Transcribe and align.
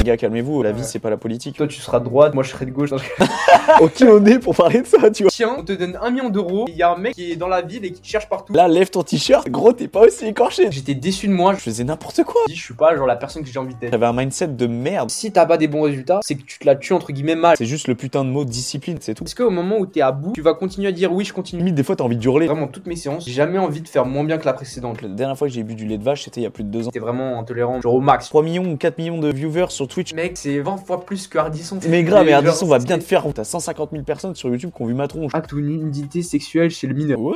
Les 0.00 0.04
gars, 0.04 0.16
calmez-vous, 0.16 0.62
la 0.62 0.72
vie 0.72 0.82
c'est 0.82 0.98
pas 0.98 1.10
la 1.10 1.18
politique. 1.18 1.56
Toi, 1.58 1.66
tu 1.66 1.78
seras 1.78 2.00
de 2.00 2.06
droite, 2.06 2.32
moi 2.32 2.42
je 2.42 2.48
serai 2.48 2.64
de 2.64 2.70
gauche. 2.70 2.88
ok, 3.80 4.02
on 4.08 4.24
est 4.24 4.38
pour 4.38 4.56
parler 4.56 4.80
de 4.80 4.86
ça, 4.86 5.10
tu 5.10 5.24
vois. 5.24 5.30
Tiens, 5.30 5.54
on 5.58 5.62
te 5.62 5.72
donne 5.72 5.98
un 6.00 6.10
million 6.10 6.30
d'euros. 6.30 6.64
Il 6.68 6.76
y 6.76 6.82
a 6.82 6.90
un 6.90 6.96
mec 6.96 7.12
qui 7.12 7.32
est 7.32 7.36
dans 7.36 7.48
la 7.48 7.60
ville 7.60 7.84
et 7.84 7.92
qui 7.92 8.00
te 8.00 8.06
cherche 8.06 8.26
partout. 8.26 8.54
Là, 8.54 8.66
lève 8.66 8.88
ton 8.88 9.02
t-shirt, 9.02 9.50
gros, 9.50 9.74
t'es 9.74 9.88
pas 9.88 10.00
aussi 10.00 10.24
écorché. 10.24 10.68
J'étais 10.70 10.94
déçu 10.94 11.28
de 11.28 11.34
moi. 11.34 11.52
Je 11.52 11.60
faisais 11.60 11.84
n'importe 11.84 12.24
quoi. 12.24 12.40
Je 12.48 12.54
suis 12.54 12.72
pas 12.72 12.96
genre 12.96 13.06
la 13.06 13.16
personne 13.16 13.42
que 13.42 13.50
j'ai 13.50 13.58
envie 13.58 13.74
d'être. 13.74 13.90
J'avais 13.92 14.06
un 14.06 14.14
mindset 14.14 14.48
de 14.48 14.66
merde. 14.66 15.10
Si 15.10 15.32
t'as 15.32 15.44
pas 15.44 15.58
des 15.58 15.68
bons 15.68 15.82
résultats, 15.82 16.20
c'est 16.22 16.34
que 16.34 16.44
tu 16.44 16.58
te 16.58 16.64
la 16.64 16.76
tues 16.76 16.94
entre 16.94 17.12
guillemets 17.12 17.34
mal. 17.34 17.56
C'est 17.58 17.66
juste 17.66 17.86
le 17.86 17.94
putain 17.94 18.24
de 18.24 18.30
mot 18.30 18.46
discipline, 18.46 18.96
c'est 19.02 19.12
tout. 19.12 19.24
Est-ce 19.24 19.34
qu'au 19.34 19.50
moment 19.50 19.76
où 19.76 19.84
t'es 19.84 20.00
à 20.00 20.12
bout, 20.12 20.32
tu 20.32 20.40
vas 20.40 20.54
continuer 20.54 20.88
à 20.88 20.92
dire 20.92 21.12
oui, 21.12 21.26
je 21.26 21.34
continue? 21.34 21.60
Limite, 21.60 21.74
des 21.74 21.82
fois, 21.82 21.94
t'as 21.94 22.04
envie 22.04 22.16
de 22.16 22.24
hurler. 22.24 22.46
Vraiment, 22.46 22.68
toutes 22.68 22.86
mes 22.86 22.96
séances, 22.96 23.26
j'ai 23.26 23.32
jamais 23.32 23.58
envie 23.58 23.82
de 23.82 23.88
faire 23.88 24.06
moins 24.06 24.24
bien 24.24 24.38
que 24.38 24.46
la 24.46 24.54
précédente. 24.54 25.02
La 25.02 25.08
dernière 25.08 25.36
fois 25.36 25.46
que 25.46 25.52
j'ai 25.52 25.62
bu 25.62 25.74
du 25.74 25.84
lait 25.84 25.98
de 25.98 26.04
vache, 26.04 26.24
c'était 26.24 26.40
il 26.40 26.44
y 26.44 26.46
a 26.46 26.50
plus 26.50 26.64
de 26.64 26.70
deux 26.70 26.88
ans. 26.88 26.90
T'es 26.90 27.00
vraiment 27.00 27.38
intolérant, 27.38 27.82
genre 27.82 27.92
au 27.92 28.00
max. 28.00 28.30
3 28.30 28.42
millions 28.42 28.64
ou 28.64 28.78
4 28.78 28.96
millions 28.96 29.18
de 29.18 29.30
viewers 29.30 29.66
sur 29.68 29.89
Twitch. 29.90 30.14
Mec, 30.14 30.38
c'est 30.38 30.60
20 30.60 30.78
fois 30.78 31.04
plus 31.04 31.26
que 31.26 31.36
Hardisson. 31.36 31.78
Mais 31.88 32.02
grave, 32.02 32.24
mais 32.24 32.30
genre, 32.30 32.46
Ardisson 32.46 32.66
va 32.66 32.78
bien 32.78 32.98
te 32.98 33.04
faire. 33.04 33.24
T'as 33.34 33.44
150 33.44 33.90
000 33.90 34.04
personnes 34.04 34.34
sur 34.34 34.48
YouTube 34.48 34.70
qui 34.74 34.82
ont 34.82 34.86
vu 34.86 34.94
ma 34.94 35.08
tronche. 35.08 35.34
Acte 35.34 35.52
ou 35.52 35.60
nudité 35.60 36.22
sexuelle 36.22 36.70
chez 36.70 36.86
le 36.86 36.94
mineur. 36.94 37.20
What? 37.20 37.34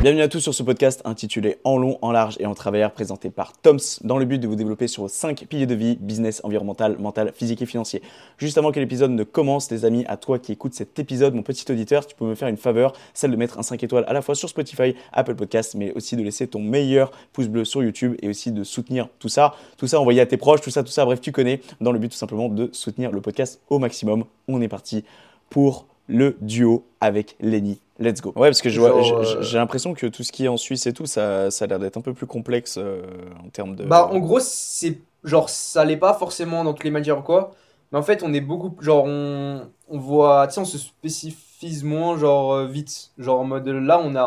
Bienvenue 0.00 0.22
à 0.22 0.28
tous 0.28 0.40
sur 0.40 0.54
ce 0.54 0.62
podcast 0.62 1.02
intitulé 1.04 1.58
En 1.64 1.76
long, 1.76 1.98
en 2.00 2.12
large 2.12 2.36
et 2.38 2.46
en 2.46 2.54
travers, 2.54 2.92
présenté 2.92 3.30
par 3.30 3.52
Toms, 3.60 3.78
dans 4.04 4.16
le 4.16 4.24
but 4.24 4.38
de 4.38 4.46
vous 4.46 4.54
développer 4.54 4.86
sur 4.86 5.02
vos 5.02 5.08
5 5.08 5.46
piliers 5.48 5.66
de 5.66 5.74
vie, 5.74 5.98
business, 6.00 6.40
environnemental, 6.44 6.96
mental, 6.98 7.32
physique 7.34 7.60
et 7.62 7.66
financier. 7.66 8.00
Juste 8.38 8.56
avant 8.56 8.70
que 8.70 8.78
l'épisode 8.78 9.10
ne 9.10 9.24
commence, 9.24 9.70
les 9.70 9.84
amis, 9.84 10.04
à 10.06 10.16
toi 10.16 10.38
qui 10.38 10.52
écoutes 10.52 10.74
cet 10.74 10.98
épisode, 10.98 11.34
mon 11.34 11.42
petit 11.42 11.70
auditeur, 11.70 12.06
tu 12.06 12.14
peux 12.14 12.26
me 12.26 12.36
faire 12.36 12.48
une 12.48 12.56
faveur, 12.56 12.92
celle 13.12 13.32
de 13.32 13.36
mettre 13.36 13.58
un 13.58 13.62
5 13.62 13.82
étoiles 13.82 14.04
à 14.06 14.12
la 14.12 14.22
fois 14.22 14.36
sur 14.36 14.48
Spotify, 14.48 14.94
Apple 15.12 15.34
Podcast, 15.34 15.74
mais 15.74 15.92
aussi 15.94 16.14
de 16.14 16.22
laisser 16.22 16.46
ton 16.46 16.60
meilleur 16.60 17.10
pouce 17.32 17.48
bleu 17.48 17.64
sur 17.64 17.82
YouTube 17.82 18.14
et 18.22 18.28
aussi 18.28 18.52
de 18.52 18.62
soutenir 18.62 19.08
tout 19.18 19.28
ça. 19.28 19.56
Tout 19.76 19.88
ça 19.88 19.98
envoyé 19.98 20.20
à 20.20 20.26
tes 20.26 20.36
proches, 20.36 20.60
tout 20.60 20.70
ça, 20.70 20.84
tout 20.84 20.92
ça, 20.92 21.04
bref, 21.04 21.20
tu 21.20 21.32
connais, 21.32 21.60
dans 21.80 21.87
le 21.92 21.98
but 21.98 22.10
tout 22.10 22.16
simplement 22.16 22.48
de 22.48 22.70
soutenir 22.72 23.10
le 23.10 23.20
podcast 23.20 23.60
au 23.70 23.78
maximum. 23.78 24.24
On 24.48 24.60
est 24.60 24.68
parti 24.68 25.04
pour 25.50 25.86
le 26.08 26.36
duo 26.40 26.84
avec 27.00 27.36
Lenny. 27.40 27.80
Let's 27.98 28.20
go. 28.20 28.32
Ouais, 28.36 28.48
parce 28.48 28.62
que 28.62 28.70
j'ai 28.70 28.80
euh, 28.80 29.42
l'impression 29.54 29.92
que 29.92 30.06
tout 30.06 30.22
ce 30.22 30.30
qui 30.30 30.44
est 30.44 30.48
en 30.48 30.56
Suisse 30.56 30.86
et 30.86 30.92
tout, 30.92 31.06
ça, 31.06 31.50
ça 31.50 31.64
a 31.64 31.68
l'air 31.68 31.78
d'être 31.78 31.96
un 31.96 32.00
peu 32.00 32.14
plus 32.14 32.26
complexe 32.26 32.76
euh, 32.78 33.02
en 33.44 33.48
termes 33.48 33.74
de. 33.74 33.84
Bah, 33.84 34.08
en 34.12 34.18
gros, 34.18 34.40
c'est 34.40 35.00
genre 35.24 35.50
ça 35.50 35.84
l'est 35.84 35.96
pas 35.96 36.14
forcément 36.14 36.62
dans 36.64 36.72
toutes 36.72 36.84
les 36.84 36.90
matières 36.90 37.18
ou 37.18 37.22
quoi. 37.22 37.52
Mais 37.90 37.98
en 37.98 38.02
fait, 38.02 38.22
on 38.22 38.32
est 38.32 38.40
beaucoup. 38.40 38.76
Genre, 38.80 39.04
on, 39.06 39.68
on 39.88 39.98
voit. 39.98 40.46
Tu 40.46 40.54
sais, 40.54 40.60
on 40.60 40.64
se 40.64 40.78
spécifise 40.78 41.84
moins, 41.84 42.16
genre, 42.16 42.52
euh, 42.52 42.66
vite. 42.66 43.10
Genre, 43.18 43.40
en 43.40 43.44
mode 43.44 43.66
là, 43.66 44.00
on, 44.02 44.14
a, 44.14 44.26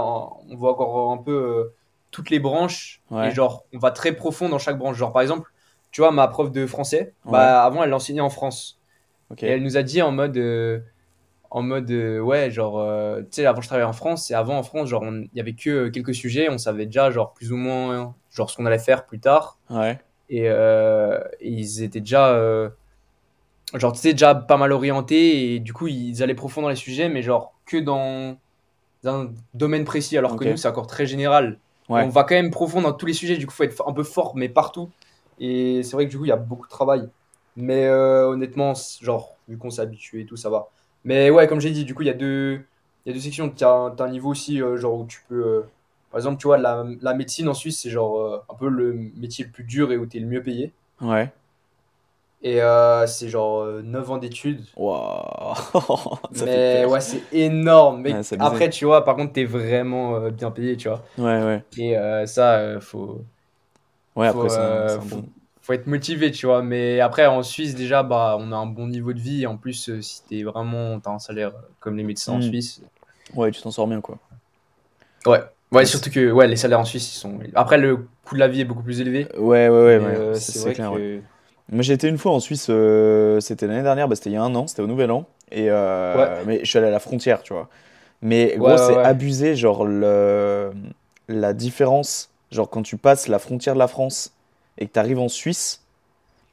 on 0.49 0.55
voit 0.55 0.71
encore 0.71 1.11
un 1.11 1.17
peu 1.17 1.31
euh, 1.31 1.73
toutes 2.09 2.29
les 2.29 2.39
branches. 2.39 3.01
Ouais. 3.11 3.29
Et 3.29 3.31
genre, 3.31 3.65
on 3.73 3.77
va 3.77 3.91
très 3.91 4.13
profond 4.13 4.49
dans 4.49 4.59
chaque 4.59 4.77
branche. 4.77 4.97
Genre, 4.97 5.13
par 5.13 5.21
exemple, 5.21 5.50
tu 5.91 6.01
vois, 6.01 6.11
ma 6.11 6.27
prof 6.27 6.51
de 6.51 6.65
français, 6.65 7.13
bah, 7.25 7.63
avant, 7.63 7.83
elle 7.83 7.93
enseignait 7.93 8.21
en 8.21 8.29
France. 8.29 8.79
Ok. 9.29 9.43
Et 9.43 9.47
elle 9.47 9.63
nous 9.63 9.77
a 9.77 9.83
dit 9.83 10.01
en 10.01 10.11
mode. 10.11 10.37
euh, 10.37 10.79
en 11.53 11.63
mode, 11.63 11.91
euh, 11.91 12.21
ouais, 12.21 12.49
genre, 12.49 12.79
euh, 12.79 13.19
tu 13.23 13.27
sais, 13.31 13.45
avant 13.45 13.59
je 13.59 13.67
travaillais 13.67 13.85
en 13.85 13.91
France, 13.91 14.31
et 14.31 14.33
avant 14.33 14.57
en 14.57 14.63
France, 14.63 14.87
genre, 14.87 15.03
il 15.03 15.29
y 15.33 15.41
avait 15.41 15.51
que 15.51 15.89
quelques 15.89 16.15
sujets, 16.15 16.49
on 16.49 16.57
savait 16.57 16.85
déjà, 16.85 17.11
genre, 17.11 17.33
plus 17.33 17.51
ou 17.51 17.57
moins, 17.57 18.15
genre, 18.31 18.49
ce 18.49 18.55
qu'on 18.55 18.65
allait 18.65 18.79
faire 18.79 19.05
plus 19.05 19.19
tard. 19.19 19.57
Ouais. 19.69 19.99
Et, 20.29 20.45
et 20.45 21.19
ils 21.41 21.83
étaient 21.83 21.99
déjà, 21.99 22.71
genre, 23.73 23.91
tu 23.91 23.99
sais, 23.99 24.13
déjà 24.13 24.33
pas 24.33 24.55
mal 24.55 24.71
orientés, 24.71 25.53
et 25.53 25.59
du 25.59 25.73
coup, 25.73 25.87
ils 25.87 26.23
allaient 26.23 26.35
profond 26.35 26.61
dans 26.61 26.69
les 26.69 26.77
sujets, 26.77 27.09
mais 27.09 27.21
genre, 27.21 27.53
que 27.65 27.75
dans 27.75 28.37
un 29.03 29.31
domaine 29.53 29.83
précis, 29.83 30.17
alors 30.17 30.37
que 30.37 30.45
nous, 30.45 30.55
c'est 30.55 30.69
encore 30.69 30.87
très 30.87 31.05
général. 31.05 31.57
Ouais. 31.89 32.03
On 32.03 32.07
va 32.07 32.23
quand 32.23 32.35
même 32.35 32.51
profond 32.51 32.81
dans 32.81 32.93
tous 32.93 33.07
les 33.07 33.13
sujets, 33.13 33.35
du 33.35 33.45
coup, 33.45 33.53
faut 33.53 33.63
être 33.63 33.83
un 33.85 33.91
peu 33.91 34.03
fort, 34.03 34.37
mais 34.37 34.47
partout. 34.47 34.89
Et 35.41 35.83
c'est 35.83 35.93
vrai 35.93 36.05
que 36.05 36.11
du 36.11 36.17
coup, 36.19 36.25
il 36.25 36.29
y 36.29 36.31
a 36.31 36.37
beaucoup 36.37 36.67
de 36.67 36.71
travail. 36.71 37.09
Mais 37.57 37.85
euh, 37.87 38.27
honnêtement, 38.29 38.73
genre, 39.01 39.35
vu 39.49 39.57
qu'on 39.57 39.71
s'est 39.71 39.81
habitué 39.81 40.21
et 40.21 40.25
tout, 40.25 40.37
ça 40.37 40.49
va. 40.49 40.69
Mais 41.03 41.29
ouais, 41.31 41.47
comme 41.47 41.59
j'ai 41.59 41.71
dit, 41.71 41.83
du 41.83 41.95
coup, 41.95 42.03
il 42.03 42.07
y 42.07 42.11
a 42.11 42.13
deux, 42.13 42.61
il 43.05 43.09
y 43.09 43.11
a 43.11 43.13
deux 43.13 43.19
sections. 43.19 43.49
Tu 43.49 43.63
as, 43.63 43.93
un 43.99 44.09
niveau 44.09 44.29
aussi, 44.29 44.61
euh, 44.61 44.77
genre, 44.77 44.99
où 44.99 45.05
tu 45.05 45.21
peux. 45.27 45.43
euh, 45.45 45.61
par 46.11 46.19
exemple, 46.19 46.39
tu 46.39 46.47
vois, 46.47 46.57
la, 46.59 46.85
la 47.01 47.13
médecine 47.15 47.49
en 47.49 47.53
Suisse, 47.53 47.79
c'est 47.81 47.89
genre 47.89 48.43
un 48.49 48.53
peu 48.55 48.69
le 48.69 48.93
métier 49.15 49.45
le 49.45 49.51
plus 49.51 49.63
dur 49.63 49.91
et 49.91 49.97
où 49.97 50.05
tu 50.05 50.17
es 50.17 50.19
le 50.19 50.27
mieux 50.27 50.43
payé. 50.43 50.71
Ouais. 51.01 51.31
Et 52.43 52.59
c'est 53.07 53.29
genre 53.29 53.61
euh, 53.61 53.81
9 53.81 54.11
ans 54.11 54.17
d'études. 54.17 54.63
Waouh. 54.75 55.55
Mais 56.45 56.85
ouais, 56.85 57.01
c'est 57.01 57.21
énorme. 57.31 58.01
Mais 58.01 58.13
Ouais, 58.13 58.21
après, 58.39 58.69
tu 58.69 58.85
vois, 58.85 59.05
par 59.05 59.15
contre, 59.15 59.33
tu 59.33 59.41
es 59.41 59.45
vraiment 59.45 60.29
bien 60.29 60.51
payé, 60.51 60.75
tu 60.77 60.89
vois. 60.89 61.01
Ouais, 61.17 61.43
ouais. 61.43 61.63
Et 61.77 61.95
ça, 62.27 62.79
faut, 62.81 63.21
Ouais, 64.15 64.27
faut, 64.27 64.39
après, 64.39 64.49
c'est 64.49 64.57
un- 64.57 64.61
euh, 64.61 64.95
un 64.99 65.01
faut- 65.01 65.15
bon. 65.17 65.25
faut 65.61 65.73
être 65.73 65.87
motivé, 65.87 66.31
tu 66.31 66.45
vois. 66.45 66.61
Mais 66.63 66.99
après, 66.99 67.25
en 67.27 67.43
Suisse, 67.43 67.75
déjà, 67.75 68.03
bah, 68.03 68.37
on 68.39 68.51
a 68.51 68.55
un 68.55 68.65
bon 68.65 68.87
niveau 68.87 69.13
de 69.13 69.19
vie. 69.19 69.45
En 69.47 69.57
plus, 69.57 69.89
euh, 69.89 70.01
si 70.01 70.23
t'es 70.25 70.43
vraiment, 70.43 70.99
t'as 70.99 71.11
un 71.11 71.19
salaire 71.19 71.53
comme 71.79 71.97
les 71.97 72.03
médecins 72.03 72.33
en 72.33 72.39
Mm. 72.39 72.41
Suisse. 72.41 72.81
Ouais, 73.35 73.51
tu 73.51 73.61
t'en 73.61 73.71
sors 73.71 73.87
bien, 73.87 74.01
quoi. 74.01 74.17
Ouais. 75.25 75.39
Ouais, 75.71 75.85
surtout 75.85 76.09
que 76.09 76.31
ouais, 76.31 76.47
les 76.47 76.57
salaires 76.57 76.79
en 76.81 76.85
Suisse, 76.85 77.15
ils 77.15 77.17
sont. 77.19 77.39
Après, 77.55 77.77
le 77.77 77.97
coût 78.25 78.35
de 78.35 78.39
la 78.41 78.49
vie 78.49 78.61
est 78.61 78.65
beaucoup 78.65 78.83
plus 78.83 78.99
élevé. 78.99 79.27
Ouais, 79.37 79.69
ouais, 79.69 79.69
ouais. 79.69 79.99
euh, 79.99 80.33
C'est 80.35 80.73
clair, 80.73 80.91
que. 80.91 80.95
ouais. 80.95 81.21
Moi, 81.71 81.81
j'ai 81.83 81.93
été 81.93 82.09
une 82.09 82.17
fois 82.17 82.33
en 82.33 82.41
Suisse, 82.41 82.67
euh, 82.69 83.39
c'était 83.39 83.67
l'année 83.67 83.83
dernière, 83.83 84.09
bah, 84.09 84.15
c'était 84.15 84.31
il 84.31 84.33
y 84.33 84.37
a 84.37 84.43
un 84.43 84.53
an, 84.55 84.67
c'était 84.67 84.81
au 84.81 84.87
Nouvel 84.87 85.11
An. 85.11 85.25
Et 85.53 85.69
Ouais. 85.71 86.43
mais 86.45 86.59
je 86.59 86.65
suis 86.65 86.77
allé 86.77 86.87
à 86.87 86.91
la 86.91 86.99
frontière, 86.99 87.41
tu 87.43 87.53
vois. 87.53 87.69
Mais 88.21 88.55
gros, 88.57 88.77
c'est 88.77 88.97
abusé, 88.97 89.55
genre 89.55 89.85
le, 89.85 90.71
la 91.29 91.53
différence, 91.53 92.30
genre 92.51 92.69
quand 92.69 92.83
tu 92.83 92.97
passes 92.97 93.27
la 93.27 93.39
frontière 93.39 93.73
de 93.75 93.79
la 93.79 93.87
France 93.87 94.33
et 94.77 94.87
que 94.87 94.93
tu 94.93 94.99
arrives 94.99 95.19
en 95.19 95.29
Suisse, 95.29 95.83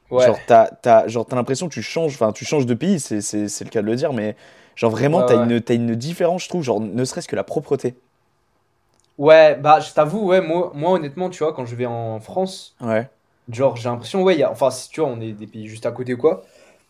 Ouais. 0.09 0.29
genre 0.29 0.45
t'as, 0.45 0.67
t'as, 0.69 1.07
genre, 1.07 1.25
t'as 1.27 1.35
l'impression 1.35 1.69
que 1.69 1.73
tu 1.73 1.83
changes, 1.83 2.13
enfin 2.15 2.31
tu 2.33 2.45
changes 2.45 2.65
de 2.65 2.73
pays, 2.75 2.99
c'est, 2.99 3.21
c'est, 3.21 3.47
c'est 3.49 3.65
le 3.65 3.69
cas 3.71 3.81
de 3.81 3.87
le 3.87 3.95
dire, 3.95 4.13
mais 4.13 4.35
genre 4.75 4.91
vraiment, 4.91 5.23
Ouais, 5.23 5.23
t'as, 5.23 5.35
ouais. 5.35 5.49
Une, 5.49 5.61
t'as 5.61 5.75
une 5.75 5.95
différence, 5.95 6.43
je 6.45 6.49
trouve, 6.49 6.63
genre 6.63 6.81
ne 6.81 7.05
serait-ce 7.05 7.27
que 7.27 7.35
la 7.35 7.43
propreté. 7.43 7.95
Ouais, 9.17 9.55
bah, 9.59 9.79
je 9.81 9.93
t'avoue, 9.93 10.25
ouais, 10.27 10.39
moi, 10.41 10.71
moi, 10.73 10.91
honnêtement, 10.93 11.29
tu 11.29 11.39
vois, 11.43 11.53
quand 11.53 11.65
je 11.65 11.75
vais 11.75 11.85
en 11.85 12.19
France, 12.21 12.77
Ouais, 12.81 13.09
genre, 13.49 13.75
j'ai 13.77 13.89
l'impression, 13.89 14.23
ouais, 14.23 14.37
y 14.37 14.43
a, 14.43 14.51
enfin, 14.51 14.71
si 14.71 14.89
tu 14.89 15.01
vois, 15.01 15.09
on 15.09 15.21
est 15.21 15.33
des 15.33 15.47
pays 15.47 15.67
juste 15.67 15.85
à 15.85 15.91
côté 15.91 16.15
ou 16.15 16.17
quoi. 16.17 16.43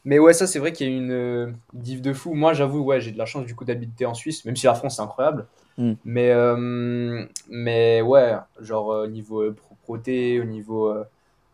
Mais 0.06 0.20
ouais, 0.20 0.34
ça, 0.34 0.48
c'est 0.48 0.60
vrai 0.60 0.74
qu'il 0.74 0.90
y 0.90 0.94
a 0.94 0.98
une 0.98 1.12
euh, 1.12 1.54
diff 1.74 2.02
de 2.02 2.14
fou. 2.14 2.34
Moi, 2.36 2.54
j'avoue, 2.54 2.82
ouais, 2.82 3.02
j'ai 3.02 3.12
de 3.12 3.18
la 3.20 3.26
chance, 3.28 3.46
du 3.46 3.56
coup, 3.56 3.66
d'habiter 3.66 4.06
en 4.06 4.14
Suisse, 4.16 4.46
même 4.46 4.56
si 4.58 4.68
la 4.68 4.76
France, 4.76 4.98
c'est 4.98 5.02
incroyable. 5.04 5.48
Mm. 5.80 5.94
Mais, 6.06 6.30
euh, 6.32 7.26
mais 7.50 8.02
ouais, 8.02 8.34
genre, 8.60 8.92
euh, 8.92 9.06
au 9.06 9.08
niveau 9.08 9.42
euh, 9.42 9.54
propreté, 9.56 10.40
au 10.40 10.44
niveau. 10.44 10.90
euh, 10.90 11.04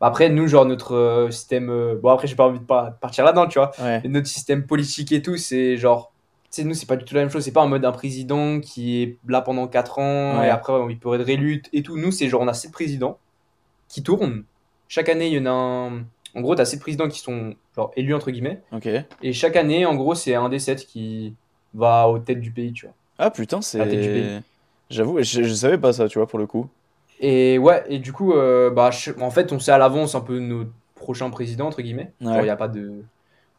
Après, 0.01 0.29
nous, 0.29 0.47
genre, 0.47 0.65
notre 0.65 0.93
euh, 0.95 1.31
système. 1.31 1.69
euh, 1.69 1.95
Bon, 2.01 2.09
après, 2.09 2.27
j'ai 2.27 2.35
pas 2.35 2.45
envie 2.47 2.59
de 2.59 2.65
pas 2.65 2.91
partir 2.99 3.23
là-dedans, 3.23 3.47
tu 3.47 3.59
vois. 3.59 3.71
ouais, 3.79 4.01
notre 4.09 4.27
système 4.27 4.65
politique 4.65 5.11
et 5.13 5.21
tout, 5.21 5.37
c'est 5.37 5.77
genre. 5.77 6.11
Tu 6.51 6.61
sais, 6.61 6.67
nous, 6.67 6.73
c'est 6.73 6.85
pas 6.87 6.95
du 6.95 7.05
tout 7.05 7.13
la 7.15 7.21
même 7.21 7.29
chose. 7.29 7.43
C'est 7.43 7.51
pas 7.53 7.61
en 7.63 7.67
mode 7.67 7.85
un 7.85 7.91
président 7.91 8.59
qui 8.59 9.01
est 9.03 9.17
là 9.27 9.41
pendant 9.41 9.67
4 9.67 9.99
ans 9.99 10.39
Ouais. 10.39 10.47
et 10.47 10.49
après, 10.49 10.73
il 10.89 10.97
peut 10.99 11.13
être 11.13 11.25
réélu 11.25 11.61
et 11.73 11.83
tout. 11.83 11.97
Nous, 11.97 12.11
c'est 12.11 12.27
genre, 12.29 12.41
on 12.41 12.47
a 12.47 12.53
7 12.53 12.71
présidents 12.71 13.19
qui 13.87 14.03
tournent. 14.03 14.43
Chaque 14.87 15.09
année, 15.09 15.27
il 15.27 15.33
y 15.33 15.39
en 15.39 15.45
a 15.45 15.49
un. 15.51 16.05
En 16.33 16.41
gros, 16.41 16.55
t'as 16.55 16.65
7 16.65 16.79
présidents 16.81 17.07
qui 17.07 17.19
sont 17.19 17.55
genre 17.75 17.91
élus, 17.95 18.13
entre 18.15 18.31
guillemets. 18.31 18.61
Et 19.21 19.33
chaque 19.33 19.55
année, 19.55 19.85
en 19.85 19.95
gros, 19.95 20.15
c'est 20.15 20.35
un 20.35 20.49
des 20.49 20.59
7 20.59 20.85
qui 20.85 21.35
va 21.73 22.07
aux 22.09 22.19
têtes 22.19 22.41
du 22.41 22.51
pays, 22.51 22.73
tu 22.73 22.85
vois. 22.87 22.95
Ah 23.17 23.29
putain, 23.31 23.61
c'est. 23.61 24.09
pays. 24.09 24.33
J'avoue, 24.89 25.21
je, 25.23 25.43
je 25.43 25.53
savais 25.53 25.77
pas 25.77 25.93
ça, 25.93 26.07
tu 26.07 26.17
vois, 26.19 26.27
pour 26.27 26.39
le 26.39 26.47
coup. 26.47 26.69
Et 27.19 27.57
ouais, 27.57 27.83
et 27.87 27.99
du 27.99 28.11
coup, 28.13 28.33
euh, 28.33 28.69
bah, 28.69 28.91
je- 28.91 29.11
en 29.21 29.31
fait, 29.31 29.51
on 29.53 29.59
sait 29.59 29.71
à 29.71 29.77
l'avance 29.77 30.15
un 30.15 30.21
peu 30.21 30.39
nos 30.39 30.65
prochains 30.95 31.29
présidents, 31.29 31.67
entre 31.67 31.81
guillemets. 31.81 32.13
Ouais. 32.21 32.41
il 32.43 32.43
n'y 32.43 32.49
a 32.49 32.55
pas 32.57 32.67
de 32.67 33.05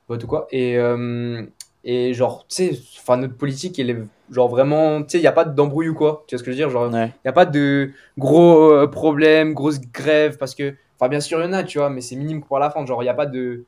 vote 0.08 0.25
ou 0.25 0.26
quoi. 0.26 0.46
Et, 0.52 0.78
euh, 0.78 1.46
et 1.84 2.14
genre, 2.14 2.46
tu 2.48 2.56
sais, 2.56 2.80
enfin, 3.00 3.19
notre 3.19 3.36
politique, 3.36 3.78
elle 3.78 3.90
est 3.90 3.98
genre 4.30 4.48
vraiment, 4.48 5.02
tu 5.02 5.10
sais, 5.12 5.19
il 5.19 5.22
n'y 5.22 5.28
a 5.28 5.32
pas 5.32 5.44
d'embrouille 5.46 5.90
ou 5.90 5.94
quoi. 5.94 6.25
Tu 6.28 6.34
vois 6.36 6.40
ce 6.40 6.44
que 6.44 6.52
je 6.52 6.56
veux 6.56 6.62
dire? 6.62 6.70
Genre, 6.70 6.88
il 6.88 6.92
Ouais, 6.92 7.12
n'y 7.26 7.30
a 7.30 7.32
pas 7.32 7.46
de 7.46 7.92
gros 8.19 8.72
euh, 8.72 8.88
problèmes, 8.88 9.54
grosses 9.54 9.80
grèves, 9.80 10.38
parce 10.38 10.54
que, 10.54 10.76
enfin, 11.00 11.08
bien 11.10 11.20
sûr, 11.20 11.40
il 11.40 11.44
y 11.46 11.48
en 11.48 11.52
a, 11.54 11.64
tu 11.64 11.78
vois, 11.78 11.90
mais 11.90 12.00
c'est 12.02 12.16
minime 12.16 12.42
pour 12.44 12.58
la 12.60 12.70
fin. 12.70 12.84
Genre, 12.86 13.02
il 13.02 13.06
n'y 13.06 13.10
a 13.10 13.14
pas 13.14 13.26
de. 13.26 13.66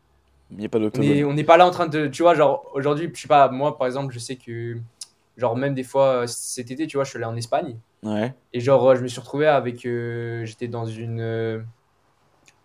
il 0.52 0.58
n'y 0.58 0.66
a 0.66 0.68
pas 0.68 0.78
est- 1.02 1.24
on 1.24 1.32
n'est 1.34 1.44
pas 1.44 1.56
là 1.56 1.66
en 1.66 1.70
train 1.70 1.86
de. 1.86 2.06
Tu 2.08 2.22
vois, 2.22 2.34
genre, 2.34 2.70
aujourd'hui, 2.74 3.10
je 3.14 3.20
sais 3.20 3.28
pas, 3.28 3.48
moi, 3.50 3.76
par 3.78 3.86
exemple, 3.86 4.12
je 4.14 4.18
sais 4.18 4.36
que, 4.36 4.76
genre, 5.38 5.56
même 5.56 5.72
des 5.74 5.84
fois, 5.84 6.24
euh, 6.24 6.26
cet 6.26 6.70
été, 6.70 6.86
tu 6.86 6.98
vois, 6.98 7.04
je 7.04 7.10
suis 7.10 7.16
allé 7.16 7.24
en 7.26 7.36
Espagne. 7.36 7.78
Ouais, 8.02 8.34
Et 8.52 8.60
genre, 8.60 8.86
euh, 8.90 8.94
je 8.96 9.02
me 9.02 9.08
suis 9.08 9.20
retrouvé 9.20 9.46
avec. 9.46 9.86
euh, 9.86 10.44
J'étais 10.44 10.68
dans 10.68 10.84
une. 10.84 11.20
euh, 11.20 11.60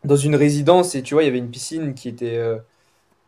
dans 0.04 0.18
une 0.18 0.36
résidence 0.36 0.96
et 0.96 1.02
tu 1.04 1.14
vois, 1.14 1.24
il 1.24 1.28
y 1.28 1.30
avait 1.30 1.38
une 1.38 1.50
piscine 1.52 1.94
qui 1.94 2.10
était. 2.10 2.36
euh, 2.38 2.58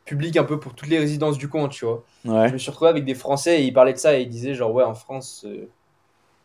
public 0.05 0.37
un 0.37 0.43
peu 0.43 0.59
pour 0.59 0.75
toutes 0.75 0.89
les 0.89 0.99
résidences 0.99 1.37
du 1.37 1.49
coin, 1.49 1.67
tu 1.69 1.85
vois. 1.85 2.03
Ouais. 2.25 2.47
Je 2.49 2.53
me 2.53 2.57
suis 2.59 2.69
retrouvé 2.71 2.89
avec 2.91 3.05
des 3.05 3.15
Français 3.15 3.61
et 3.61 3.65
ils 3.65 3.73
parlaient 3.73 3.93
de 3.93 3.97
ça 3.97 4.17
et 4.19 4.23
ils 4.23 4.29
disaient 4.29 4.53
genre 4.53 4.71
ouais 4.73 4.83
en 4.83 4.93
France 4.93 5.45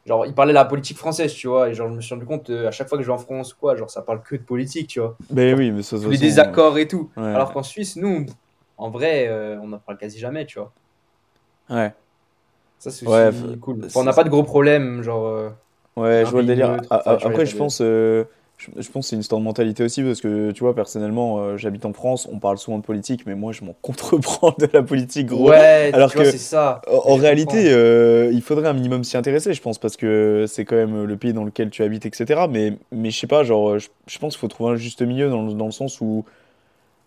genre 0.07 0.25
ils 0.27 0.35
parlaient 0.35 0.53
de 0.53 0.59
la 0.59 0.65
politique 0.65 0.97
française 0.97 1.33
tu 1.35 1.47
vois 1.47 1.69
et 1.69 1.75
genre 1.75 1.89
je 1.91 1.95
me 1.95 2.01
suis 2.01 2.15
rendu 2.15 2.27
compte 2.27 2.51
à 2.51 2.71
chaque 2.71 2.89
fois 2.89 2.97
que 2.97 3.05
je 3.05 3.09
vais 3.09 3.15
en 3.15 3.19
France 3.19 3.53
quoi 3.55 3.77
genre 3.77 3.91
ça 3.91 4.03
parle 4.03 4.23
que 4.23 4.35
de 4.37 4.43
politique 4.43 4.89
tu 4.89 5.01
vois 5.01 5.17
Ben 5.31 5.57
oui, 5.59 5.71
mais 5.71 5.83
ça, 5.83 5.97
toute 5.97 6.07
les 6.07 6.13
façon, 6.13 6.25
désaccords 6.27 6.79
et 6.79 6.89
tout 6.89 7.11
ouais. 7.17 7.23
alors 7.35 7.53
qu'en 7.53 7.63
Suisse 7.63 7.97
nous 7.97 8.25
en 8.79 8.89
vrai 8.91 9.29
on 9.63 9.69
n'en 9.69 9.79
parle 9.79 9.99
quasi 9.99 10.19
jamais 10.19 10.47
tu 10.47 10.59
vois 10.59 10.73
Ouais. 11.69 11.93
Ça 12.81 12.91
c'est 12.91 13.07
Ouais, 13.07 13.31
cool 13.61 13.79
Enfin, 13.87 14.01
on 14.01 14.05
n'a 14.05 14.13
pas 14.13 14.25
de 14.25 14.29
gros 14.31 14.43
problèmes 14.43 15.03
genre 15.03 15.27
euh, 15.27 15.51
Ouais, 15.97 16.25
je 16.25 16.31
vois 16.31 16.41
le 16.41 16.47
délire. 16.47 16.71
neutre, 16.71 16.89
enfin, 16.91 17.19
Après, 17.23 17.47
je 17.47 17.57
pense, 17.57 17.81
euh, 17.83 18.25
je, 18.59 18.91
pense 18.91 19.07
que 19.07 19.11
c'est 19.11 19.17
une 19.17 19.21
histoire 19.21 19.41
de 19.41 19.45
mentalité 19.45 19.83
aussi 19.83 20.03
parce 20.03 20.21
que 20.21 20.51
tu 20.53 20.61
vois, 20.61 20.75
personnellement, 20.75 21.41
euh, 21.41 21.57
j'habite 21.57 21.85
en 21.85 21.93
France, 21.93 22.29
on 22.33 22.39
parle 22.39 22.59
souvent 22.59 22.79
de 22.79 22.85
politique, 22.85 23.27
mais 23.27 23.35
moi, 23.35 23.53
je 23.53 23.65
m'en 23.65 23.73
contreprends 23.83 24.55
de 24.59 24.69
la 24.73 24.83
politique, 24.83 25.27
gros. 25.27 25.51
ouais 25.51 25.91
alors 25.93 26.11
tu 26.11 26.17
vois 26.17 26.25
que- 26.25 26.31
c'est 26.31 26.39
ça 26.39 26.81
En, 26.89 27.17
réalité, 27.17 27.73
euh, 27.73 28.31
il 28.33 28.41
faudrait 28.41 28.69
un 28.69 28.73
minimum 28.73 29.05
s'y 29.05 29.17
intéresser, 29.17 29.53
je 29.53 29.61
pense, 29.61 29.79
parce 29.79 29.97
que 29.97 30.45
c'est 30.49 30.65
quand 30.65 30.77
même 30.77 31.05
le 31.05 31.17
pays 31.17 31.33
dans 31.33 31.45
lequel 31.45 31.71
tu 31.71 31.83
habites, 31.83 32.07
etc. 32.07 32.49
Mais, 32.49 32.75
mais 32.93 33.11
je 33.11 33.19
sais 33.19 33.27
pas, 33.27 33.43
genre, 33.45 33.79
je, 33.79 33.89
je 34.07 34.19
pense 34.19 34.35
qu'il 34.35 34.41
faut 34.41 34.49
trouver 34.49 34.73
un 34.73 34.77
juste 34.77 35.03
milieu 35.03 35.29
dans, 35.29 35.43
dans 35.45 35.67
le 35.67 35.73
sens 35.73 36.01
où. 36.01 36.25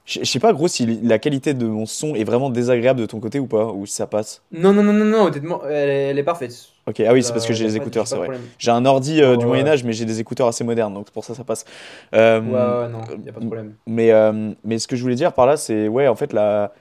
Je 0.05 0.23
sais 0.25 0.39
pas, 0.39 0.51
gros, 0.51 0.67
si 0.67 0.85
la 1.01 1.17
qualité 1.17 1.53
de 1.53 1.65
mon 1.65 1.85
son 1.85 2.13
est 2.13 2.25
vraiment 2.25 2.49
désagréable 2.49 2.99
de 2.99 3.05
ton 3.05 3.21
côté 3.21 3.39
ou 3.39 3.47
pas, 3.47 3.67
ou 3.67 3.85
si 3.85 3.93
ça 3.93 4.05
passe. 4.05 4.41
non 4.51 4.73
non 4.73 4.83
non 4.83 4.91
non 4.91 5.05
non 5.05 5.21
honnêtement 5.27 5.61
elle 5.65 5.89
est, 5.89 6.03
elle 6.09 6.19
est 6.19 6.23
parfaite 6.23 6.53
Ok, 6.85 6.99
ah 6.99 7.13
oui, 7.13 7.23
c'est 7.23 7.31
parce 7.31 7.45
que 7.45 7.53
Euh, 7.53 7.55
j'ai 7.55 7.63
les 7.63 7.77
écouteurs, 7.77 8.05
c'est 8.05 8.17
vrai. 8.17 8.27
J'ai 8.57 8.71
un 8.71 8.85
ordi 8.85 9.21
euh, 9.21 9.37
du 9.37 9.45
ouais. 9.45 9.51
Moyen-Âge, 9.51 9.85
mais 9.85 9.93
j'ai 9.93 10.03
des 10.03 10.19
écouteurs 10.19 10.47
assez 10.49 10.65
modernes, 10.65 10.93
donc 10.93 11.05
c'est 11.07 11.13
pour 11.13 11.23
ça 11.23 11.31
que 11.31 11.37
ça 11.37 11.45
passe. 11.45 11.63
Euh, 12.13 12.41
ouais 12.41 12.51
ouais 12.51 12.89
non 12.91 12.99
y 13.25 13.29
a 13.29 13.31
pas 13.31 13.39
de 13.39 13.45
problème 13.45 13.75
Mais, 13.87 14.11
euh, 14.11 14.51
mais 14.65 14.77
ce 14.79 14.89
que 14.89 14.97
je 14.97 15.01
voulais 15.01 15.15
dire 15.15 15.31
par 15.31 15.45
là, 15.45 15.55
c'est 15.55 15.87
ouais, 15.87 16.09
en 16.09 16.15
fait, 16.15 16.33
la... 16.33 16.73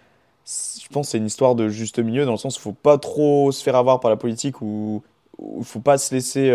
je 0.44 0.88
pense 0.92 1.06
que 1.06 1.10
c'est 1.12 1.19
une 1.19 1.26
histoire 1.26 1.54
de 1.54 1.69
juste 1.69 2.00
milieu 2.00 2.24
dans 2.24 2.32
le 2.32 2.38
sens 2.38 2.58
où 2.58 2.60
faut 2.60 2.72
pas 2.72 2.98
trop 2.98 3.52
se 3.52 3.62
faire 3.62 3.76
avoir 3.76 4.00
par 4.00 4.10
la 4.10 4.16
politique 4.16 4.60
ou 4.60 5.04
il 5.58 5.64
faut 5.64 5.78
pas 5.78 5.96
se 5.96 6.12
laisser, 6.12 6.52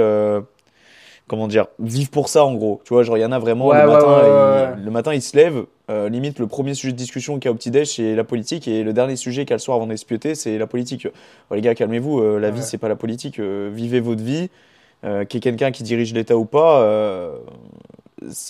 comment 1.28 1.48
dire, 1.48 1.68
vivre 1.80 2.10
pour 2.10 2.28
ça 2.28 2.44
en 2.44 2.54
gros. 2.56 2.82
Tu 2.84 2.94
vois, 2.94 3.04
genre 3.04 3.18
il 3.18 3.22
y 3.22 3.26
en 3.26 3.32
a 3.32 3.40
vraiment 3.40 3.68
Ouais, 3.68 3.82
le, 3.82 3.88
ouais, 3.88 3.94
matin, 3.94 4.08
ouais, 4.08 4.74
il, 4.80 4.84
le 4.84 4.92
matin, 4.92 5.14
il 5.14 5.22
se 5.22 5.38
lève, 5.38 5.64
euh, 5.90 6.10
limite 6.10 6.40
le 6.40 6.48
premier 6.48 6.74
sujet 6.74 6.92
de 6.92 6.98
discussion 6.98 7.36
qu'il 7.40 7.46
y 7.46 7.48
a 7.48 7.52
au 7.52 7.56
petit-déj, 7.56 7.96
c'est 7.96 8.16
la 8.16 8.24
politique 8.24 8.68
et 8.68 8.84
le 8.84 8.92
dernier 8.94 9.16
sujet 9.16 9.44
qu'il 9.44 9.52
y 9.52 9.54
a 9.54 9.56
le 9.56 9.60
soir 9.62 9.78
avant 9.78 9.88
d'espioter, 9.88 10.36
c'est 10.36 10.58
la 10.58 10.68
politique. 10.68 11.08
Bon, 11.50 11.56
les 11.56 11.62
gars, 11.62 11.76
calmez-vous, 11.76 12.20
euh, 12.20 12.40
la 12.40 12.50
vie, 12.52 12.60
Ouais. 12.60 12.66
c'est 12.66 12.78
pas 12.78 12.90
la 12.90 12.96
politique, 12.98 13.40
euh, 13.40 13.70
vivez 13.74 14.00
votre 14.00 14.24
vie. 14.24 14.50
Qu'il 15.04 15.10
y 15.36 15.38
ait 15.38 15.40
quelqu'un 15.42 15.72
qui 15.72 15.84
dirige 15.84 16.12
l'État 16.14 16.36
ou 16.38 16.46
pas, 16.46 16.82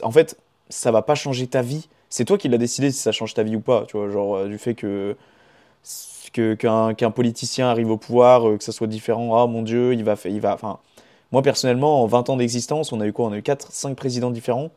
en 0.01 0.11
fait, 0.11 0.37
ça 0.69 0.91
va 0.91 1.01
pas 1.01 1.13
changer 1.13 1.45
ta 1.47 1.61
vie. 1.61 1.87
C'est 2.09 2.23
toi 2.25 2.37
qui 2.37 2.47
l'as 2.47 2.57
décidé 2.57 2.89
si 2.89 2.99
ça 2.99 3.11
change 3.11 3.33
ta 3.33 3.43
vie 3.43 3.57
ou 3.57 3.59
pas, 3.59 3.83
tu 3.87 3.97
vois, 3.97 4.09
genre 4.09 4.45
du 4.45 4.57
fait 4.57 4.73
que 4.73 5.15
que- 6.33 6.53
qu'un 6.55 6.93
qu'un 6.93 7.11
politicien 7.11 7.67
arrive 7.67 7.89
au 7.91 7.97
pouvoir, 7.97 8.57
que 8.57 8.63
ça 8.63 8.71
soit 8.71 8.87
différent, 8.87 9.35
ah 9.41 9.47
mon 9.47 9.61
Dieu, 9.61 9.93
il 9.93 10.03
va 10.03 10.15
il 10.25 10.39
va, 10.41 10.53
enfin, 10.53 10.79
moi 11.31 11.41
personnellement, 11.41 12.01
en 12.03 12.05
20 12.07 12.29
ans 12.29 12.37
d'existence, 12.37 12.91
on 12.91 13.01
a 13.01 13.07
eu 13.07 13.13
quoi? 13.13 13.27
On 13.27 13.31
a 13.33 13.37
eu 13.37 13.43
4, 13.43 13.71
5 13.71 13.95
présidents 13.95 14.31
différents. 14.31 14.71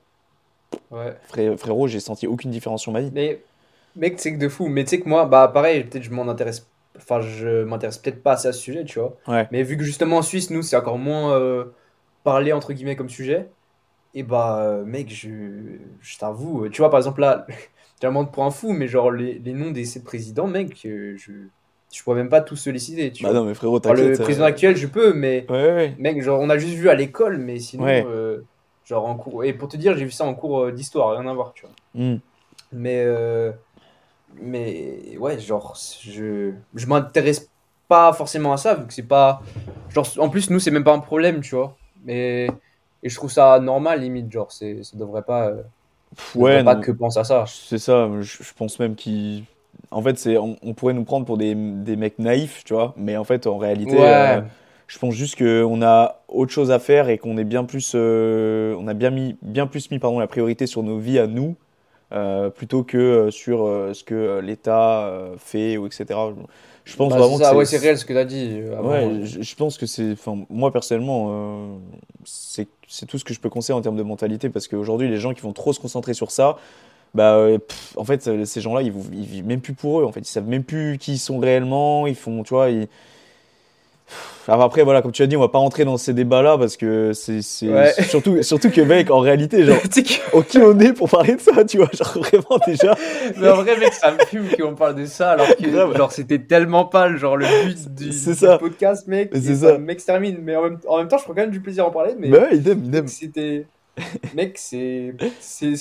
Ouais 0.91 1.17
Fré- 1.29 1.57
frérot, 1.57 1.89
j'ai 1.89 2.01
senti 2.01 2.27
aucune 2.27 2.51
différence 2.51 2.83
sur 2.83 2.93
ma 2.93 3.01
vie. 3.01 3.11
Mais, 3.13 3.43
mec, 3.97 4.19
c'est 4.21 4.35
que 4.35 4.39
de 4.39 4.49
fou. 4.49 4.69
Mais 4.69 4.85
tu 4.85 4.91
sais 4.91 5.01
que 5.01 5.09
moi, 5.09 5.27
bah 5.27 5.49
pareil, 5.53 5.85
peut-être 5.85 6.03
je 6.05 6.11
m'en 6.11 6.29
intéresse. 6.29 6.67
Enfin, 6.97 7.21
je 7.21 7.65
m'intéresse 7.65 7.99
peut-être 7.99 8.23
pas 8.23 8.33
assez 8.33 8.49
à 8.49 8.53
ce 8.53 8.61
sujet, 8.61 8.85
tu 8.85 8.99
vois. 8.99 9.17
Ouais. 9.27 9.49
Mais 9.53 9.63
vu 9.63 9.77
que 9.77 9.85
justement 9.85 10.19
en 10.19 10.23
Suisse, 10.23 10.51
nous, 10.51 10.63
c'est 10.63 10.77
encore 10.77 10.99
moins 10.99 11.35
euh, 11.39 11.67
parlé 12.25 12.53
entre 12.53 12.73
guillemets 12.73 12.97
comme 12.97 13.09
sujet, 13.09 13.49
et 14.15 14.23
bah, 14.23 14.63
euh, 14.65 14.85
mec, 14.85 15.09
je, 15.11 15.29
je 16.01 16.19
t'avoue, 16.19 16.65
euh, 16.65 16.71
tu 16.71 16.83
vois, 16.83 16.91
par 16.91 16.99
exemple 16.99 17.21
là, 17.21 17.47
tu 18.01 18.09
prendre 18.09 18.31
pour 18.31 18.45
un 18.45 18.51
fou, 18.51 18.73
mais 18.73 18.89
genre 18.89 19.11
les, 19.11 19.39
les 19.39 19.53
noms 19.53 19.71
des 19.71 19.85
sept 19.85 20.05
présidents, 20.05 20.47
mec, 20.49 20.79
je, 20.83 21.17
je 21.17 22.03
pourrais 22.03 22.17
même 22.17 22.29
pas 22.29 22.41
tous 22.41 22.57
se 22.57 22.71
les 22.71 22.79
citer, 22.79 23.13
tu 23.13 23.25
Bah 23.25 23.33
vois. 23.33 23.41
non, 23.41 23.45
mais 23.47 23.55
frérot, 23.55 23.79
Enfin, 23.85 23.95
le 23.95 24.13
président 24.19 24.45
euh, 24.45 24.49
actuel, 24.49 24.77
je 24.77 24.87
peux, 24.87 25.13
mais 25.13 25.47
Ouais, 25.49 25.63
ouais, 25.63 25.75
ouais. 25.75 25.95
mec, 25.99 26.23
genre, 26.23 26.41
on 26.41 26.51
a 26.51 26.59
juste 26.59 26.75
vu 26.75 26.89
à 26.89 26.95
l'école, 26.95 27.39
mais 27.39 27.59
sinon, 27.59 27.87
euh, 27.87 28.45
genre 28.91 29.07
en 29.07 29.17
cours. 29.17 29.45
Et 29.45 29.55
pour 29.55 29.69
te 29.69 29.79
dire, 29.79 29.97
j'ai 29.97 30.05
vu 30.07 30.13
ça 30.13 30.27
en 30.27 30.35
cours 30.35 30.61
euh, 30.67 30.73
d'histoire, 30.73 31.19
rien 31.19 31.29
à 31.31 31.35
voir, 31.35 31.55
tu 31.55 31.67
vois. 31.67 31.77
Hmm. 31.95 32.21
Mais, 32.73 33.03
euh, 33.05 33.53
mais 34.35 35.17
ouais, 35.19 35.39
genre, 35.41 35.77
je, 36.03 36.53
je 36.75 36.87
m'intéresse 36.87 37.51
pas 37.89 38.13
forcément 38.13 38.53
à 38.53 38.57
ça, 38.59 38.75
vu 38.75 38.87
que 38.87 38.95
c'est 38.95 39.03
pas. 39.09 39.43
Genre, 39.91 40.07
en 40.19 40.31
plus, 40.31 40.51
nous, 40.51 40.61
c'est 40.61 40.71
même 40.73 40.85
pas 40.85 40.95
un 40.95 41.01
problème, 41.01 41.41
tu 41.43 41.57
vois. 41.57 41.77
Mais, 42.05 42.47
et 43.03 43.09
je 43.11 43.17
trouve 43.17 43.31
ça 43.33 43.61
normal, 43.61 44.01
limite, 44.03 44.31
genre, 44.33 44.53
c'est, 44.53 44.83
ça 44.85 44.97
devrait 44.99 45.23
pas. 45.25 45.49
euh, 45.51 45.63
ça 46.35 46.41
devrait 46.41 46.63
Ouais, 46.63 46.65
pas 46.65 46.77
que 46.77 46.93
pense 46.93 47.17
à 47.19 47.25
ça. 47.25 47.55
c'est 47.69 47.79
ça. 47.79 48.09
Je, 48.21 48.43
je 48.43 48.55
pense 48.55 48.79
même 48.79 48.95
qu'il. 48.97 49.45
En 49.91 50.03
fait, 50.03 50.19
c'est, 50.19 50.39
on, 50.39 50.57
on 50.63 50.75
pourrait 50.75 50.95
nous 50.95 51.05
prendre 51.05 51.27
pour 51.27 51.39
des, 51.39 51.55
des 51.55 51.97
mecs 51.97 52.19
naïfs, 52.19 52.65
tu 52.65 52.75
vois. 52.75 52.95
Mais 52.97 53.17
en 53.17 53.25
fait, 53.25 53.47
en 53.47 53.59
réalité, 53.59 53.97
Ouais. 53.97 54.05
euh, 54.09 54.43
je 54.91 54.99
pense 54.99 55.15
juste 55.15 55.37
qu'on 55.39 55.83
a 55.83 56.21
autre 56.29 56.51
chose 56.51 56.73
à 56.73 56.81
faire 56.81 57.09
et 57.09 57.17
qu'on 57.17 57.37
est 57.39 57.45
bien 57.45 57.63
plus, 57.65 57.93
euh, 57.95 58.75
on 58.77 58.89
a 58.89 58.95
bien 58.95 59.11
mis, 59.11 59.37
bien 59.41 59.69
plus 59.69 59.89
mis, 59.93 60.01
pardon, 60.01 60.19
la 60.19 60.27
priorité 60.27 60.67
sur 60.67 60.83
nos 60.83 60.99
vies 60.99 61.21
à 61.21 61.29
nous, 61.29 61.55
euh, 62.13 62.51
plutôt 62.51 62.83
que 62.83 62.99
euh, 62.99 63.31
sur 63.31 63.65
euh, 63.67 63.95
ce 63.95 64.03
que 64.03 64.41
l'État 64.41 65.13
fait 65.39 65.77
ou 65.77 65.87
etc. 65.87 66.07
Je 66.85 66.97
pense 66.97 67.11
Bah, 67.13 67.19
vraiment 67.19 67.39
ça, 67.39 67.53
que 67.53 67.57
ouais, 67.57 67.65
c'est 67.67 67.77
réel 67.77 67.99
ce 67.99 68.05
que 68.05 68.13
t'as 68.13 68.25
dit. 68.25 68.49
euh, 68.53 68.79
avant. 68.79 68.91
Ouais, 68.91 69.21
je, 69.25 69.43
je 69.43 69.55
pense 69.55 69.79
que 69.79 69.87
c'est, 69.87 70.11
enfin, 70.13 70.39
moi 70.51 70.73
personnellement, 70.73 71.79
c'est, 72.25 72.67
tout 73.07 73.17
ce 73.19 73.25
que 73.25 73.33
je 73.33 73.39
peux 73.39 73.51
conseiller 73.51 73.79
en 73.79 73.83
termes 73.83 73.97
de 73.97 74.03
mentalité 74.03 74.49
parce 74.49 74.67
qu'aujourd'hui, 74.67 75.09
les 75.09 75.19
gens 75.19 75.33
qui 75.35 75.43
vont 75.43 75.53
trop 75.53 75.73
se 75.73 75.79
concentrer 75.79 76.15
sur 76.15 76.33
ça, 76.33 76.57
bah, 77.15 77.47
pff, 77.69 77.95
en 77.97 78.05
fait, 78.05 78.45
ces 78.45 78.61
gens-là, 78.61 78.83
ils, 78.83 78.93
ils 79.13 79.27
vivent 79.27 79.47
même 79.47 79.61
plus 79.61 79.75
pour 79.75 80.01
eux. 80.01 80.05
En 80.05 80.13
fait, 80.13 80.21
ils 80.21 80.25
savent 80.25 80.49
même 80.49 80.65
plus 80.65 80.99
qui 80.99 81.13
ils 81.13 81.19
sont 81.19 81.39
réellement. 81.39 82.07
Ils 82.09 82.17
font, 82.17 82.43
tu 82.43 82.55
vois, 82.55 82.71
ils... 82.71 82.89
Alors 84.49 84.63
après, 84.63 84.83
voilà, 84.83 85.01
comme 85.03 85.13
tu 85.13 85.23
as 85.23 85.27
dit, 85.27 85.37
on 85.37 85.41
va 85.41 85.49
pas 85.49 85.59
rentrer 85.59 85.85
dans 85.85 85.97
ces 85.97 86.13
débats-là 86.13 86.59
parce 86.59 86.77
que 86.77 87.13
c'est, 87.13 87.41
Ouais. 87.69 87.93
surtout, 88.09 88.43
surtout 88.43 88.71
que 88.71 88.81
mec, 88.81 89.11
en 89.11 89.21
réalité, 89.21 89.65
genre, 89.67 89.77
Tu 89.83 89.89
sais 89.93 90.03
que- 90.03 90.37
au 90.37 90.43
qui 90.43 90.59
on 90.59 90.79
est 90.81 90.93
pour 90.93 91.09
parler 91.09 91.37
de 91.37 91.41
ça, 91.41 91.65
tu 91.65 91.77
vois, 91.77 91.89
genre 91.93 92.19
vraiment 92.19 92.59
déjà. 92.67 92.97
Mais 93.39 93.49
en 93.49 93.57
vrai, 93.63 93.77
mec, 93.79 93.93
ça 93.93 94.11
me 94.13 94.19
fume 94.27 94.49
qu'on 94.59 94.75
parle 94.75 94.97
de 94.97 95.07
ça 95.07 95.31
alors 95.33 95.47
que 95.49 95.69
Grave. 95.69 95.97
genre 95.97 96.11
c'était 96.13 96.41
tellement 96.41 96.85
pas 96.85 97.15
genre 97.17 97.37
le 97.37 97.47
but 97.67 97.95
du, 97.95 98.11
podcast, 98.59 99.07
mec. 99.07 99.31
C'est 99.35 99.55
ça. 99.55 99.79
m'extermine. 99.79 100.39
Mais 100.43 100.57
en 100.57 100.63
même, 100.63 100.79
en 100.89 100.99
même 100.99 101.09
temps, 101.09 101.19
je 101.19 101.25
prends 101.25 101.35
quand 101.35 101.43
même 101.43 101.51
du 101.51 101.61
plaisir 101.61 101.85
à 101.85 101.89
en 101.89 101.91
parler. 101.93 102.15
Mais 102.19 102.29
Bah 102.29 102.49
ouais, 102.51 102.57
idem, 102.57 102.83
idem. 102.85 103.07
c'était. 103.09 103.67
Mec, 104.35 104.57
c'est 104.59 105.15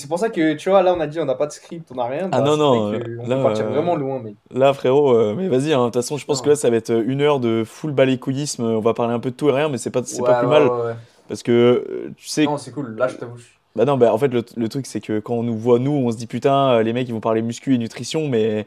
pour 0.08 0.18
ça 0.18 0.28
que 0.30 0.54
tu 0.54 0.70
vois, 0.70 0.82
là 0.82 0.94
on 0.94 1.00
a 1.00 1.06
dit 1.06 1.20
on 1.20 1.24
n'a 1.24 1.34
pas 1.34 1.46
de 1.46 1.52
script, 1.52 1.88
on 1.92 1.94
n'a 1.96 2.04
rien. 2.06 2.28
Ah 2.32 2.40
bah, 2.40 2.42
non, 2.42 2.52
c'est 2.52 2.58
non, 2.58 2.92
euh, 2.92 3.16
on 3.20 3.26
là, 3.28 3.36
peut 3.36 3.42
partir 3.42 3.66
euh, 3.66 3.70
vraiment 3.70 3.96
loin, 3.96 4.20
mec. 4.20 4.34
Là, 4.52 4.72
frérot, 4.72 5.14
euh, 5.14 5.34
mais 5.36 5.48
vas-y, 5.48 5.72
hein, 5.72 5.80
de 5.80 5.84
toute 5.86 5.94
façon, 5.94 6.16
je 6.18 6.26
pense 6.26 6.38
Non. 6.38 6.44
que 6.44 6.48
là, 6.50 6.56
ça 6.56 6.70
va 6.70 6.76
être 6.76 6.90
une 6.92 7.20
heure 7.22 7.40
de 7.40 7.62
full 7.64 7.92
balécouillisme. 7.92 8.64
On 8.64 8.80
va 8.80 8.94
parler 8.94 9.14
un 9.14 9.20
peu 9.20 9.30
de 9.30 9.36
tout 9.36 9.48
et 9.48 9.52
rien, 9.52 9.68
mais 9.68 9.78
c'est 9.78 9.90
pas, 9.90 10.02
pas 10.02 10.38
plus 10.40 10.48
ouais, 10.48 10.60
mal. 10.60 10.96
Parce 11.28 11.42
que, 11.42 11.52
euh, 11.52 12.12
tu 12.16 12.26
sais, 12.28 12.44
Non, 12.44 12.58
c'est 12.58 12.72
cool. 12.72 12.96
Là, 12.96 13.06
je 13.08 13.16
t'avoue. 13.16 13.38
bah 13.76 13.84
non, 13.84 13.96
bah 13.96 14.12
en 14.12 14.18
fait, 14.18 14.28
le, 14.28 14.44
le 14.56 14.68
truc, 14.68 14.86
c'est 14.86 15.00
que 15.00 15.20
quand 15.20 15.34
on 15.34 15.42
nous 15.44 15.56
voit, 15.56 15.78
nous, 15.78 15.92
on 15.92 16.10
se 16.10 16.16
dit 16.16 16.26
putain, 16.26 16.72
euh, 16.72 16.82
les 16.82 16.92
mecs, 16.92 17.08
ils 17.08 17.12
vont 17.14 17.20
parler 17.20 17.40
muscu 17.42 17.74
et 17.74 17.78
nutrition, 17.78 18.26
mais, 18.28 18.66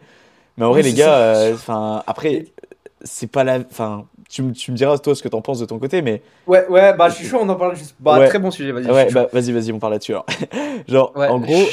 mais 0.57 0.65
en 0.65 0.69
vrai, 0.69 0.81
Oui, 0.81 0.89
les 0.89 0.93
gars, 0.93 1.15
euh, 1.17 1.53
enfin, 1.53 2.03
après, 2.07 2.45
c'est 3.03 3.27
pas 3.27 3.43
la. 3.43 3.59
Enfin, 3.59 4.05
tu, 4.33 4.41
me- 4.41 4.51
tu 4.51 4.71
me 4.71 4.75
diras, 4.75 4.97
toi, 4.97 5.13
ce 5.13 5.21
que 5.21 5.27
t'en 5.27 5.41
penses 5.41 5.59
de 5.59 5.65
ton 5.65 5.77
côté, 5.77 6.01
mais. 6.01 6.23
Ouais, 6.47 6.65
ouais, 6.67 6.95
bah 6.97 7.07
je 7.09 7.13
suis 7.15 7.27
chaud, 7.27 7.37
on 7.39 7.47
en 7.49 7.55
parle 7.55 7.75
juste. 7.75 7.95
Bah, 7.99 8.17
Ouais. 8.17 8.27
très 8.27 8.39
bon 8.39 8.49
sujet, 8.49 8.71
vas-y. 8.71 8.89
Ouais, 8.89 9.07
bah 9.11 9.27
vas-y, 9.31 9.51
vas-y, 9.51 9.71
on 9.71 9.77
parle 9.77 9.93
là-dessus 9.93 10.13
alors. 10.13 10.25
Genre, 10.87 11.13
Ouais, 11.15 11.27
en 11.27 11.39
gros, 11.39 11.65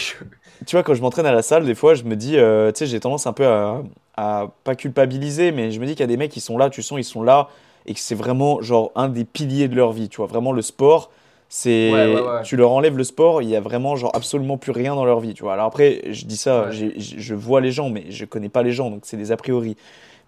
tu 0.67 0.76
vois, 0.76 0.83
quand 0.83 0.93
je 0.93 1.00
m'entraîne 1.00 1.25
à 1.25 1.33
la 1.33 1.40
salle, 1.40 1.64
des 1.64 1.75
fois, 1.75 1.95
je 1.95 2.02
me 2.05 2.17
dis, 2.17 2.37
euh, 2.37 2.71
tu 2.71 2.81
sais, 2.81 2.87
j'ai 2.87 3.00
tendance 3.00 3.26
un 3.26 3.33
peu 3.33 3.47
à, 3.47 3.83
à 4.19 4.49
pas 4.64 4.75
culpabiliser, 4.75 5.52
mais 5.52 5.71
je 5.71 5.81
me 5.81 5.87
dis 5.87 5.93
qu'il 5.93 6.00
y 6.00 6.05
a 6.05 6.07
des 6.07 6.19
mecs 6.19 6.31
qui 6.31 6.40
sont 6.43 6.59
là, 6.59 6.69
tu 6.69 6.83
sens, 6.83 6.99
ils 6.99 7.05
sont 7.05 7.23
là, 7.23 7.49
et 7.87 7.95
que 7.95 8.00
c'est 8.00 8.14
vraiment, 8.14 8.61
genre, 8.61 8.93
un 8.95 9.09
des 9.09 9.25
piliers 9.25 9.69
de 9.69 9.75
leur 9.75 9.93
vie, 9.93 10.11
tu 10.11 10.19
vois. 10.19 10.26
Vraiment, 10.26 10.52
le 10.52 10.61
sport, 10.61 11.11
c'est. 11.49 11.90
Ouais. 11.90 12.43
Tu 12.45 12.57
leur 12.57 12.73
enlèves 12.73 12.99
le 12.99 13.05
sport, 13.05 13.40
il 13.40 13.49
y 13.49 13.57
a 13.57 13.61
vraiment, 13.62 13.97
genre, 13.97 14.11
absolument 14.14 14.59
plus 14.59 14.73
rien 14.73 14.95
dans 14.95 15.07
leur 15.07 15.21
vie, 15.21 15.33
tu 15.33 15.45
vois. 15.45 15.55
Alors 15.55 15.64
après, 15.64 16.02
je 16.11 16.26
dis 16.26 16.37
ça, 16.37 16.69
je 16.71 17.35
vois 17.35 17.62
les 17.62 17.73
gens, 17.73 17.88
mais 17.88 18.11
je 18.11 18.26
connais 18.26 18.50
pas 18.50 18.62
les 18.62 18.73
gens, 18.73 18.90
donc 18.90 19.05
c'est 19.07 19.17
des 19.17 19.33
a 19.33 19.38
priori. 19.38 19.79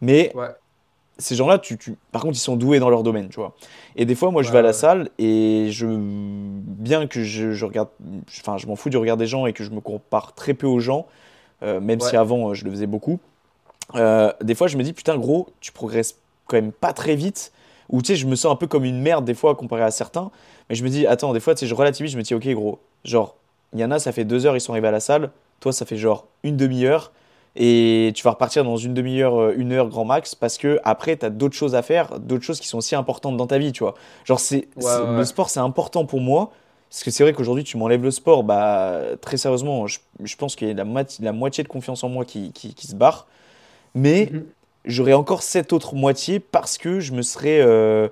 Mais 0.00 0.32
Ouais. 0.34 0.48
Ces 1.22 1.36
gens-là, 1.36 1.58
tu, 1.58 1.78
tu- 1.78 1.96
par 2.12 2.22
contre, 2.22 2.36
ils 2.36 2.40
sont 2.40 2.56
doués 2.56 2.78
dans 2.78 2.90
leur 2.90 3.02
domaine, 3.02 3.28
tu 3.28 3.36
vois. 3.36 3.54
Et 3.96 4.04
des 4.04 4.14
fois, 4.14 4.30
moi, 4.30 4.42
je 4.42 4.50
Ouais, 4.50 4.52
vais 4.52 4.58
à 4.58 4.62
la 4.62 4.72
salle 4.72 5.10
et 5.18 5.68
je, 5.70 5.86
bien 5.88 7.06
que 7.06 7.22
je, 7.22 7.52
je 7.52 7.64
regarde, 7.64 7.88
enfin, 8.40 8.58
je 8.58 8.66
m'en 8.66 8.76
fous 8.76 8.90
du 8.90 8.96
regard 8.96 9.16
des 9.16 9.26
gens 9.26 9.46
et 9.46 9.52
que 9.52 9.64
je 9.64 9.70
me 9.70 9.80
compare 9.80 10.34
très 10.34 10.54
peu 10.54 10.66
aux 10.66 10.80
gens, 10.80 11.06
euh, 11.62 11.80
même 11.80 12.00
si 12.00 12.16
avant 12.16 12.50
euh, 12.50 12.54
je 12.54 12.64
le 12.64 12.70
faisais 12.72 12.86
beaucoup. 12.88 13.20
euh, 13.94 14.32
des 14.42 14.54
fois, 14.54 14.68
je 14.68 14.76
me 14.76 14.82
dis, 14.82 14.92
putain, 14.92 15.16
gros, 15.18 15.48
tu 15.60 15.72
progresses 15.72 16.18
quand 16.46 16.56
même 16.56 16.72
pas 16.72 16.92
très 16.92 17.14
vite. 17.16 17.52
Ou 17.90 18.00
tu 18.02 18.08
sais, 18.08 18.16
je 18.16 18.26
me 18.26 18.36
sens 18.36 18.52
un 18.52 18.56
peu 18.56 18.66
comme 18.66 18.84
une 18.84 19.00
merde 19.00 19.24
des 19.24 19.34
fois 19.34 19.54
comparé 19.54 19.82
à 19.82 19.90
certains. 19.90 20.30
Mais 20.70 20.76
je 20.76 20.84
me 20.84 20.88
dis, 20.88 21.06
attends, 21.06 21.32
des 21.32 21.40
fois, 21.40 21.54
tu 21.54 21.60
sais, 21.60 21.66
je 21.66 21.74
relativise, 21.74 22.12
je 22.12 22.18
me 22.18 22.22
dis, 22.22 22.34
ok, 22.34 22.46
gros, 22.50 22.80
genre, 23.04 23.36
il 23.74 23.80
y 23.80 23.84
en 23.84 23.90
a, 23.90 23.98
ça 23.98 24.12
fait 24.12 24.24
deux 24.24 24.46
heures, 24.46 24.56
ils 24.56 24.60
sont 24.60 24.72
arrivés 24.72 24.88
à 24.88 24.92
la 24.92 25.00
salle. 25.00 25.30
Toi, 25.60 25.72
ça 25.72 25.84
fait 25.86 25.96
genre 25.96 26.26
une 26.42 26.56
demi-heure. 26.56 27.12
Et 27.56 28.12
tu 28.14 28.22
vas 28.22 28.30
repartir 28.30 28.64
dans 28.64 28.76
une 28.78 28.94
demi-heure, 28.94 29.38
euh, 29.40 29.54
une 29.56 29.72
heure 29.72 29.88
grand 29.88 30.04
max, 30.06 30.34
parce 30.34 30.56
que 30.58 30.80
après, 30.84 31.16
tu 31.18 31.26
as 31.26 31.30
d'autres 31.30 31.54
choses 31.56 31.74
à 31.74 31.82
faire, 31.82 32.18
d'autres 32.18 32.44
choses 32.44 32.60
qui 32.60 32.68
sont 32.68 32.78
aussi 32.78 32.94
importantes 32.94 33.36
dans 33.36 33.46
ta 33.46 33.58
vie, 33.58 33.72
tu 33.72 33.84
vois. 33.84 33.94
Genre, 34.24 34.40
c'est, 34.40 34.68
Ouais, 34.76 34.82
c'est- 34.82 35.02
ouais, 35.02 35.06
le 35.06 35.24
sport, 35.24 35.50
c'est 35.50 35.60
important 35.60 36.06
pour 36.06 36.20
moi. 36.20 36.50
Parce 36.90 37.04
que 37.04 37.10
c'est 37.10 37.22
vrai 37.24 37.32
qu'aujourd'hui, 37.32 37.64
tu 37.64 37.76
m'enlèves 37.78 38.02
le 38.02 38.10
sport, 38.10 38.44
bah, 38.44 39.00
très 39.22 39.36
sérieusement, 39.38 39.86
je, 39.86 39.98
je 40.22 40.36
pense 40.36 40.56
qu'il 40.56 40.68
y 40.68 40.70
a 40.70 40.74
la, 40.74 40.84
moitié- 40.84 41.24
la 41.24 41.32
moitié 41.32 41.64
de 41.64 41.68
confiance 41.68 42.04
en 42.04 42.08
moi 42.10 42.24
qui, 42.26 42.52
qui, 42.52 42.74
qui 42.74 42.86
se 42.86 42.94
barre. 42.94 43.26
Mais 43.94 44.32
Mhm. 44.32 44.46
j'aurais 44.84 45.12
encore 45.14 45.42
cette 45.42 45.72
autre 45.72 45.94
moitié 45.94 46.40
parce 46.40 46.78
que 46.78 47.00
je 47.00 47.12
me 47.12 47.22
serais 47.22 47.60
euh, 47.60 48.08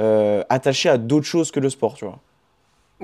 euh, 0.00 0.44
attaché 0.50 0.88
à 0.90 0.98
d'autres 0.98 1.26
choses 1.26 1.50
que 1.52 1.60
le 1.60 1.70
sport, 1.70 1.94
tu 1.94 2.04
vois. 2.06 2.20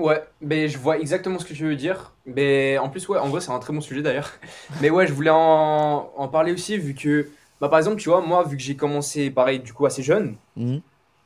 Ouais, 0.01 0.23
mais 0.41 0.67
je 0.67 0.77
vois 0.77 0.97
exactement 0.99 1.37
ce 1.39 1.45
que 1.45 1.53
tu 1.53 1.63
veux 1.65 1.75
dire. 1.75 2.15
Mais 2.25 2.77
en 2.77 2.89
plus, 2.89 3.07
ouais, 3.09 3.19
en 3.19 3.29
vrai, 3.29 3.41
c'est 3.41 3.51
un 3.51 3.59
très 3.59 3.73
bon 3.73 3.81
sujet 3.81 4.01
d'ailleurs. 4.01 4.31
Mais 4.81 4.89
ouais, 4.89 5.05
je 5.07 5.13
voulais 5.13 5.29
en, 5.31 6.11
en 6.15 6.27
parler 6.27 6.51
aussi, 6.53 6.77
vu 6.77 6.93
que, 6.95 7.29
bah, 7.59 7.69
par 7.69 7.79
exemple, 7.79 7.97
tu 8.01 8.09
vois, 8.09 8.21
moi, 8.21 8.43
vu 8.43 8.57
que 8.57 8.63
j'ai 8.63 8.75
commencé, 8.75 9.29
pareil, 9.31 9.59
du 9.59 9.73
coup, 9.73 9.85
assez 9.85 10.03
jeune, 10.03 10.37
Mhm. 10.55 10.81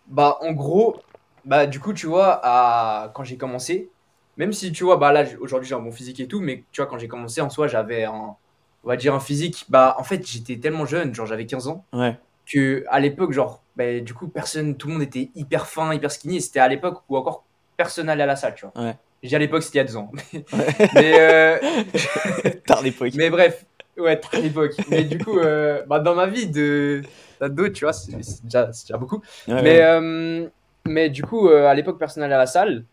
bah, 0.08 0.38
en 0.42 0.54
gros, 0.54 1.02
bah, 1.46 1.68
du 1.68 1.80
coup, 1.80 1.94
tu 1.94 2.08
vois, 2.08 2.40
à... 2.44 3.12
quand 3.16 3.24
j'ai 3.24 3.38
commencé, 3.38 3.92
même 4.38 4.54
si, 4.54 4.72
tu 4.72 4.84
vois, 4.84 4.98
bah, 4.98 5.12
là, 5.12 5.26
aujourd'hui, 5.40 5.68
j'ai 5.70 5.76
un 5.76 5.80
bon 5.82 5.92
physique 5.92 6.20
et 6.20 6.28
tout, 6.28 6.42
mais 6.42 6.66
tu 6.72 6.82
vois, 6.82 6.90
quand 6.90 6.98
j'ai 6.98 7.08
commencé, 7.08 7.42
en 7.42 7.50
soi, 7.50 7.68
j'avais 7.68 8.06
un, 8.06 8.36
on 8.84 8.88
va 8.88 8.98
dire, 8.98 9.14
un 9.16 9.20
physique, 9.20 9.66
bah, 9.70 9.96
en 10.00 10.04
fait, 10.04 10.26
j'étais 10.28 10.58
tellement 10.60 10.86
jeune, 10.86 11.14
genre, 11.16 11.26
j'avais 11.28 11.46
15 11.46 11.68
ans, 11.68 11.86
Ouais, 11.94 12.20
que 12.46 12.86
à 12.90 13.00
l'époque, 13.00 13.32
genre, 13.34 13.64
bah, 13.76 14.00
du 14.00 14.14
coup, 14.14 14.28
personne, 14.28 14.78
tout 14.78 14.88
le 14.88 14.94
monde 14.94 15.04
était 15.04 15.32
hyper 15.36 15.68
fin, 15.68 15.94
hyper 15.94 16.12
skinny, 16.12 16.42
c'était 16.42 16.60
à 16.60 16.68
l'époque 16.68 17.02
où 17.10 17.18
encore 17.18 17.46
personne 17.78 18.10
allait 18.10 18.24
à 18.24 18.28
la 18.28 18.36
salle, 18.36 18.56
tu 18.56 18.66
vois. 18.66 18.84
Ouais. 18.84 18.96
Dis 19.24 19.36
à 19.36 19.40
l'époque, 19.40 19.64
c'était 19.64 19.80
il 19.80 19.82
y 19.82 19.82
a 19.82 19.86
deux 19.86 19.98
ans. 19.98 20.12
mais, 20.94 21.20
euh, 21.20 21.58
tard 22.68 22.82
l'époque. 22.84 23.12
mais 23.16 23.30
bref, 23.30 23.66
ouais, 23.98 24.20
à 24.34 24.40
l'époque. 24.40 24.74
Mais 24.90 25.04
du 25.04 25.18
coup, 25.18 25.40
euh, 25.40 25.84
bah, 25.88 26.00
dans 26.00 26.14
ma 26.16 26.28
vie 26.28 26.48
de 26.48 27.02
d'ado, 27.40 27.70
tu 27.70 27.86
vois, 27.86 27.94
c'est 27.94 28.16
déjà, 28.44 28.70
beaucoup. 29.00 29.22
Ouais, 29.48 29.62
Mais, 29.64 29.82
euh, 29.82 30.48
mais 30.86 31.10
du 31.10 31.24
coup, 31.24 31.50
à 31.50 31.74
l'époque, 31.74 31.98
personne 31.98 32.22
n'allait 32.22 32.36
à 32.36 32.40
la 32.40 32.46
salle. 32.48 32.86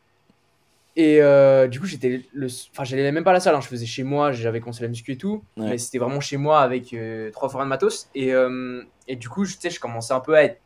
Et 0.96 1.20
du 1.68 1.80
coup, 1.80 1.86
j'étais 1.86 2.22
le. 2.32 2.46
Enfin, 2.72 2.84
j'allais 2.84 3.10
même 3.12 3.24
pas 3.24 3.30
à 3.30 3.34
la 3.34 3.40
salle, 3.40 3.54
hein, 3.54 3.60
je 3.60 3.68
faisais 3.68 3.86
chez 3.86 4.02
moi, 4.02 4.32
j'avais 4.32 4.60
commencé 4.60 4.82
la 4.82 4.88
muscu 4.88 5.12
et 5.12 5.16
tout. 5.18 5.42
Mais 5.56 5.78
c'était 5.78 5.98
vraiment 5.98 6.20
chez 6.20 6.36
moi 6.38 6.60
avec 6.60 6.94
trois 7.32 7.48
fois 7.48 7.60
rien 7.60 7.66
de 7.66 7.70
matos. 7.70 8.08
Et, 8.14 8.32
et 9.08 9.16
du 9.16 9.28
coup, 9.28 9.44
je- 9.44 9.54
tu 9.54 9.60
sais, 9.60 9.70
je 9.70 9.80
commençais 9.80 10.14
un 10.14 10.20
peu 10.20 10.34
à 10.34 10.44
être 10.44 10.60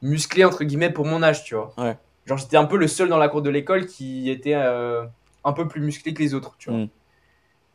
musclé, 0.00 0.44
entre 0.44 0.64
guillemets, 0.64 0.90
pour 0.90 1.06
mon 1.06 1.22
âge, 1.22 1.44
tu 1.44 1.54
vois. 1.54 1.72
Ouais. 1.78 1.96
Genre, 2.26 2.38
j'étais 2.38 2.56
un 2.56 2.64
peu 2.64 2.76
le 2.76 2.86
seul 2.88 3.08
dans 3.08 3.18
la 3.18 3.28
cour 3.28 3.42
de 3.42 3.50
l'école 3.50 3.86
qui 3.86 4.30
était 4.30 4.54
euh, 4.54 5.04
un 5.44 5.52
peu 5.52 5.66
plus 5.66 5.80
musclé 5.80 6.14
que 6.14 6.22
les 6.22 6.34
autres, 6.34 6.54
tu 6.58 6.70
vois. 6.70 6.80
Mm. 6.80 6.88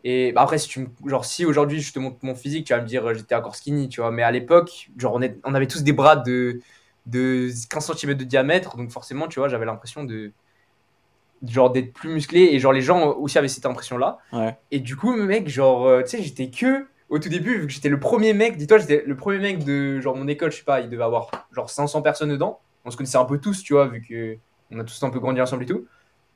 Et 0.03 0.31
bah, 0.31 0.41
après, 0.43 0.57
si 0.57 0.69
tu 0.69 0.79
me- 0.81 1.09
genre, 1.09 1.25
si 1.25 1.45
aujourd'hui 1.45 1.81
je 1.81 1.91
te 1.91 1.99
montre 1.99 2.17
mon 2.21 2.35
physique, 2.35 2.65
tu 2.65 2.73
vas 2.73 2.81
me 2.81 2.87
dire 2.87 3.05
euh, 3.09 3.13
j'étais 3.13 3.35
encore 3.35 3.55
skinny, 3.55 3.89
tu 3.89 3.99
vois. 4.01 4.11
Mais 4.11 4.23
à 4.23 4.31
l'époque, 4.31 4.89
genre, 4.97 5.13
on, 5.15 5.21
est- 5.21 5.37
on 5.43 5.53
avait 5.53 5.67
tous 5.67 5.83
des 5.83 5.91
bras 5.93 6.15
de, 6.15 6.61
de 7.07 7.49
15 7.69 7.91
cm 7.93 8.13
de 8.13 8.23
diamètre, 8.23 8.77
donc 8.77 8.89
forcément, 8.91 9.27
tu 9.27 9.39
vois, 9.39 9.49
j'avais 9.49 9.65
l'impression 9.65 10.03
de 10.05 10.31
genre 11.45 11.69
d'être 11.71 11.93
plus 11.93 12.09
musclé 12.09 12.49
et 12.51 12.59
genre 12.59 12.73
les 12.73 12.81
gens 12.81 13.11
aussi 13.13 13.37
avaient 13.37 13.47
cette 13.47 13.65
impression 13.67 13.97
là 13.99 14.17
Ouais. 14.33 14.57
et 14.71 14.79
du 14.79 14.95
coup 14.95 15.15
mec 15.15 15.47
genre 15.47 15.85
euh, 15.85 16.01
tu 16.01 16.09
sais 16.17 16.23
j'étais 16.23 16.49
que 16.49 16.87
au 17.09 17.19
tout 17.19 17.29
début 17.29 17.59
vu 17.59 17.67
que 17.67 17.73
j'étais 17.73 17.89
le 17.89 17.99
premier 17.99 18.33
mec 18.33 18.57
dis-toi 18.57 18.79
j'étais 18.79 19.03
le 19.05 19.15
premier 19.15 19.37
mec 19.37 19.63
de 19.63 20.01
genre 20.01 20.15
mon 20.15 20.27
école 20.27 20.51
je 20.51 20.57
sais 20.57 20.63
pas 20.63 20.81
il 20.81 20.89
devait 20.89 21.03
avoir 21.03 21.29
genre 21.51 21.69
500 21.69 22.01
personnes 22.01 22.29
dedans 22.31 22.59
on 22.87 22.91
se 22.91 22.97
connaissait 22.97 23.17
un 23.19 23.25
peu 23.25 23.37
tous 23.37 23.61
tu 23.63 23.73
vois 23.73 23.85
vu 23.87 24.01
que 24.01 24.37
on 24.71 24.79
a 24.79 24.83
tous 24.83 25.01
un 25.03 25.09
peu 25.11 25.19
grandi 25.19 25.39
ensemble 25.41 25.63
et 25.63 25.67
tout 25.67 25.85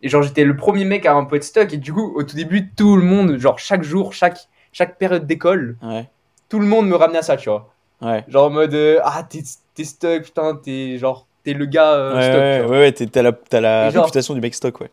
et 0.03 0.09
genre 0.09 0.21
j'étais 0.21 0.43
le 0.43 0.55
premier 0.55 0.85
mec 0.85 1.05
à 1.07 1.13
un 1.13 1.25
peu 1.25 1.37
être 1.37 1.43
stuck 1.43 1.73
et 1.73 1.77
du 1.77 1.91
coup 1.93 2.13
au 2.15 2.21
tout 2.23 2.35
début 2.35 2.69
tout 2.69 2.95
le 2.97 3.03
monde 3.03 3.37
genre 3.37 3.57
chaque 3.57 3.81
jour 3.83 4.13
chaque 4.13 4.37
chaque 4.71 4.97
période 4.99 5.25
d'école 5.25 5.77
Ouais, 5.81 6.07
tout 6.49 6.59
le 6.59 6.65
monde 6.67 6.87
me 6.87 6.95
ramenait 6.95 7.19
à 7.19 7.23
ça 7.23 7.37
tu 7.37 7.49
vois 7.49 7.73
ouais. 8.01 8.23
genre 8.27 8.45
en 8.47 8.49
mode 8.51 8.73
euh, 8.75 8.99
ah 9.03 9.23
t'es 9.27 9.41
t'es 9.73 9.83
stuck 9.85 10.23
putain 10.23 10.55
t'es 10.55 10.97
genre 10.97 11.25
t'es 11.43 11.53
le 11.53 11.65
gars 11.65 11.93
euh, 11.93 12.15
Ouais, 12.15 12.23
stuck 12.23 12.35
ouais, 12.39 12.61
ouais, 12.71 12.79
ouais, 12.83 12.91
t'es- 12.91 13.07
t'as 13.07 13.21
la, 13.23 13.31
t'as 13.33 13.61
la 13.61 13.87
Et 13.87 13.91
genre- 13.91 14.03
réputation 14.05 14.33
du 14.35 14.41
mec 14.41 14.53
stock, 14.53 14.79
ouais. 14.81 14.91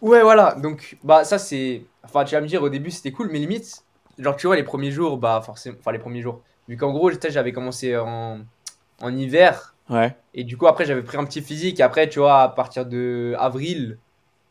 Ouais, 0.00 0.22
voilà. 0.22 0.54
Donc, 0.54 0.96
bah, 1.04 1.22
ça, 1.22 1.38
c'est. 1.38 1.82
Enfin, 2.02 2.24
tu 2.24 2.34
vas 2.34 2.40
me 2.40 2.46
dire, 2.48 2.62
au 2.62 2.68
début, 2.68 2.90
c'était 2.90 3.12
cool, 3.12 3.28
mais 3.30 3.38
limite, 3.38 3.84
genre, 4.18 4.34
tu 4.36 4.46
vois, 4.48 4.56
les 4.56 4.62
premiers 4.64 4.90
jours, 4.90 5.16
bah, 5.18 5.40
forcément. 5.44 5.76
Enfin, 5.78 5.92
les 5.92 5.98
premiers 6.00 6.20
jours. 6.22 6.40
Vu 6.68 6.76
qu'en 6.76 6.90
gros, 6.92 7.10
j'avais 7.28 7.52
commencé 7.52 7.96
en... 7.96 8.38
en 9.00 9.16
hiver. 9.16 9.71
Ouais, 9.90 10.16
Et 10.32 10.44
du 10.44 10.56
coup, 10.56 10.66
après, 10.66 10.84
j'avais 10.84 11.02
pris 11.02 11.16
un 11.18 11.24
petit 11.24 11.42
physique. 11.42 11.80
Et 11.80 11.82
après, 11.82 12.08
tu 12.08 12.18
vois, 12.20 12.42
à 12.42 12.48
partir 12.48 12.86
de 12.86 13.34
avril, 13.38 13.98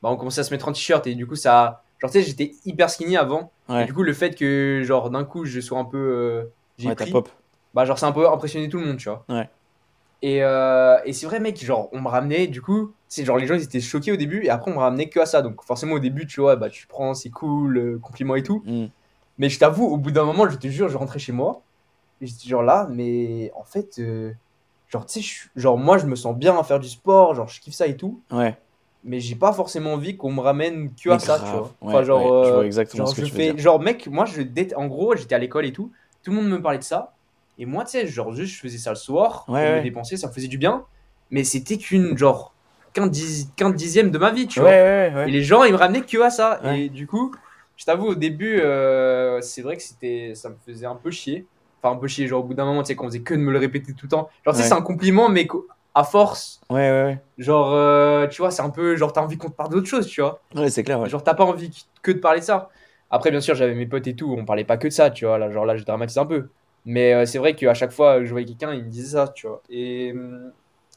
bah, 0.03 0.09
on 0.11 0.15
commençait 0.17 0.41
à 0.41 0.43
se 0.43 0.51
mettre 0.53 0.67
en 0.67 0.71
t-shirt. 0.71 1.05
Et 1.07 1.15
du 1.15 1.25
coup, 1.25 1.35
ça. 1.35 1.83
Genre, 1.99 2.11
tu 2.11 2.19
sais, 2.19 2.25
j'étais 2.27 2.51
hyper 2.65 2.89
skinny 2.89 3.17
avant. 3.17 3.51
Et 3.69 3.85
du 3.85 3.93
coup, 3.93 4.03
le 4.03 4.13
fait 4.13 4.35
que, 4.35 4.81
genre, 4.83 5.09
d'un 5.09 5.23
coup, 5.23 5.45
je 5.45 5.59
sois 5.61 5.79
un 5.79 5.85
peu. 5.85 5.97
euh, 5.97 6.43
J'ai 6.77 6.89
Ouais, 6.89 6.95
pris. 6.95 7.11
pop. 7.11 7.29
Bah, 7.73 7.85
genre, 7.85 7.97
c'est 7.97 8.05
un 8.05 8.11
peu 8.11 8.29
impressionné 8.29 8.67
tout 8.69 8.79
le 8.79 8.85
monde, 8.85 8.97
tu 8.97 9.07
vois. 9.09 9.23
Ouais. 9.29 9.49
Et, 10.21 10.43
euh, 10.43 10.97
et 11.05 11.13
c'est 11.13 11.25
vrai, 11.25 11.39
mec, 11.39 11.63
genre, 11.63 11.89
on 11.93 12.01
me 12.01 12.07
ramenait, 12.07 12.47
du 12.47 12.61
coup, 12.61 12.91
c'est 13.07 13.25
genre, 13.25 13.37
les 13.37 13.47
gens, 13.47 13.55
ils 13.55 13.63
étaient 13.63 13.79
choqués 13.79 14.11
au 14.11 14.17
début, 14.17 14.43
et 14.43 14.49
après, 14.49 14.69
on 14.69 14.75
me 14.75 14.79
ramenait 14.79 15.09
que 15.09 15.19
à 15.19 15.25
ça. 15.25 15.41
Donc, 15.41 15.63
forcément, 15.63 15.93
au 15.93 15.99
début, 15.99 16.27
tu 16.27 16.41
vois, 16.41 16.55
bah, 16.57 16.69
tu 16.69 16.85
prends, 16.85 17.13
c'est 17.13 17.29
cool, 17.31 17.77
euh, 17.77 17.99
compliments 17.99 18.35
et 18.35 18.43
tout. 18.43 18.61
Mm. 18.65 18.85
Mais 19.39 19.49
je 19.49 19.57
t'avoue, 19.57 19.85
au 19.85 19.97
bout 19.97 20.11
d'un 20.11 20.25
moment, 20.25 20.47
je 20.49 20.57
te 20.57 20.67
jure, 20.67 20.89
je 20.89 20.97
rentrais 20.97 21.17
chez 21.17 21.31
moi, 21.31 21.61
et 22.21 22.27
j'étais 22.27 22.47
genre 22.49 22.61
là, 22.61 22.87
mais 22.91 23.51
en 23.55 23.63
fait, 23.63 23.97
euh, 23.99 24.31
genre, 24.91 25.05
tu 25.05 25.21
sais, 25.23 25.49
genre, 25.55 25.77
moi, 25.77 25.97
je 25.97 26.05
me 26.05 26.15
sens 26.15 26.35
bien 26.37 26.57
à 26.59 26.63
faire 26.63 26.79
du 26.79 26.89
sport, 26.89 27.35
genre, 27.35 27.47
je 27.47 27.59
kiffe 27.61 27.75
ça 27.75 27.87
et 27.87 27.97
tout, 27.97 28.23
Ouais. 28.31 28.57
mais 29.03 29.19
j'ai 29.19 29.35
pas 29.35 29.53
forcément 29.53 29.93
envie 29.93 30.17
qu'on 30.17 30.31
me 30.31 30.41
ramène 30.41 30.93
que 30.95 31.09
Mais 31.09 31.15
à 31.15 31.19
ça, 31.19 31.39
tu 31.39 31.55
vois. 31.55 31.71
Ouais, 31.81 31.87
Enfin, 31.87 32.03
genre, 32.03 32.21
ouais, 32.23 32.45
je 32.47 32.51
vois 32.51 32.65
exactement 32.65 33.05
genre, 33.05 33.07
ce 33.07 33.15
que 33.15 33.21
je 33.21 33.25
tu 33.27 33.35
veux 33.35 33.37
fais, 33.37 33.47
dire. 33.53 33.57
genre, 33.57 33.79
mec, 33.79 34.07
moi, 34.07 34.25
je 34.25 34.41
en 34.75 34.87
gros, 34.87 35.15
j'étais 35.15 35.35
à 35.35 35.39
l'école 35.39 35.65
et 35.65 35.73
tout, 35.73 35.91
tout 36.23 36.31
le 36.31 36.37
monde 36.37 36.49
me 36.49 36.61
parlait 36.61 36.77
de 36.79 36.83
ça, 36.83 37.15
et 37.57 37.65
moi, 37.65 37.83
tu 37.85 37.91
sais, 37.91 38.07
genre, 38.07 38.33
juste, 38.33 38.55
je 38.55 38.59
faisais 38.61 38.77
ça 38.77 38.91
le 38.91 38.95
soir, 38.95 39.51
pour 39.59 39.69
me 39.69 39.79
dépenser, 39.79 40.17
ça 40.17 40.27
me 40.27 40.33
faisait 40.33 40.47
du 40.47 40.57
bien, 40.57 40.85
mais 41.29 41.43
c'était 41.43 41.77
qu'une, 41.77 42.17
genre, 42.17 42.55
qu'un 42.93 43.07
dix- 43.07 43.51
qu'un 43.55 43.69
dixième 43.71 44.11
de 44.11 44.17
ma 44.17 44.31
vie, 44.31 44.47
tu 44.47 44.61
vois. 44.61 44.85
Et 45.23 45.31
les 45.31 45.43
gens, 45.43 45.63
ils 45.63 45.71
me 45.73 45.77
ramenaient 45.77 46.01
que 46.05 46.17
à 46.21 46.29
ça. 46.29 46.59
Et 46.63 46.89
du 46.89 47.07
coup, 47.07 47.31
je 47.77 47.85
t'avoue, 47.85 48.07
au 48.07 48.15
début, 48.15 48.59
euh, 48.61 49.41
c'est 49.41 49.61
vrai 49.61 49.77
que 49.77 49.83
c'était, 49.83 50.33
ça 50.35 50.49
me 50.49 50.55
faisait 50.65 50.85
un 50.85 50.95
peu 50.95 51.11
chier. 51.11 51.47
Enfin, 51.83 51.95
un 51.95 51.99
peu 51.99 52.07
chier. 52.07 52.27
Genre, 52.27 52.41
au 52.41 52.43
bout 52.47 52.53
d'un 52.53 52.65
moment, 52.65 52.83
tu 52.83 52.87
sais, 52.87 52.95
qu'on 52.95 53.07
faisait 53.07 53.21
que 53.21 53.33
de 53.33 53.39
me 53.39 53.51
le 53.51 53.59
répéter 53.59 53.93
tout 53.93 54.05
le 54.05 54.09
temps. 54.09 54.29
Genre, 54.45 54.53
tu 54.55 54.61
sais, 54.61 54.67
c'est 54.69 54.73
un 54.75 54.81
compliment, 54.81 55.29
mais 55.29 55.47
à 55.93 56.03
force, 56.03 56.61
Ouais, 56.69 56.77
ouais, 56.89 57.03
ouais. 57.03 57.19
genre, 57.37 57.73
euh, 57.73 58.27
tu 58.27 58.41
vois, 58.41 58.49
c'est 58.51 58.61
un 58.61 58.69
peu, 58.69 58.95
genre, 58.95 59.11
t'as 59.11 59.21
envie 59.21 59.37
qu'on 59.37 59.49
te 59.49 59.55
parle 59.55 59.71
d'autre 59.71 59.87
chose, 59.87 60.07
tu 60.07 60.21
vois. 60.21 60.39
Ouais, 60.55 60.69
c'est 60.69 60.83
clair, 60.83 60.99
ouais. 60.99 61.09
Genre, 61.09 61.23
t'as 61.23 61.33
pas 61.33 61.43
envie 61.43 61.69
qu- 61.69 61.81
que 62.01 62.11
de 62.11 62.19
parler 62.19 62.39
de 62.39 62.45
ça. 62.45 62.69
Après, 63.09 63.29
bien 63.31 63.41
sûr, 63.41 63.55
j'avais 63.55 63.75
mes 63.75 63.85
potes 63.87 64.07
et 64.07 64.15
tout, 64.15 64.33
on 64.37 64.45
parlait 64.45 64.63
pas 64.63 64.77
que 64.77 64.87
de 64.87 64.93
ça, 64.93 65.09
tu 65.11 65.25
vois. 65.25 65.37
Là, 65.37 65.51
genre, 65.51 65.65
là, 65.65 65.75
je 65.75 65.83
dramatise 65.83 66.17
un 66.17 66.25
peu. 66.25 66.47
Mais 66.85 67.13
euh, 67.13 67.25
c'est 67.25 67.39
vrai 67.39 67.55
qu'à 67.55 67.73
chaque 67.73 67.91
fois 67.91 68.19
que 68.19 68.25
je 68.25 68.31
voyais 68.31 68.45
quelqu'un, 68.45 68.73
il 68.73 68.83
me 68.85 68.89
disait 68.89 69.17
ça, 69.17 69.27
tu 69.27 69.47
vois. 69.47 69.61
Et, 69.69 70.13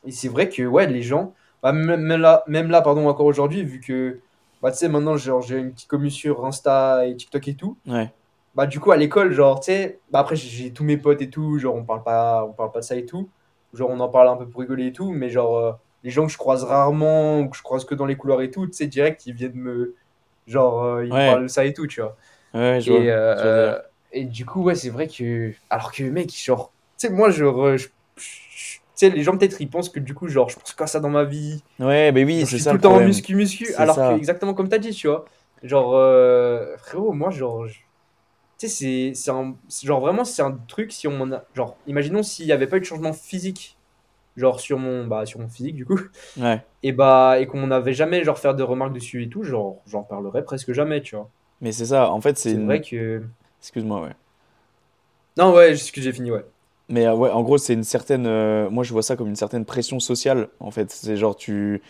et 0.07 0.11
c'est 0.12 0.29
vrai 0.29 0.49
que, 0.49 0.62
ouais, 0.62 0.87
les 0.87 1.03
gens, 1.03 1.35
bah, 1.62 1.73
même, 1.73 2.00
même 2.00 2.21
là, 2.21 2.45
même 2.47 2.71
là, 2.71 2.83
pardon, 2.83 3.09
encore 3.09 3.26
aujourd'hui, 3.26 3.64
vu 3.64 3.81
que, 3.81 4.21
bah, 4.62 4.71
tu 4.71 4.79
sais, 4.79 4.88
maintenant, 4.88 5.17
genre, 5.17 5.43
j'ai 5.43 5.59
une 5.59 5.73
petite 5.73 5.88
commu 5.88 6.11
sur 6.11 6.45
Insta 6.47 7.07
et 7.07 7.17
TikTok 7.17 7.49
et 7.49 7.55
tout. 7.55 7.76
Ouais. 7.87 8.12
Bah, 8.54 8.66
du 8.66 8.78
coup, 8.80 8.92
à 8.92 8.96
l'école, 8.96 9.32
genre, 9.32 9.58
tu 9.61 9.66
sais, 9.66 10.00
bah, 10.11 10.20
après, 10.20 10.37
j'ai- 10.37 10.73
tous 10.73 10.84
mes 10.84 10.96
potes 10.96 11.20
et 11.23 11.30
tout, 11.30 11.58
genre, 11.58 11.75
on 11.75 11.84
parle 11.84 12.02
pas, 12.04 12.44
on 12.44 12.52
parle 12.52 12.70
pas 12.70 12.80
de 12.80 12.84
ça 12.84 12.96
et 12.96 13.04
tout. 13.04 13.28
Genre, 13.73 13.90
on 13.90 13.99
en 14.00 14.08
parle 14.08 14.28
un 14.28 14.37
peu 14.37 14.49
pour 14.49 14.61
rigoler 14.61 14.87
et 14.87 14.92
tout, 14.92 15.11
mais 15.11 15.28
genre, 15.30 15.56
euh, 15.58 15.73
les 16.04 16.11
gens 16.11 16.26
que 16.26 16.32
je 16.32 16.38
croise 16.38 16.62
rarement, 16.62 17.40
ou 17.40 17.49
que 17.49 17.56
je 17.56 17.62
croise 17.62 17.84
que 17.84 17.94
dans 17.96 18.06
les 18.06 18.16
couloirs 18.16 18.42
et 18.42 18.50
tout, 18.50 18.66
tu 18.66 18.73
sais, 18.75 18.87
direct, 18.87 19.26
ils 19.26 19.34
viennent 19.34 19.54
me. 19.54 19.94
Genre, 20.46 20.84
euh, 20.84 21.04
ils 21.06 21.12
Ouais. 21.12 21.30
parlent 21.30 21.42
de 21.44 21.49
ça 21.49 21.64
et 21.64 21.73
tout, 21.73 21.87
tu 21.87 22.00
vois. 22.00 22.16
Ouais, 22.52 22.80
je 22.80 22.90
vois. 22.92 23.00
Euh, 23.00 23.76
je 24.12 24.18
et 24.18 24.25
du 24.26 24.46
coup, 24.46 24.62
ouais, 24.62 24.76
c'est 24.76 24.90
vrai 24.90 25.08
que. 25.08 25.52
Alors 25.70 25.90
que, 25.90 26.04
mec, 26.04 26.30
genre. 26.32 26.73
Tu 26.99 27.08
sais, 27.08 27.12
moi, 27.12 27.30
genre. 27.30 27.76
je- 27.76 27.88
je- 28.16 28.78
Tu 28.96 29.08
sais, 29.08 29.11
les 29.11 29.25
gens, 29.25 29.37
peut-être, 29.37 29.61
ils 29.61 29.68
pensent 29.68 29.88
que 29.88 29.99
du 29.99 30.14
coup, 30.14 30.28
genre, 30.28 30.49
je 30.49 30.56
pense 30.56 30.73
qu'à 30.73 30.87
ça 30.87 31.00
dans 31.00 31.08
ma 31.08 31.25
vie. 31.25 31.64
Ouais, 31.80 32.12
mais 32.12 32.23
oui, 32.23 32.40
c'est 32.40 32.46
suis 32.46 32.61
ça 32.61 32.70
tout 32.70 32.76
le 32.76 32.82
temps 32.82 32.94
en 32.94 33.00
muscu, 33.00 33.34
muscu. 33.34 33.75
Alors 33.75 33.96
ça. 33.96 34.11
que, 34.11 34.18
exactement 34.18 34.54
comme 34.54 34.68
t'as 34.68 34.78
dit, 34.78 34.92
tu 34.92 35.08
vois. 35.08 35.25
Genre, 35.64 35.90
frérot, 36.78 37.12
moi, 37.12 37.30
genre. 37.30 37.66
je- 37.66 37.84
Tu 38.58 38.68
sais, 38.68 39.14
c'est- 39.14 39.30
un. 39.30 39.56
Genre, 39.82 40.00
vraiment, 40.00 40.25
c'est 40.25 40.42
un 40.42 40.52
truc, 40.68 40.92
si 40.92 41.08
on 41.08 41.32
a. 41.32 41.44
Genre, 41.54 41.76
imaginons 41.87 42.23
s'il 42.23 42.46
n'y 42.46 42.52
avait 42.52 42.66
pas 42.68 42.76
eu 42.76 42.80
de 42.80 42.84
changement 42.84 43.12
physique, 43.12 43.76
genre, 44.37 44.61
sur 44.61 44.78
mon, 44.78 45.06
bah, 45.06 45.26
sur 45.26 45.40
mon 45.40 45.49
physique, 45.49 45.76
du 45.76 45.87
coup, 45.87 45.99
Ouais. 46.37 46.64
et 46.82 46.92
bah, 46.92 47.40
et 47.40 47.46
qu'on 47.46 47.66
n'avait 47.68 47.94
jamais, 47.94 48.25
genre, 48.25 48.38
faire 48.38 48.54
de 48.56 48.62
remarques 48.64 48.94
dessus 48.94 49.25
et 49.25 49.28
tout, 49.28 49.44
genre, 49.44 49.82
j'en 49.87 50.02
parlerais 50.04 50.44
presque 50.44 50.73
jamais, 50.73 51.02
tu 51.02 51.16
vois. 51.16 51.30
Mais 51.61 51.73
c'est 51.73 51.87
ça, 51.87 52.11
en 52.11 52.20
fait, 52.20 52.38
c'est 52.38 52.52
C'est 52.52 52.56
une... 52.56 52.66
vrai 52.66 52.80
que. 52.80 53.23
Excuse-moi, 53.61 54.02
ouais. 54.02 54.12
Non, 55.37 55.52
ouais, 55.54 55.75
que 55.92 56.00
j'ai 56.00 56.12
fini, 56.12 56.30
ouais. 56.30 56.44
Mais 56.88 57.06
euh, 57.06 57.14
ouais, 57.14 57.30
en 57.30 57.42
gros, 57.42 57.58
c'est 57.58 57.73
une 57.75 57.84
certaine. 57.84 58.26
euh, 58.26 58.68
moi, 58.70 58.84
je 58.84 58.92
vois 58.92 59.02
ça 59.02 59.16
comme 59.16 59.28
une 59.28 59.37
certaine 59.37 59.64
pression 59.64 60.00
sociale, 60.00 60.49
en 60.61 60.70
fait. 60.70 60.90
C'est 60.90 61.16
genre, 61.16 61.34
tu, 61.37 61.82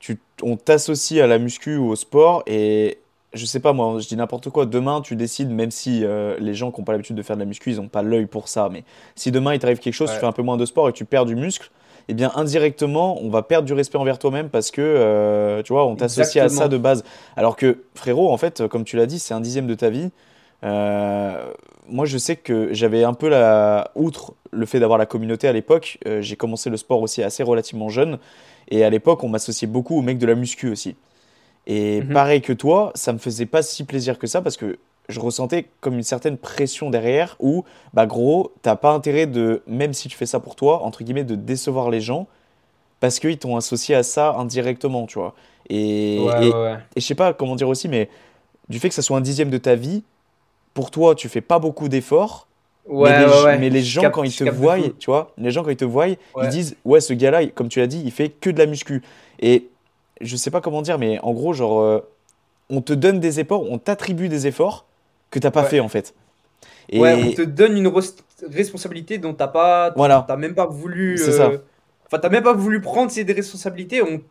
tu, 0.00 0.20
on 0.42 0.56
t'associe 0.56 1.22
à 1.22 1.26
la 1.28 1.38
muscu 1.40 1.76
ou 1.78 1.88
au 1.90 1.96
sport 1.96 2.44
et 2.46 3.00
je 3.34 3.44
sais 3.44 3.60
pas, 3.60 3.72
moi, 3.72 3.98
je 4.00 4.08
dis 4.08 4.16
n'importe 4.16 4.50
quoi. 4.50 4.66
Demain, 4.66 5.00
tu 5.00 5.16
décides, 5.16 5.50
même 5.50 5.70
si 5.70 6.04
euh, 6.04 6.36
les 6.38 6.54
gens 6.54 6.70
qui 6.70 6.80
n'ont 6.80 6.84
pas 6.84 6.92
l'habitude 6.92 7.16
de 7.16 7.22
faire 7.22 7.36
de 7.36 7.40
la 7.40 7.46
muscu, 7.46 7.70
ils 7.70 7.76
n'ont 7.76 7.88
pas 7.88 8.02
l'œil 8.02 8.26
pour 8.26 8.48
ça. 8.48 8.68
Mais 8.70 8.84
si 9.14 9.30
demain, 9.30 9.54
il 9.54 9.58
t'arrive 9.58 9.78
quelque 9.78 9.94
chose, 9.94 10.10
tu 10.10 10.18
fais 10.18 10.26
un 10.26 10.32
peu 10.32 10.42
moins 10.42 10.56
de 10.56 10.64
sport 10.64 10.88
et 10.88 10.92
tu 10.92 11.04
perds 11.04 11.26
du 11.26 11.36
muscle, 11.36 11.70
eh 12.08 12.14
bien, 12.14 12.32
indirectement, 12.36 13.20
on 13.22 13.28
va 13.28 13.42
perdre 13.42 13.66
du 13.66 13.74
respect 13.74 13.98
envers 13.98 14.18
toi-même 14.18 14.48
parce 14.48 14.70
que, 14.70 14.80
euh, 14.80 15.62
tu 15.62 15.74
vois, 15.74 15.86
on 15.86 15.94
t'associe 15.94 16.42
à 16.42 16.48
ça 16.48 16.68
de 16.68 16.78
base. 16.78 17.04
Alors 17.36 17.54
que, 17.56 17.84
frérot, 17.94 18.32
en 18.32 18.36
fait, 18.38 18.66
comme 18.68 18.84
tu 18.84 18.96
l'as 18.96 19.06
dit, 19.06 19.18
c'est 19.18 19.34
un 19.34 19.40
dixième 19.40 19.66
de 19.66 19.74
ta 19.74 19.90
vie. 19.90 20.10
Euh, 20.64 21.52
moi, 21.88 22.04
je 22.04 22.18
sais 22.18 22.36
que 22.36 22.72
j'avais 22.72 23.04
un 23.04 23.14
peu 23.14 23.28
la. 23.28 23.90
Outre 23.94 24.34
le 24.50 24.66
fait 24.66 24.80
d'avoir 24.80 24.98
la 24.98 25.06
communauté 25.06 25.48
à 25.48 25.52
l'époque, 25.52 25.98
euh, 26.06 26.22
j'ai 26.22 26.36
commencé 26.36 26.70
le 26.70 26.76
sport 26.76 27.02
aussi 27.02 27.22
assez 27.22 27.42
relativement 27.42 27.88
jeune. 27.88 28.18
Et 28.70 28.84
à 28.84 28.90
l'époque, 28.90 29.24
on 29.24 29.28
m'associait 29.28 29.68
beaucoup 29.68 29.98
aux 29.98 30.02
mecs 30.02 30.18
de 30.18 30.26
la 30.26 30.34
muscu 30.34 30.70
aussi. 30.70 30.96
Et 31.68 32.00
Mhm. 32.02 32.12
pareil 32.14 32.40
que 32.40 32.52
toi, 32.52 32.90
ça 32.94 33.12
me 33.12 33.18
faisait 33.18 33.46
pas 33.46 33.62
si 33.62 33.84
plaisir 33.84 34.18
que 34.18 34.26
ça 34.26 34.40
parce 34.42 34.56
que 34.56 34.78
je 35.08 35.20
ressentais 35.20 35.66
comme 35.80 35.94
une 35.94 36.02
certaine 36.02 36.36
pression 36.36 36.90
derrière 36.90 37.36
où, 37.40 37.64
bah 37.94 38.06
gros, 38.06 38.52
t'as 38.62 38.74
pas 38.76 38.92
intérêt 38.92 39.26
de, 39.26 39.62
même 39.66 39.92
si 39.94 40.08
tu 40.08 40.16
fais 40.16 40.26
ça 40.26 40.40
pour 40.40 40.56
toi, 40.56 40.82
entre 40.82 41.04
guillemets, 41.04 41.24
de 41.24 41.34
décevoir 41.36 41.90
les 41.90 42.00
gens 42.00 42.26
parce 43.00 43.18
qu'ils 43.20 43.38
t'ont 43.38 43.56
associé 43.56 43.94
à 43.94 44.02
ça 44.02 44.34
indirectement, 44.38 45.06
tu 45.06 45.18
vois. 45.18 45.34
Et, 45.70 46.18
Ouais, 46.20 46.48
et, 46.48 46.52
ouais, 46.52 46.62
ouais. 46.62 46.76
et 46.96 47.00
je 47.00 47.06
sais 47.06 47.14
pas 47.14 47.32
comment 47.32 47.54
dire 47.56 47.68
aussi, 47.68 47.88
mais 47.88 48.08
du 48.68 48.78
fait 48.80 48.88
que 48.88 48.94
ça 48.94 49.02
soit 49.02 49.16
un 49.16 49.20
dixième 49.22 49.50
de 49.50 49.58
ta 49.58 49.74
vie, 49.76 50.02
pour 50.74 50.90
toi, 50.90 51.14
tu 51.14 51.28
fais 51.28 51.40
pas 51.40 51.58
beaucoup 51.58 51.88
d'efforts. 51.88 52.46
Ouais, 52.86 53.10
mais, 53.10 53.18
les, 53.18 53.24
ouais, 53.26 53.44
ouais. 53.44 53.58
mais 53.58 53.70
les 53.70 53.82
Je 53.82 54.00
gens, 54.00 54.10
quand 54.10 54.22
ils 54.24 54.34
te 54.34 54.44
voient, 54.44 54.78
tu 54.98 55.06
vois, 55.10 55.32
les 55.36 55.50
gens, 55.50 55.62
quand 55.62 55.70
ils 55.70 55.76
te 55.76 55.84
voient, 55.84 56.08
ils 56.08 56.48
disent, 56.48 56.76
ouais, 56.84 57.00
ce 57.00 57.12
gars-là, 57.12 57.46
comme 57.48 57.68
tu 57.68 57.80
l'as 57.80 57.86
dit, 57.86 58.00
il 58.04 58.10
fait 58.10 58.30
que 58.30 58.48
de 58.50 58.58
la 58.58 58.66
muscu. 58.66 59.02
Et 59.40 59.68
je 60.20 60.36
sais 60.36 60.50
pas 60.50 60.60
comment 60.60 60.82
dire, 60.82 60.98
mais 60.98 61.18
en 61.20 61.32
gros, 61.32 61.52
genre, 61.52 61.80
euh, 61.80 62.00
on 62.70 62.80
te 62.82 62.92
donne 62.92 63.20
des 63.20 63.40
efforts, 63.40 63.62
on 63.70 63.78
t'attribue 63.78 64.28
des 64.28 64.46
efforts 64.46 64.86
que 65.30 65.38
t'as 65.38 65.50
pas 65.50 65.62
Ouais. 65.62 65.68
fait, 65.68 65.80
en 65.80 65.88
fait. 65.88 66.14
Et 66.88 66.98
Ouais, 67.00 67.14
on 67.14 67.32
te 67.32 67.42
donne 67.42 67.76
une 67.76 67.88
res- 67.88 68.16
responsabilité 68.50 69.18
dont 69.18 69.34
t'as 69.34 69.48
pas, 69.48 69.92
voilà, 69.96 70.24
t'as 70.26 70.36
même 70.36 70.54
pas 70.54 70.66
voulu. 70.66 71.20
Euh, 71.20 71.32
ça. 71.32 71.50
Enfin, 72.06 72.18
t'as 72.18 72.28
même 72.30 72.42
pas 72.44 72.54
voulu 72.54 72.80
prendre 72.80 73.10
ces 73.10 73.22
responsabilités. 73.24 74.02
On, 74.02 74.22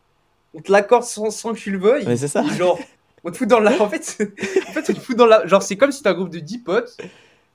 on 0.56 0.62
te 0.62 0.72
l'accorde 0.72 1.03
sans, 1.03 1.29
sans 1.29 1.53
que 1.53 1.60
tu 1.60 1.72
le 1.72 1.77
veuilles. 1.77 2.06
mais 2.08 2.17
c'est 2.17 2.27
ça. 2.27 2.44
Genre, 2.58 2.79
on 3.24 3.29
te 3.32 3.38
fout 3.38 3.48
dans 3.48 3.60
la. 3.60 3.79
En 3.82 3.88
fait, 3.89 4.17
en 4.67 4.72
fait 4.72 4.89
on 4.89 4.94
te 4.94 5.00
fout 5.00 5.15
dans 5.15 5.27
la. 5.27 5.46
Genre, 5.46 5.62
c'est 5.62 5.77
comme 5.77 5.91
si 5.91 6.01
t'as 6.01 6.12
un 6.12 6.13
groupe 6.15 6.29
de 6.29 6.39
10 6.39 6.58
potes. 6.60 6.98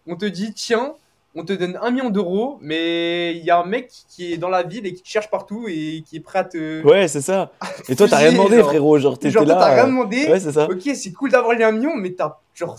On 0.06 0.14
te 0.16 0.24
dit, 0.26 0.52
tiens, 0.54 0.94
on 1.34 1.44
te 1.44 1.52
donne 1.52 1.78
un 1.80 1.90
million 1.90 2.10
d'euros, 2.10 2.58
mais 2.60 3.34
il 3.36 3.44
y 3.44 3.50
a 3.50 3.58
un 3.58 3.64
mec 3.64 3.90
qui 4.08 4.32
est 4.32 4.36
dans 4.36 4.48
la 4.50 4.62
ville 4.62 4.86
et 4.86 4.92
qui 4.92 5.02
te 5.02 5.08
cherche 5.08 5.30
partout 5.30 5.66
et 5.68 6.02
qui 6.06 6.16
est 6.16 6.20
prêt 6.20 6.40
à 6.40 6.44
te. 6.44 6.82
Ouais, 6.86 7.08
c'est 7.08 7.22
ça. 7.22 7.52
Et 7.88 7.96
toi, 7.96 8.06
t'as 8.08 8.18
rien 8.18 8.32
demandé, 8.32 8.56
genre. 8.58 8.66
frérot. 8.68 8.98
Genre, 8.98 9.18
t'étais 9.18 9.44
là. 9.44 9.54
t'as 9.54 9.74
rien 9.74 9.84
euh, 9.84 9.86
demandé. 9.86 10.26
Ouais, 10.26 10.40
c'est 10.40 10.52
ça. 10.52 10.68
Ok, 10.70 10.82
c'est 10.94 11.12
cool 11.12 11.30
d'avoir 11.30 11.54
les 11.54 11.64
1 11.64 11.72
million, 11.72 11.94
mais 11.96 12.12
t'as. 12.12 12.38
Genre. 12.54 12.76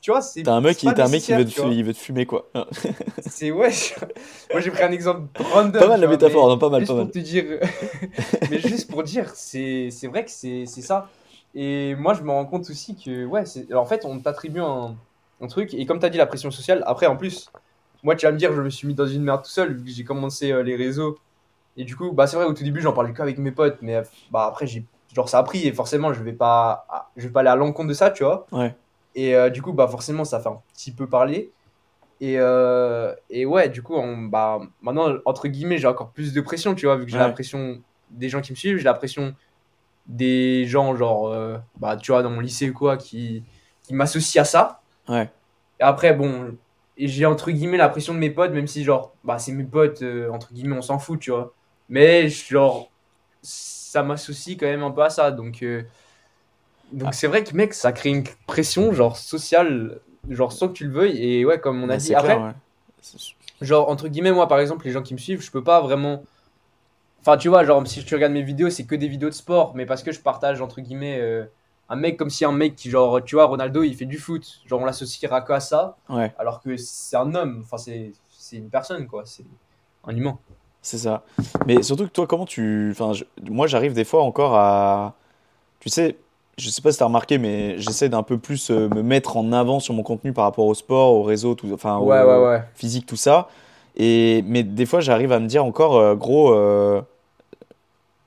Tu 0.00 0.10
vois, 0.12 0.22
c'est. 0.22 0.42
T'as 0.42 0.54
un 0.54 0.60
mec, 0.62 0.76
qui, 0.78 0.88
un 0.88 1.08
mec 1.08 1.20
qui 1.22 1.34
veut, 1.34 1.44
te, 1.44 1.60
vois. 1.60 1.70
il 1.70 1.84
veut 1.84 1.92
te 1.92 1.98
fumer, 1.98 2.24
quoi. 2.24 2.48
C'est 3.28 3.50
ouais. 3.50 3.70
je- 3.70 3.94
Moi 4.52 4.60
j'ai 4.60 4.70
pris 4.70 4.82
un 4.84 4.92
exemple 4.92 5.22
random. 5.52 5.72
Pas 5.80 5.88
mal 5.88 6.00
la 6.00 6.06
métaphore, 6.06 6.46
mais 6.46 6.52
non, 6.54 6.58
pas 6.58 6.70
mal, 6.70 6.80
Juste 6.80 6.92
pas 6.92 6.96
mal. 6.96 7.04
pour 7.06 7.12
te 7.12 7.18
dire. 7.18 7.44
mais 8.50 8.58
juste 8.60 8.90
pour 8.90 9.02
dire, 9.02 9.30
c'est 9.34 9.88
c'est 9.90 10.06
vrai 10.06 10.24
que 10.24 10.30
c'est 10.30 10.64
c'est 10.66 10.80
ça. 10.82 11.08
Et 11.54 11.94
moi 11.96 12.14
je 12.14 12.22
me 12.22 12.30
rends 12.30 12.46
compte 12.46 12.70
aussi 12.70 12.94
que, 12.96 13.24
ouais, 13.26 13.44
c'est- 13.44 13.74
en 13.74 13.84
fait 13.84 14.04
on 14.04 14.18
t'attribue 14.20 14.60
un, 14.60 14.94
un 15.40 15.46
truc. 15.46 15.74
Et 15.74 15.86
comme 15.86 15.98
t'as 15.98 16.08
dit, 16.08 16.18
la 16.18 16.26
pression 16.26 16.50
sociale, 16.50 16.82
après 16.86 17.06
en 17.06 17.16
plus, 17.16 17.50
moi 18.02 18.14
tu 18.16 18.26
vas 18.26 18.32
me 18.32 18.38
dire, 18.38 18.52
je 18.52 18.62
me 18.62 18.70
suis 18.70 18.86
mis 18.86 18.94
dans 18.94 19.06
une 19.06 19.22
merde 19.22 19.42
tout 19.42 19.50
seul 19.50 19.74
vu 19.74 19.84
que 19.84 19.90
j'ai 19.90 20.04
commencé 20.04 20.52
euh, 20.52 20.62
les 20.62 20.76
réseaux. 20.76 21.18
Et 21.76 21.84
du 21.84 21.96
coup, 21.96 22.12
bah 22.12 22.26
c'est 22.26 22.36
vrai, 22.36 22.46
au 22.46 22.52
tout 22.52 22.64
début 22.64 22.80
j'en 22.80 22.92
parlais 22.92 23.12
qu'avec 23.12 23.38
mes 23.38 23.52
potes. 23.52 23.78
Mais 23.82 24.02
bah 24.30 24.46
après, 24.46 24.66
j'ai 24.66 24.84
genre 25.14 25.28
ça 25.28 25.38
a 25.38 25.42
pris 25.42 25.66
et 25.66 25.72
forcément 25.72 26.12
je 26.12 26.22
vais 26.22 26.32
pas, 26.32 26.86
je 27.16 27.26
vais 27.26 27.32
pas 27.32 27.40
aller 27.40 27.48
à 27.48 27.56
l'encontre 27.56 27.88
de 27.88 27.94
ça, 27.94 28.10
tu 28.10 28.24
vois. 28.24 28.46
Ouais. 28.52 28.74
Et 29.14 29.34
euh, 29.34 29.48
du 29.50 29.62
coup, 29.62 29.72
bah 29.72 29.88
forcément, 29.88 30.24
ça 30.24 30.40
fait 30.40 30.48
un 30.48 30.60
petit 30.74 30.92
peu 30.92 31.06
parler. 31.06 31.52
Et, 32.20 32.34
euh, 32.38 33.14
et 33.30 33.46
ouais, 33.46 33.68
du 33.68 33.80
coup, 33.80 33.94
on, 33.94 34.24
bah, 34.24 34.58
maintenant, 34.82 35.18
entre 35.24 35.46
guillemets, 35.46 35.78
j'ai 35.78 35.86
encore 35.86 36.10
plus 36.10 36.32
de 36.32 36.40
pression, 36.40 36.74
tu 36.74 36.86
vois, 36.86 36.96
vu 36.96 37.04
que 37.04 37.12
j'ai 37.12 37.18
la 37.18 37.28
pression 37.28 37.80
des 38.10 38.28
gens 38.28 38.40
qui 38.40 38.50
me 38.50 38.56
suivent, 38.56 38.76
j'ai 38.76 38.84
la 38.84 38.94
pression 38.94 39.36
des 40.06 40.64
gens, 40.66 40.96
genre, 40.96 41.32
bah, 41.76 41.96
tu 41.96 42.10
vois, 42.10 42.24
dans 42.24 42.30
mon 42.30 42.40
lycée 42.40 42.70
ou 42.70 42.74
quoi, 42.74 42.96
qui, 42.96 43.44
qui 43.84 43.94
m'associent 43.94 44.42
à 44.42 44.44
ça. 44.44 44.80
Ouais. 45.08 45.30
Et 45.80 45.82
après, 45.82 46.12
bon, 46.14 46.56
j'ai 46.96 47.26
entre 47.26 47.50
guillemets 47.50 47.76
la 47.76 47.88
pression 47.88 48.14
de 48.14 48.18
mes 48.18 48.30
potes, 48.30 48.52
même 48.52 48.66
si, 48.66 48.84
genre, 48.84 49.12
bah, 49.24 49.38
c'est 49.38 49.52
mes 49.52 49.64
potes, 49.64 50.02
euh, 50.02 50.30
entre 50.30 50.52
guillemets, 50.52 50.76
on 50.76 50.82
s'en 50.82 50.98
fout, 50.98 51.20
tu 51.20 51.30
vois. 51.30 51.52
Mais, 51.88 52.28
genre, 52.28 52.90
ça 53.42 54.02
m'associe 54.02 54.56
quand 54.58 54.66
même 54.66 54.82
un 54.82 54.90
peu 54.90 55.02
à 55.02 55.10
ça. 55.10 55.30
Donc, 55.30 55.62
euh, 55.62 55.82
donc 56.92 57.08
Ah. 57.10 57.12
c'est 57.12 57.26
vrai 57.26 57.44
que, 57.44 57.54
mec, 57.54 57.74
ça 57.74 57.92
crée 57.92 58.10
une 58.10 58.24
pression, 58.46 58.92
genre, 58.92 59.16
sociale, 59.16 60.00
genre, 60.28 60.52
sans 60.52 60.68
que 60.68 60.72
tu 60.74 60.86
le 60.86 60.92
veuilles. 60.92 61.22
Et 61.22 61.44
ouais, 61.44 61.58
comme 61.60 61.82
on 61.82 61.88
a 61.88 61.96
dit, 61.96 62.14
après, 62.14 62.34
clair, 62.34 62.46
ouais. 62.46 62.52
C'est- 63.00 63.34
genre, 63.60 63.88
entre 63.88 64.08
guillemets, 64.08 64.32
moi, 64.32 64.48
par 64.48 64.58
exemple, 64.60 64.84
les 64.84 64.90
gens 64.92 65.02
qui 65.02 65.14
me 65.14 65.18
suivent, 65.18 65.40
je 65.42 65.50
peux 65.50 65.62
pas 65.64 65.80
vraiment. 65.80 66.22
Enfin, 67.20 67.36
tu 67.36 67.48
vois, 67.48 67.64
genre, 67.64 67.86
si 67.86 68.04
tu 68.04 68.14
regardes 68.14 68.32
mes 68.32 68.42
vidéos, 68.42 68.70
c'est 68.70 68.84
que 68.84 68.94
des 68.94 69.08
vidéos 69.08 69.28
de 69.28 69.34
sport, 69.34 69.74
mais 69.74 69.86
parce 69.86 70.02
que 70.02 70.12
je 70.12 70.20
partage, 70.20 70.60
entre 70.60 70.80
guillemets, 70.80 71.18
euh, 71.20 71.44
un 71.88 71.96
mec 71.96 72.16
comme 72.16 72.30
si 72.30 72.44
un 72.44 72.52
mec 72.52 72.76
qui, 72.76 72.90
genre, 72.90 73.22
tu 73.24 73.34
vois, 73.36 73.46
Ronaldo, 73.46 73.82
il 73.82 73.94
fait 73.94 74.04
du 74.06 74.18
foot. 74.18 74.60
Genre, 74.66 74.80
on 74.80 74.84
l'associera 74.84 75.40
que 75.40 75.52
à 75.52 75.60
ça, 75.60 75.96
Ouais. 76.10 76.32
alors 76.38 76.60
que 76.60 76.76
c'est 76.76 77.16
un 77.16 77.34
homme, 77.34 77.62
enfin, 77.64 77.78
c'est 77.78 78.12
c'est 78.30 78.56
une 78.56 78.70
personne, 78.70 79.06
quoi. 79.06 79.22
C'est 79.26 79.44
un 80.06 80.16
humain. 80.16 80.38
C'est 80.82 80.98
ça. 80.98 81.22
Mais 81.66 81.82
surtout 81.82 82.04
que 82.06 82.12
toi, 82.12 82.26
comment 82.26 82.46
tu. 82.46 82.88
Enfin, 82.92 83.12
je- 83.12 83.24
moi, 83.50 83.66
j'arrive 83.66 83.92
des 83.94 84.04
fois 84.04 84.22
encore 84.22 84.54
à. 84.54 85.14
Tu 85.80 85.88
sais, 85.90 86.16
je 86.56 86.70
sais 86.70 86.82
pas 86.82 86.92
si 86.92 86.98
t'as 86.98 87.04
remarqué, 87.06 87.38
mais 87.38 87.78
j'essaie 87.78 88.08
d'un 88.08 88.22
peu 88.22 88.38
plus 88.38 88.70
euh, 88.70 88.88
me 88.88 89.02
mettre 89.02 89.36
en 89.36 89.52
avant 89.52 89.80
sur 89.80 89.94
mon 89.94 90.02
contenu 90.02 90.32
par 90.32 90.44
rapport 90.44 90.66
au 90.66 90.74
sport, 90.74 91.12
au 91.14 91.22
réseau, 91.22 91.54
tout, 91.54 91.70
enfin, 91.72 91.98
Ouais, 91.98 92.22
au 92.22 92.26
ouais, 92.26 92.46
ouais. 92.48 92.62
physique, 92.74 93.06
tout 93.06 93.16
ça. 93.16 93.48
Et 93.96 94.42
mais 94.46 94.62
des 94.62 94.86
fois, 94.86 95.00
j'arrive 95.00 95.32
à 95.32 95.40
me 95.40 95.46
dire 95.46 95.64
encore, 95.64 95.96
euh, 95.96 96.14
gros. 96.14 96.52
euh, 96.54 97.02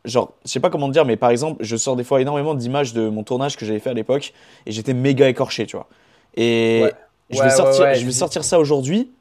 Genre, 0.06 0.34
je 0.46 0.50
sais 0.52 0.60
pas 0.60 0.70
comment 0.72 0.88
te 0.88 0.94
dire, 0.94 1.06
mais 1.06 1.18
par 1.18 1.30
exemple, 1.30 1.64
je 1.64 1.76
sors 1.76 1.96
des 1.96 2.04
fois 2.04 2.22
énormément 2.22 2.56
d'images 2.56 2.94
de 2.94 3.10
mon 3.10 3.24
tournage 3.24 3.56
que 3.58 3.66
j'avais 3.66 3.80
fait 3.80 3.92
à 3.92 3.94
l'époque 3.94 4.34
et 4.66 4.72
j'étais 4.72 4.94
méga 4.94 5.30
écorché, 5.30 5.66
tu 5.68 5.76
vois. 5.76 5.88
Et 6.36 6.80
Ouais. 6.84 6.94
je 7.30 7.44
vais 7.44 7.50
ouais, 7.50 7.50
sortir, 7.52 7.86
ouais, 7.86 7.96
je 7.96 8.06
vais 8.06 8.12
sortir 8.12 8.44
ça 8.44 8.60
aujourd'hui, 8.60 9.12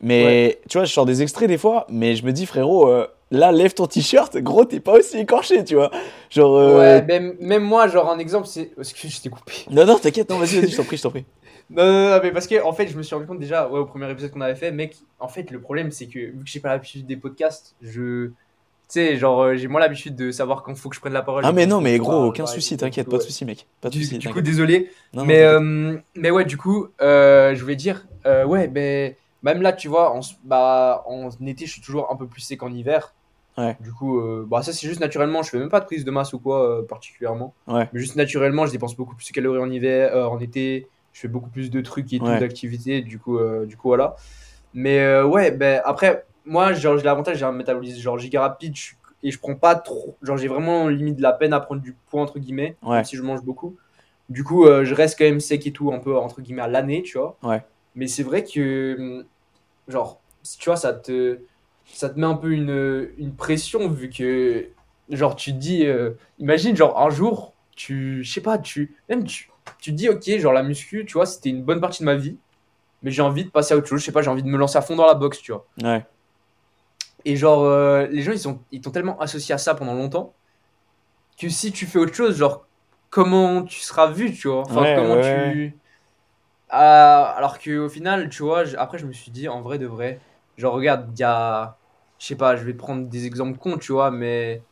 mais 0.00 0.60
tu 0.68 0.78
vois, 0.78 0.84
je 0.86 0.92
sors 0.92 1.06
des 1.06 1.22
extraits 1.22 1.48
des 1.48 1.58
fois, 1.58 1.86
mais 1.90 2.16
je 2.16 2.24
me 2.24 2.32
dis, 2.32 2.46
frérot, 2.46 2.88
euh, 2.88 3.06
là, 3.30 3.52
lève 3.52 3.74
ton 3.74 3.86
t-shirt, 3.86 4.36
gros, 4.38 4.64
t'es 4.64 4.80
pas 4.80 4.92
aussi 4.98 5.18
écorché, 5.18 5.64
tu 5.64 5.74
vois. 5.74 5.90
Genre, 6.30 6.56
euh, 6.56 6.78
Ouais, 6.78 7.02
même, 7.02 7.36
même 7.40 7.62
moi, 7.62 7.88
genre, 7.88 8.10
un 8.10 8.18
exemple, 8.18 8.46
c'est. 8.46 8.72
Excuse, 8.78 9.16
je 9.16 9.20
t'ai 9.22 9.28
coupé. 9.30 9.52
non, 9.70 9.84
non, 9.86 9.98
t'inquiète, 9.98 10.30
non, 10.30 10.38
vas-y, 10.38 10.56
vas-y, 10.60 10.70
je 10.70 10.76
t'en 10.76 10.84
prie, 10.84 10.96
je 10.96 11.02
t'en 11.02 11.10
prie. 11.10 11.26
Non, 11.70 11.84
non, 11.84 12.10
non, 12.10 12.20
mais 12.22 12.32
parce 12.32 12.46
que, 12.48 12.60
en 12.62 12.72
fait, 12.72 12.88
je 12.88 12.96
me 12.96 13.02
suis 13.02 13.14
rendu 13.14 13.26
compte 13.28 13.38
déjà, 13.38 13.68
ouais, 13.68 13.78
au 13.78 13.86
premier 13.86 14.10
épisode 14.10 14.32
qu'on 14.32 14.40
avait 14.40 14.56
fait, 14.56 14.72
mec, 14.72 14.96
en 15.20 15.28
fait, 15.28 15.50
le 15.52 15.60
problème, 15.60 15.92
c'est 15.92 16.08
que, 16.08 16.18
vu 16.18 16.42
que 16.44 16.50
j'ai 16.50 16.58
pas 16.60 16.70
l'habitude 16.70 17.06
des 17.06 17.16
podcasts, 17.16 17.76
je. 17.80 18.32
Tu 18.90 18.94
sais, 18.94 19.16
genre, 19.18 19.40
euh, 19.42 19.54
j'ai 19.54 19.68
moins 19.68 19.80
l'habitude 19.80 20.16
de 20.16 20.32
savoir 20.32 20.64
quand 20.64 20.74
faut 20.74 20.88
que 20.88 20.96
je 20.96 21.00
prenne 21.00 21.12
la 21.12 21.22
parole. 21.22 21.44
Ah, 21.46 21.52
mais 21.52 21.64
non, 21.64 21.80
mais 21.80 21.96
gros, 21.98 22.24
aucun 22.24 22.42
pareil. 22.42 22.60
souci, 22.60 22.76
t'inquiète, 22.76 23.08
pas 23.08 23.18
de 23.18 23.22
souci, 23.22 23.44
mec, 23.44 23.68
pas 23.80 23.88
de 23.88 23.92
Du, 23.92 24.02
souci. 24.02 24.18
du 24.18 24.28
coup, 24.28 24.40
désolé. 24.40 24.90
Non, 25.14 25.22
non, 25.22 25.26
mais, 25.28 25.42
euh, 25.42 25.96
mais 26.16 26.32
ouais, 26.32 26.44
du 26.44 26.56
coup, 26.56 26.88
euh, 27.00 27.54
je 27.54 27.62
voulais 27.62 27.76
dire, 27.76 28.08
ouais, 28.24 28.66
ben, 28.66 29.14
même 29.44 29.62
là, 29.62 29.72
tu 29.72 29.86
vois, 29.86 30.12
en, 30.12 30.18
bah, 30.42 31.04
en 31.06 31.30
été, 31.46 31.66
je 31.66 31.72
suis 31.72 31.80
toujours 31.80 32.10
un 32.10 32.16
peu 32.16 32.26
plus 32.26 32.40
sec 32.40 32.58
qu'en 32.58 32.72
hiver. 32.72 33.14
Ouais. 33.56 33.76
Du 33.78 33.92
coup, 33.92 34.20
bah, 34.48 34.62
ça, 34.62 34.72
c'est 34.72 34.88
juste 34.88 34.98
naturellement, 35.00 35.44
je 35.44 35.50
fais 35.50 35.58
même 35.58 35.68
pas 35.68 35.78
de 35.80 35.86
prise 35.86 36.04
de 36.04 36.10
masse 36.10 36.32
ou 36.32 36.40
quoi, 36.40 36.84
particulièrement. 36.88 37.54
Ouais. 37.68 37.88
Mais 37.92 38.00
juste 38.00 38.16
naturellement, 38.16 38.66
je 38.66 38.72
dépense 38.72 38.96
beaucoup 38.96 39.14
plus 39.14 39.28
de 39.28 39.32
calories 39.32 39.60
en 39.60 39.70
hiver, 39.70 40.16
en 40.32 40.40
été. 40.40 40.88
Je 41.12 41.20
fais 41.20 41.28
beaucoup 41.28 41.50
plus 41.50 41.70
de 41.70 41.80
trucs 41.80 42.12
et 42.12 42.18
tout, 42.18 42.24
d'activités. 42.26 43.02
Du 43.02 43.20
coup, 43.20 43.38
du 43.66 43.76
coup, 43.76 43.86
voilà. 43.86 44.16
Mais 44.74 45.22
ouais, 45.22 45.52
ben 45.52 45.80
après, 45.84 46.24
moi, 46.50 46.72
genre, 46.72 46.98
j'ai 46.98 47.04
l'avantage, 47.04 47.38
j'ai 47.38 47.44
un 47.44 47.52
métabolisme 47.52 48.00
genre 48.00 48.18
giga 48.18 48.40
rapide 48.40 48.74
je 48.76 48.92
et 49.22 49.30
je 49.30 49.38
prends 49.38 49.54
pas 49.54 49.74
trop. 49.74 50.16
Genre, 50.22 50.36
j'ai 50.36 50.48
vraiment 50.48 50.88
limite 50.88 51.16
de 51.16 51.22
la 51.22 51.32
peine 51.32 51.52
à 51.52 51.60
prendre 51.60 51.80
du 51.82 51.92
poids, 52.08 52.22
entre 52.22 52.38
guillemets, 52.38 52.76
Ouais. 52.82 52.96
même 52.96 53.04
si 53.04 53.16
je 53.16 53.22
mange 53.22 53.42
beaucoup. 53.42 53.76
Du 54.30 54.44
coup, 54.44 54.64
euh, 54.66 54.84
je 54.84 54.94
reste 54.94 55.18
quand 55.18 55.24
même 55.26 55.40
sec 55.40 55.66
et 55.66 55.72
tout, 55.72 55.92
un 55.92 55.98
peu, 55.98 56.16
entre 56.16 56.40
guillemets, 56.40 56.62
à 56.62 56.68
l'année, 56.68 57.02
tu 57.02 57.18
vois. 57.18 57.36
Ouais. 57.42 57.62
Mais 57.94 58.06
c'est 58.06 58.22
vrai 58.22 58.44
que, 58.44 58.96
hum, 58.98 59.24
genre, 59.88 60.20
tu 60.58 60.64
vois, 60.70 60.76
ça 60.76 60.92
te, 60.94 61.38
ça 61.84 62.08
te 62.08 62.18
met 62.18 62.26
un 62.26 62.34
peu 62.34 62.50
une, 62.50 63.10
une 63.18 63.34
pression 63.34 63.88
vu 63.88 64.08
que, 64.08 64.68
genre, 65.10 65.36
tu 65.36 65.52
te 65.52 65.58
dis, 65.58 65.86
euh, 65.86 66.12
imagine, 66.38 66.74
genre, 66.74 66.98
un 67.00 67.10
jour, 67.10 67.52
tu, 67.76 68.24
je 68.24 68.32
sais 68.32 68.40
pas, 68.40 68.56
tu, 68.58 68.96
même 69.08 69.24
tu, 69.24 69.50
tu 69.80 69.90
te 69.90 69.96
dis, 69.96 70.08
ok, 70.08 70.38
genre, 70.38 70.52
la 70.54 70.62
muscu, 70.62 71.04
tu 71.06 71.12
vois, 71.12 71.26
c'était 71.26 71.50
une 71.50 71.62
bonne 71.62 71.80
partie 71.80 72.00
de 72.02 72.06
ma 72.06 72.16
vie, 72.16 72.38
mais 73.02 73.10
j'ai 73.10 73.22
envie 73.22 73.44
de 73.44 73.50
passer 73.50 73.74
à 73.74 73.76
autre 73.76 73.86
chose, 73.86 74.00
je 74.00 74.06
sais 74.06 74.12
pas, 74.12 74.22
j'ai 74.22 74.30
envie 74.30 74.42
de 74.42 74.48
me 74.48 74.56
lancer 74.56 74.78
à 74.78 74.82
fond 74.82 74.96
dans 74.96 75.06
la 75.06 75.14
boxe, 75.14 75.40
tu 75.42 75.52
vois. 75.52 75.66
Ouais, 75.82 76.04
Et 77.24 77.36
genre, 77.36 77.64
euh, 77.64 78.06
les 78.08 78.22
gens, 78.22 78.32
ils 78.32 78.58
ils 78.72 78.80
t'ont 78.80 78.90
tellement 78.90 79.18
associé 79.20 79.54
à 79.54 79.58
ça 79.58 79.74
pendant 79.74 79.94
longtemps 79.94 80.36
que 81.38 81.48
si 81.48 81.72
tu 81.72 81.86
fais 81.86 81.98
autre 81.98 82.14
chose, 82.14 82.36
genre, 82.36 82.66
comment 83.10 83.62
tu 83.64 83.80
seras 83.80 84.10
vu, 84.10 84.32
tu 84.34 84.48
vois? 84.48 84.62
Enfin, 84.62 84.86
Ouais, 84.86 84.94
comment 84.94 85.18
ouais, 85.18 85.18
tu. 85.18 85.80
Ah, 86.68 87.34
alors 87.36 87.58
qu'au 87.58 87.88
final, 87.88 88.28
tu 88.30 88.42
vois, 88.42 88.64
après, 88.78 88.98
je 88.98 89.06
me 89.06 89.12
suis 89.12 89.32
dit, 89.32 89.48
en 89.48 89.62
vrai 89.62 89.78
de 89.78 89.86
vrai, 89.86 90.20
genre, 90.56 90.74
regarde, 90.74 91.10
il 91.16 91.20
y 91.20 91.24
a. 91.24 91.78
Je 92.18 92.26
sais 92.26 92.36
pas, 92.36 92.56
je 92.56 92.64
vais 92.64 92.74
prendre 92.74 93.08
des 93.08 93.26
exemples 93.26 93.58
cons, 93.58 93.78
tu 93.78 93.92
vois, 93.92 94.10
mais 94.10 94.62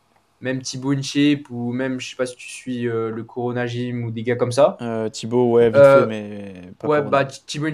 même 0.41 0.61
Thibaut 0.61 0.93
InShape 0.93 1.49
ou 1.49 1.71
même, 1.73 1.99
je 1.99 2.09
sais 2.11 2.15
pas 2.15 2.25
si 2.27 2.35
tu 2.35 2.47
suis 2.49 2.87
euh, 2.87 3.09
le 3.11 3.23
Corona 3.23 3.65
Gym 3.67 4.03
ou 4.05 4.11
des 4.11 4.23
gars 4.23 4.35
comme 4.35 4.51
ça. 4.51 4.77
Euh, 4.81 5.09
Thibaut, 5.09 5.51
ouais, 5.51 5.69
vite 5.69 5.85
fait, 5.87 6.05
mais 6.05 6.71
pas 6.79 6.87
Ouais, 6.89 7.01
bah 7.01 7.25
Thibaut 7.25 7.67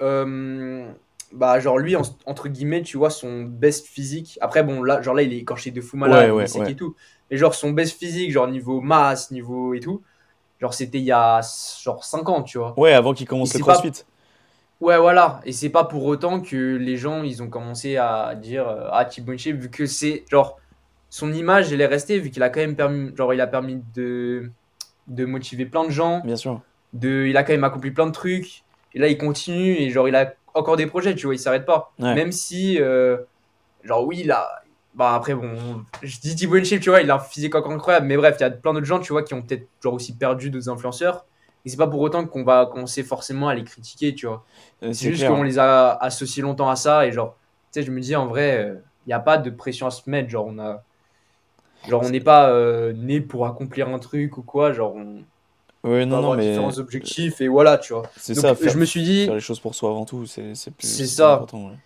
euh, 0.00 0.92
bah 1.32 1.60
genre 1.60 1.78
lui, 1.78 1.96
en- 1.96 2.02
entre 2.26 2.48
guillemets, 2.48 2.82
tu 2.82 2.96
vois, 2.96 3.10
son 3.10 3.42
best 3.42 3.86
physique. 3.86 4.38
Après, 4.40 4.62
bon, 4.62 4.82
là, 4.82 5.02
genre 5.02 5.14
là, 5.14 5.22
il 5.22 5.32
est 5.32 5.38
écorché 5.38 5.70
de 5.70 5.80
fou 5.80 5.96
malade, 5.96 6.30
Ouais, 6.30 6.44
ouais, 6.44 6.58
ouais. 6.58 6.72
et 6.72 6.76
tout. 6.76 6.96
Mais 7.30 7.36
genre 7.36 7.54
son 7.54 7.70
best 7.70 7.98
physique, 7.98 8.32
genre 8.32 8.48
niveau 8.48 8.80
masse, 8.80 9.30
niveau 9.30 9.74
et 9.74 9.80
tout, 9.80 10.02
genre 10.60 10.74
c'était 10.74 10.98
il 10.98 11.04
y 11.04 11.12
a 11.12 11.40
genre 11.82 12.04
5 12.04 12.28
ans, 12.28 12.42
tu 12.42 12.58
vois. 12.58 12.78
Ouais, 12.78 12.92
avant 12.92 13.14
qu'il 13.14 13.26
commence 13.26 13.54
Et 13.54 13.58
le 13.58 13.64
pas-. 13.64 13.82
Ouais, 14.80 14.96
voilà. 14.98 15.40
Et 15.44 15.52
c'est 15.52 15.70
pas 15.70 15.84
pour 15.84 16.04
autant 16.04 16.40
que 16.40 16.76
les 16.76 16.96
gens, 16.96 17.22
ils 17.24 17.42
ont 17.42 17.48
commencé 17.48 17.96
à 17.96 18.34
dire 18.36 18.68
euh, 18.68 18.88
Ah, 18.92 19.08
InShape, 19.28 19.56
vu 19.56 19.70
que 19.70 19.86
c'est 19.86 20.24
genre 20.30 20.58
son 21.10 21.32
image, 21.32 21.72
elle 21.72 21.80
est 21.80 21.86
restée, 21.86 22.18
vu 22.18 22.30
qu'il 22.30 22.42
a 22.42 22.50
quand 22.50 22.60
même 22.60 22.76
permis, 22.76 23.14
genre 23.16 23.34
il 23.34 23.40
a 23.40 23.46
permis 23.46 23.82
de 23.94 24.50
de 25.08 25.24
motiver 25.24 25.66
plein 25.66 25.84
de 25.84 25.90
gens. 25.90 26.22
Bien 26.24 26.36
sûr. 26.36 26.60
De, 26.92 27.26
il 27.28 27.36
a 27.36 27.42
quand 27.44 27.52
même 27.52 27.64
accompli 27.64 27.90
plein 27.90 28.06
de 28.06 28.12
trucs. 28.12 28.64
Et 28.94 28.98
là, 28.98 29.08
il 29.08 29.18
continue 29.18 29.72
et 29.76 29.90
genre, 29.90 30.08
il 30.08 30.16
a 30.16 30.34
encore 30.58 30.76
des 30.76 30.86
projets, 30.86 31.14
tu 31.14 31.26
vois, 31.26 31.34
il 31.34 31.38
s'arrête 31.38 31.64
pas. 31.64 31.92
Ouais. 31.98 32.14
Même 32.14 32.32
si, 32.32 32.80
euh, 32.80 33.18
genre, 33.82 34.06
oui, 34.06 34.28
a. 34.30 34.48
Bah 34.94 35.14
après, 35.14 35.34
bon, 35.34 35.84
je 36.02 36.18
dis 36.18 36.34
Thibaut 36.34 36.56
Inchep, 36.56 36.80
tu 36.80 36.90
vois, 36.90 37.02
il 37.02 37.10
a 37.10 37.16
un 37.16 37.18
physique 37.20 37.54
encore 37.54 37.70
incroyable. 37.70 38.06
Mais 38.06 38.16
bref, 38.16 38.36
il 38.40 38.42
y 38.42 38.46
a 38.46 38.50
plein 38.50 38.74
d'autres 38.74 38.86
gens, 38.86 38.98
tu 38.98 39.12
vois, 39.12 39.22
qui 39.22 39.32
ont 39.34 39.42
peut-être 39.42 39.68
genre 39.80 39.94
aussi 39.94 40.16
perdu 40.16 40.50
d'autres 40.50 40.68
influenceurs. 40.70 41.24
Et 41.64 41.68
c'est 41.68 41.76
pas 41.76 41.86
pour 41.86 42.00
autant 42.00 42.26
qu'on 42.26 42.42
va 42.42 42.66
commencer 42.66 43.04
forcément 43.04 43.48
à 43.48 43.54
les 43.54 43.62
critiquer, 43.62 44.14
tu 44.14 44.26
vois. 44.26 44.44
Euh, 44.82 44.92
C'est 44.92 45.12
juste 45.12 45.26
qu'on 45.28 45.44
les 45.44 45.58
a 45.58 45.92
associés 45.92 46.42
longtemps 46.42 46.68
à 46.68 46.74
ça. 46.74 47.06
Et 47.06 47.12
genre, 47.12 47.36
tu 47.72 47.80
sais, 47.80 47.86
je 47.86 47.92
me 47.92 48.00
dis, 48.00 48.16
en 48.16 48.26
vrai, 48.26 48.74
il 49.06 49.08
n'y 49.08 49.14
a 49.14 49.20
pas 49.20 49.38
de 49.38 49.50
pression 49.50 49.86
à 49.86 49.90
se 49.90 50.08
mettre. 50.10 50.28
Genre, 50.30 50.46
on 50.46 50.58
a. 50.58 50.82
Genre, 51.88 52.02
on 52.02 52.10
n'est 52.10 52.20
pas 52.20 52.50
euh, 52.50 52.92
né 52.92 53.20
pour 53.20 53.46
accomplir 53.46 53.88
un 53.88 53.98
truc 54.00 54.36
ou 54.36 54.42
quoi. 54.42 54.72
Genre, 54.72 54.94
on 54.96 55.22
Peut 55.82 56.04
non, 56.04 56.20
non, 56.22 56.34
mais 56.34 56.48
différents 56.48 56.76
objectifs 56.78 57.40
et 57.40 57.48
voilà, 57.48 57.78
tu 57.78 57.92
vois. 57.92 58.02
c'est 58.16 58.34
ça, 58.34 58.54
faire, 58.54 58.72
je 58.72 58.78
me 58.78 58.84
suis 58.84 59.02
dit, 59.02 59.26
faire 59.26 59.34
les 59.34 59.40
choses 59.40 59.60
pour 59.60 59.74
soi 59.74 59.90
avant 59.90 60.04
tout, 60.04 60.26
c'est 60.26 60.54
c'est 60.54 60.70
plus 60.72 60.86
C'est 60.86 61.04
plus 61.04 61.06
ça. 61.08 61.34
important. 61.34 61.66
ouais. 61.68 61.76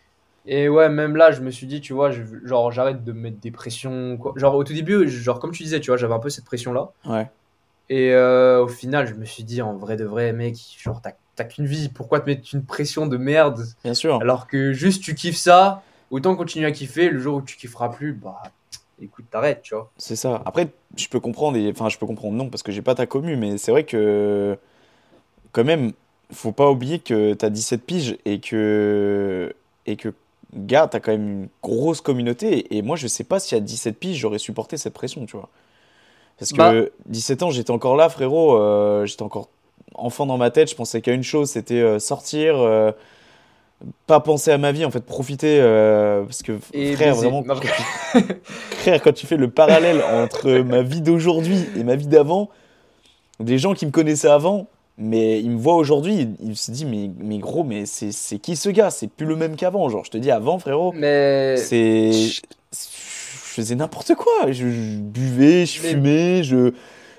et 0.47 0.69
ouais, 0.69 0.89
même 0.89 1.17
là, 1.17 1.31
je 1.31 1.41
me 1.41 1.51
suis 1.51 1.67
dit, 1.67 1.81
tu 1.81 1.93
vois, 1.93 2.11
je- 2.11 2.23
genre, 2.45 2.73
j'arrête 2.73 3.05
de 3.05 3.13
me 3.13 3.21
mettre 3.21 3.39
des 3.39 3.51
pressions. 3.51 4.17
Quoi. 4.17 4.33
Genre, 4.37 4.55
au 4.55 4.65
tout 4.65 4.73
début, 4.73 5.09
genre, 5.09 5.39
comme 5.39 5.53
tu 5.53 5.63
disais, 5.63 5.79
tu 5.81 5.91
vois, 5.91 5.97
j'avais 5.99 6.15
un 6.15 6.19
peu 6.19 6.31
cette 6.31 6.45
pression-là. 6.47 6.91
Ouais. 7.07 7.31
Et 7.91 8.13
euh, 8.13 8.63
au 8.65 8.69
final, 8.69 9.07
je 9.07 9.15
me 9.15 9.25
suis 9.25 9.45
dit, 9.45 9.61
en 9.61 9.75
vrai 9.77 9.97
de 9.97 10.05
vrai, 10.05 10.33
mec, 10.33 10.57
genre, 10.79 11.01
t'as 11.03 11.13
t'as 11.35 11.45
qu'une 11.45 11.67
vie, 11.67 11.89
pourquoi 11.89 12.21
te 12.21 12.27
mettre 12.27 12.43
une 12.53 12.65
pression 12.65 13.07
de 13.07 13.17
merde? 13.17 13.65
Bien 13.85 13.95
sûr. 13.95 14.21
alors 14.21 14.47
que 14.47 14.73
juste 14.75 15.03
tu 15.03 15.15
kiffes 15.15 15.37
ça, 15.39 15.83
autant 16.11 16.37
continuer 16.37 16.67
à 16.67 16.73
kiffer, 16.73 17.09
le 17.09 17.19
jour 17.19 17.37
où 17.37 17.43
tu 17.43 17.57
kifferas 17.57 17.89
plus, 17.89 18.13
bah 18.13 18.43
écoute, 19.03 19.27
t'arrêtes, 19.31 19.62
tu 19.62 19.75
vois. 19.75 19.91
C'est 19.99 20.17
ça. 20.17 20.43
Après, 20.47 20.69
je 20.97 21.09
peux 21.09 21.21
comprendre, 21.21 21.57
et... 21.59 21.71
enfin, 21.71 21.88
je 21.88 21.99
peux 21.99 22.07
comprendre 22.07 22.37
non, 22.37 22.49
parce 22.51 22.62
que 22.62 22.73
j'ai 22.73 22.83
pas 22.83 22.95
ta 22.95 23.07
commu, 23.07 23.37
mais 23.37 23.59
c'est 23.59 23.71
vrai 23.71 23.85
que, 23.85 24.59
quand 25.53 25.65
même, 25.65 25.93
faut 26.33 26.53
pas 26.53 26.71
oublier 26.71 26.99
que 27.01 27.35
t'as 27.35 27.51
17 27.51 27.85
piges 27.85 28.19
et 28.25 28.41
que, 28.41 29.55
et 29.87 29.97
que, 29.97 30.15
gars, 30.55 30.88
t'as 30.88 31.01
quand 31.01 31.12
même 31.12 31.29
une 31.43 31.49
grosse 31.62 32.01
communauté. 32.01 32.75
Et 32.77 32.83
moi, 32.83 32.97
je 32.97 33.07
sais 33.07 33.25
pas 33.25 33.41
si 33.41 33.55
à 33.55 33.61
17 33.61 33.99
piges, 33.99 34.19
j'aurais 34.19 34.38
supporté 34.38 34.77
cette 34.77 34.95
pression, 34.95 35.27
tu 35.27 35.37
vois. 35.37 35.49
Parce 36.38 36.53
que 36.53 36.85
Bah. 36.85 36.91
17 37.07 37.43
ans, 37.43 37.51
j'étais 37.51 37.71
encore 37.71 37.97
là, 37.97 38.09
frérot, 38.09 38.57
euh, 38.57 39.07
j'étais 39.07 39.23
encore 39.23 39.49
enfant 39.95 40.27
dans 40.27 40.38
ma 40.38 40.51
tête, 40.51 40.71
je 40.71 40.75
pensais 40.77 41.03
qu'à 41.03 41.12
une 41.12 41.23
chose, 41.23 41.51
c'était 41.51 41.81
euh, 41.81 41.99
sortir. 41.99 42.57
euh, 42.59 42.93
Pas 44.07 44.21
penser 44.21 44.51
à 44.53 44.59
ma 44.59 44.71
vie, 44.73 44.85
en 44.85 44.90
fait, 44.90 45.05
profiter. 45.05 45.59
euh, 45.61 46.23
parce 46.25 46.42
que, 46.42 46.53
Et 46.73 46.95
frère, 46.95 47.14
baiser. 47.14 47.29
vraiment, 47.29 47.42
Frère, 48.45 49.03
quand 49.03 49.12
tu 49.12 49.27
fais 49.27 49.37
le 49.37 49.51
parallèle 49.51 50.03
entre 50.03 50.51
ma 50.61 50.83
vie 50.83 51.01
d'aujourd'hui 51.01 51.64
et 51.77 51.85
ma 51.85 51.97
vie 51.97 52.07
d'avant, 52.07 52.51
des 53.40 53.59
gens 53.59 53.75
qui 53.75 53.87
me 53.87 53.90
connaissaient 53.90 54.29
avant, 54.29 54.66
mais 54.99 55.40
ils 55.40 55.51
me 55.51 55.59
voient 55.59 55.77
aujourd'hui, 55.77 56.29
ils, 56.40 56.57
se 56.57 56.71
disent 56.71 56.85
mais, 56.85 57.11
mais 57.18 57.38
gros, 57.38 57.64
mais 57.64 57.87
c'est 57.87 58.12
c'est 58.12 58.38
qui 58.38 58.57
ce 58.57 58.68
gars? 58.68 58.90
C'est 58.90 59.09
plus 59.09 59.27
le 59.27 59.37
même 59.37 59.57
qu'avant. 59.57 59.88
Genre, 59.88 60.05
je 60.05 60.11
te 60.11 60.18
dis, 60.18 60.31
avant, 60.31 60.59
frérot, 60.59 60.92
Mais 60.95 61.57
c'est. 61.57 62.12
Je 62.12 62.40
faisais 63.61 63.75
n'importe 63.75 64.14
quoi. 64.14 64.33
Je, 64.51 64.68
je 64.71 64.97
buvais, 64.99 65.66
je 65.66 65.83
Mais- 65.83 65.88
fumais, 65.90 66.42
je, 66.42 66.73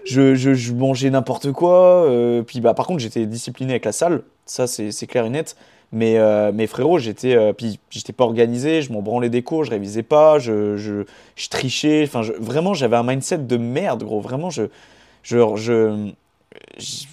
je, 0.06 0.34
je, 0.36 0.54
je 0.54 0.73
mangeais 0.73 1.10
n'importe 1.10 1.52
quoi. 1.52 2.06
euh, 2.06 2.41
puis, 2.43 2.60
bah, 2.62 2.73
par 2.73 2.88
contre, 2.88 2.99
j'étais 2.99 3.26
discipliné 3.26 3.73
avec 3.73 3.86
la 3.86 3.91
salle. 3.91 4.23
Ça, 4.45 4.65
c'est 4.67 4.91
c'est 4.91 5.08
clair 5.08 5.26
et 5.26 5.30
net. 5.30 5.56
Mais, 5.93 6.17
euh, 6.19 6.51
mais 6.53 6.67
frérot, 6.67 6.99
j'étais 6.99 7.36
euh, 7.38 7.53
j'étais 7.91 8.13
pas 8.13 8.25
organisé, 8.25 8.82
je 8.82 8.91
m'en 8.93 9.01
branlais 9.03 9.29
des 9.29 9.43
cours, 9.43 9.63
je 9.63 9.71
révisais 9.71 10.03
pas, 10.03 10.39
je, 10.39 10.75
je, 10.77 11.06
je 11.36 11.49
trichais. 11.49 12.03
Enfin, 12.03 12.23
je- 12.23 12.34
vraiment, 12.34 12.73
j'avais 12.75 12.97
un 12.97 13.03
mindset 13.03 13.39
de 13.39 13.58
merde, 13.58 14.03
gros. 14.03 14.21
Vraiment, 14.21 14.49
je. 14.49 14.63
je, 15.23 16.12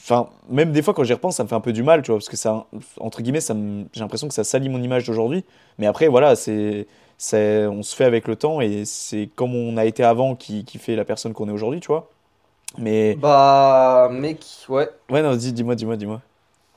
Enfin, 0.02 0.28
même 0.48 0.72
des 0.72 0.82
fois, 0.82 0.94
quand 0.94 1.04
j'y 1.04 1.12
repense, 1.12 1.36
ça 1.36 1.44
me 1.44 1.48
fait 1.48 1.54
un 1.54 1.60
peu 1.60 1.72
du 1.72 1.82
mal, 1.82 2.02
tu 2.02 2.10
vois, 2.10 2.18
parce 2.18 2.28
que 2.28 2.36
ça, 2.36 2.66
entre 2.98 3.22
guillemets, 3.22 3.40
ça 3.40 3.54
j'ai 3.92 4.00
l'impression 4.00 4.28
que 4.28 4.34
ça 4.34 4.44
salit 4.44 4.68
mon 4.68 4.82
image 4.82 5.04
d'aujourd'hui. 5.06 5.44
Mais 5.78 5.86
après, 5.86 6.08
voilà, 6.08 6.36
c'est, 6.36 6.86
c'est, 7.18 7.66
on 7.66 7.82
se 7.82 7.94
fait 7.94 8.04
avec 8.04 8.26
le 8.28 8.36
temps 8.36 8.60
et 8.60 8.84
c'est 8.84 9.28
comme 9.34 9.54
on 9.54 9.76
a 9.76 9.84
été 9.84 10.02
avant 10.04 10.34
qui, 10.36 10.64
qui 10.64 10.78
fait 10.78 10.96
la 10.96 11.04
personne 11.04 11.32
qu'on 11.32 11.48
est 11.48 11.52
aujourd'hui, 11.52 11.80
tu 11.80 11.88
vois. 11.88 12.08
Mais, 12.78 13.18
bah 13.20 14.08
mec, 14.10 14.44
ouais. 14.68 14.88
ouais, 15.10 15.22
non, 15.22 15.36
dis, 15.36 15.52
dis-moi, 15.52 15.74
dis-moi, 15.74 15.96
dis-moi. 15.96 16.22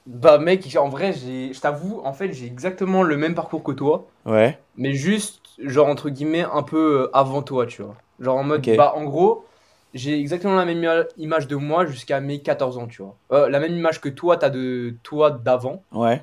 Bah 0.06 0.38
mec, 0.38 0.76
en 0.78 0.90
vrai, 0.90 1.14
j'ai 1.14 1.54
je 1.54 1.60
t'avoue, 1.62 2.02
en 2.04 2.14
fait, 2.14 2.32
j'ai 2.34 2.46
exactement 2.46 3.04
le 3.04 3.16
même 3.18 3.36
parcours 3.36 3.64
que 3.64 3.72
toi, 3.72 4.08
Ouais, 4.26 4.58
mais 4.76 4.94
juste 4.94 5.42
genre 5.60 5.88
entre 5.88 6.10
guillemets 6.10 6.44
un 6.44 6.64
peu 6.64 7.04
euh, 7.04 7.10
avant 7.18 7.42
toi, 7.42 7.66
tu 7.66 7.82
vois. 7.82 7.96
Genre 8.20 8.38
en 8.38 8.44
mode 8.44 8.62
bah 8.76 8.94
en 8.96 9.06
gros, 9.06 9.46
j'ai 9.94 10.20
exactement 10.20 10.56
la 10.56 10.66
même 10.66 10.82
ima- 10.82 11.08
image 11.18 11.48
de 11.48 11.56
moi 11.56 11.86
jusqu'à 11.86 12.20
mes 12.20 12.42
14 12.42 12.78
ans, 12.78 12.88
tu 12.88 13.02
vois. 13.02 13.16
Euh, 13.32 13.50
la 13.50 13.60
même 13.60 13.74
image 13.76 14.02
que 14.02 14.10
toi, 14.10 14.38
t'as 14.38 14.50
de 14.50 14.96
toi 15.04 15.32
d'avant. 15.32 15.84
ouais, 15.94 16.22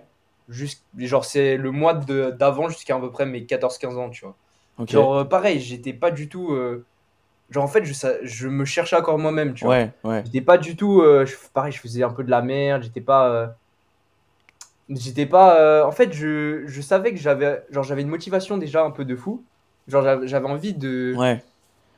genre 0.98 1.24
c'est 1.24 1.56
le 1.56 1.70
mois 1.70 1.94
de- 1.94 2.30
d'avant 2.30 2.68
jusqu'à 2.68 2.96
à 2.96 3.00
peu 3.00 3.10
près 3.10 3.26
mes 3.26 3.44
14-15 3.46 3.96
ans, 3.96 4.10
tu 4.10 4.24
vois. 4.24 4.36
Genre 4.88 5.14
euh, 5.18 5.24
pareil, 5.24 5.60
j'étais 5.60 5.92
pas 5.92 6.10
du 6.10 6.28
tout 6.28 6.52
euh, 6.52 6.84
genre 7.50 7.64
en 7.64 7.68
fait 7.68 7.84
je, 7.84 7.92
sa- 7.92 8.24
je 8.24 8.48
me 8.48 8.64
cherchais 8.64 8.96
encore 8.96 9.18
moi-même, 9.18 9.54
tu 9.54 9.64
vois. 9.64 9.74
Ouais, 9.74 9.90
ouais, 10.04 10.22
J'étais 10.26 10.40
pas 10.40 10.58
du 10.58 10.76
tout 10.76 11.02
euh, 11.02 11.26
je- 11.26 11.36
pareil, 11.52 11.72
je 11.72 11.80
faisais 11.80 12.02
un 12.02 12.10
peu 12.10 12.24
de 12.24 12.30
la 12.30 12.42
merde, 12.42 12.82
j'étais 12.82 13.00
pas 13.00 13.28
euh, 13.30 13.46
j'étais 14.90 15.26
pas 15.26 15.58
euh, 15.60 15.84
en 15.84 15.92
fait 15.92 16.12
je, 16.12 16.62
je 16.66 16.80
savais 16.80 17.12
que 17.12 17.18
j'avais 17.18 17.62
genre 17.70 17.84
j'avais 17.84 18.02
une 18.02 18.08
motivation 18.08 18.58
déjà 18.58 18.84
un 18.84 18.90
peu 18.90 19.04
de 19.04 19.16
fou. 19.16 19.42
Genre 19.88 20.02
j'avais 20.02 20.26
j'avais 20.28 20.46
envie 20.46 20.74
de 20.74 21.14
ouais. 21.16 21.42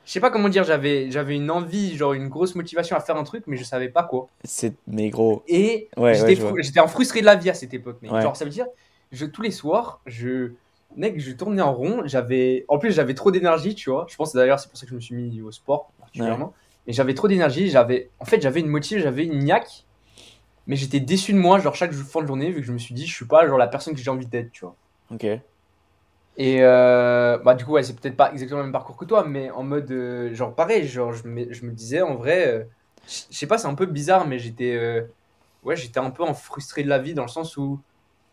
je 0.05 0.11
sais 0.11 0.19
pas 0.19 0.29
comment 0.31 0.49
dire, 0.49 0.63
j'avais 0.63 1.11
j'avais 1.11 1.35
une 1.35 1.51
envie, 1.51 1.95
genre 1.97 2.13
une 2.13 2.27
grosse 2.29 2.55
motivation 2.55 2.95
à 2.95 2.99
faire 2.99 3.17
un 3.17 3.23
truc 3.23 3.43
mais 3.47 3.57
je 3.57 3.63
savais 3.63 3.89
pas 3.89 4.03
quoi. 4.03 4.27
C'est, 4.43 4.73
mais 4.87 5.09
gros, 5.09 5.43
Et 5.47 5.89
Ouais, 5.97 6.13
j'étais 6.13 6.25
ouais, 6.27 6.35
je 6.35 6.41
fru- 6.41 6.49
vois. 6.51 6.61
j'étais 6.61 6.79
un 6.79 6.87
frustré 6.87 7.21
de 7.21 7.25
la 7.25 7.35
vie 7.35 7.49
à 7.49 7.53
cette 7.53 7.73
époque. 7.73 8.01
mec. 8.01 8.11
Ouais. 8.11 8.21
Genre, 8.21 8.35
ça 8.35 8.45
veut 8.45 8.51
dire, 8.51 8.65
je, 9.11 9.25
tous 9.25 9.41
les 9.41 9.51
soirs, 9.51 9.99
je, 10.05 10.51
mec, 10.97 11.19
je 11.19 11.31
tournais 11.33 11.61
en 11.61 11.73
rond. 11.73 12.01
J'avais, 12.05 12.65
en 12.67 12.77
plus, 12.79 12.91
j'avais 12.93 13.13
trop 13.13 13.29
d'énergie, 13.31 13.75
tu 13.75 13.89
vois. 13.91 14.05
Je 14.09 14.15
pense 14.15 14.33
d'ailleurs, 14.33 14.59
c'est 14.59 14.69
pour 14.69 14.77
ça 14.77 14.85
que 14.85 14.89
je 14.91 14.95
me 14.95 14.99
suis 15.01 15.15
mis 15.15 15.41
au 15.41 15.51
sport 15.51 15.91
particulièrement. 15.99 16.53
Mais 16.87 16.93
j'avais 16.93 17.13
trop 17.13 17.27
d'énergie. 17.27 17.69
J'avais, 17.69 18.09
en 18.19 18.25
fait, 18.25 18.41
j'avais 18.41 18.59
une 18.59 18.67
motive, 18.67 18.99
j'avais 19.01 19.25
une 19.25 19.39
niaque. 19.43 19.85
Mais 20.67 20.75
j'étais 20.75 20.99
déçu 20.99 21.33
de 21.33 21.37
moi, 21.37 21.59
genre 21.59 21.75
chaque 21.75 21.93
fin 21.93 22.21
de 22.21 22.27
journée, 22.27 22.51
vu 22.51 22.61
que 22.61 22.67
je 22.67 22.71
me 22.71 22.77
suis 22.77 22.95
dit, 22.95 23.05
je 23.05 23.13
suis 23.13 23.25
pas 23.25 23.47
genre 23.47 23.57
la 23.57 23.67
personne 23.67 23.93
que 23.95 24.01
j'ai 24.01 24.09
envie 24.11 24.27
d'être, 24.27 24.51
tu 24.51 24.65
vois. 24.65 24.75
ok. 25.11 25.25
Et 26.35 26.63
euh, 26.63 27.37
bah 27.37 27.53
du 27.53 27.63
coup 27.63 27.73
ouais 27.73 27.83
c'est 27.83 27.95
peut-être 27.95 28.17
pas 28.17 28.31
exactement 28.31 28.61
le 28.61 28.65
même 28.65 28.73
parcours 28.73 28.97
que 28.97 29.05
toi 29.05 29.23
mais 29.23 29.51
en 29.51 29.61
mode 29.61 29.91
euh, 29.91 30.33
genre 30.33 30.55
pareil 30.55 30.87
genre 30.87 31.13
je 31.13 31.27
me, 31.27 31.53
je 31.53 31.63
me 31.63 31.71
disais 31.71 32.01
en 32.01 32.15
vrai 32.15 32.47
euh, 32.47 32.63
je 33.07 33.37
sais 33.37 33.45
pas 33.45 33.59
c'est 33.59 33.67
un 33.67 33.75
peu 33.75 33.85
bizarre 33.85 34.25
mais 34.25 34.39
j'étais 34.39 34.75
euh, 34.75 35.03
ouais 35.63 35.75
j'étais 35.75 35.99
un 35.99 36.09
peu 36.09 36.23
en 36.23 36.33
frustré 36.33 36.83
de 36.83 36.89
la 36.89 36.97
vie 36.97 37.13
dans 37.13 37.21
le 37.21 37.27
sens 37.29 37.55
où 37.55 37.79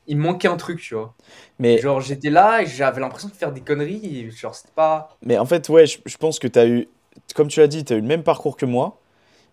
il 0.07 0.17
me 0.17 0.23
manquait 0.23 0.49
un 0.49 0.57
truc 0.57 0.81
tu 0.81 0.95
vois 0.95 1.15
Mais, 1.59 1.79
genre 1.79 2.01
j'étais 2.01 2.31
là 2.31 2.63
et 2.63 2.67
j'avais 2.67 3.01
l'impression 3.03 3.29
de 3.29 3.35
faire 3.35 3.53
des 3.53 3.61
conneries 3.61 4.19
et 4.19 4.31
genre 4.31 4.55
c'était 4.55 4.73
pas 4.75 5.17
mais 5.23 5.39
en 5.39 5.45
fait, 5.47 5.69
ouais, 5.69 5.87
je, 5.87 5.99
je 6.07 6.17
pense 6.17 6.39
que 6.39 6.49
tu 6.49 6.59
as 6.59 6.67
eu, 6.67 6.89
comme 7.35 7.49
tu 7.49 7.61
l'as 7.61 7.67
dit, 7.67 7.85
tu 7.85 7.93
as 7.93 7.97
eu 7.97 8.01
le 8.01 8.07
même 8.07 8.23
parcours 8.23 8.57
que 8.57 8.67
moi, 8.67 8.99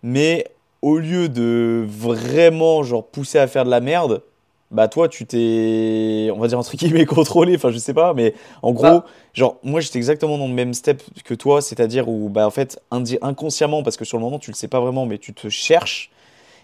mais 0.02 0.46
au 0.82 0.98
lieu 0.98 1.28
de 1.28 1.84
vraiment, 1.88 2.82
genre, 2.82 3.06
pousser 3.06 3.38
à 3.38 3.46
faire 3.46 3.64
de 3.64 3.70
la 3.70 3.80
merde, 3.80 4.22
bah 4.70 4.88
toi, 4.88 5.08
tu 5.08 5.26
t'es, 5.26 6.30
on 6.34 6.38
va 6.38 6.48
dire 6.48 6.58
entre 6.58 6.76
guillemets, 6.76 7.06
contrôlé, 7.06 7.56
enfin, 7.56 7.70
je 7.70 7.78
sais 7.78 7.94
pas, 7.94 8.14
mais 8.14 8.34
en 8.62 8.72
gros, 8.72 9.02
Bah. 9.02 9.06
genre, 9.34 9.58
moi, 9.62 9.80
j'étais 9.80 9.98
exactement 9.98 10.38
dans 10.38 10.46
le 10.48 10.54
même 10.54 10.74
step 10.74 11.02
que 11.24 11.34
toi, 11.34 11.62
c'est-à-dire 11.62 12.08
où, 12.08 12.28
bah, 12.28 12.46
en 12.46 12.50
fait, 12.50 12.80
inconsciemment, 13.22 13.82
parce 13.82 13.96
que 13.96 14.04
sur 14.04 14.18
le 14.18 14.24
moment, 14.24 14.38
tu 14.38 14.50
le 14.50 14.56
sais 14.56 14.68
pas 14.68 14.80
vraiment, 14.80 15.06
mais 15.06 15.18
tu 15.18 15.32
te 15.34 15.48
cherches, 15.48 16.10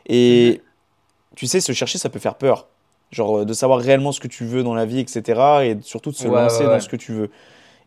et 0.06 0.62
tu 1.36 1.46
sais, 1.46 1.60
se 1.60 1.72
chercher, 1.72 1.98
ça 1.98 2.08
peut 2.10 2.18
faire 2.18 2.36
peur. 2.36 2.68
Genre, 3.10 3.38
euh, 3.40 3.44
de 3.44 3.52
savoir 3.52 3.80
réellement 3.80 4.12
ce 4.12 4.20
que 4.20 4.28
tu 4.28 4.44
veux 4.44 4.62
dans 4.62 4.74
la 4.74 4.86
vie, 4.86 5.00
etc., 5.00 5.40
et 5.64 5.76
surtout 5.82 6.10
de 6.10 6.16
se 6.16 6.28
Ouais, 6.28 6.30
lancer 6.30 6.64
ouais, 6.64 6.68
dans 6.68 6.80
ce 6.80 6.88
que 6.88 6.96
tu 6.96 7.12
veux. 7.12 7.30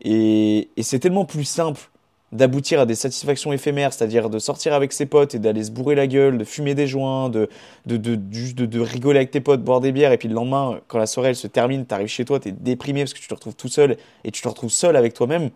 Et, 0.02 0.70
et 0.76 0.82
c'est 0.82 0.98
tellement 1.00 1.24
plus 1.24 1.44
simple 1.44 1.90
d'aboutir 2.32 2.80
à 2.80 2.86
des 2.86 2.94
satisfactions 2.94 3.52
éphémères, 3.52 3.92
c'est-à-dire 3.92 4.28
de 4.30 4.38
sortir 4.38 4.74
avec 4.74 4.92
ses 4.92 5.06
potes 5.06 5.34
et 5.34 5.38
d'aller 5.38 5.64
se 5.64 5.70
bourrer 5.70 5.94
la 5.94 6.06
gueule, 6.06 6.36
de 6.38 6.44
fumer 6.44 6.74
des 6.74 6.86
joints, 6.86 7.30
de, 7.30 7.48
de, 7.86 7.96
de, 7.96 8.18
juste 8.30 8.56
de, 8.56 8.66
de 8.66 8.80
rigoler 8.80 9.18
avec 9.18 9.30
tes 9.30 9.40
potes, 9.40 9.62
boire 9.62 9.80
des 9.80 9.92
bières, 9.92 10.12
et 10.12 10.18
puis 10.18 10.28
le 10.28 10.34
lendemain, 10.34 10.80
quand 10.88 10.98
la 10.98 11.06
soirée 11.06 11.30
elle 11.30 11.36
se 11.36 11.46
termine, 11.46 11.86
t'arrives 11.86 12.08
chez 12.08 12.24
toi, 12.26 12.38
t'es 12.38 12.52
déprimé 12.52 13.00
parce 13.02 13.14
que 13.14 13.18
tu 13.20 13.28
te 13.28 13.34
retrouves 13.34 13.56
tout 13.56 13.68
seul, 13.68 13.96
et 14.24 14.30
tu 14.30 14.42
te 14.42 14.48
retrouves 14.48 14.70
seul 14.70 14.96
avec 14.96 15.14
toi-même, 15.14 15.50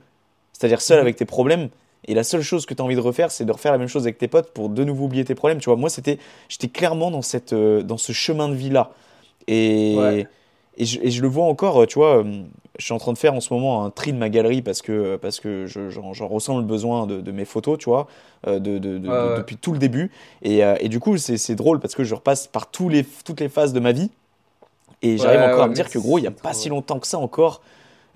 c'est-à-dire 0.52 0.80
seul 0.80 0.98
Mhm. 0.98 1.02
avec 1.02 1.16
tes 1.16 1.24
problèmes, 1.26 1.68
et 2.08 2.14
la 2.14 2.24
seule 2.24 2.42
chose 2.42 2.66
que 2.66 2.74
tu 2.74 2.82
as 2.82 2.84
envie 2.84 2.96
de 2.96 3.00
refaire, 3.00 3.30
c'est 3.30 3.44
de 3.44 3.52
refaire 3.52 3.72
la 3.72 3.78
même 3.78 3.88
chose 3.88 4.04
avec 4.04 4.18
tes 4.18 4.28
potes 4.28 4.52
pour 4.52 4.68
de 4.70 4.84
nouveau 4.84 5.04
oublier 5.04 5.24
tes 5.24 5.34
problèmes. 5.36 5.58
Tu 5.60 5.66
vois, 5.66 5.76
moi, 5.76 5.90
c'était, 5.90 6.18
j'étais 6.48 6.68
clairement 6.68 7.10
dans, 7.10 7.22
cette, 7.22 7.52
euh, 7.52 7.82
dans 7.82 7.98
ce 7.98 8.12
chemin 8.12 8.48
de 8.48 8.54
vie-là. 8.54 8.92
Et, 9.48 9.94
Ouais. 9.98 10.26
Et, 10.76 10.84
je, 10.84 11.00
et 11.02 11.10
je 11.10 11.22
le 11.22 11.28
vois 11.28 11.44
encore, 11.46 11.82
euh, 11.82 11.86
tu 11.86 11.94
vois, 11.98 12.18
euh, 12.24 12.42
je 12.78 12.84
suis 12.84 12.94
en 12.94 12.98
train 12.98 13.12
de 13.12 13.18
faire 13.18 13.34
en 13.34 13.40
ce 13.40 13.52
moment 13.52 13.84
un 13.84 13.90
tri 13.90 14.12
de 14.12 14.18
ma 14.18 14.28
galerie 14.30 14.62
parce 14.62 14.82
que, 14.82 15.16
parce 15.16 15.40
que 15.40 15.66
je- 15.66 15.90
j'en, 15.90 16.12
j'en 16.14 16.28
ressens 16.28 16.58
le 16.58 16.64
besoin 16.64 17.06
de, 17.06 17.20
de 17.20 17.32
mes 17.32 17.44
photos, 17.44 17.78
tu 17.78 17.86
vois, 17.90 18.06
euh, 18.46 18.58
de, 18.58 18.78
de- 18.78 18.98
Ouais, 19.06 19.18
depuis 19.28 19.56
tout 19.56 19.72
le 19.72 19.78
début. 19.78 20.10
Et, 20.42 20.64
euh, 20.64 20.76
et 20.80 20.88
du 20.88 20.98
coup, 21.00 21.16
c'est, 21.18 21.54
drôle 21.54 21.80
parce 21.80 21.94
que 21.94 22.04
je 22.04 22.14
repasse 22.14 22.46
par 22.46 22.70
tous 22.70 22.88
les, 22.88 23.04
toutes 23.04 23.40
les 23.40 23.48
phases 23.50 23.72
de 23.72 23.80
ma 23.80 23.92
vie. 23.92 24.10
Et 25.02 25.18
j'arrive 25.18 25.42
Ouais, 25.42 25.42
encore 25.42 25.64
ouais, 25.64 25.64
à 25.64 25.68
me 25.68 25.74
dire 25.74 25.90
que, 25.90 25.98
gros, 25.98 26.18
il 26.18 26.22
n'y 26.22 26.28
a 26.28 26.32
pas 26.32 26.52
si 26.54 26.68
longtemps 26.68 26.98
que 27.00 27.06
ça 27.06 27.18
encore, 27.18 27.60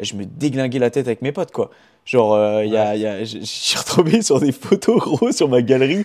je 0.01 0.15
me 0.17 0.25
déglinguais 0.27 0.79
la 0.81 0.91
tête 0.91 1.07
avec 1.09 1.23
mes 1.23 1.33
potes, 1.33 1.53
quoi. 1.53 1.71
Genre, 2.07 2.35
euh, 2.35 2.65
y 2.67 2.77
a, 2.77 2.97
il 2.97 3.03
y 3.03 3.07
a, 3.07 3.25
je 3.25 3.41
je 3.41 3.45
suis 3.45 3.79
retombé 3.79 4.23
sur 4.23 4.41
des 4.41 4.53
photos, 4.53 4.99
gros, 5.01 5.33
sur 5.33 5.49
ma 5.49 5.63
galerie, 5.63 6.05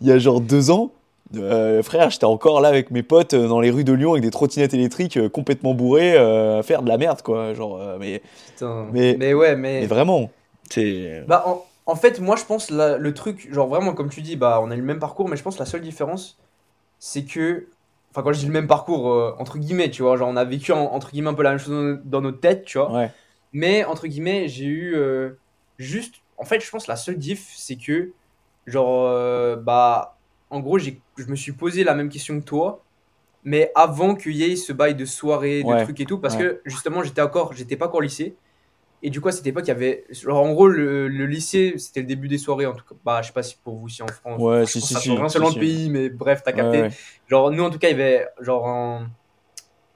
il 0.00 0.08
y 0.08 0.12
a 0.12 0.18
genre 0.18 0.40
deux 0.40 0.70
ans. 0.70 0.92
Euh, 1.36 1.82
frère, 1.82 2.10
j'étais 2.10 2.24
encore 2.24 2.60
là 2.60 2.68
avec 2.68 2.90
mes 2.90 3.02
potes 3.02 3.34
euh, 3.34 3.48
dans 3.48 3.60
les 3.60 3.70
rues 3.70 3.84
de 3.84 3.92
Lyon 3.92 4.12
avec 4.12 4.22
des 4.22 4.30
trottinettes 4.30 4.74
électriques 4.74 5.16
euh, 5.16 5.28
complètement 5.28 5.74
bourrées 5.74 6.14
euh, 6.16 6.58
à 6.58 6.62
faire 6.62 6.82
de 6.82 6.88
la 6.88 6.98
merde, 6.98 7.22
quoi. 7.22 7.54
Genre, 7.54 7.80
euh, 7.80 7.96
mais, 7.98 8.22
Putain. 8.48 8.86
Mais- 8.92 9.16
Mais, 9.18 9.32
ouais, 9.34 9.56
mais. 9.56 9.80
mais 9.80 9.86
vraiment, 9.86 10.30
c'est. 10.70 11.24
Bah, 11.26 11.42
en, 11.46 11.64
en 11.86 11.96
fait, 11.96 12.20
moi, 12.20 12.36
je 12.36 12.44
pense 12.44 12.70
la- 12.70 12.98
le 12.98 13.14
truc, 13.14 13.48
genre 13.52 13.68
vraiment, 13.68 13.92
comme 13.94 14.10
tu 14.10 14.20
dis, 14.22 14.36
bah, 14.36 14.60
on 14.62 14.70
a 14.70 14.74
eu 14.74 14.78
le 14.80 14.84
même 14.84 14.98
parcours, 14.98 15.28
mais 15.28 15.36
je 15.36 15.42
pense 15.42 15.58
la 15.58 15.66
seule 15.66 15.80
différence, 15.82 16.38
c'est 16.98 17.24
que. 17.24 17.66
Enfin, 18.10 18.22
quand 18.22 18.32
je 18.34 18.40
dis 18.40 18.46
le 18.46 18.52
même 18.52 18.66
parcours, 18.66 19.10
euh, 19.10 19.34
entre 19.38 19.56
guillemets, 19.58 19.90
tu 19.90 20.02
vois, 20.02 20.16
genre, 20.18 20.28
on 20.28 20.36
a 20.36 20.44
vécu, 20.44 20.72
en- 20.72 20.92
entre 20.92 21.10
guillemets, 21.12 21.30
un 21.30 21.34
peu 21.34 21.42
la 21.42 21.50
même 21.50 21.58
chose 21.58 21.70
dans, 21.70 22.00
dans 22.04 22.20
notre 22.20 22.40
tête, 22.40 22.64
tu 22.66 22.76
vois. 22.78 22.92
Ouais, 22.92 23.10
Mais, 23.54 23.84
entre 23.86 24.06
guillemets, 24.06 24.48
j'ai 24.48 24.66
eu 24.66 24.94
euh, 24.96 25.30
juste. 25.78 26.16
En 26.36 26.44
fait, 26.44 26.60
je 26.60 26.70
pense 26.70 26.88
la 26.88 26.96
seule 26.96 27.16
diff, 27.16 27.50
c'est 27.56 27.76
que, 27.76 28.10
genre, 28.66 29.06
euh, 29.06 29.56
bah, 29.56 30.16
en 30.52 30.60
gros, 30.60 30.78
je 30.78 30.92
me 31.26 31.34
suis 31.36 31.52
posé 31.52 31.82
la 31.82 31.94
même 31.94 32.08
question 32.08 32.38
que 32.38 32.44
toi, 32.44 32.84
mais 33.42 33.72
avant 33.74 34.14
qu'il 34.14 34.36
y 34.36 34.44
ait 34.44 34.54
ce 34.56 34.72
bail 34.72 34.94
de 34.94 35.04
soirée, 35.04 35.62
de 35.62 35.66
Ouais, 35.68 35.82
trucs 35.82 35.98
et 36.00 36.04
tout, 36.04 36.18
parce 36.18 36.36
ouais. 36.36 36.42
que 36.42 36.60
justement, 36.64 37.02
j'étais 37.02 37.22
encore, 37.22 37.52
j'étais 37.54 37.76
pas 37.76 37.86
encore 37.86 37.98
au 37.98 38.02
lycée. 38.02 38.36
Et 39.04 39.10
du 39.10 39.20
coup, 39.20 39.26
à 39.28 39.32
cette 39.32 39.46
époque, 39.48 39.64
il 39.64 39.68
y 39.68 39.72
avait. 39.72 40.04
Genre, 40.10 40.40
en 40.40 40.52
gros, 40.52 40.68
le, 40.68 41.08
le 41.08 41.26
lycée, 41.26 41.74
c'était 41.76 42.02
le 42.02 42.06
début 42.06 42.28
des 42.28 42.38
soirées, 42.38 42.66
en 42.66 42.72
tout 42.72 42.84
cas. 42.88 42.94
Bah, 43.04 43.20
je 43.20 43.26
sais 43.26 43.32
pas 43.32 43.42
si 43.42 43.56
pour 43.64 43.74
vous, 43.74 43.88
si 43.88 44.00
en 44.00 44.06
France. 44.06 44.40
Ouais, 44.40 44.64
si, 44.64 44.80
si, 44.80 44.94
si, 44.94 45.08
change 45.08 45.18
rien 45.18 45.28
si, 45.28 45.32
selon 45.34 45.48
si. 45.48 45.56
le 45.56 45.60
pays, 45.60 45.90
mais 45.90 46.08
bref, 46.08 46.42
t'as 46.44 46.52
capté. 46.52 46.82
ouais. 46.82 46.90
Genre, 47.26 47.50
nous, 47.50 47.64
en 47.64 47.70
tout 47.70 47.80
cas, 47.80 47.88
il 47.88 47.98
y 47.98 48.00
avait. 48.00 48.28
Genre, 48.40 48.64
en. 48.64 49.06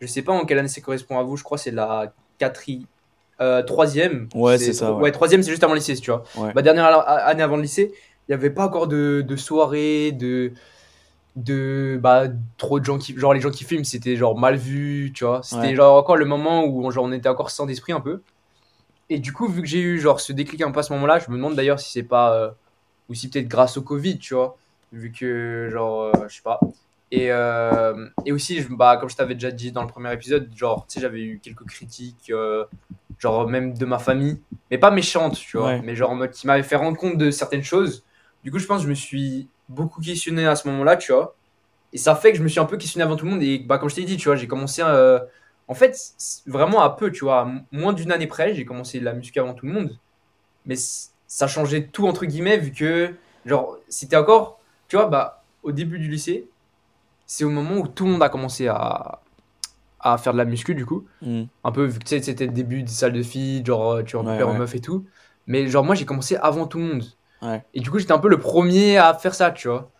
Je 0.00 0.06
sais 0.08 0.22
pas 0.22 0.32
en 0.32 0.44
quelle 0.44 0.58
année 0.58 0.66
ça 0.68 0.80
correspond 0.80 1.18
à 1.18 1.22
vous, 1.22 1.36
je 1.36 1.44
crois 1.44 1.56
que 1.56 1.62
c'est 1.62 1.70
la 1.70 2.12
quatrième. 2.38 2.86
Euh, 3.40 3.62
troisième. 3.62 4.28
Ouais, 4.34 4.58
c'est 4.58 4.72
ça, 4.72 4.92
ouais. 4.92 5.12
Troisième, 5.12 5.42
c'est 5.42 5.50
juste 5.50 5.62
avant 5.62 5.74
le 5.74 5.78
lycée, 5.78 5.94
tu 5.96 6.10
vois. 6.10 6.24
Ouais. 6.36 6.52
Ma 6.54 6.62
dernière 6.62 6.86
a- 6.86 6.98
année 7.26 7.42
avant 7.44 7.56
le 7.56 7.62
lycée, 7.62 7.92
il 8.28 8.32
n'y 8.32 8.34
avait 8.34 8.50
pas 8.50 8.66
encore 8.66 8.88
de, 8.88 9.24
de 9.26 9.36
soirée, 9.36 10.12
de. 10.12 10.52
de 11.36 11.98
bah 12.02 12.24
trop 12.56 12.80
de 12.80 12.84
gens 12.84 12.96
qui 12.98 13.14
genre 13.18 13.34
les 13.34 13.40
gens 13.40 13.50
qui 13.50 13.64
filment 13.64 13.84
c'était 13.84 14.16
genre 14.16 14.38
mal 14.38 14.56
vu 14.56 15.12
tu 15.14 15.24
vois 15.24 15.42
c'était 15.42 15.68
Ouais. 15.68 15.74
genre 15.76 15.96
encore 15.98 16.16
le 16.16 16.24
moment 16.24 16.64
où 16.64 16.90
genre, 16.90 17.04
on 17.04 17.12
était 17.12 17.28
encore 17.28 17.50
sans 17.50 17.66
d'esprit 17.66 17.92
un 17.92 18.00
peu 18.00 18.22
et 19.10 19.18
du 19.18 19.32
coup 19.34 19.46
vu 19.46 19.60
que 19.62 19.68
j'ai 19.68 19.80
eu 19.80 20.00
genre 20.00 20.18
ce 20.20 20.32
déclic 20.32 20.62
un 20.62 20.70
peu 20.70 20.80
à 20.80 20.82
ce 20.82 20.92
moment 20.92 21.06
là 21.06 21.18
je 21.18 21.30
me 21.30 21.36
demande 21.36 21.54
d'ailleurs 21.54 21.78
si 21.78 21.92
c'est 21.92 22.02
pas 22.02 22.34
euh, 22.34 22.50
ou 23.10 23.14
si 23.14 23.28
peut-être 23.28 23.48
grâce 23.48 23.76
au 23.76 23.82
covid 23.82 24.18
tu 24.18 24.32
vois 24.34 24.56
vu 24.92 25.12
que 25.12 25.68
genre 25.70 26.04
euh, 26.04 26.12
je 26.28 26.36
sais 26.36 26.42
pas 26.42 26.58
et, 27.12 27.30
euh, 27.30 28.08
et 28.24 28.32
aussi 28.32 28.60
je, 28.62 28.68
bah 28.74 28.96
comme 28.96 29.10
je 29.10 29.16
t'avais 29.16 29.34
déjà 29.34 29.50
dit 29.50 29.70
dans 29.72 29.82
le 29.82 29.88
premier 29.88 30.12
épisode 30.14 30.50
genre 30.56 30.86
tu 30.88 30.94
sais 30.94 31.00
j'avais 31.00 31.20
eu 31.22 31.38
quelques 31.40 31.66
critiques 31.66 32.30
euh, 32.30 32.64
genre 33.18 33.46
même 33.46 33.76
de 33.76 33.84
ma 33.84 33.98
famille 33.98 34.40
mais 34.70 34.78
pas 34.78 34.90
méchantes 34.90 35.36
tu 35.36 35.58
vois 35.58 35.66
Ouais. 35.68 35.82
mais 35.84 35.94
genre 35.94 36.10
en 36.12 36.14
mode 36.16 36.30
qui 36.30 36.46
m'avaient 36.46 36.62
fait 36.62 36.76
rendre 36.76 36.96
compte 36.96 37.18
de 37.18 37.30
certaines 37.30 37.62
choses 37.62 38.02
du 38.46 38.52
coup 38.52 38.60
je 38.60 38.66
pense 38.66 38.78
que 38.78 38.84
je 38.84 38.88
me 38.88 38.94
suis 38.94 39.48
beaucoup 39.68 40.00
questionné 40.00 40.46
à 40.46 40.54
ce 40.54 40.68
moment 40.68 40.84
là 40.84 40.96
tu 40.96 41.10
vois. 41.12 41.34
Et 41.92 41.98
ça 41.98 42.14
fait 42.14 42.30
que 42.30 42.38
je 42.38 42.44
me 42.44 42.48
suis 42.48 42.60
un 42.60 42.64
peu 42.64 42.76
questionné 42.76 43.02
avant 43.02 43.16
tout 43.16 43.24
le 43.24 43.32
monde. 43.32 43.42
Et 43.42 43.58
bah 43.58 43.78
comme 43.78 43.90
je 43.90 43.96
t'ai 43.96 44.04
dit 44.04 44.16
tu 44.16 44.28
vois 44.28 44.36
j'ai 44.36 44.46
commencé 44.46 44.82
à, 44.82 45.24
en 45.66 45.74
fait 45.74 45.98
vraiment 46.46 46.80
à 46.80 46.90
peu 46.90 47.10
tu 47.10 47.24
vois. 47.24 47.50
Moins 47.72 47.92
d'une 47.92 48.12
année 48.12 48.28
près 48.28 48.54
j'ai 48.54 48.64
commencé 48.64 49.00
la 49.00 49.12
musique 49.14 49.36
avant 49.36 49.52
tout 49.52 49.66
le 49.66 49.72
monde. 49.72 49.98
Mais 50.64 50.76
ça 51.26 51.48
changeait 51.48 51.88
tout 51.88 52.06
entre 52.06 52.24
guillemets 52.24 52.56
vu 52.56 52.70
que 52.70 53.12
genre 53.44 53.78
c'était 53.88 54.16
encore 54.16 54.60
tu 54.86 54.94
vois 54.94 55.06
bah 55.06 55.42
au 55.64 55.72
début 55.72 55.98
du 55.98 56.08
lycée 56.08 56.46
c'est 57.26 57.42
au 57.42 57.50
moment 57.50 57.78
où 57.78 57.88
tout 57.88 58.04
le 58.04 58.12
monde 58.12 58.22
a 58.22 58.28
commencé 58.28 58.68
à 58.68 59.20
à 59.98 60.18
faire 60.18 60.34
de 60.34 60.38
la 60.38 60.44
muscu 60.44 60.76
du 60.76 60.86
coup. 60.86 61.04
Mm. 61.20 61.42
un 61.64 61.72
peu 61.72 61.84
vu 61.84 61.98
que 61.98 62.08
c'était 62.08 62.46
le 62.46 62.52
début 62.52 62.84
des 62.84 62.92
salles 62.92 63.12
de 63.12 63.24
filles 63.24 63.64
genre 63.66 63.94
euh, 63.94 64.02
tu 64.04 64.14
repères 64.16 64.36
Ouais, 64.36 64.42
en 64.44 64.52
ouais. 64.52 64.58
meuf 64.58 64.76
et 64.76 64.80
tout. 64.80 65.04
Mais 65.48 65.66
genre 65.66 65.82
moi 65.82 65.96
j'ai 65.96 66.04
commencé 66.04 66.36
avant 66.36 66.68
tout 66.68 66.78
le 66.78 66.84
monde 66.84 67.04
Ouais. 67.42 67.62
et 67.74 67.80
du 67.80 67.90
coup 67.90 67.98
j'étais 67.98 68.12
un 68.12 68.18
peu 68.18 68.28
le 68.28 68.38
premier 68.38 68.96
à 68.98 69.12
faire 69.14 69.34
ça 69.34 69.50
tu 69.50 69.68
vois 69.68 69.90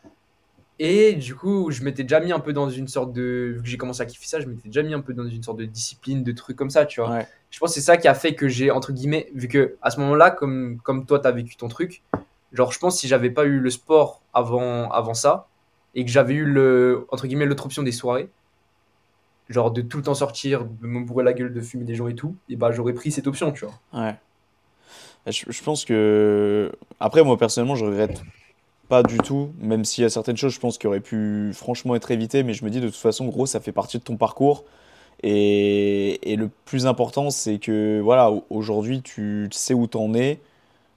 et 0.79 1.14
du 1.14 1.35
coup 1.35 1.70
je 1.70 1.83
m'étais 1.83 2.03
déjà 2.03 2.20
mis 2.20 2.33
un 2.33 2.40
peu 2.40 2.53
dans 2.53 2.68
une 2.70 2.88
sorte 2.88 3.12
de 3.12 3.53
vu 3.57 3.62
que 3.62 3.68
j'ai 3.68 3.77
commencé 3.79 4.01
à 4.03 4.07
kiffer 4.07 4.27
ça 4.27 4.40
je 4.40 4.46
m'étais 4.46 4.68
déjà 4.68 4.83
mis 4.83 4.94
un 4.94 5.01
peu 5.01 5.12
dans 5.14 5.27
une 5.27 5.42
sorte 5.42 5.59
de 5.59 5.64
discipline 5.64 6.22
de 6.22 6.33
trucs 6.33 6.57
comme 6.57 6.70
ça 6.70 6.85
tu 6.87 7.01
vois 7.01 7.11
Ouais. 7.11 7.27
je 7.51 7.59
pense 7.59 7.70
que 7.70 7.75
c'est 7.75 7.81
ça 7.87 7.96
qui 7.96 8.09
a 8.09 8.14
fait 8.14 8.35
que 8.35 8.49
j'ai 8.49 8.70
entre 8.70 8.92
guillemets 8.92 9.29
vu 9.35 9.49
que 9.49 9.77
à 9.83 9.90
ce 9.90 10.01
moment-là 10.01 10.31
comme 10.31 10.79
comme 10.83 11.05
toi 11.07 11.18
t'as 11.18 11.31
vécu 11.31 11.57
ton 11.57 11.68
truc 11.68 12.03
genre 12.53 12.72
je 12.72 12.79
pense 12.79 12.94
que 12.94 13.01
si 13.01 13.09
j'avais 13.09 13.31
pas 13.31 13.44
eu 13.44 13.59
le 13.59 13.70
sport 13.70 14.22
avant 14.35 14.90
avant 14.90 15.14
ça 15.14 15.46
et 15.94 16.05
que 16.05 16.11
j'avais 16.11 16.35
eu 16.35 16.44
le 16.44 17.07
entre 17.11 17.27
guillemets 17.27 17.46
l'autre 17.46 17.64
option 17.66 17.83
des 17.83 17.92
soirées 17.92 18.29
genre 19.49 19.70
de 19.70 19.81
tout 19.81 19.96
le 19.99 20.03
temps 20.03 20.14
sortir 20.14 20.64
de 20.64 20.87
me 20.87 21.05
bourrer 21.05 21.25
la 21.25 21.33
gueule 21.33 21.53
de 21.55 21.61
fumer 21.61 21.85
des 21.85 21.94
gens 21.94 22.09
et 22.09 22.14
tout 22.14 22.35
et 22.49 22.57
bah 22.57 22.70
j'aurais 22.72 22.92
pris 22.94 23.12
cette 23.12 23.27
option 23.27 23.53
tu 23.53 23.64
vois 23.64 23.75
Ouais. 24.03 24.16
Je, 25.26 25.44
je 25.50 25.62
pense 25.62 25.84
que. 25.84 26.72
Après, 27.00 27.22
moi, 27.24 27.36
personnellement, 27.36 27.74
je 27.74 27.84
regrette 27.84 28.24
pas 28.88 29.02
du 29.04 29.22
tout, 29.22 29.52
même 29.60 29.84
s'il 29.84 30.02
y 30.02 30.06
a 30.06 30.10
certaines 30.10 30.36
choses, 30.36 30.54
je 30.54 30.60
pense, 30.60 30.78
qui 30.78 30.86
auraient 30.86 31.00
pu 31.00 31.52
franchement 31.54 31.96
être 31.96 32.10
évitées, 32.12 32.42
mais 32.44 32.54
je 32.54 32.64
me 32.64 32.70
dis, 32.70 32.80
de 32.80 32.88
toute 32.88 32.96
façon, 32.96 33.26
gros, 33.28 33.46
ça 33.46 33.60
fait 33.60 33.72
partie 33.72 33.98
de 33.98 34.04
ton 34.04 34.16
parcours. 34.16 34.64
Et, 35.22 36.32
et 36.32 36.36
le 36.36 36.50
plus 36.66 36.86
important, 36.86 37.30
c'est 37.30 37.58
que, 37.58 38.00
voilà, 38.00 38.30
au- 38.32 38.44
aujourd'hui, 38.50 39.02
tu 39.02 39.48
sais 39.52 39.74
où 39.74 39.86
t'en 39.88 40.14
es, 40.14 40.40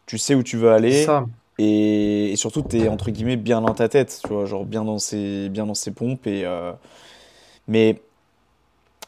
tu 0.07 0.17
sais 0.19 0.35
où 0.35 0.43
tu 0.43 0.57
veux 0.57 0.71
aller, 0.71 1.13
ça 1.13 1.27
et, 1.59 2.31
et 2.33 2.35
surtout, 2.37 2.63
t'es, 2.63 2.89
entre 2.89 3.11
guillemets, 3.11 3.37
bien 3.37 3.61
dans 3.61 3.75
ta 3.75 3.89
tête, 3.89 4.21
tu 4.25 4.33
vois, 4.33 4.45
genre 4.45 4.65
bien 4.65 4.85
dans 4.85 4.99
ses, 4.99 5.49
bien 5.49 5.65
dans 5.67 5.75
ses 5.75 5.91
pompes. 5.91 6.27
Et, 6.27 6.45
euh, 6.45 6.73
Mais 7.67 8.01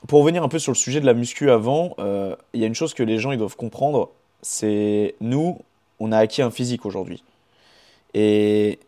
pour 0.07 0.19
revenir 0.21 0.43
un 0.43 0.47
peu 0.49 0.59
sur 0.59 0.71
le 0.71 0.77
sujet 0.77 0.99
de 0.99 1.05
la 1.05 1.13
muscu 1.13 1.51
avant, 1.51 1.93
euh, 1.99 2.35
il 2.53 2.61
y 2.61 2.63
a 2.63 2.67
une 2.67 2.75
chose 2.75 2.93
que 2.93 3.03
les 3.03 3.19
gens 3.19 3.31
ils 3.31 3.37
doivent 3.37 3.55
comprendre, 3.55 4.11
c'est 4.41 5.15
nous, 5.21 5.59
on 5.99 6.11
a 6.11 6.17
acquis 6.17 6.41
un 6.41 6.51
physique 6.51 6.85
aujourd'hui. 6.85 7.23
Et 8.13 8.79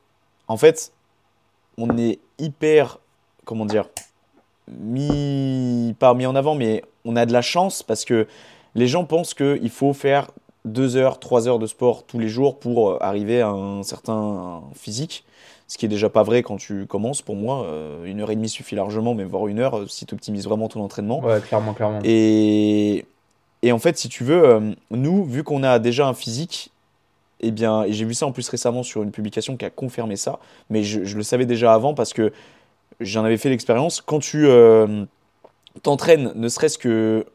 en 0.47 0.57
fait, 0.57 0.91
on 1.77 1.97
est 1.97 2.19
hyper, 2.39 2.99
comment 3.45 3.65
dire, 3.65 3.85
mis, 4.67 5.95
pas 5.99 6.13
mis 6.13 6.25
en 6.25 6.35
avant, 6.35 6.55
mais 6.55 6.83
on 7.05 7.15
a 7.15 7.25
de 7.25 7.33
la 7.33 7.41
chance 7.41 7.83
parce 7.83 8.05
que 8.05 8.27
les 8.75 8.87
gens 8.87 9.05
pensent 9.05 9.33
qu'il 9.33 9.69
faut 9.69 9.93
faire 9.93 10.31
deux 10.65 10.95
heures, 10.95 11.19
trois 11.19 11.47
heures 11.47 11.59
de 11.59 11.67
sport 11.67 12.03
tous 12.03 12.19
les 12.19 12.29
jours 12.29 12.59
pour 12.59 12.91
euh, 12.91 12.97
arriver 13.01 13.41
à 13.41 13.49
un 13.49 13.83
certain 13.83 14.61
physique. 14.73 15.25
Ce 15.67 15.77
qui 15.77 15.85
est 15.85 15.89
déjà 15.89 16.09
pas 16.09 16.23
vrai 16.23 16.43
quand 16.43 16.57
tu 16.57 16.85
commences. 16.85 17.21
Pour 17.21 17.35
moi, 17.35 17.65
euh, 17.65 18.05
une 18.05 18.21
heure 18.21 18.31
et 18.31 18.35
demie 18.35 18.49
suffit 18.49 18.75
largement, 18.75 19.13
mais 19.13 19.23
voire 19.23 19.47
une 19.47 19.59
heure 19.59 19.77
euh, 19.79 19.87
si 19.87 20.05
tu 20.05 20.13
optimises 20.13 20.45
vraiment 20.45 20.67
ton 20.69 20.81
entraînement. 20.81 21.19
ouais 21.21 21.41
clairement 21.41 21.73
clairement 21.73 21.99
Et, 22.03 23.05
et 23.63 23.71
en 23.71 23.79
fait, 23.79 23.97
si 23.97 24.09
tu 24.09 24.23
veux, 24.23 24.45
euh, 24.45 24.73
nous, 24.91 25.23
vu 25.23 25.43
qu'on 25.43 25.63
a 25.63 25.79
déjà 25.79 26.05
un 26.05 26.13
physique, 26.13 26.71
eh 27.39 27.49
bien, 27.49 27.83
et 27.83 27.93
j'ai 27.93 28.05
vu 28.05 28.13
ça 28.13 28.27
en 28.27 28.31
plus 28.31 28.47
récemment 28.49 28.83
sur 28.83 29.03
une 29.03 29.11
publication 29.11 29.57
qui 29.57 29.65
a 29.65 29.69
confirmé 29.69 30.17
ça, 30.17 30.39
mais 30.69 30.83
je, 30.83 30.99
le 30.99 31.23
savais 31.23 31.45
déjà 31.45 31.73
avant 31.73 31.93
parce 31.93 32.13
que 32.13 32.33
j'en 32.99 33.23
avais 33.23 33.37
fait 33.37 33.49
l'expérience. 33.49 34.01
Quand 34.01 34.19
tu 34.19 34.47
euh, 34.47 35.05
t'entraînes 35.81 36.33
ne 36.35 36.47
serait-ce 36.49 36.77
que 36.77 37.25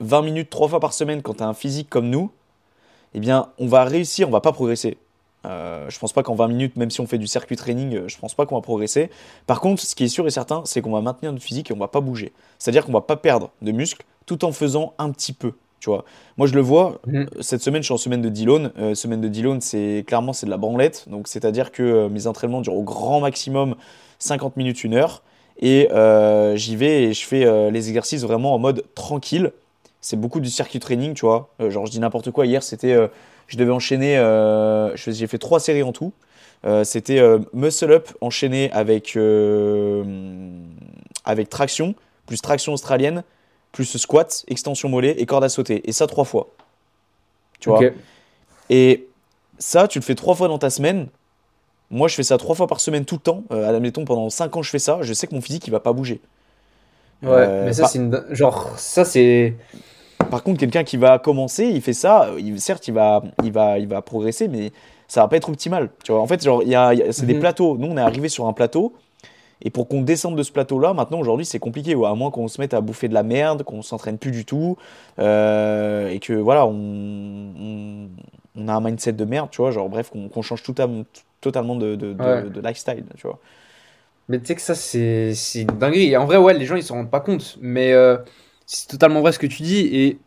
20 0.00 0.22
minutes 0.22 0.50
trois 0.50 0.68
fois 0.68 0.80
par 0.80 0.92
semaine 0.92 1.20
quand 1.20 1.34
tu 1.34 1.42
as 1.42 1.48
un 1.48 1.54
physique 1.54 1.90
comme 1.90 2.10
nous, 2.10 2.30
eh 3.14 3.20
bien, 3.20 3.50
on 3.58 3.66
va 3.66 3.84
réussir, 3.84 4.28
on 4.28 4.32
va 4.32 4.40
pas 4.40 4.52
progresser. 4.52 4.98
Euh, 5.46 5.90
je 5.90 5.98
pense 5.98 6.12
pas 6.12 6.22
qu'en 6.22 6.34
20 6.36 6.48
minutes, 6.48 6.76
même 6.76 6.90
si 6.90 7.00
on 7.00 7.06
fait 7.06 7.18
du 7.18 7.26
circuit 7.26 7.56
training, 7.56 7.96
euh, 7.96 8.08
je 8.08 8.18
pense 8.18 8.34
pas 8.34 8.46
qu'on 8.46 8.54
va 8.54 8.62
progresser. 8.62 9.10
Par 9.46 9.60
contre, 9.60 9.82
ce 9.82 9.94
qui 9.96 10.04
est 10.04 10.08
sûr 10.08 10.26
et 10.26 10.30
certain, 10.30 10.62
c'est 10.64 10.80
qu'on 10.80 10.92
va 10.92 11.00
maintenir 11.00 11.32
notre 11.32 11.44
physique 11.44 11.70
et 11.70 11.74
on 11.74 11.78
va 11.78 11.88
pas 11.88 12.00
bouger. 12.00 12.32
C'est-à-dire 12.58 12.86
qu'on 12.86 12.92
va 12.92 13.00
pas 13.00 13.16
perdre 13.16 13.50
de 13.60 13.72
muscles 13.72 14.04
tout 14.26 14.44
en 14.44 14.52
faisant 14.52 14.94
un 14.98 15.10
petit 15.10 15.32
peu. 15.32 15.54
Tu 15.82 15.90
vois. 15.90 16.04
Moi, 16.36 16.46
je 16.46 16.54
le 16.54 16.60
vois. 16.60 17.00
Mhm. 17.08 17.26
Cette 17.40 17.60
semaine, 17.60 17.82
je 17.82 17.86
suis 17.86 17.92
en 17.92 17.96
semaine 17.98 18.22
de 18.22 18.28
Dillon. 18.28 18.70
Euh, 18.78 18.94
semaine 18.94 19.20
de 19.20 19.26
Dillon, 19.26 19.58
c'est 19.60 20.04
clairement 20.06 20.32
c'est 20.32 20.46
de 20.46 20.50
la 20.52 20.56
branlette. 20.56 21.06
Donc, 21.08 21.26
c'est-à-dire 21.26 21.72
que 21.72 21.82
euh, 21.82 22.08
mes 22.08 22.28
entraînements 22.28 22.60
durent 22.60 22.76
au 22.76 22.84
grand 22.84 23.18
maximum 23.18 23.74
50 24.20 24.56
minutes, 24.56 24.84
une 24.84 24.94
heure. 24.94 25.24
Et 25.58 25.90
euh, 25.90 26.54
j'y 26.54 26.76
vais 26.76 27.02
et 27.02 27.12
je 27.14 27.26
fais 27.26 27.44
euh, 27.44 27.72
les 27.72 27.88
exercices 27.88 28.22
vraiment 28.22 28.54
en 28.54 28.60
mode 28.60 28.84
tranquille. 28.94 29.50
C'est 30.00 30.14
beaucoup 30.16 30.38
du 30.38 30.50
circuit 30.50 30.78
training, 30.78 31.14
tu 31.14 31.26
vois. 31.26 31.50
Euh, 31.60 31.68
genre, 31.68 31.86
je 31.86 31.90
dis 31.90 31.98
n'importe 31.98 32.30
quoi. 32.30 32.46
Hier, 32.46 32.62
c'était, 32.62 32.92
euh, 32.92 33.08
je 33.48 33.56
devais 33.56 33.72
enchaîner. 33.72 34.16
euh, 34.18 34.94
j'ai 34.94 35.26
fait 35.26 35.38
trois 35.38 35.58
séries 35.58 35.82
en 35.82 35.92
tout. 35.92 36.12
Euh, 36.64 36.84
c'était 36.84 37.18
euh, 37.18 37.40
muscle 37.52 37.90
up 37.90 38.08
enchaîné 38.20 38.70
avec 38.70 39.16
euh, 39.16 40.04
avec 41.24 41.48
traction 41.48 41.96
plus 42.26 42.40
traction 42.40 42.72
australienne 42.72 43.24
plus 43.72 43.96
squat, 43.96 44.44
extension 44.48 44.88
mollet 44.88 45.14
et 45.18 45.26
corde 45.26 45.44
à 45.44 45.48
sauter. 45.48 45.88
Et 45.88 45.92
ça 45.92 46.06
trois 46.06 46.24
fois. 46.24 46.48
Tu 47.58 47.68
vois. 47.70 47.80
Et 48.70 49.06
ça, 49.58 49.88
tu 49.88 49.98
le 49.98 50.04
fais 50.04 50.14
trois 50.14 50.34
fois 50.34 50.48
dans 50.48 50.58
ta 50.58 50.70
semaine. 50.70 51.08
Moi, 51.90 52.08
je 52.08 52.14
fais 52.14 52.22
ça 52.22 52.38
trois 52.38 52.54
fois 52.54 52.66
par 52.66 52.80
semaine 52.80 53.04
tout 53.04 53.16
le 53.16 53.20
temps. 53.20 53.44
Euh, 53.50 53.68
admettons, 53.74 54.04
pendant 54.04 54.30
cinq 54.30 54.56
ans, 54.56 54.62
je 54.62 54.70
fais 54.70 54.78
ça. 54.78 54.98
Je 55.02 55.12
sais 55.12 55.26
que 55.26 55.34
mon 55.34 55.40
physique, 55.40 55.66
il 55.66 55.70
va 55.70 55.80
pas 55.80 55.92
bouger. 55.92 56.20
Ouais, 57.22 57.30
Euh, 57.30 57.64
mais 57.66 57.72
ça, 57.72 57.82
par- 57.82 57.90
c'est 57.90 57.98
une... 57.98 58.24
Genre, 58.30 58.70
ça, 58.78 59.04
c'est... 59.04 59.54
Par 60.30 60.42
contre, 60.42 60.58
quelqu'un 60.60 60.84
qui 60.84 60.96
va 60.96 61.18
commencer, 61.18 61.64
il 61.66 61.82
fait 61.82 61.92
ça. 61.92 62.30
Il, 62.38 62.60
certes, 62.60 62.88
il 62.88 62.94
va, 62.94 63.22
il, 63.44 63.52
va, 63.52 63.78
il 63.78 63.86
va 63.88 64.00
progresser, 64.02 64.48
mais 64.48 64.72
ça 65.08 65.20
va 65.22 65.28
pas 65.28 65.36
être 65.36 65.48
optimal. 65.48 65.90
Tu 66.04 66.12
vois, 66.12 66.20
en 66.20 66.26
fait, 66.26 66.42
genre, 66.42 66.62
il 66.62 66.70
y 66.70 66.74
a, 66.74 66.94
il 66.94 67.00
y 67.00 67.02
a- 67.02 67.12
c'est 67.12 67.26
des 67.26 67.34
Mhm. 67.34 67.40
plateaux. 67.40 67.76
Nous, 67.76 67.88
on 67.88 67.96
est 67.96 68.00
arrivé 68.00 68.28
sur 68.28 68.46
un 68.46 68.52
plateau. 68.52 68.94
Et 69.62 69.70
pour 69.70 69.88
qu'on 69.88 70.02
descende 70.02 70.36
de 70.36 70.42
ce 70.42 70.52
plateau-là, 70.52 70.92
maintenant, 70.94 71.20
aujourd'hui, 71.20 71.46
c'est 71.46 71.58
compliqué. 71.60 71.94
ouais, 71.94 72.08
à 72.08 72.14
moins 72.14 72.30
qu'on 72.30 72.48
se 72.48 72.60
mette 72.60 72.74
à 72.74 72.80
bouffer 72.80 73.08
de 73.08 73.14
la 73.14 73.22
merde, 73.22 73.62
qu'on 73.62 73.82
s'entraîne 73.82 74.18
plus 74.18 74.32
du 74.32 74.44
tout. 74.44 74.76
euh, 75.18 76.08
et 76.10 76.18
que, 76.20 76.32
voilà, 76.34 76.66
on, 76.66 76.72
on, 76.74 78.08
on 78.56 78.68
a 78.68 78.74
un 78.74 78.80
mindset 78.80 79.12
de 79.12 79.24
merde, 79.24 79.50
tu 79.50 79.58
vois. 79.62 79.70
Genre, 79.70 79.88
bref, 79.88 80.10
qu'on 80.10 80.42
change 80.42 80.62
tout 80.62 80.74
à- 80.78 80.88
totalement 81.40 81.76
de, 81.76 81.94
de, 81.96 82.12
de- 82.12 82.48
Ouais. 82.48 82.48
de 82.48 82.60
lifestyle, 82.60 83.04
tu 83.16 83.26
vois. 83.26 83.38
Mais 84.28 84.38
tu 84.40 84.46
sais 84.46 84.54
que 84.54 84.60
ça, 84.62 84.74
c'est 84.74 85.34
c'est 85.34 85.62
une 85.62 85.78
dinguerie. 85.78 86.06
Et 86.10 86.16
en 86.16 86.26
vrai, 86.26 86.36
ouais, 86.36 86.54
les 86.54 86.66
gens, 86.66 86.76
ils 86.76 86.82
s'en 86.82 86.94
rendent 86.96 87.10
pas 87.10 87.20
compte. 87.20 87.58
Mais 87.60 87.92
euh, 87.92 88.18
c'est 88.66 88.88
totalement 88.88 89.20
vrai 89.20 89.32
ce 89.32 89.38
que 89.38 89.46
tu 89.46 89.62
dis. 89.62 89.78
Et 89.92 90.18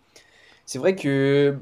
c'est 0.65 0.80
vrai 0.80 0.95
que, 0.95 1.58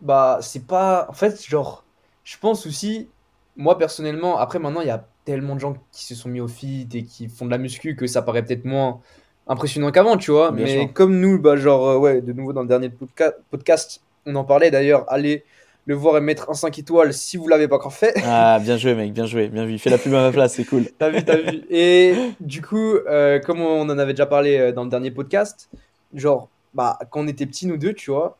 bah, 0.00 0.38
c'est 0.42 0.66
pas. 0.66 1.06
En 1.10 1.14
fait, 1.14 1.42
genre, 1.48 1.84
je 2.24 2.38
pense 2.38 2.66
aussi, 2.66 3.10
moi 3.56 3.78
personnellement, 3.78 4.38
après 4.38 4.58
maintenant, 4.60 4.82
il 4.82 4.88
y 4.88 4.90
a 4.90 5.08
tellement 5.26 5.54
de 5.56 5.60
gens 5.60 5.74
qui 5.92 6.04
se 6.06 6.14
sont 6.14 6.30
mis 6.30 6.40
au 6.40 6.48
fit 6.48 6.88
et 6.94 7.02
qui 7.02 7.28
font 7.28 7.44
de 7.44 7.50
la 7.50 7.58
muscu 7.58 7.94
que 7.96 8.06
ça 8.06 8.22
paraît 8.22 8.42
peut-être 8.44 8.64
moins 8.64 9.00
impressionnant 9.46 9.90
qu'avant, 9.90 10.16
tu 10.16 10.30
vois. 10.30 10.50
Bien 10.52 10.64
Mais 10.64 10.80
sûr. 10.84 10.92
comme 10.94 11.20
nous, 11.20 11.38
bah, 11.38 11.56
genre, 11.56 11.86
euh, 11.88 11.98
ouais, 11.98 12.22
de 12.22 12.32
nouveau 12.32 12.52
dans 12.54 12.62
le 12.62 12.68
dernier 12.68 12.88
podca- 12.88 13.34
podcast, 13.50 14.00
on 14.24 14.34
en 14.36 14.44
parlait 14.44 14.70
d'ailleurs. 14.70 15.04
Allez 15.12 15.44
le 15.84 15.94
voir 15.94 16.16
et 16.16 16.20
mettre 16.20 16.50
un 16.50 16.54
5 16.54 16.78
étoiles 16.80 17.12
si 17.12 17.36
vous 17.36 17.46
l'avez 17.46 17.68
pas 17.68 17.76
encore 17.76 17.92
fait. 17.92 18.14
Ah, 18.24 18.58
bien 18.60 18.76
joué, 18.76 18.94
mec, 18.94 19.12
bien 19.12 19.26
joué, 19.26 19.48
bien 19.48 19.66
vu. 19.66 19.78
Fais 19.78 19.90
la 19.90 19.98
pub 19.98 20.14
à 20.14 20.22
ma 20.22 20.32
place, 20.32 20.54
c'est 20.54 20.64
cool. 20.64 20.86
T'as 20.98 21.10
vu, 21.10 21.24
t'as 21.24 21.36
vu. 21.36 21.62
Et 21.70 22.14
du 22.40 22.62
coup, 22.62 22.94
euh, 23.08 23.38
comme 23.40 23.60
on 23.60 23.82
en 23.82 23.98
avait 23.98 24.12
déjà 24.14 24.26
parlé 24.26 24.56
euh, 24.58 24.72
dans 24.72 24.82
le 24.84 24.90
dernier 24.90 25.10
podcast, 25.12 25.68
genre, 26.14 26.48
bah, 26.74 26.98
quand 27.10 27.20
on 27.20 27.28
était 27.28 27.46
petits, 27.46 27.66
nous 27.68 27.76
deux, 27.76 27.92
tu 27.94 28.10
vois, 28.10 28.36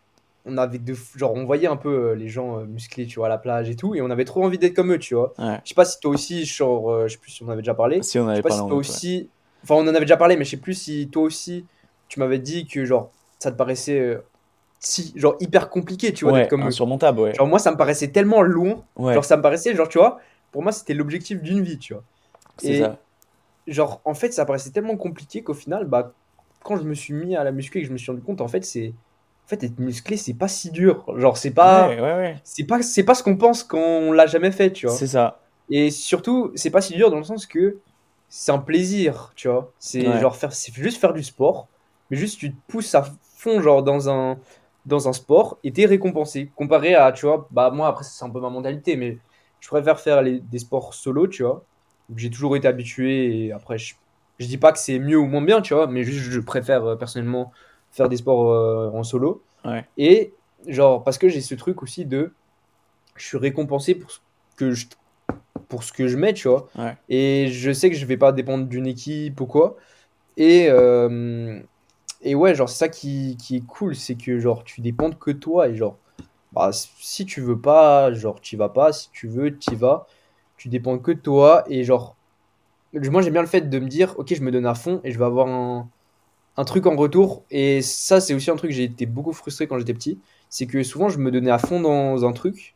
on 0.46 0.56
avait 0.58 0.78
de, 0.78 0.94
genre, 1.16 1.34
on 1.34 1.44
voyait 1.44 1.66
un 1.66 1.76
peu 1.76 2.10
euh, 2.10 2.14
les 2.14 2.28
gens 2.28 2.60
euh, 2.60 2.64
musclés, 2.64 3.06
tu 3.06 3.16
vois, 3.18 3.26
à 3.26 3.28
la 3.28 3.38
plage 3.38 3.68
et 3.68 3.76
tout, 3.76 3.94
et 3.94 4.00
on 4.02 4.10
avait 4.10 4.24
trop 4.24 4.44
envie 4.44 4.58
d'être 4.58 4.74
comme 4.74 4.92
eux, 4.92 4.98
tu 4.98 5.14
vois. 5.14 5.34
Ouais. 5.38 5.60
Je 5.64 5.70
sais 5.70 5.74
pas 5.74 5.84
si 5.84 5.98
toi 6.00 6.12
aussi, 6.12 6.44
genre, 6.46 6.90
euh, 6.90 7.08
je 7.08 7.14
sais 7.14 7.18
plus 7.18 7.30
si 7.32 7.42
on 7.42 7.48
avait 7.48 7.62
déjà 7.62 7.74
parlé. 7.74 8.02
Si 8.02 8.18
on 8.18 8.24
Je 8.24 8.28
avait 8.30 8.36
sais 8.36 8.42
pas 8.42 8.50
si 8.50 8.58
toi 8.58 8.74
aussi, 8.76 9.28
enfin, 9.64 9.74
on 9.74 9.82
en 9.82 9.88
avait 9.88 10.00
déjà 10.00 10.16
parlé, 10.16 10.36
mais 10.36 10.44
je 10.44 10.50
sais 10.50 10.56
plus 10.56 10.74
si 10.74 11.08
toi 11.10 11.22
aussi, 11.24 11.66
tu 12.08 12.20
m'avais 12.20 12.38
dit 12.38 12.66
que, 12.66 12.84
genre, 12.84 13.10
ça 13.38 13.50
te 13.50 13.56
paraissait 13.56 13.98
euh, 13.98 14.18
si, 14.78 15.12
genre, 15.16 15.36
hyper 15.40 15.68
compliqué, 15.70 16.12
tu 16.12 16.24
vois, 16.24 16.34
Ouais, 16.34 16.40
d'être 16.42 16.50
comme 16.50 16.62
eux. 16.62 16.66
insurmontable, 16.66 17.20
ouais. 17.20 17.34
Genre, 17.34 17.46
moi, 17.46 17.58
ça 17.58 17.72
me 17.72 17.76
paraissait 17.76 18.08
tellement 18.12 18.42
loin, 18.42 18.84
genre, 18.98 19.24
ça 19.24 19.36
me 19.36 19.42
paraissait, 19.42 19.74
genre, 19.74 19.88
tu 19.88 19.98
vois, 19.98 20.20
pour 20.52 20.62
moi, 20.62 20.72
c'était 20.72 20.94
l'objectif 20.94 21.42
d'une 21.42 21.62
vie, 21.62 21.78
tu 21.78 21.94
vois. 21.94 22.04
et- 22.62 22.78
ça. 22.80 22.96
genre 23.66 24.00
en 24.04 24.14
fait 24.14 24.32
ça 24.32 24.44
paraissait 24.46 24.70
tellement 24.70 24.96
compliqué 24.96 25.42
qu'au 25.42 25.54
final 25.54 25.86
bah 25.86 26.12
quand 26.62 26.76
je 26.76 26.84
me 26.84 26.94
suis 26.94 27.14
mis 27.14 27.36
à 27.36 27.44
la 27.44 27.52
muscu 27.52 27.78
et 27.78 27.82
que 27.82 27.88
je 27.88 27.92
me 27.92 27.98
suis 27.98 28.10
rendu 28.10 28.22
compte 28.22 28.40
en 28.40 28.48
fait 28.48 28.64
c'est 28.64 28.94
en 29.46 29.48
fait 29.48 29.64
être 29.64 29.78
musclé 29.78 30.16
c'est 30.16 30.34
pas 30.34 30.48
si 30.48 30.70
dur. 30.70 31.04
Genre 31.16 31.36
c'est 31.36 31.52
pas 31.54 31.88
Ouais, 31.88 32.00
ouais, 32.00 32.14
ouais. 32.16 32.42
c'est 32.44 32.64
pas 32.66 32.82
c'est 32.82 33.04
pas 33.04 33.14
ce 33.14 33.22
qu'on 33.22 33.36
pense 33.36 33.62
quand 33.64 33.78
on 33.78 34.12
l'a 34.12 34.26
jamais 34.26 34.50
fait 34.52 34.72
tu 34.72 34.86
vois. 34.88 34.96
C'est 34.96 35.06
ça. 35.08 35.40
et 35.70 35.90
surtout 35.90 36.52
c'est 36.54 36.70
pas 36.70 36.80
si 36.80 36.94
dur 36.94 37.10
dans 37.10 37.18
le 37.18 37.24
sens 37.24 37.46
que 37.46 37.80
c'est 38.28 38.52
un 38.52 38.58
plaisir 38.58 39.32
tu 39.36 39.48
vois. 39.48 39.74
C'est 39.78 40.18
genre 40.18 40.36
faire 40.36 40.52
c'est 40.52 40.72
juste 40.74 41.00
faire 41.00 41.12
du 41.14 41.22
sport 41.22 41.68
mais 42.10 42.16
juste 42.16 42.38
tu 42.38 42.52
te 42.54 42.58
pousses 42.68 42.94
à 42.94 43.04
fond 43.38 43.60
genre 43.60 43.82
dans 43.82 44.08
un 44.10 44.38
dans 44.86 45.08
un 45.08 45.12
sport 45.12 45.58
et 45.64 45.72
t'es 45.72 45.86
récompensé. 45.86 46.52
Comparé 46.56 46.94
à 46.94 47.12
tu 47.12 47.26
vois 47.26 47.48
bah 47.50 47.70
moi 47.70 47.88
après 47.88 48.04
c'est 48.04 48.24
un 48.24 48.30
peu 48.30 48.40
ma 48.40 48.50
mentalité 48.50 48.96
mais 48.96 49.18
je 49.60 49.68
préfère 49.68 50.00
faire 50.00 50.22
les, 50.22 50.40
des 50.40 50.58
sports 50.60 50.94
solo 50.94 51.26
tu 51.28 51.42
vois. 51.44 51.64
J'ai 52.16 52.30
toujours 52.30 52.56
été 52.56 52.68
habitué 52.68 53.46
et 53.46 53.52
après 53.52 53.78
je, 53.78 53.94
je 54.38 54.46
dis 54.46 54.58
pas 54.58 54.72
que 54.72 54.78
c'est 54.78 54.98
mieux 55.00 55.18
ou 55.18 55.26
moins 55.26 55.42
bien 55.42 55.60
tu 55.60 55.74
vois 55.74 55.86
mais 55.88 56.04
juste 56.04 56.20
je 56.30 56.40
préfère 56.40 56.84
euh, 56.84 56.96
personnellement 56.96 57.52
faire 57.96 58.08
des 58.08 58.18
sports 58.18 58.52
euh, 58.52 58.90
en 58.90 59.02
solo. 59.02 59.42
Ouais. 59.64 59.84
et 59.96 60.32
genre 60.68 61.02
parce 61.02 61.18
que 61.18 61.28
j'ai 61.28 61.40
ce 61.40 61.54
truc 61.56 61.82
aussi 61.82 62.04
de 62.04 62.32
je 63.16 63.26
suis 63.26 63.38
récompensé 63.38 63.96
pour 63.96 64.10
ce 64.10 64.20
que 64.56 64.70
je 64.72 64.86
pour 65.68 65.82
ce 65.82 65.92
que 65.92 66.06
je 66.06 66.16
mets 66.16 66.34
tu 66.34 66.48
vois. 66.48 66.68
Ouais. 66.76 66.96
et 67.08 67.48
je 67.48 67.72
sais 67.72 67.90
que 67.90 67.96
je 67.96 68.06
vais 68.06 68.16
pas 68.16 68.32
dépendre 68.32 68.66
d'une 68.66 68.86
équipe 68.86 69.40
ou 69.40 69.46
quoi. 69.46 69.76
Et 70.36 70.66
euh, 70.68 71.60
et 72.20 72.34
ouais 72.34 72.54
genre 72.54 72.68
c'est 72.68 72.78
ça 72.78 72.88
qui, 72.88 73.36
qui 73.38 73.56
est 73.56 73.66
cool 73.66 73.96
c'est 73.96 74.14
que 74.14 74.38
genre 74.38 74.62
tu 74.62 74.80
dépends 74.82 75.10
que 75.10 75.30
toi 75.30 75.68
et 75.68 75.74
genre 75.74 75.96
bah, 76.52 76.70
si 76.72 77.26
tu 77.26 77.40
veux 77.40 77.58
pas 77.58 78.12
genre 78.12 78.40
tu 78.40 78.56
vas 78.56 78.68
pas. 78.68 78.92
Si 78.92 79.10
tu 79.10 79.26
veux 79.28 79.56
tu 79.58 79.74
vas. 79.74 80.06
Tu 80.56 80.68
dépends 80.68 80.98
que 80.98 81.12
de 81.12 81.20
toi 81.20 81.64
et 81.68 81.84
genre 81.84 82.16
moi 82.94 83.20
j'aime 83.20 83.32
bien 83.34 83.42
le 83.42 83.48
fait 83.48 83.62
de 83.62 83.78
me 83.78 83.88
dire 83.88 84.14
ok 84.18 84.34
je 84.34 84.42
me 84.42 84.50
donne 84.50 84.66
à 84.66 84.74
fond 84.74 85.00
et 85.04 85.10
je 85.10 85.18
vais 85.18 85.24
avoir 85.24 85.48
un, 85.48 85.88
un 86.56 86.64
truc 86.64 86.86
en 86.86 86.96
retour. 86.96 87.44
Et 87.50 87.82
ça 87.82 88.20
c'est 88.20 88.34
aussi 88.34 88.50
un 88.50 88.56
truc 88.56 88.70
j'ai 88.72 88.84
été 88.84 89.06
beaucoup 89.06 89.32
frustré 89.32 89.66
quand 89.66 89.78
j'étais 89.78 89.94
petit. 89.94 90.18
C'est 90.48 90.66
que 90.66 90.82
souvent 90.82 91.08
je 91.08 91.18
me 91.18 91.30
donnais 91.30 91.50
à 91.50 91.58
fond 91.58 91.80
dans 91.80 92.24
un 92.24 92.32
truc 92.32 92.74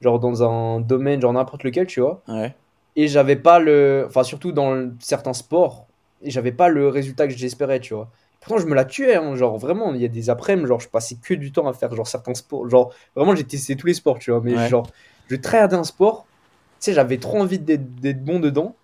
genre 0.00 0.20
dans 0.20 0.42
un 0.48 0.80
domaine 0.80 1.20
genre 1.20 1.32
n'importe 1.32 1.64
lequel 1.64 1.86
tu 1.86 2.00
vois. 2.00 2.22
Ouais. 2.28 2.54
et 2.96 3.08
j'avais 3.08 3.36
pas 3.36 3.58
le 3.58 4.04
enfin 4.08 4.22
surtout 4.24 4.52
dans 4.52 4.72
le- 4.74 4.94
certains 5.00 5.32
sports 5.32 5.86
et 6.22 6.30
j'avais 6.30 6.52
pas 6.52 6.68
le 6.68 6.88
résultat 6.88 7.26
que 7.28 7.34
j'espérais 7.34 7.80
tu 7.80 7.94
vois. 7.94 8.08
Pourtant 8.40 8.58
je 8.58 8.66
me 8.66 8.74
la 8.74 8.84
tuais 8.84 9.16
hein, 9.16 9.34
genre 9.36 9.58
vraiment 9.58 9.92
il 9.94 10.00
y 10.00 10.04
a 10.04 10.08
des 10.08 10.30
après-midi 10.30 10.68
genre 10.68 10.80
je 10.80 10.88
passais 10.88 11.16
que 11.22 11.34
du 11.34 11.50
temps 11.52 11.66
à 11.68 11.72
faire 11.72 11.94
genre 11.94 12.06
certains 12.06 12.34
sports 12.34 12.68
genre 12.70 12.92
vraiment 13.16 13.34
j'ai 13.34 13.44
testé 13.44 13.76
tous 13.76 13.86
les 13.88 13.94
sports 13.94 14.18
tu 14.20 14.30
vois. 14.30 14.40
Mais 14.42 14.54
Ouais. 14.56 14.68
genre 14.68 14.86
je 15.28 15.36
tryhardais 15.36 15.76
un 15.76 15.84
sport 15.84 16.26
tu 16.80 16.86
sais 16.86 16.92
j'avais 16.94 17.18
trop 17.18 17.38
envie 17.40 17.58
d'être 17.58 17.96
d'être 17.96 18.24
bon 18.24 18.38
dedans 18.40 18.76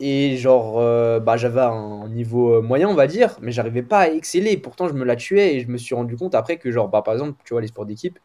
et 0.00 0.36
genre 0.36 0.78
euh, 0.78 1.20
bah 1.20 1.36
j'avais 1.36 1.60
un 1.60 2.08
niveau 2.08 2.54
euh, 2.56 2.62
moyen 2.62 2.88
on 2.88 2.94
va 2.94 3.06
dire 3.06 3.36
mais 3.42 3.52
j'arrivais 3.52 3.82
pas 3.82 4.00
à 4.00 4.08
exceller. 4.08 4.56
Pourtant 4.56 4.88
je 4.88 4.94
me 4.94 5.04
la 5.04 5.16
tuais 5.16 5.56
et 5.56 5.60
je 5.60 5.68
me 5.68 5.76
suis 5.78 5.94
rendu 5.94 6.16
compte 6.16 6.34
après 6.34 6.56
que 6.58 6.70
genre 6.70 6.88
bah 6.88 7.02
par 7.02 7.14
exemple 7.14 7.40
tu 7.44 7.54
vois 7.54 7.60
les 7.60 7.68
sports 7.68 7.86
d'équipe 7.86 8.18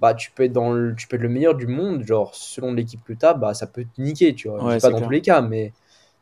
bah 0.00 0.14
tu 0.14 0.30
peux 0.30 0.44
être 0.44 0.52
dans 0.52 0.72
le, 0.72 0.94
tu 0.96 1.06
peux 1.08 1.16
être 1.16 1.22
le 1.22 1.28
meilleur 1.28 1.54
du 1.54 1.66
monde 1.66 2.04
genre 2.04 2.34
selon 2.34 2.72
l'équipe 2.72 3.02
que 3.04 3.12
t'as 3.12 3.34
bah 3.34 3.54
ça 3.54 3.66
peut 3.66 3.84
te 3.84 4.00
niquer 4.00 4.34
tu 4.34 4.48
vois. 4.48 4.64
Ouais, 4.64 4.80
pas 4.80 4.90
dans 4.90 4.96
clair. 4.96 5.08
tous 5.08 5.12
les 5.12 5.20
cas 5.22 5.40
mais 5.42 5.72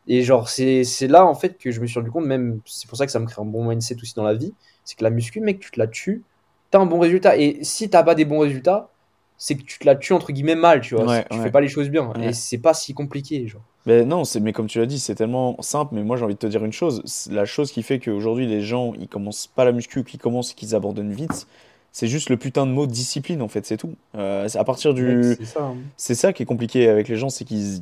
et 0.09 0.22
genre 0.22 0.48
c'est 0.48 0.85
c'est 0.85 1.09
là 1.09 1.27
en 1.27 1.35
fait 1.35 1.59
que 1.59 1.70
je 1.70 1.81
me 1.81 1.87
suis 1.87 1.98
rendu 2.01 2.11
compte 2.11 2.27
même 2.27 2.61
c'est 2.66 2.88
pour 2.88 2.98
ça 2.98 3.07
que 3.07 3.12
ça 3.12 3.20
me 3.20 3.27
crée 3.27 3.42
un 3.42 3.44
bon 3.44 3.68
mindset 3.68 3.96
aussi 4.03 4.14
dans 4.14 4.24
la 4.24 4.35
vie 4.35 4.55
c'est 4.85 4.96
que 4.96 5.05
la 5.05 5.11
muscu 5.11 5.40
mec 5.40 5.61
tu 5.61 5.70
te 5.70 5.79
la 5.79 5.87
tues 5.87 6.22
t'as 6.70 6.79
un 6.81 6.87
bon 6.87 6.98
résultat. 6.98 7.37
Et 7.37 7.59
si 7.62 7.88
t'as 7.90 8.03
pas 8.03 8.14
des 8.14 8.24
bons 8.24 8.40
résultats 8.40 8.90
c'est 9.38 9.55
que 9.57 9.62
tu 9.62 9.79
te 9.79 9.87
la 9.87 9.94
tues 9.96 10.12
entre 10.12 10.33
guillemets 10.33 10.55
mal 10.57 10.81
tu 10.81 10.94
vois 10.96 11.07
Ouais, 11.07 11.24
tu 11.31 11.37
ouais. 11.38 11.44
fais 11.44 11.51
pas 11.51 11.61
les 11.61 11.68
choses 11.68 11.88
bien 11.88 12.12
Ouais. 12.16 12.29
et 12.29 12.33
c'est 12.33 12.59
pas 12.59 12.74
si 12.74 12.92
compliqué 12.92 13.46
genre 13.46 13.62
Mais 13.87 14.05
non, 14.05 14.24
c'est, 14.24 14.40
mais 14.40 14.53
comme 14.53 14.66
tu 14.66 14.79
l'as 14.81 14.87
dit, 14.87 14.98
c'est 14.98 15.14
tellement 15.14 15.57
simple. 15.61 15.94
Mais 15.94 16.03
moi, 16.03 16.16
j'ai 16.18 16.24
envie 16.24 16.35
de 16.35 16.38
te 16.38 16.46
dire 16.46 16.62
une 16.64 16.72
chose. 16.72 17.29
La 17.31 17.46
chose 17.46 17.72
qui 17.72 17.83
fait 17.83 17.98
qu'aujourd'hui, 18.01 18.46
les 18.46 18.61
gens, 18.61 18.92
ils 19.01 19.09
commencent 19.09 19.46
pas 19.46 19.64
la 19.64 19.72
muscu, 19.72 20.05
qu'ils 20.05 20.20
commencent 20.20 20.53
et 20.53 20.55
qu'ils 20.55 20.74
abandonnent 20.74 21.12
vite, 21.14 21.46
c'est 21.92 22.07
juste 22.09 22.29
le 22.29 22.37
putain 22.37 22.66
de 22.66 22.72
mot 22.72 22.87
discipline, 22.87 23.40
en 23.40 23.48
fait, 23.48 23.64
c'est 23.64 23.79
tout. 23.79 23.94
Euh, 24.16 24.46
c'est 24.48 24.59
à 24.59 24.64
partir 24.64 24.92
du. 24.92 25.05
Mec, 25.05 25.37
c'est 25.38 25.44
ça 25.46 25.62
hein. 25.62 25.77
C'est 25.96 26.14
ça 26.14 26.33
qui 26.35 26.42
est 26.42 26.46
compliqué 26.46 26.87
avec 26.88 27.09
les 27.09 27.16
gens, 27.16 27.31
c'est 27.31 27.44
qu'ils 27.46 27.81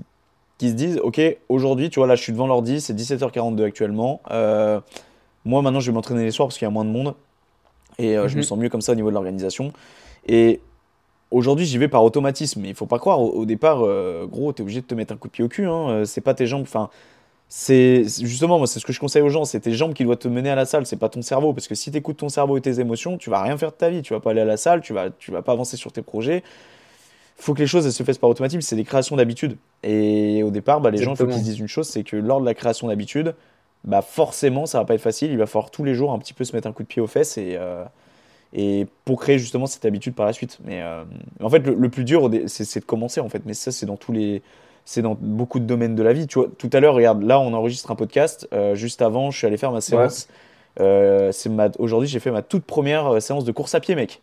qu'ils 0.59 0.71
se 0.71 0.75
disent, 0.75 1.01
ok, 1.03 1.21
aujourd'hui, 1.49 1.91
tu 1.91 1.99
vois, 1.99 2.07
là, 2.07 2.15
je 2.15 2.23
suis 2.23 2.33
devant 2.33 2.47
l'ordi, 2.47 2.81
c'est 2.81 2.95
17h42 2.95 3.65
actuellement. 3.65 4.21
Euh, 4.31 4.81
moi, 5.45 5.61
maintenant, 5.61 5.81
je 5.81 5.91
vais 5.91 5.95
m'entraîner 5.95 6.23
les 6.25 6.31
soirs 6.31 6.47
parce 6.49 6.57
qu'il 6.59 6.67
y 6.67 6.69
a 6.69 6.71
moins 6.71 6.85
de 6.85 6.91
monde. 6.91 7.15
Et 7.99 8.17
euh, 8.17 8.29
je 8.29 8.35
me 8.37 8.41
Mhm. 8.43 8.47
sens 8.47 8.59
mieux 8.59 8.69
comme 8.69 8.81
ça 8.81 8.93
au 8.93 8.95
niveau 8.95 9.09
de 9.09 9.15
l'organisation. 9.15 9.73
Et 10.29 10.61
aujourd'hui, 11.37 11.67
j'y 11.67 11.79
vais 11.79 11.89
par 11.89 12.03
automatisme. 12.03 12.61
Mais 12.63 12.69
il 12.69 12.75
faut 12.75 12.87
pas 12.87 12.99
croire, 12.99 13.21
au, 13.21 13.31
au 13.31 13.45
départ, 13.45 13.83
euh, 13.83 14.27
gros, 14.27 14.53
t'es 14.53 14.63
obligé 14.63 14.81
de 14.81 14.87
te 14.87 14.95
mettre 14.95 15.13
un 15.13 15.17
coup 15.17 15.29
de 15.29 15.33
pied 15.33 15.45
au 15.45 15.49
cul. 15.49 15.67
Hein. 15.67 15.89
Euh, 15.91 16.05
C'est 16.05 16.21
pas 16.21 16.35
tes 16.35 16.47
jambes. 16.47 16.63
Enfin, 16.63 16.91
c'est 17.49 18.05
justement, 18.05 18.59
moi, 18.59 18.67
c'est 18.67 18.81
ce 18.81 18.87
que 18.87 18.93
je 18.93 19.01
conseille 19.01 19.23
aux 19.23 19.29
gens. 19.29 19.45
C'est 19.45 19.61
tes 19.61 19.73
jambes 19.73 19.95
qui 19.95 20.05
doivent 20.05 20.19
te 20.19 20.29
mener 20.29 20.51
à 20.51 20.55
la 20.55 20.65
salle. 20.65 20.87
C'est 20.87 20.97
pas 20.97 21.09
ton 21.09 21.23
cerveau. 21.23 21.53
Parce 21.53 21.69
que 21.69 21.75
si 21.75 21.91
t'écoutes 21.91 22.19
ton 22.19 22.29
cerveau 22.29 22.57
et 22.57 22.61
tes 22.61 22.81
émotions, 22.81 23.19
tu 23.19 23.31
vas 23.31 23.43
rien 23.43 23.57
faire 23.57 23.71
de 23.71 23.77
ta 23.77 23.91
vie. 23.91 24.03
Tu 24.03 24.13
vas 24.15 24.21
pas 24.21 24.31
aller 24.31 24.41
à 24.41 24.47
la 24.47 24.57
salle. 24.57 24.81
Tu 24.81 24.93
vas, 24.93 25.11
tu 25.11 25.31
vas 25.31 25.43
pas 25.43 25.53
avancer 25.53 25.77
sur 25.77 25.93
tes 25.93 26.03
projets. 26.03 26.43
Faut 27.37 27.53
que 27.53 27.61
les 27.61 27.67
choses 27.67 27.85
elles 27.87 27.93
se 27.93 28.03
fassent 28.03 28.19
par 28.19 28.31
automatisme. 28.31 28.63
C'est 28.63 28.77
des 28.77 28.85
créations 28.85 29.17
d'habitude. 29.17 29.57
Et 29.83 30.43
au 30.43 30.51
départ, 30.51 30.81
bah, 30.81 30.91
les 30.91 31.03
gens, 31.03 31.13
il 31.13 31.17
faut 31.17 31.27
qu'ils 31.27 31.39
se 31.39 31.45
disent 31.45 31.61
une 31.61 31.69
chose, 31.69 31.87
c'est 31.87 32.03
que 32.03 32.17
lors 32.17 32.41
de 32.41 32.47
la 32.47 32.55
création 32.55 32.89
d'habitude, 32.89 33.35
bah 33.85 34.03
forcément, 34.03 34.67
ça 34.67 34.79
va 34.79 34.85
pas 34.85 34.95
être 34.95 35.01
facile. 35.01 35.31
Il 35.31 35.39
va 35.39 35.47
falloir 35.47 35.71
tous 35.71 35.85
les 35.85 35.95
jours 35.95 36.13
un 36.13 36.19
petit 36.19 36.35
peu 36.35 36.45
se 36.45 36.57
mettre 36.57 36.67
un 36.67 36.73
coup 36.73 36.83
de 36.83 36.89
pied 36.89 37.01
aux 37.01 37.07
fesses 37.07 37.39
et, 37.39 37.57
euh, 37.57 37.85
et 38.59 38.87
pour 39.05 39.21
créer 39.21 39.39
justement 39.39 39.67
cette 39.67 39.85
habitude 39.85 40.15
par 40.15 40.25
la 40.27 40.33
suite. 40.33 40.59
Mais 40.65 40.81
euh, 40.83 41.05
en 41.43 41.51
fait, 41.51 41.59
le, 41.61 41.75
le 41.75 41.89
plus 41.91 42.05
dur, 42.05 42.29
c'est 42.47 42.81
de 42.81 42.85
commencer 42.85 43.21
en 43.21 43.29
fait. 43.29 43.43
Mais 43.47 43.53
ça, 43.55 43.71
c'est 43.71 43.85
dans 43.87 43.97
tous 43.99 44.13
les, 44.13 44.43
c'est 44.87 45.03
dans 45.03 45.17
beaucoup 45.21 45.61
de 45.61 45.67
domaines 45.67 45.95
de 45.95 46.03
la 46.03 46.13
vie. 46.15 46.27
Tu 46.27 46.39
vois, 46.39 46.49
tout 46.57 46.71
à 46.73 46.81
l'heure, 46.81 46.95
regarde, 46.95 47.23
là, 47.23 47.39
on 47.39 47.53
enregistre 47.53 47.91
un 47.91 47.97
podcast. 47.97 48.49
Euh, 48.55 48.75
juste 48.75 49.03
avant, 49.03 49.31
je 49.31 49.37
suis 49.39 49.47
allé 49.47 49.57
faire 49.59 49.73
ma 49.73 49.81
séance. 49.83 50.27
Euh, 50.81 51.33
c'est 51.33 51.49
ma... 51.51 51.69
Aujourd'hui, 51.79 52.09
j'ai 52.09 52.19
fait 52.19 52.31
ma 52.31 52.43
toute 52.43 52.65
première 52.65 53.21
séance 53.23 53.45
de 53.45 53.53
course 53.53 53.75
à 53.75 53.81
pied, 53.81 53.95
mec. 53.95 54.21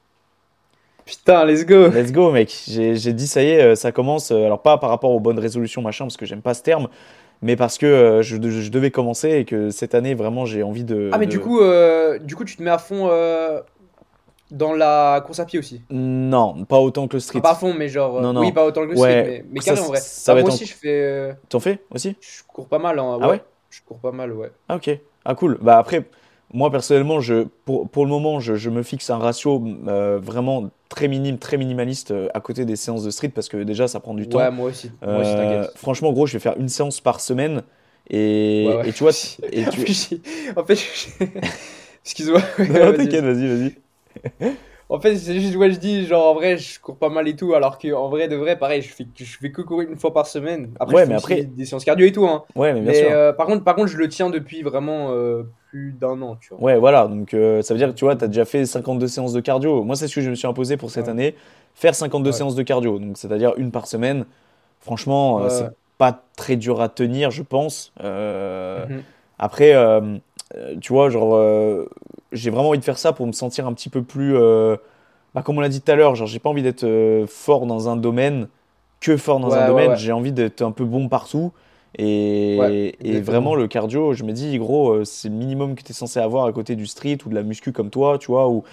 putain 1.05 1.45
let's 1.45 1.65
go 1.65 1.89
Let's 1.89 2.11
go, 2.11 2.31
mec. 2.31 2.53
J'ai 2.67 3.13
dit, 3.13 3.27
ça 3.27 3.43
y 3.43 3.49
est, 3.49 3.75
ça 3.75 3.91
commence. 3.91 4.31
Alors, 4.31 4.61
pas 4.61 4.77
par 4.77 4.89
rapport 4.89 5.11
aux 5.11 5.19
bonnes 5.19 5.39
résolutions, 5.39 5.81
machin, 5.81 6.05
parce 6.05 6.17
que 6.17 6.25
j'aime 6.25 6.41
pas 6.41 6.53
ce 6.53 6.63
terme, 6.63 6.87
mais 7.41 7.55
parce 7.55 7.77
que 7.77 7.85
euh, 7.85 8.21
je, 8.21 8.37
de- 8.37 8.49
je 8.49 8.69
devais 8.71 8.89
commencer 8.91 9.31
et 9.31 9.45
que 9.45 9.69
cette 9.69 9.95
année, 9.95 10.13
vraiment, 10.15 10.45
j'ai 10.45 10.63
envie 10.63 10.83
de. 10.85 11.09
Ah 11.11 11.17
mais 11.17 11.25
de- 11.25 11.31
du 11.31 11.39
coup, 11.39 11.59
euh, 11.59 12.17
du 12.19 12.35
coup 12.35 12.45
tu 12.45 12.55
te 12.55 12.63
mets 12.63 12.69
à 12.71 12.77
fond 12.77 13.09
euh, 13.11 13.59
dans 14.53 14.73
la 14.73 15.21
course 15.25 15.39
à 15.39 15.45
pied 15.45 15.59
aussi. 15.59 15.81
Non, 15.89 16.63
pas 16.65 16.79
autant 16.79 17.07
que 17.07 17.15
le 17.17 17.19
street. 17.19 17.41
Pas 17.41 17.51
à 17.51 17.55
fond 17.55 17.73
mais 17.73 17.89
genre 17.89 18.21
Non, 18.21 18.33
non. 18.33 18.41
oui 18.41 18.51
pas 18.51 18.65
autant 18.65 18.81
que 18.87 18.93
le 18.93 18.97
Ouais, 18.97 19.09
street 19.09 19.23
mais, 19.25 19.45
mais 19.51 19.59
ça, 19.61 19.71
carré 19.73 19.81
en 19.81 19.87
vrai. 19.87 19.99
ça 19.99 20.33
va 20.33 20.39
moi 20.41 20.49
être 20.49 20.55
aussi 20.55 20.65
je 20.65 20.73
fais 20.73 21.01
euh, 21.01 21.33
T'en 21.49 21.59
fais 21.59 21.79
aussi 21.91 22.15
je 22.21 22.43
cours 22.47 22.67
pas 22.67 22.79
mal 22.79 22.99
hein, 22.99 23.17
Ah 23.21 23.29
ouais 23.29 23.41
Je 23.69 23.81
cours 23.85 23.99
pas 23.99 24.11
mal 24.11 24.31
ouais. 24.31 24.51
Ah, 24.69 24.75
ok. 24.77 24.89
Ah, 25.25 25.35
cool. 25.35 25.57
Bah, 25.61 25.77
après, 25.77 26.03
moi, 26.53 26.69
personnellement, 26.69 27.19
je, 27.21 27.45
pour, 27.65 27.89
pour 27.89 28.03
le 28.05 28.09
moment, 28.11 28.39
je, 28.39 28.55
je 28.55 28.69
me 28.69 28.83
fixe 28.83 29.09
un 29.09 29.17
ratio 29.17 29.63
euh, 29.87 30.19
vraiment 30.21 30.69
très 30.89 31.07
minime, 31.07 31.37
très 31.39 31.57
minimaliste 31.57 32.11
euh, 32.11 32.27
à 32.33 32.41
côté 32.41 32.65
des 32.65 32.75
séances 32.75 33.03
de 33.03 33.09
street 33.09 33.29
parce 33.29 33.49
que 33.49 33.57
déjà, 33.63 33.87
ça 33.87 33.99
prend 33.99 34.13
du 34.13 34.27
temps. 34.27 34.37
Ouais 34.39 34.51
moi 34.51 34.69
aussi. 34.69 34.91
Moi 35.01 35.21
aussi 35.21 35.31
Euh, 35.33 35.65
franchement, 35.75 36.11
gros, 36.11 36.27
je 36.27 36.33
vais 36.33 36.39
faire 36.39 36.55
une 36.59 36.69
séance 36.69 36.99
par 37.01 37.19
semaine. 37.21 37.63
Et, 38.09 38.65
Ouais, 38.67 38.75
ouais. 38.77 38.89
et 38.89 38.93
tu 38.93 39.03
vois, 39.03 39.11
et 39.51 39.65
en 39.65 39.69
tu- 39.71 39.81
fait, 39.85 40.19
en 40.57 40.65
j'ai- 40.67 41.31
excuse-moi. 42.03 42.41
Ouais, 42.59 42.67
Non, 42.67 42.93
t'inquiète, 42.93 43.23
vas-y, 43.23 43.47
vas-y. 43.47 43.75
En 44.89 44.99
fait, 44.99 45.15
c'est 45.15 45.39
juste, 45.39 45.55
ouais, 45.55 45.71
je 45.71 45.79
dis, 45.79 46.05
genre, 46.05 46.27
en 46.27 46.33
vrai, 46.35 46.57
je 46.57 46.79
cours 46.79 46.97
pas 46.97 47.09
mal 47.09 47.27
et 47.27 47.35
tout, 47.35 47.53
alors 47.55 47.79
qu'en 47.79 48.09
vrai, 48.09 48.27
de 48.27 48.35
vrai, 48.35 48.57
pareil, 48.59 48.81
je 48.81 48.93
fais, 48.93 49.07
je 49.15 49.37
fais 49.39 49.51
que 49.51 49.61
courir 49.61 49.89
une 49.89 49.97
fois 49.97 50.13
par 50.13 50.27
semaine. 50.27 50.69
Après, 50.79 50.95
Ouais, 50.95 51.05
je 51.05 51.09
mais 51.09 51.15
après- 51.15 51.43
des 51.45 51.65
séances 51.65 51.85
cardio 51.85 52.05
et 52.05 52.11
tout, 52.11 52.27
hein. 52.27 52.43
Ouais, 52.55 52.73
mais 52.73 52.81
bien 52.81 52.91
Mais 52.91 52.99
sûr. 52.99 53.09
euh, 53.11 53.33
par 53.33 53.47
contre, 53.47 53.63
par 53.63 53.75
contre, 53.75 53.87
je 53.87 53.97
le 53.97 54.07
tiens 54.09 54.29
depuis 54.29 54.61
vraiment 54.61 55.07
euh, 55.11 55.43
plus 55.71 55.93
d'un 55.93 56.21
an, 56.21 56.35
tu 56.39 56.49
vois. 56.53 56.61
Ouais, 56.61 56.77
voilà. 56.77 57.07
Donc, 57.07 57.33
euh, 57.33 57.61
ça 57.63 57.73
veut 57.73 57.77
dire 57.79 57.87
que 57.89 57.93
tu 57.95 58.05
vois, 58.05 58.15
tu 58.15 58.25
as 58.25 58.27
déjà 58.27 58.45
fait 58.45 58.65
52 58.65 59.07
séances 59.07 59.33
de 59.33 59.39
cardio. 59.39 59.83
Moi, 59.83 59.95
c'est 59.95 60.07
ce 60.07 60.15
que 60.15 60.21
je 60.21 60.29
me 60.29 60.35
suis 60.35 60.47
imposé 60.47 60.77
pour 60.77 60.91
cette 60.91 61.05
Ouais. 61.05 61.11
année. 61.11 61.35
Faire 61.73 61.95
52 61.95 62.29
Ouais. 62.29 62.35
séances 62.35 62.55
de 62.55 62.61
cardio. 62.61 62.99
Donc, 62.99 63.17
c'est-à-dire 63.17 63.53
une 63.57 63.71
par 63.71 63.87
semaine. 63.87 64.25
Franchement, 64.81 65.47
c'est 65.49 65.69
pas 65.97 66.23
très 66.35 66.55
dur 66.57 66.81
à 66.81 66.89
tenir, 66.89 67.31
je 67.31 67.41
pense. 67.41 67.93
Mhm. 68.03 69.01
Après, 69.39 69.73
tu 70.81 70.93
vois, 70.93 71.09
genre, 71.09 71.39
j'ai 72.33 72.49
vraiment 72.49 72.69
envie 72.69 72.79
de 72.79 72.83
faire 72.83 72.97
ça 72.99 73.13
pour 73.13 73.27
me 73.27 73.31
sentir 73.31 73.67
un 73.67 73.73
petit 73.73 73.89
peu 73.89 74.03
plus. 74.03 74.35
euh, 74.37 74.77
bah, 75.35 75.41
comme 75.43 75.57
on 75.57 75.61
l'a 75.61 75.69
dit 75.69 75.81
tout 75.81 75.91
à 75.91 75.95
l'heure, 75.95 76.15
genre, 76.15 76.27
j'ai 76.27 76.39
pas 76.39 76.49
envie 76.49 76.63
d'être 76.63 76.83
euh, 76.85 77.25
fort 77.27 77.65
dans 77.65 77.89
un 77.89 77.95
domaine, 77.97 78.47
que 79.01 79.17
fort 79.17 79.39
dans 79.39 79.49
Ouais, 79.49 79.57
un 79.57 79.63
domaine. 79.63 79.89
ouais. 79.89 79.95
J'ai 79.95 80.11
envie 80.11 80.31
d'être 80.33 80.61
un 80.61 80.71
peu 80.71 80.85
bon 80.85 81.09
partout. 81.09 81.51
Et, 81.97 82.95
et 83.01 83.21
vraiment, 83.21 83.55
le 83.55 83.67
cardio, 83.67 84.13
je 84.13 84.23
me 84.23 84.31
dis, 84.33 84.57
gros, 84.57 84.91
euh, 84.93 85.05
c'est 85.05 85.29
le 85.29 85.35
minimum 85.35 85.75
que 85.75 85.83
tu 85.83 85.91
es 85.91 85.95
censé 85.95 86.19
avoir 86.19 86.45
à 86.45 86.53
côté 86.53 86.75
du 86.75 86.87
street 86.87 87.19
ou 87.25 87.29
de 87.29 87.35
la 87.35 87.43
muscu 87.43 87.71
comme 87.71 87.89
toi, 87.91 88.17
tu 88.19 88.27
vois, 88.27 88.49
ou, 88.49 88.63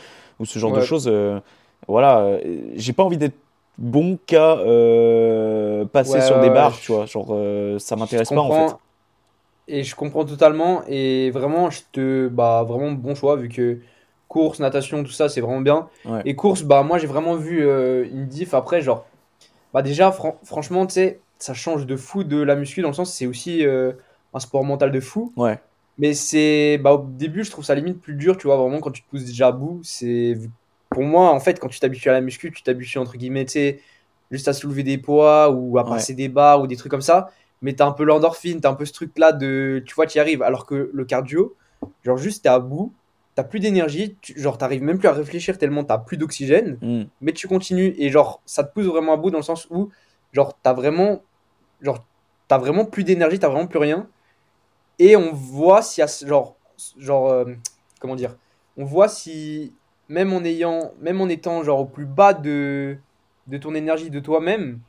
ou 0.41 0.47
ce 0.47 0.59
genre 0.59 0.73
de 0.73 0.81
choses. 0.81 1.09
euh, 1.09 1.41
voilà, 1.89 2.39
j'ai 2.77 2.93
pas 2.93 3.05
envie 3.05 3.19
d'être 3.19 3.37
bon 3.79 4.19
qu'à 4.27 4.57
passer 5.93 6.21
sur 6.21 6.39
des 6.39 6.51
barres, 6.51 6.79
tu 6.81 6.93
vois. 6.93 7.07
Genre, 7.07 7.35
ça 7.79 7.97
m'intéresse 7.97 8.31
pas 8.33 8.41
en 8.43 8.53
fait. 8.53 8.77
Et 9.73 9.85
je 9.85 9.95
comprends 9.95 10.25
totalement. 10.25 10.83
Et 10.89 11.31
vraiment, 11.31 11.71
je 11.71 11.81
te. 11.93 12.29
Bah, 12.29 12.65
vraiment, 12.69 12.91
bon 12.93 13.15
choix, 13.15 13.37
vu 13.37 13.49
que 13.49 13.79
course, 14.29 14.59
natation, 14.61 15.03
tout 15.05 15.11
ça, 15.13 15.29
c'est 15.29 15.41
vraiment 15.41 15.61
bien. 15.61 15.89
Ouais. 16.05 16.23
Et 16.25 16.35
course, 16.35 16.63
bah, 16.63 16.83
moi, 16.83 16.99
j'ai 16.99 17.07
vraiment 17.07 17.37
vu 17.37 17.63
euh, 17.67 18.05
une 18.11 18.27
diff 18.27 18.53
après, 18.55 18.83
genre. 18.83 19.07
Bah, 19.73 19.83
déjà, 19.83 20.11
fran- 20.13 20.39
franchement, 20.45 20.87
tu 20.87 20.95
sais, 20.95 21.21
ça 21.39 21.55
change 21.55 21.87
de 21.87 21.97
fou 21.97 22.25
de 22.25 22.41
la 22.43 22.57
muscu, 22.57 22.83
dans 22.83 22.89
le 22.89 22.95
sens, 22.95 23.15
c'est 23.15 23.27
aussi 23.27 23.65
euh, 23.65 23.93
un 24.35 24.41
sport 24.41 24.65
mental 24.65 24.91
de 24.91 25.01
fou. 25.01 25.33
Ouais, 25.37 25.59
Mais 25.99 26.15
c'est. 26.15 26.79
Bah, 26.79 26.95
au 26.95 27.07
début, 27.07 27.45
je 27.45 27.51
trouve 27.51 27.65
ça 27.65 27.75
limite 27.75 28.01
plus 28.01 28.15
dur, 28.15 28.37
tu 28.37 28.47
vois, 28.49 28.57
vraiment, 28.57 28.81
quand 28.81 28.91
tu 28.91 29.03
te 29.03 29.09
pousses 29.09 29.25
déjà 29.25 29.49
à 29.49 29.53
bout. 29.53 29.81
C'est. 29.85 30.37
Pour 30.91 31.05
moi, 31.05 31.31
en 31.33 31.39
fait, 31.41 31.61
quand 31.61 31.69
tu 31.69 31.79
t'habitues 31.79 32.09
à 32.11 32.13
la 32.13 32.21
muscu, 32.21 32.51
tu 32.51 32.63
t'habitues, 32.65 32.99
entre 32.99 33.17
guillemets, 33.17 33.45
tu 33.45 33.53
sais, 33.53 33.81
juste 34.33 34.49
à 34.49 34.53
soulever 34.53 34.83
des 34.83 34.99
poids 34.99 35.51
ou 35.51 35.79
à 35.79 35.85
Ouais. 35.85 35.91
passer 35.91 36.15
des 36.15 36.29
barres 36.29 36.63
ou 36.63 36.67
des 36.67 36.77
trucs 36.77 36.91
comme 36.91 37.01
ça. 37.01 37.31
Mais 37.63 37.75
t'as 37.75 37.87
un 37.87 37.93
peu 37.93 38.05
l'endorphine, 38.05 38.61
t'as 38.61 38.71
un 38.71 38.75
peu 38.75 38.85
ce 38.85 38.93
truc-là 38.93 39.33
de. 39.33 39.83
Tu 39.87 39.95
vois, 39.95 40.07
tu 40.07 40.19
y 40.19 40.21
arrives. 40.21 40.43
Alors 40.43 40.65
que 40.67 40.91
le 40.93 41.05
cardio, 41.05 41.55
genre, 42.05 42.17
juste 42.17 42.43
t'es 42.45 42.49
à 42.49 42.59
bout, 42.59 42.93
t'as 43.35 43.45
plus 43.45 43.61
d'énergie, 43.61 44.17
genre, 44.37 44.57
t'arrives 44.59 44.83
même 44.83 44.99
plus 44.99 45.09
à 45.09 45.13
réfléchir 45.13 45.59
tellement 45.59 45.85
t'as 45.85 45.99
plus 45.99 46.17
d'oxygène 46.17 46.79
Hmm. 46.83 47.03
mais 47.21 47.33
tu 47.33 47.49
continues 47.49 47.95
et 47.99 48.09
genre 48.11 48.41
ça 48.47 48.65
te 48.65 48.73
pousse 48.73 48.87
vraiment 48.87 49.13
à 49.13 49.17
bout 49.17 49.31
dans 49.31 49.39
le 49.39 49.45
sens 49.45 49.67
où 49.71 49.91
genre 50.33 50.57
t'as 50.63 50.73
vraiment 50.73 51.23
genre 51.81 52.05
t'as 52.49 52.59
vraiment 52.59 52.85
plus 52.85 53.05
d'énergie 53.05 53.39
t'as 53.39 53.49
vraiment 53.49 53.67
plus 53.69 53.79
rien 53.79 54.09
et 54.99 55.17
on 55.17 55.33
voit 55.33 55.81
si 55.83 56.03
genre 56.27 56.57
genre 56.99 57.31
euh, 57.31 57.45
comment 58.01 58.17
dire 58.17 58.37
on 58.77 58.85
voit 58.85 59.09
si 59.09 59.73
même 60.09 60.33
en 60.33 60.43
ayant 60.45 60.93
même 61.01 61.21
en 61.21 61.29
étant 61.29 61.63
genre 61.63 61.81
au 61.81 61.85
plus 61.87 62.07
bas 62.07 62.33
de 62.35 62.97
de 63.47 63.57
ton 63.59 63.75
énergie 63.75 64.11
de 64.11 64.21
toi-même 64.21 64.81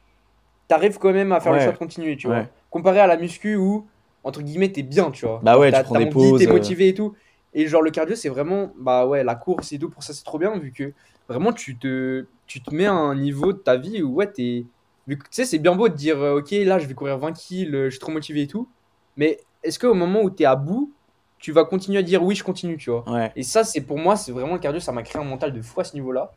t'arrives 0.68 0.98
quand 0.98 1.14
même 1.14 1.32
à 1.32 1.40
faire 1.40 1.54
le 1.54 1.60
choix 1.60 1.72
de 1.74 1.78
continuer 1.78 2.18
tu 2.18 2.28
Ouais. 2.28 2.36
vois 2.42 2.50
comparé 2.72 3.00
à 3.00 3.08
la 3.08 3.18
muscu 3.18 3.56
où 3.56 3.88
entre 4.24 4.42
guillemets 4.42 4.72
t'es 4.72 4.84
bien 4.84 5.12
tu 5.12 5.26
vois. 5.28 5.40
Bah 5.44 5.60
ouais, 5.60 5.72
T'as- 5.72 5.84
tu 5.84 5.86
prends 5.86 5.98
des 5.98 6.06
envie, 6.06 6.14
t'es 6.14 6.14
pauses, 6.14 6.48
euh. 6.48 6.52
motivé 6.54 6.88
et 6.90 6.94
tout. 6.96 7.16
Et 7.54 7.68
genre 7.68 7.82
le 7.84 7.92
cardio 7.92 8.16
c'est 8.16 8.30
vraiment 8.30 8.74
bah 8.80 9.06
ouais 9.06 9.24
la 9.24 9.36
course 9.36 9.74
et 9.74 9.80
tout 9.80 9.90
pour 9.90 10.04
ça 10.04 10.14
c'est 10.14 10.24
trop 10.24 10.40
bien 10.40 10.58
vu 10.58 10.72
que 10.72 10.94
vraiment 11.28 11.54
tu 11.54 11.78
te 11.78 12.28
tu 12.48 12.64
te 12.64 12.74
mets 12.74 12.86
à 12.88 12.94
un 12.94 13.16
niveau 13.16 13.54
de 13.54 13.60
ta 13.60 13.78
vie 13.78 14.02
où 14.02 14.16
ouais 14.16 14.32
t'es 14.32 14.68
tu 15.08 15.18
sais 15.32 15.46
c'est 15.46 15.60
bien 15.60 15.76
beau 15.76 15.90
de 15.90 15.96
dire 15.96 16.20
euh, 16.22 16.40
ok 16.40 16.52
là 16.52 16.80
je 16.80 16.88
vais 16.88 16.94
courir 16.94 17.18
20 17.18 17.34
kills 17.34 17.76
euh, 17.76 17.86
je 17.86 17.92
suis 17.92 18.00
trop 18.00 18.12
motivé 18.12 18.44
et 18.44 18.48
tout. 18.48 18.72
Mais 19.18 19.40
est-ce 19.64 19.78
qu'au 19.80 19.94
moment 19.94 20.22
où 20.22 20.30
t'es 20.30 20.46
à 20.46 20.56
bout 20.56 20.96
tu 21.40 21.52
vas 21.52 21.66
continuer 21.66 22.00
à 22.00 22.04
dire 22.04 22.24
oui 22.24 22.36
je 22.36 22.44
continue 22.44 22.78
tu 22.78 22.90
vois? 22.92 23.08
Ouais. 23.12 23.32
et 23.36 23.44
ça 23.44 23.64
c'est 23.64 23.82
pour 23.82 23.98
moi 23.98 24.16
c'est 24.16 24.32
vraiment 24.32 24.54
le 24.54 24.60
cardio 24.60 24.80
ça 24.80 24.92
m'a 24.92 25.04
créé 25.04 25.22
un 25.22 25.26
mental 25.26 25.52
de 25.54 25.62
fou 25.62 25.82
à 25.82 25.84
ce 25.84 25.94
niveau 25.96 26.12
là 26.12 26.32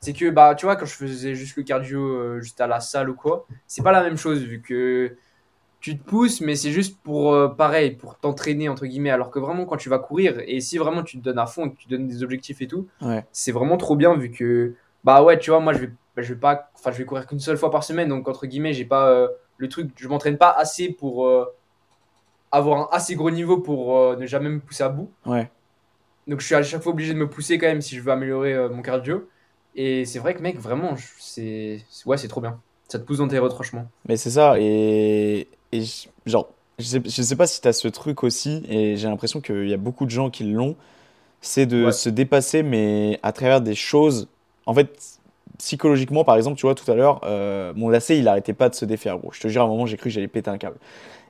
c'est 0.00 0.12
que 0.14 0.30
bah 0.30 0.54
tu 0.54 0.66
vois 0.66 0.76
quand 0.76 0.86
je 0.86 0.94
faisais 0.94 1.34
juste 1.34 1.56
le 1.56 1.62
cardio 1.62 2.00
euh, 2.00 2.40
juste 2.40 2.60
à 2.60 2.66
la 2.66 2.80
salle 2.80 3.10
ou 3.10 3.14
quoi 3.14 3.46
c'est 3.66 3.82
pas 3.82 3.92
la 3.92 4.02
même 4.02 4.16
chose 4.16 4.42
vu 4.42 4.62
que 4.62 5.16
tu 5.80 5.98
te 5.98 6.04
pousses 6.04 6.40
mais 6.42 6.56
c'est 6.56 6.70
juste 6.72 7.00
pour 7.02 7.32
euh, 7.32 7.48
pareil 7.48 7.92
pour 7.92 8.16
t'entraîner 8.18 8.68
entre 8.68 8.86
guillemets. 8.86 9.10
Alors 9.10 9.30
que 9.30 9.38
vraiment 9.38 9.64
quand 9.64 9.76
tu 9.78 9.88
vas 9.88 9.98
courir 9.98 10.40
et 10.46 10.60
si 10.60 10.76
vraiment 10.78 11.02
tu 11.02 11.18
te 11.18 11.22
donnes 11.24 11.38
à 11.38 11.46
fond 11.46 11.66
et 11.66 11.70
que 11.72 11.76
tu 11.76 11.88
donnes 11.88 12.06
des 12.06 12.22
objectifs 12.22 12.60
et 12.62 12.66
tout 12.66 12.86
Ouais. 13.00 13.24
c'est 13.32 13.52
vraiment 13.52 13.76
trop 13.78 13.96
bien 13.96 14.14
vu 14.14 14.30
que 14.30 14.74
bah 15.04 15.22
ouais 15.22 15.38
tu 15.38 15.50
vois 15.50 15.60
moi 15.60 15.72
je 15.72 15.78
vais 15.78 15.90
bah, 16.14 16.22
je 16.22 16.34
vais 16.34 16.40
pas 16.40 16.70
enfin 16.74 16.90
je 16.92 16.98
vais 16.98 17.04
courir 17.04 17.26
qu'une 17.26 17.40
seule 17.40 17.56
fois 17.56 17.70
par 17.70 17.82
semaine. 17.84 18.08
Donc 18.08 18.28
entre 18.28 18.46
guillemets 18.46 18.72
j'ai 18.74 18.84
pas 18.84 19.08
euh, 19.10 19.28
le 19.56 19.68
truc 19.68 19.90
je 19.96 20.06
m'entraîne 20.08 20.36
pas 20.38 20.50
assez 20.50 20.90
pour 20.90 21.26
euh, 21.26 21.46
avoir 22.52 22.78
un 22.80 22.88
assez 22.96 23.14
gros 23.14 23.30
niveau 23.30 23.58
pour 23.58 24.16
ne 24.16 24.26
jamais 24.26 24.48
me 24.48 24.60
pousser 24.60 24.82
à 24.84 24.88
bout. 24.88 25.10
Ouais. 25.24 25.50
donc 26.26 26.40
je 26.40 26.46
suis 26.46 26.54
à 26.54 26.62
chaque 26.62 26.82
fois 26.82 26.92
obligé 26.92 27.14
de 27.14 27.18
me 27.18 27.28
pousser 27.28 27.58
quand 27.58 27.66
même 27.68 27.80
si 27.80 27.96
je 27.96 28.02
veux 28.02 28.12
améliorer 28.12 28.68
mon 28.68 28.82
cardio. 28.82 29.28
Et 29.76 30.04
c'est 30.04 30.18
vrai 30.18 30.34
que 30.34 30.42
mec 30.42 30.58
vraiment 30.58 30.94
c'est- 31.18 31.84
ouais 32.06 32.16
c'est 32.16 32.28
trop 32.28 32.40
bien 32.40 32.60
ça 32.90 32.98
te 32.98 33.04
pousse 33.04 33.18
dans 33.18 33.28
tes 33.28 33.38
retranchements 33.38 33.90
Mais 34.08 34.16
c'est 34.16 34.30
ça, 34.30 34.54
et, 34.58 35.48
et 35.72 35.82
je- 35.82 36.08
genre, 36.26 36.48
je 36.78 36.84
sais, 36.84 37.02
je 37.04 37.22
sais 37.22 37.36
pas 37.36 37.46
si 37.46 37.60
tu 37.60 37.68
as 37.68 37.72
ce 37.72 37.88
truc 37.88 38.22
aussi, 38.24 38.62
et 38.68 38.96
j'ai 38.96 39.08
l'impression 39.08 39.40
qu'il 39.40 39.68
y 39.68 39.74
a 39.74 39.76
beaucoup 39.76 40.06
de 40.06 40.10
gens 40.10 40.30
qui 40.30 40.44
l'ont, 40.44 40.76
c'est 41.42 41.66
de 41.66 41.86
Ouais. 41.86 41.92
se 41.92 42.08
dépasser, 42.10 42.62
mais 42.62 43.20
à 43.22 43.32
travers 43.32 43.60
des 43.62 43.74
choses. 43.76 44.28
En 44.66 44.74
fait, 44.74 45.20
psychologiquement, 45.58 46.24
par 46.24 46.36
exemple, 46.36 46.58
tu 46.58 46.66
vois, 46.66 46.74
tout 46.76 46.90
à 46.90 46.94
l'heure, 46.96 47.20
euh, 47.24 47.72
mon 47.76 47.88
lacet, 47.90 48.18
il 48.18 48.28
arrêtait 48.28 48.54
pas 48.54 48.68
de 48.70 48.74
se 48.76 48.84
défaire, 48.86 49.18
gros. 49.18 49.32
Je 49.32 49.40
te 49.40 49.48
jure, 49.48 49.62
à 49.62 49.64
un 49.66 49.68
moment, 49.68 49.86
j'ai 49.86 49.96
cru 49.98 50.10
que 50.10 50.14
j'allais 50.14 50.28
péter 50.28 50.50
un 50.50 50.58
câble. 50.58 50.78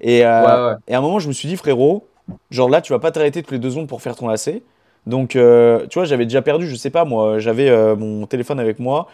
Et, 0.00 0.24
euh, 0.26 0.42
ouais 0.44 0.46
ouais 0.64 0.74
et 0.88 0.94
à 0.94 0.98
un 0.98 1.00
moment, 1.02 1.18
je 1.20 1.28
me 1.28 1.32
suis 1.32 1.48
dit, 1.48 1.56
frérot, 1.56 2.06
genre 2.50 2.68
là, 2.70 2.80
tu 2.82 2.92
vas 2.92 2.98
pas 2.98 3.12
t'arrêter 3.12 3.42
toutes 3.42 3.52
les 3.52 3.58
deux 3.58 3.70
secondes 3.70 3.88
pour 3.88 4.02
faire 4.02 4.16
ton 4.16 4.28
lacet. 4.28 4.62
Donc, 5.06 5.36
euh, 5.36 5.86
tu 5.88 5.98
vois, 5.98 6.04
j'avais 6.06 6.24
déjà 6.26 6.42
perdu, 6.42 6.68
je 6.68 6.76
sais 6.76 6.90
pas, 6.90 7.04
moi, 7.04 7.38
j'avais 7.38 7.70
mon 7.96 8.26
téléphone 8.26 8.60
avec 8.60 8.78
moi. 8.78 9.08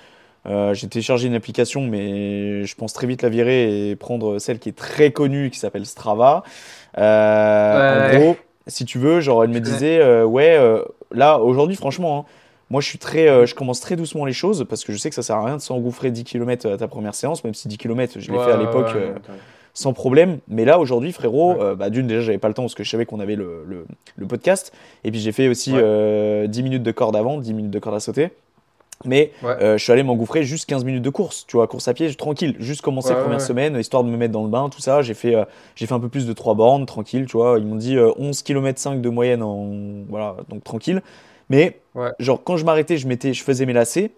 Euh, 0.47 0.75
j'ai 0.75 0.87
téléchargé 0.89 1.27
une 1.27 1.35
application, 1.35 1.83
mais 1.83 2.65
je 2.65 2.75
pense 2.77 2.93
très 2.93 3.07
vite 3.07 3.23
la 3.23 3.29
virer 3.29 3.91
et 3.91 3.97
prendre 3.97 4.39
celle 4.39 4.59
qui 4.59 4.69
est 4.69 4.77
très 4.77 5.11
connue, 5.11 5.51
qui 5.51 5.59
s'appelle 5.59 5.87
Strava. 5.87 6.45
Euh, 6.99 8.09
Ouais. 8.09 8.15
En 8.17 8.19
gros, 8.19 8.37
si 8.67 8.85
tu 8.85 8.99
veux, 8.99 9.21
genre, 9.21 9.45
elle 9.45 9.51
me 9.51 9.61
disait, 9.61 9.99
euh, 10.01 10.25
ouais, 10.25 10.59
là, 11.13 11.39
aujourd'hui, 11.41 11.77
franchement, 11.77 12.19
hein, 12.19 12.25
moi, 12.71 12.81
je 12.81 12.87
suis 12.89 12.99
très, 12.99 13.47
je 13.47 13.55
commence 13.55 13.81
très 13.81 13.97
doucement 13.97 14.25
les 14.25 14.33
choses 14.33 14.65
parce 14.69 14.85
que 14.85 14.93
je 14.93 14.99
sais 14.99 15.09
que 15.09 15.15
ça 15.15 15.23
sert 15.23 15.37
à 15.37 15.45
rien 15.45 15.57
de 15.57 15.61
s'engouffrer 15.63 16.11
10 16.11 16.25
km 16.25 16.69
à 16.69 16.77
ta 16.77 16.89
première 16.89 17.15
séance, 17.15 17.45
même 17.45 17.55
si 17.55 17.69
10 17.69 17.79
km, 17.79 18.15
je 18.19 18.31
l'ai 18.33 18.39
Ouais, 18.39 18.45
fait 18.45 18.53
à 18.53 18.57
l'époque. 18.57 18.89
ouais, 18.95 19.15
sans 19.75 19.93
problème. 19.93 20.39
Mais 20.49 20.65
là, 20.65 20.79
aujourd'hui, 20.81 21.13
frérot, 21.13 21.53
Ouais. 21.55 21.59
euh, 21.61 21.75
bah, 21.77 21.91
d'une, 21.91 22.07
déjà, 22.07 22.23
j'avais 22.23 22.39
pas 22.39 22.49
le 22.49 22.55
temps 22.55 22.63
parce 22.63 22.75
que 22.75 22.83
je 22.83 22.91
savais 22.91 23.05
qu'on 23.07 23.21
avait 23.21 23.37
le, 23.37 23.63
le, 23.69 23.87
le 24.17 24.27
podcast. 24.27 24.73
Et 25.05 25.11
puis, 25.11 25.21
j'ai 25.21 25.33
fait 25.33 25.49
aussi 25.49 25.73
Ouais. 25.75 25.81
euh, 25.83 26.47
10 26.47 26.63
minutes 26.63 26.83
de 26.83 26.91
corde 26.93 27.15
avant, 27.15 27.39
10 27.39 27.53
minutes 27.55 27.71
de 27.71 27.79
corde 27.79 27.95
à 27.97 28.01
sauter. 28.01 28.31
Mais 29.05 29.31
Ouais. 29.43 29.57
euh, 29.61 29.77
je 29.79 29.83
suis 29.85 29.93
allé 29.93 30.03
m'engouffrer 30.03 30.43
juste 30.43 30.67
15 30.69 30.85
minutes 30.85 31.03
de 31.03 31.11
course, 31.11 31.45
tu 31.47 31.57
vois, 31.59 31.67
course 31.69 31.87
à 31.87 31.95
pied, 31.95 32.13
tranquille, 32.15 32.57
juste 32.59 32.81
commencer 32.81 33.11
Ouais, 33.11 33.21
première 33.21 33.39
ouais. 33.41 33.45
semaine, 33.45 33.77
histoire 33.77 34.03
de 34.03 34.09
me 34.09 34.17
mettre 34.17 34.33
dans 34.33 34.43
le 34.43 34.49
bain, 34.49 34.69
tout 34.71 34.81
ça. 34.81 35.03
J'ai 35.03 35.15
fait, 35.15 35.35
euh, 35.35 35.45
j'ai 35.75 35.87
fait 35.87 35.95
un 35.95 36.01
peu 36.01 36.09
plus 36.09 36.27
de 36.27 36.33
3 36.33 36.55
bornes, 36.55 36.87
tranquille, 36.87 37.27
tu 37.27 37.37
vois. 37.37 37.59
Ils 37.59 37.67
m'ont 37.67 37.77
dit 37.77 37.97
euh, 37.97 38.11
11 38.17 38.43
km 38.43 38.81
5 38.81 39.01
de 39.03 39.09
moyenne, 39.11 39.43
en, 39.43 39.71
voilà, 40.09 40.37
donc 40.49 40.65
tranquille. 40.65 41.03
Mais, 41.51 41.79
genre, 42.19 42.43
quand 42.43 42.57
je 42.57 42.65
m'arrêtais, 42.65 42.97
je, 42.97 43.07
mettais, 43.07 43.33
je 43.35 43.43
faisais 43.45 43.67
mes 43.67 43.73
lacets. 43.75 44.11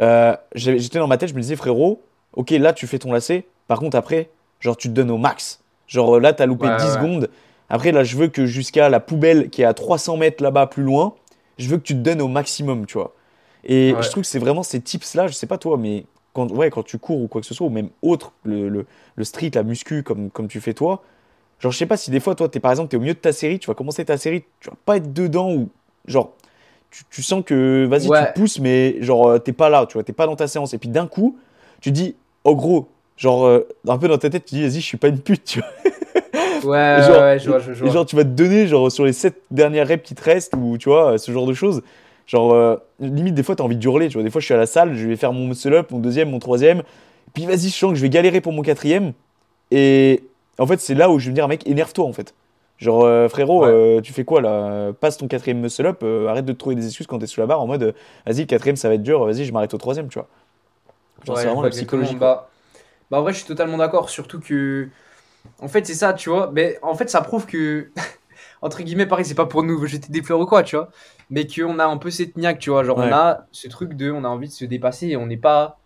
euh, 0.00 0.36
J'étais 0.54 0.98
dans 0.98 1.06
ma 1.06 1.16
tête, 1.16 1.28
je 1.30 1.34
me 1.34 1.40
disais, 1.40 1.56
frérot, 1.56 2.02
ok, 2.34 2.50
là, 2.50 2.72
tu 2.72 2.86
fais 2.86 2.98
ton 2.98 3.12
lacet. 3.12 3.44
Par 3.68 3.78
contre, 3.78 3.96
après, 3.96 4.28
genre, 4.60 4.76
tu 4.76 4.88
te 4.88 4.92
donnes 4.92 5.10
au 5.10 5.18
max. 5.18 5.60
Genre, 5.86 6.18
là, 6.20 6.32
t'as 6.32 6.46
loupé 6.46 6.66
Ouais, 6.66 6.76
10 6.76 6.84
ouais. 6.86 6.94
secondes. 6.94 7.30
Après, 7.70 7.92
là, 7.92 8.04
je 8.04 8.16
veux 8.16 8.28
que 8.28 8.44
jusqu'à 8.46 8.88
la 8.88 9.00
poubelle 9.00 9.50
qui 9.50 9.62
est 9.62 9.64
à 9.64 9.72
300 9.74 10.16
mètres 10.16 10.42
là-bas 10.42 10.66
plus 10.66 10.82
loin, 10.82 11.14
je 11.58 11.68
veux 11.68 11.76
que 11.78 11.82
tu 11.82 11.94
te 11.94 12.00
donnes 12.00 12.20
au 12.20 12.28
maximum, 12.28 12.86
tu 12.86 12.98
vois. 12.98 13.14
Et 13.66 13.94
Ouais. 13.94 14.02
je 14.02 14.10
trouve 14.10 14.22
que 14.22 14.28
c'est 14.28 14.38
vraiment 14.38 14.62
ces 14.62 14.80
tips-là, 14.80 15.26
je 15.26 15.32
sais 15.34 15.46
pas 15.46 15.58
toi, 15.58 15.76
mais 15.78 16.04
quand, 16.32 16.50
ouais, 16.50 16.70
quand 16.70 16.82
tu 16.82 16.98
cours 16.98 17.20
ou 17.22 17.28
quoi 17.28 17.40
que 17.40 17.46
ce 17.46 17.54
soit, 17.54 17.66
ou 17.66 17.70
même 17.70 17.90
autre, 18.02 18.32
le, 18.44 18.68
le, 18.68 18.86
le 19.16 19.24
street, 19.24 19.50
la 19.54 19.62
muscu, 19.62 20.02
comme, 20.02 20.30
comme 20.30 20.48
tu 20.48 20.60
fais 20.60 20.74
toi, 20.74 21.02
genre, 21.60 21.72
je 21.72 21.78
sais 21.78 21.86
pas 21.86 21.96
si 21.96 22.10
des 22.10 22.20
fois, 22.20 22.34
toi, 22.34 22.48
es, 22.52 22.60
par 22.60 22.72
exemple, 22.72 22.90
tu 22.90 22.96
es 22.96 22.98
au 22.98 23.02
milieu 23.02 23.14
de 23.14 23.18
ta 23.18 23.32
série, 23.32 23.58
tu 23.58 23.68
vas 23.68 23.74
commencer 23.74 24.04
ta 24.04 24.16
série, 24.18 24.44
tu 24.60 24.68
vas 24.70 24.76
pas 24.84 24.96
être 24.98 25.12
dedans, 25.12 25.52
ou 25.52 25.70
genre, 26.06 26.32
tu, 26.90 27.04
tu 27.10 27.22
sens 27.22 27.42
que, 27.44 27.86
vas-y, 27.86 28.10
Ouais. 28.10 28.26
tu 28.26 28.32
pousses, 28.40 28.58
mais 28.60 28.96
genre, 29.00 29.28
euh, 29.28 29.38
t'es 29.38 29.52
pas 29.52 29.68
là, 29.70 29.86
tu 29.86 29.94
vois, 29.94 30.04
t'es 30.04 30.12
pas 30.12 30.26
dans 30.26 30.36
ta 30.36 30.46
séance. 30.48 30.74
Et 30.74 30.78
puis 30.78 30.88
d'un 30.88 31.06
coup, 31.06 31.38
tu 31.80 31.90
dis, 31.92 32.16
oh 32.44 32.54
gros, 32.56 32.88
genre, 33.16 33.46
euh, 33.46 33.66
un 33.88 33.98
peu 33.98 34.08
dans 34.08 34.18
ta 34.18 34.30
tête, 34.30 34.44
tu 34.44 34.56
dis, 34.56 34.62
vas-y, 34.62 34.80
je 34.80 34.86
suis 34.86 34.96
pas 34.98 35.08
une 35.08 35.20
pute, 35.20 35.44
tu 35.44 35.60
vois. 35.60 35.68
ouais, 36.62 37.02
genre, 37.02 37.20
ouais, 37.22 37.38
je 37.38 37.48
vois, 37.48 37.58
je 37.60 37.72
Et 37.72 37.76
vois. 37.84 37.90
genre, 37.90 38.06
tu 38.06 38.16
vas 38.16 38.24
te 38.24 38.28
donner, 38.30 38.66
genre, 38.66 38.90
sur 38.92 39.04
les 39.04 39.12
7 39.12 39.42
dernières 39.50 39.88
reps 39.88 40.06
qui 40.06 40.14
te 40.14 40.22
restent, 40.22 40.54
ou 40.56 40.78
tu 40.78 40.88
vois, 40.88 41.18
ce 41.18 41.32
genre 41.32 41.46
de 41.46 41.54
choses. 41.54 41.82
Genre, 42.26 42.52
euh, 42.54 42.76
limite, 43.00 43.34
des 43.34 43.42
fois, 43.42 43.54
t'as 43.56 43.64
envie 43.64 43.76
de 43.76 43.84
hurler, 43.84 44.08
tu 44.08 44.14
vois. 44.14 44.22
Des 44.22 44.30
fois, 44.30 44.40
je 44.40 44.46
suis 44.46 44.54
à 44.54 44.58
la 44.58 44.66
salle, 44.66 44.94
je 44.94 45.06
vais 45.08 45.16
faire 45.16 45.32
mon 45.32 45.46
muscle-up, 45.46 45.90
mon 45.90 45.98
deuxième, 45.98 46.30
mon 46.30 46.38
troisième. 46.38 46.82
Puis, 47.34 47.46
vas-y, 47.46 47.68
je 47.68 47.74
sens 47.76 47.90
que 47.90 47.96
je 47.96 48.02
vais 48.02 48.10
galérer 48.10 48.40
pour 48.40 48.52
mon 48.52 48.62
quatrième. 48.62 49.12
Et 49.70 50.22
en 50.58 50.66
fait, 50.66 50.80
c'est 50.80 50.94
là 50.94 51.10
où 51.10 51.18
je 51.18 51.26
vais 51.26 51.30
me 51.30 51.34
dire, 51.36 51.48
mec, 51.48 51.66
énerve-toi, 51.66 52.04
en 52.06 52.12
fait. 52.12 52.34
Genre, 52.78 53.04
euh, 53.04 53.28
frérot, 53.28 53.62
Ouais. 53.64 53.70
euh, 53.70 54.00
tu 54.00 54.12
fais 54.12 54.24
quoi 54.24 54.40
là? 54.40 54.92
Passe 55.00 55.16
ton 55.18 55.28
quatrième 55.28 55.60
muscle 55.60 55.86
up, 55.86 56.00
euh, 56.02 56.28
arrête 56.28 56.44
de 56.44 56.52
te 56.52 56.58
trouver 56.58 56.74
des 56.76 56.86
excuses 56.86 57.06
quand 57.06 57.18
t'es 57.20 57.26
sous 57.26 57.40
la 57.40 57.46
barre 57.46 57.60
en 57.60 57.66
mode, 57.66 57.94
vas-y, 58.26 58.40
le 58.40 58.46
quatrième 58.46 58.76
ça 58.76 58.88
va 58.88 58.94
être 58.94 59.02
dur, 59.02 59.24
vas-y, 59.24 59.44
je 59.44 59.52
m'arrête 59.52 59.72
au 59.74 59.78
troisième, 59.78 60.08
tu 60.08 60.18
vois. 60.18 60.28
Genre, 61.24 61.36
Ouais, 61.36 61.42
c'est 61.42 61.46
vraiment 61.48 61.62
la 61.62 61.70
psychologie. 61.70 62.16
Bah, 62.16 62.48
bah, 63.10 63.18
en 63.18 63.22
vrai, 63.22 63.32
je 63.32 63.38
suis 63.38 63.46
totalement 63.46 63.76
d'accord. 63.78 64.10
Surtout 64.10 64.40
que, 64.40 64.88
en 65.60 65.68
fait, 65.68 65.86
c'est 65.86 65.94
ça, 65.94 66.12
tu 66.14 66.30
vois. 66.30 66.50
Mais 66.52 66.78
en 66.82 66.94
fait, 66.94 67.08
ça 67.10 67.20
prouve 67.22 67.46
que, 67.46 67.90
entre 68.62 68.82
guillemets, 68.82 69.06
pareil, 69.06 69.24
c'est 69.24 69.34
pas 69.34 69.46
pour 69.46 69.62
nous 69.62 69.86
jeter 69.86 70.08
des 70.10 70.22
fleurs 70.22 70.40
ou 70.40 70.46
quoi, 70.46 70.62
tu 70.62 70.76
vois. 70.76 70.90
Mais 71.30 71.46
qu'on 71.46 71.78
a 71.78 71.86
un 71.86 71.96
peu 71.96 72.10
cette 72.10 72.36
niaque, 72.36 72.58
tu 72.58 72.70
vois. 72.70 72.84
Genre, 72.84 72.98
Ouais. 72.98 73.08
on 73.08 73.14
a 73.14 73.46
ce 73.52 73.68
truc 73.68 73.94
de, 73.94 74.10
on 74.10 74.24
a 74.24 74.28
envie 74.28 74.48
de 74.48 74.52
se 74.52 74.64
dépasser 74.64 75.08
et 75.08 75.16
on 75.16 75.26
n'est 75.26 75.36
pas. 75.36 75.78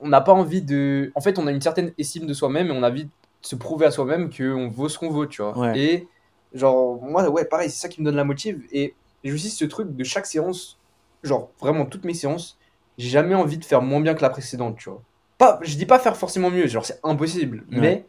On 0.00 0.08
n'a 0.08 0.20
pas 0.20 0.32
envie 0.32 0.62
de. 0.62 1.12
En 1.14 1.20
fait, 1.20 1.38
on 1.38 1.46
a 1.46 1.52
une 1.52 1.60
certaine 1.60 1.92
estime 1.98 2.26
de 2.26 2.34
soi-même 2.34 2.68
et 2.68 2.72
on 2.72 2.82
a 2.82 2.90
envie 2.90 3.04
de 3.04 3.10
se 3.42 3.54
prouver 3.56 3.86
à 3.86 3.90
soi-même 3.90 4.30
qu'on 4.30 4.68
vaut 4.68 4.88
ce 4.88 4.98
qu'on 4.98 5.10
vaut, 5.10 5.26
tu 5.26 5.42
vois. 5.42 5.56
Ouais. 5.56 5.78
Et, 5.78 6.08
genre, 6.54 7.00
moi, 7.02 7.28
ouais, 7.28 7.44
pareil, 7.44 7.70
c'est 7.70 7.80
ça 7.80 7.88
qui 7.88 8.00
me 8.00 8.06
donne 8.06 8.16
la 8.16 8.24
motive. 8.24 8.62
Et 8.72 8.94
j'ai 9.22 9.32
aussi 9.32 9.50
ce 9.50 9.64
truc 9.64 9.94
de 9.94 10.04
chaque 10.04 10.26
séance, 10.26 10.78
genre, 11.22 11.50
vraiment, 11.60 11.86
toutes 11.86 12.04
mes 12.04 12.14
séances, 12.14 12.58
j'ai 12.98 13.08
jamais 13.08 13.34
envie 13.34 13.58
de 13.58 13.64
faire 13.64 13.82
moins 13.82 14.00
bien 14.00 14.14
que 14.14 14.22
la 14.22 14.30
précédente, 14.30 14.76
tu 14.78 14.90
vois. 14.90 15.02
Pas, 15.38 15.58
je 15.62 15.76
dis 15.76 15.86
pas 15.86 15.98
faire 15.98 16.16
forcément 16.16 16.50
mieux, 16.50 16.66
genre 16.66 16.84
c'est 16.84 17.00
impossible, 17.04 17.64
Ouais. 17.72 17.78
mais 17.80 18.06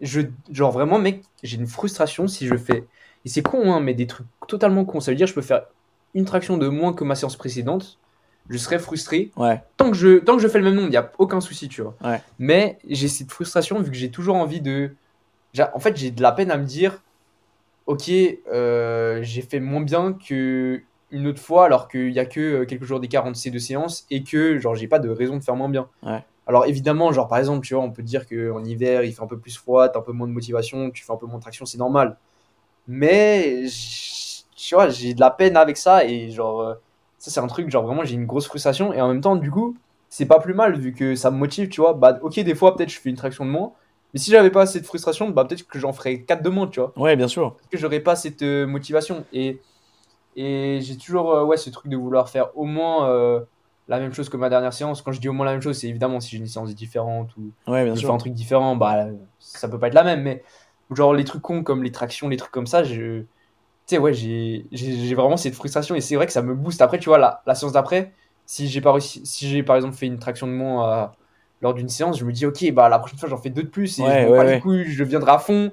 je, 0.00 0.22
genre 0.50 0.72
vraiment, 0.72 0.98
mec, 0.98 1.22
j'ai 1.42 1.56
une 1.56 1.66
frustration 1.66 2.26
si 2.26 2.46
je 2.46 2.56
fais, 2.56 2.84
et 3.24 3.28
c'est 3.28 3.42
con, 3.42 3.72
hein, 3.72 3.80
mais 3.80 3.94
des 3.94 4.06
trucs 4.06 4.26
totalement 4.48 4.84
cons. 4.84 5.00
Ça 5.00 5.10
veut 5.10 5.16
dire 5.16 5.26
je 5.26 5.34
peux 5.34 5.42
faire 5.42 5.62
une 6.14 6.24
traction 6.24 6.56
de 6.58 6.68
moins 6.68 6.92
que 6.92 7.04
ma 7.04 7.14
séance 7.14 7.36
précédente, 7.36 7.98
je 8.48 8.58
serais 8.58 8.78
frustré. 8.78 9.30
Ouais, 9.36 9.62
Tant 9.76 9.90
que 9.90 9.96
je, 9.96 10.18
tant 10.18 10.36
que 10.36 10.42
je 10.42 10.48
fais 10.48 10.58
le 10.58 10.64
même 10.64 10.74
nombre, 10.74 10.88
il 10.88 10.92
n'y 10.92 10.96
a 10.96 11.10
aucun 11.18 11.40
souci, 11.40 11.68
tu 11.68 11.82
vois. 11.82 11.94
Ouais. 12.04 12.20
Mais 12.38 12.78
j'ai 12.88 13.08
cette 13.08 13.30
frustration 13.30 13.80
vu 13.80 13.90
que 13.90 13.96
j'ai 13.96 14.10
toujours 14.10 14.36
envie 14.36 14.60
de. 14.60 14.94
En 15.72 15.78
fait, 15.78 15.96
j'ai 15.96 16.10
de 16.10 16.20
la 16.20 16.32
peine 16.32 16.50
à 16.50 16.56
me 16.56 16.64
dire, 16.64 17.02
ok, 17.86 18.10
euh, 18.52 19.20
j'ai 19.22 19.42
fait 19.42 19.60
moins 19.60 19.80
bien 19.80 20.12
que 20.12 20.82
une 21.10 21.28
autre 21.28 21.40
fois, 21.40 21.66
alors 21.66 21.88
qu'il 21.88 22.10
y 22.10 22.18
a 22.18 22.26
que 22.26 22.40
euh, 22.40 22.64
quelques 22.64 22.84
jours 22.84 22.98
d'écart 22.98 23.24
entre 23.24 23.36
ces 23.36 23.50
deux 23.50 23.60
séances 23.60 24.04
et 24.10 24.24
que 24.24 24.58
genre 24.58 24.74
j'ai 24.74 24.88
pas 24.88 24.98
de 24.98 25.08
raison 25.08 25.36
de 25.36 25.44
faire 25.44 25.54
moins 25.54 25.68
bien. 25.68 25.88
Ouais. 26.02 26.24
Alors 26.46 26.66
évidemment, 26.66 27.12
genre 27.12 27.28
par 27.28 27.38
exemple, 27.38 27.64
tu 27.64 27.74
vois, 27.74 27.84
on 27.84 27.92
peut 27.92 28.02
dire 28.02 28.26
qu'en 28.26 28.64
hiver 28.64 29.04
il 29.04 29.12
fait 29.14 29.22
un 29.22 29.26
peu 29.28 29.38
plus 29.38 29.56
froid, 29.56 29.88
t'as 29.88 30.00
un 30.00 30.02
peu 30.02 30.12
moins 30.12 30.26
de 30.26 30.32
motivation, 30.32 30.90
tu 30.90 31.04
fais 31.04 31.12
un 31.12 31.16
peu 31.16 31.26
moins 31.26 31.36
de 31.36 31.42
traction, 31.42 31.64
c'est 31.66 31.78
normal. 31.78 32.16
Mais 32.86 33.64
tu 34.56 34.74
vois, 34.74 34.88
j'ai 34.88 35.14
de 35.14 35.20
la 35.20 35.30
peine 35.30 35.56
avec 35.56 35.76
ça 35.76 36.04
et 36.04 36.30
genre 36.30 36.60
euh, 36.60 36.74
ça 37.18 37.30
c'est 37.30 37.40
un 37.40 37.46
truc 37.46 37.70
genre 37.70 37.84
vraiment 37.84 38.04
j'ai 38.04 38.14
une 38.14 38.26
grosse 38.26 38.46
frustration 38.46 38.92
et 38.92 39.00
en 39.00 39.08
même 39.08 39.20
temps 39.20 39.36
du 39.36 39.50
coup 39.50 39.76
c'est 40.10 40.26
pas 40.26 40.38
plus 40.38 40.54
mal 40.54 40.78
vu 40.78 40.92
que 40.92 41.14
ça 41.16 41.30
me 41.30 41.36
motive, 41.38 41.68
tu 41.68 41.80
vois. 41.80 41.94
Bah 41.94 42.18
ok 42.22 42.38
des 42.40 42.54
fois 42.54 42.76
peut-être 42.76 42.90
je 42.90 43.00
fais 43.00 43.10
une 43.10 43.16
traction 43.16 43.44
de 43.44 43.50
moins, 43.50 43.72
mais 44.12 44.20
si 44.20 44.30
j'avais 44.30 44.50
pas 44.50 44.62
assez 44.62 44.80
de 44.80 44.86
frustration, 44.86 45.28
bah 45.30 45.44
peut-être 45.44 45.66
que 45.66 45.78
j'en 45.80 45.92
ferais 45.92 46.20
4 46.20 46.42
de 46.42 46.48
moins, 46.48 46.68
tu 46.68 46.78
vois 46.80 46.92
ouais, 46.96 47.16
bien 47.16 47.26
sûr. 47.28 47.54
parce 47.54 47.66
que 47.68 47.78
j'aurais 47.78 48.00
pas 48.00 48.14
cette 48.14 48.42
euh, 48.42 48.64
motivation. 48.66 49.24
Et, 49.32 49.60
et 50.36 50.78
j'ai 50.82 50.96
toujours 50.96 51.32
euh, 51.32 51.44
ouais, 51.44 51.56
ce 51.56 51.68
truc 51.70 51.90
de 51.90 51.96
vouloir 51.96 52.28
faire 52.28 52.56
au 52.56 52.64
moins 52.64 53.08
euh, 53.08 53.40
la 53.88 53.98
même 53.98 54.12
chose 54.12 54.28
que 54.28 54.36
ma 54.36 54.48
dernière 54.48 54.72
séance. 54.72 55.02
Quand 55.02 55.10
je 55.10 55.20
dis 55.20 55.28
au 55.28 55.32
moins 55.32 55.46
la 55.46 55.52
même 55.52 55.62
chose, 55.62 55.76
c'est 55.78 55.88
évidemment 55.88 56.20
si 56.20 56.30
j'ai 56.30 56.38
une 56.38 56.46
séance 56.46 56.72
différente 56.76 57.30
ou 57.36 57.50
Ouais, 57.70 57.84
bien 57.84 57.96
je 57.96 58.06
fais 58.06 58.12
un 58.12 58.18
truc 58.18 58.34
différent, 58.34 58.76
bah 58.76 59.06
ça 59.40 59.68
peut 59.68 59.80
pas 59.80 59.88
être 59.88 59.94
la 59.94 60.04
même. 60.04 60.22
Mais 60.22 60.44
genre 60.90 61.14
les 61.14 61.24
trucs 61.24 61.42
cons 61.42 61.62
comme 61.64 61.82
les 61.82 61.92
tractions, 61.92 62.28
les 62.28 62.36
trucs 62.36 62.52
comme 62.52 62.66
ça, 62.66 62.84
je. 62.84 63.22
Tu 63.86 63.96
sais, 63.96 63.98
ouais, 63.98 64.14
j'ai 64.14 65.14
vraiment 65.14 65.36
cette 65.36 65.54
frustration 65.54 65.94
et 65.94 66.00
c'est 66.00 66.16
vrai 66.16 66.26
que 66.26 66.32
ça 66.32 66.42
me 66.42 66.54
booste. 66.54 66.82
Après, 66.82 66.98
tu 66.98 67.10
vois, 67.10 67.18
la, 67.18 67.42
la 67.46 67.54
séance 67.54 67.72
d'après, 67.72 68.14
si 68.46 68.68
j'ai 68.68 68.80
pas 68.80 68.92
réussi, 68.92 69.26
si 69.26 69.48
j'ai 69.50 69.62
par 69.62 69.76
exemple 69.76 69.96
fait 69.96 70.06
une 70.06 70.18
traction 70.18 70.46
de 70.46 70.52
moins 70.52 71.04
euh, 71.04 71.08
lors 71.60 71.74
d'une 71.74 71.88
séance, 71.90 72.18
je 72.18 72.24
me 72.24 72.32
dis, 72.32 72.46
ok, 72.46 72.72
bah 72.72 72.88
la 72.88 72.98
prochaine 72.98 73.18
fois 73.18 73.28
j'en 73.28 73.38
fais 73.38 73.50
deux 73.50 73.64
de 73.64 73.68
plus 73.68 73.98
et 74.00 74.10
Ouais, 74.10 74.10
je 74.12 74.20
m'en 74.22 74.30
ouais, 74.30 74.38
bats 74.38 74.44
ouais. 74.44 74.44
les 74.44 74.58
couilles, 74.58 74.86
je 74.92 75.04
viendrai 75.04 75.32
à 75.32 75.38
fond. 75.38 75.70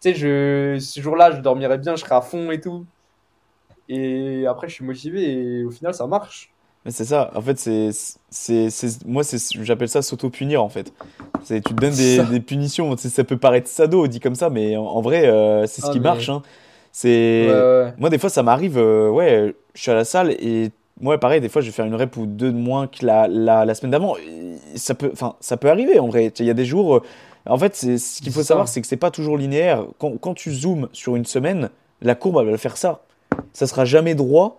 Tu 0.00 0.12
sais, 0.12 0.14
je, 0.14 0.78
ce 0.80 1.00
jour-là, 1.00 1.32
je 1.32 1.40
dormirai 1.42 1.78
bien, 1.78 1.96
je 1.96 2.00
serai 2.02 2.14
à 2.16 2.22
fond 2.22 2.50
et 2.50 2.60
tout. 2.60 2.86
Et 3.88 4.46
après, 4.46 4.68
je 4.68 4.74
suis 4.74 4.84
motivé 4.84 5.58
et 5.60 5.64
au 5.64 5.70
final, 5.70 5.94
ça 5.94 6.06
marche. 6.06 6.49
Mais 6.84 6.90
c'est 6.92 7.04
ça, 7.04 7.30
en 7.34 7.42
fait, 7.42 7.58
c'est, 7.58 7.90
c'est, 8.30 8.70
c'est, 8.70 9.04
moi, 9.06 9.22
c'est, 9.22 9.36
j'appelle 9.62 9.88
ça 9.90 10.00
s'auto-punir, 10.00 10.62
en 10.62 10.68
fait. 10.70 10.92
C'est, 11.44 11.60
tu 11.60 11.74
te 11.74 11.80
donnes 11.80 11.94
des, 12.30 12.40
punitions, 12.40 12.96
ça 12.96 13.24
peut 13.24 13.36
paraître 13.36 13.68
sado 13.68 14.06
dit 14.06 14.18
comme 14.20 14.34
ça, 14.34 14.48
mais 14.48 14.76
en, 14.76 14.84
en 14.84 15.00
vrai, 15.02 15.26
euh, 15.26 15.66
c'est 15.66 15.82
ce 15.82 15.86
Ah, 15.88 15.92
qui 15.92 15.98
mais- 16.00 16.04
marche, 16.04 16.28
hein. 16.30 16.42
C'est, 16.92 17.46
Ouais, 17.48 17.52
ouais. 17.84 17.94
moi, 17.98 18.08
des 18.10 18.18
fois, 18.18 18.30
ça 18.30 18.42
m'arrive, 18.42 18.78
euh, 18.78 19.10
ouais, 19.10 19.54
je 19.74 19.80
suis 19.82 19.90
à 19.90 19.94
la 19.94 20.04
salle 20.04 20.32
et 20.32 20.70
moi, 21.00 21.18
pareil, 21.18 21.40
des 21.40 21.48
fois, 21.48 21.62
je 21.62 21.66
vais 21.66 21.72
faire 21.72 21.84
une 21.86 21.94
rep 21.94 22.16
ou 22.16 22.26
deux 22.26 22.50
de 22.50 22.56
moins 22.56 22.86
que 22.88 23.04
la, 23.06 23.28
la, 23.28 23.64
la 23.64 23.74
semaine 23.74 23.92
d'avant. 23.92 24.16
Ça 24.74 24.94
peut, 24.94 25.12
ça 25.40 25.56
peut 25.56 25.70
arriver, 25.70 25.98
en 25.98 26.08
vrai. 26.08 26.32
Il 26.38 26.46
y 26.46 26.50
a 26.50 26.54
des 26.54 26.64
jours, 26.64 26.96
euh, 26.96 27.02
en 27.46 27.58
fait, 27.58 27.76
c'est, 27.76 27.96
ce 27.98 28.20
qu'il 28.22 28.32
faut 28.32 28.42
savoir, 28.42 28.68
c'est 28.68 28.80
que 28.80 28.86
c'est 28.86 28.96
pas 28.96 29.10
toujours 29.10 29.36
linéaire. 29.38 29.84
Quand, 29.98 30.16
quand 30.18 30.34
tu 30.34 30.52
zoomes 30.52 30.88
sur 30.92 31.14
une 31.16 31.24
semaine, 31.26 31.70
la 32.02 32.14
courbe, 32.14 32.38
elle 32.40 32.50
va 32.50 32.58
faire 32.58 32.76
ça. 32.76 33.00
Ça 33.52 33.66
sera 33.66 33.84
jamais 33.84 34.14
droit. 34.14 34.58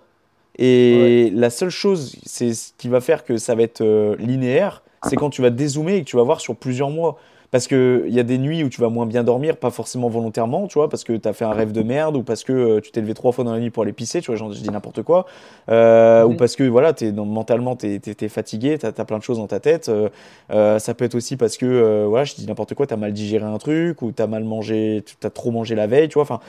Et 0.63 1.31
la 1.33 1.49
seule 1.49 1.71
chose, 1.71 2.15
c'est 2.23 2.53
ce 2.53 2.71
qui 2.77 2.87
va 2.87 3.01
faire 3.01 3.25
que 3.25 3.37
ça 3.37 3.55
va 3.55 3.63
être 3.63 3.81
euh, 3.81 4.15
linéaire, 4.17 4.83
c'est 5.07 5.15
quand 5.15 5.31
tu 5.31 5.41
vas 5.41 5.49
dézoomer 5.49 5.95
et 5.95 6.01
que 6.01 6.07
tu 6.07 6.17
vas 6.17 6.23
voir 6.23 6.39
sur 6.39 6.55
plusieurs 6.55 6.91
mois. 6.91 7.17
Parce 7.51 7.67
qu'il 7.67 8.07
y 8.07 8.19
a 8.19 8.23
des 8.23 8.37
nuits 8.37 8.63
où 8.63 8.69
tu 8.69 8.79
vas 8.79 8.87
moins 8.87 9.05
bien 9.05 9.25
dormir, 9.25 9.57
pas 9.57 9.71
forcément 9.71 10.07
volontairement, 10.07 10.67
tu 10.67 10.75
vois, 10.75 10.87
parce 10.87 11.03
que 11.03 11.11
tu 11.11 11.27
as 11.27 11.33
fait 11.33 11.43
un 11.43 11.51
rêve 11.51 11.73
de 11.73 11.83
merde 11.83 12.15
ou 12.15 12.23
parce 12.23 12.45
que 12.45 12.53
euh, 12.53 12.79
tu 12.79 12.91
t'es 12.91 13.01
levé 13.01 13.13
trois 13.13 13.33
fois 13.33 13.43
dans 13.43 13.51
la 13.51 13.59
nuit 13.59 13.71
pour 13.71 13.83
aller 13.83 13.91
pisser, 13.91 14.21
tu 14.21 14.27
vois, 14.27 14.37
genre, 14.37 14.53
je 14.53 14.61
dis 14.61 14.69
n'importe 14.69 15.03
quoi. 15.03 15.25
Euh. 15.69 16.23
Ou 16.23 16.35
parce 16.35 16.55
que 16.55 16.63
voilà, 16.63 16.93
es, 17.01 17.11
mentalement, 17.11 17.75
tu 17.75 17.99
es, 18.05 18.29
fatigué, 18.29 18.77
tu 18.77 18.85
as, 18.85 18.91
plein 18.93 19.17
de 19.17 19.23
choses 19.23 19.37
dans 19.37 19.47
ta 19.47 19.59
tête. 19.59 19.89
Euh, 19.89 20.79
ça 20.79 20.93
peut 20.93 21.03
être 21.03 21.15
aussi 21.15 21.35
parce 21.35 21.57
que, 21.57 22.05
voilà, 22.05 22.23
je 22.23 22.35
dis 22.35 22.47
n'importe 22.47 22.73
quoi, 22.73 22.87
tu 22.87 22.93
as 22.93 22.97
mal 22.97 23.11
digéré 23.11 23.43
un 23.43 23.57
truc 23.57 24.01
ou 24.01 24.13
tu 24.13 24.21
as 24.21 24.27
mal 24.27 24.45
mangé, 24.45 25.03
tu 25.05 25.15
as 25.27 25.29
trop 25.29 25.51
mangé 25.51 25.75
la 25.75 25.87
veille, 25.87 26.07
tu 26.07 26.13
vois. 26.13 26.23
Enfin, 26.23 26.39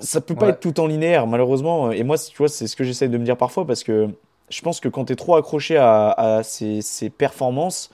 ça 0.00 0.20
peut 0.20 0.36
pas 0.36 0.48
Ouais. 0.48 0.50
être 0.50 0.60
tout 0.60 0.80
en 0.80 0.86
linéaire, 0.86 1.26
malheureusement. 1.26 1.90
Et 1.92 2.02
moi, 2.04 2.16
tu 2.18 2.36
vois, 2.36 2.48
c'est 2.48 2.66
ce 2.66 2.76
que 2.76 2.84
j'essaie 2.84 3.08
de 3.08 3.18
me 3.18 3.24
dire 3.24 3.36
parfois 3.36 3.66
parce 3.66 3.84
que 3.84 4.08
je 4.50 4.60
pense 4.62 4.80
que 4.80 4.88
quand 4.88 5.06
tu 5.06 5.12
es 5.12 5.16
trop 5.16 5.36
accroché 5.36 5.76
à, 5.76 6.10
à 6.10 6.42
ces, 6.42 6.82
ces 6.82 7.10
performances, 7.10 7.90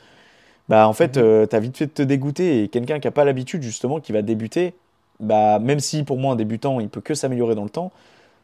bah 0.68 0.88
en 0.88 0.95
fait, 0.95 1.16
Mhm. 1.16 1.18
euh, 1.18 1.47
t'as 1.47 1.61
vite 1.61 1.76
fait 1.78 1.86
de 1.86 1.92
te 1.92 2.03
dégoûter. 2.03 2.64
Et 2.64 2.68
quelqu'un 2.68 3.01
qui 3.01 3.09
a 3.09 3.12
pas 3.12 3.24
l'habitude, 3.24 3.62
justement, 3.62 4.01
qui 4.01 4.12
va 4.12 4.22
débuter, 4.22 4.74
bah 5.20 5.59
même 5.61 5.80
si 5.80 6.05
pour 6.05 6.18
moi, 6.18 6.34
un 6.34 6.36
débutant, 6.36 6.80
il 6.80 6.88
peut 6.90 7.01
que 7.03 7.14
s'améliorer 7.14 7.55
dans 7.57 7.64
le 7.64 7.70
temps, 7.70 7.92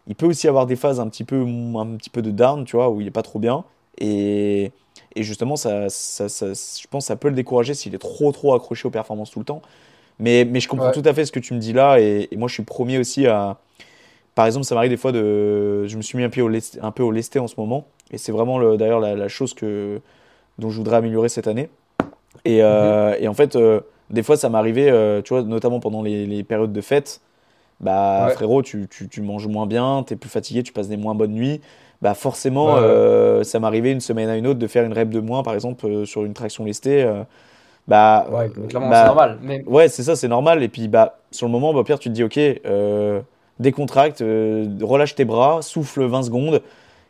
il 0.07 0.15
peut 0.17 0.27
aussi 0.27 0.49
avoir 0.49 0.67
des 0.67 0.77
phases 0.77 1.01
un 1.01 1.09
petit 1.09 1.25
peu, 1.25 1.41
un 1.43 1.97
petit 1.97 2.11
peu 2.11 2.23
de 2.23 2.31
down, 2.31 2.65
tu 2.65 2.77
vois, 2.77 2.91
où 2.91 3.01
il 3.01 3.07
est 3.07 3.11
pas 3.13 3.23
trop 3.23 3.39
bien. 3.39 3.65
Et, 3.99 4.73
et 5.17 5.23
justement, 5.23 5.57
ça, 5.57 5.89
ça, 5.89 6.29
ça- 6.29 6.49
je 6.55 6.87
pense 6.89 7.05
que 7.05 7.09
ça 7.09 7.17
peut 7.17 7.29
le 7.29 7.35
décourager 7.35 7.75
s'il 7.75 7.95
est 7.95 7.99
trop, 7.99 8.33
trop 8.33 8.55
accroché 8.55 8.89
aux 8.89 8.91
performances 8.91 9.31
tout 9.31 9.39
le 9.41 9.45
temps. 9.45 9.63
Mais, 10.21 10.45
mais 10.45 10.61
je 10.61 10.69
comprends 10.69 10.87
Ouais. 10.89 10.93
tout 10.93 11.03
à 11.05 11.13
fait 11.15 11.25
ce 11.25 11.33
que 11.33 11.41
tu 11.41 11.55
me 11.55 11.59
dis 11.59 11.73
là. 11.73 11.99
Et, 12.01 12.29
et 12.31 12.37
moi, 12.37 12.47
je 12.49 12.55
suis 12.55 12.63
premier 12.63 12.99
aussi 12.99 13.27
à. 13.27 13.57
Par 14.35 14.47
exemple, 14.47 14.65
ça 14.65 14.75
m'arrive 14.75 14.91
des 14.91 14.97
fois 14.97 15.13
de. 15.13 15.87
Je 15.87 15.97
me 15.97 16.03
suis 16.03 16.17
mis 16.19 16.25
un, 16.25 16.29
pied 16.31 16.43
au 16.43 16.49
lest- 16.49 16.79
un 16.83 16.91
peu 16.93 17.03
au 17.03 17.11
lesté 17.11 17.39
en 17.39 17.49
ce 17.49 17.55
moment. 17.59 17.87
Et 18.13 18.19
c'est 18.19 18.33
vraiment 18.33 18.59
le- 18.59 18.77
d'ailleurs 18.77 19.01
la, 19.01 19.15
la 19.15 19.29
chose 19.29 19.55
que, 19.55 20.01
dont 20.59 20.71
je 20.71 20.77
voudrais 20.77 20.97
améliorer 20.97 21.29
cette 21.29 21.47
année. 21.49 21.69
Et, 22.45 22.63
euh, 22.63 23.15
et 23.19 23.29
en 23.29 23.35
fait, 23.35 23.57
euh, 23.57 23.81
des 24.11 24.23
fois, 24.23 24.37
ça 24.37 24.49
m'arrivait, 24.49 24.91
euh, 24.91 25.21
tu 25.23 25.35
vois, 25.35 25.43
notamment 25.43 25.81
pendant 25.81 26.03
les, 26.03 26.27
les 26.27 26.43
périodes 26.43 26.73
de 26.73 26.81
fête. 26.81 27.21
Bah, 27.81 28.27
Ouais. 28.27 28.33
frérot, 28.35 28.63
tu, 28.63 28.89
tu, 28.91 29.09
tu 29.09 29.23
manges 29.23 29.47
moins 29.47 29.67
bien, 29.67 30.05
t'es 30.07 30.17
plus 30.17 30.29
fatigué, 30.29 30.63
tu 30.63 30.73
passes 30.73 30.89
des 30.89 30.97
moins 30.99 31.15
bonnes 31.15 31.33
nuits. 31.33 31.61
Bah, 32.03 32.15
forcément, 32.15 32.75
Ouais, 32.75 32.81
euh, 32.83 33.43
ça 33.43 33.59
m'arrivait 33.59 33.93
une 33.93 34.01
semaine 34.01 34.29
à 34.29 34.37
une 34.37 34.47
autre 34.47 34.59
de 34.59 34.67
faire 34.67 34.85
une 34.85 34.93
rep 34.93 35.09
de 35.11 35.21
moins, 35.21 35.43
par 35.43 35.55
exemple, 35.55 36.07
sur 36.07 36.25
une 36.25 36.35
traction 36.35 36.65
lestée. 36.65 37.11
Bah, 37.91 38.27
Ouais, 38.31 38.51
clairement, 38.69 38.89
bah, 38.89 39.01
c'est 39.01 39.07
normal. 39.07 39.39
Mais 39.43 39.63
Ouais, 39.67 39.89
c'est 39.89 40.03
ça, 40.03 40.17
c'est 40.17 40.29
normal. 40.29 40.63
Et 40.63 40.69
puis, 40.69 40.89
bah, 40.89 41.19
sur 41.31 41.47
le 41.47 41.53
moment, 41.53 41.75
bah, 41.75 41.83
Pierre, 41.85 41.99
tu 41.99 42.09
te 42.09 42.15
dis, 42.15 42.25
ok, 42.25 42.39
euh, 42.39 43.21
décontracte, 43.59 44.23
euh, 44.23 44.67
relâche 44.81 45.15
tes 45.15 45.25
bras, 45.25 45.61
souffle 45.63 46.05
20 46.05 46.23
secondes 46.23 46.63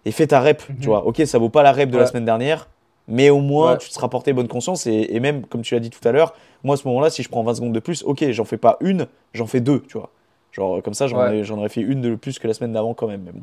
et 0.05 0.11
fais 0.11 0.27
ta 0.27 0.41
rep. 0.41 0.63
Mhm. 0.69 0.77
Tu 0.81 0.87
vois, 0.87 1.07
ok, 1.07 1.23
ça 1.27 1.39
vaut 1.39 1.49
pas 1.51 1.63
la 1.63 1.73
rep 1.73 1.91
de 1.91 1.99
la 1.99 2.07
semaine 2.07 2.25
dernière, 2.25 2.69
mais 3.07 3.31
au 3.31 3.41
moins, 3.41 3.73
Ouais. 3.73 3.79
tu 3.79 3.89
te 3.89 3.95
seras 3.95 4.09
porté 4.09 4.33
bonne 4.33 4.49
conscience. 4.49 4.87
Et, 4.87 5.09
et 5.11 5.21
même, 5.21 5.45
comme 5.47 5.63
tu 5.63 5.75
l'as 5.75 5.81
dit 5.81 5.91
tout 5.91 6.07
à 6.09 6.13
l'heure, 6.13 6.35
moi, 6.65 6.75
à 6.75 6.77
ce 6.77 6.89
moment-là, 6.89 7.11
si 7.11 7.23
je 7.23 7.29
prends 7.29 7.43
20 7.43 7.55
secondes 7.55 7.73
de 7.73 7.81
plus, 7.81 8.03
ok, 8.03 8.31
j'en 8.31 8.45
fais 8.45 8.57
pas 8.57 8.77
une, 8.81 9.07
j'en 9.35 9.47
fais 9.47 9.61
deux, 9.61 9.83
tu 9.89 9.99
vois. 9.99 10.11
Genre, 10.53 10.83
comme 10.83 10.95
ça, 10.95 11.07
j'en 11.07 11.59
aurais 11.59 11.69
fait 11.69 11.81
une 11.83 12.01
de 12.01 12.15
plus 12.17 12.39
que 12.39 12.49
la 12.49 12.55
semaine 12.55 12.73
d'avant 12.73 12.93
quand 12.95 13.07
même. 13.07 13.23
Mais 13.25 13.33
bon. 13.33 13.43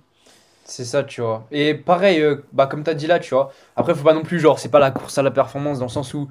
C'est 0.70 0.84
ça, 0.84 1.02
tu 1.04 1.22
vois. 1.22 1.48
Et 1.50 1.74
pareil, 1.76 2.22
euh, 2.22 2.44
bah, 2.52 2.68
comme 2.68 2.84
tu 2.84 2.90
as 2.90 2.94
dit 2.94 3.08
là, 3.08 3.20
tu 3.20 3.34
vois. 3.34 3.52
Après, 3.78 3.96
faut 3.96 4.04
pas 4.04 4.14
non 4.14 4.24
plus, 4.24 4.38
genre, 4.40 4.60
c'est 4.60 4.68
pas 4.70 4.80
la 4.80 4.92
course 4.92 5.18
à 5.18 5.24
la 5.24 5.32
performance 5.32 5.80
dans 5.80 5.86
le 5.86 5.90
sens 5.92 6.14
où, 6.14 6.28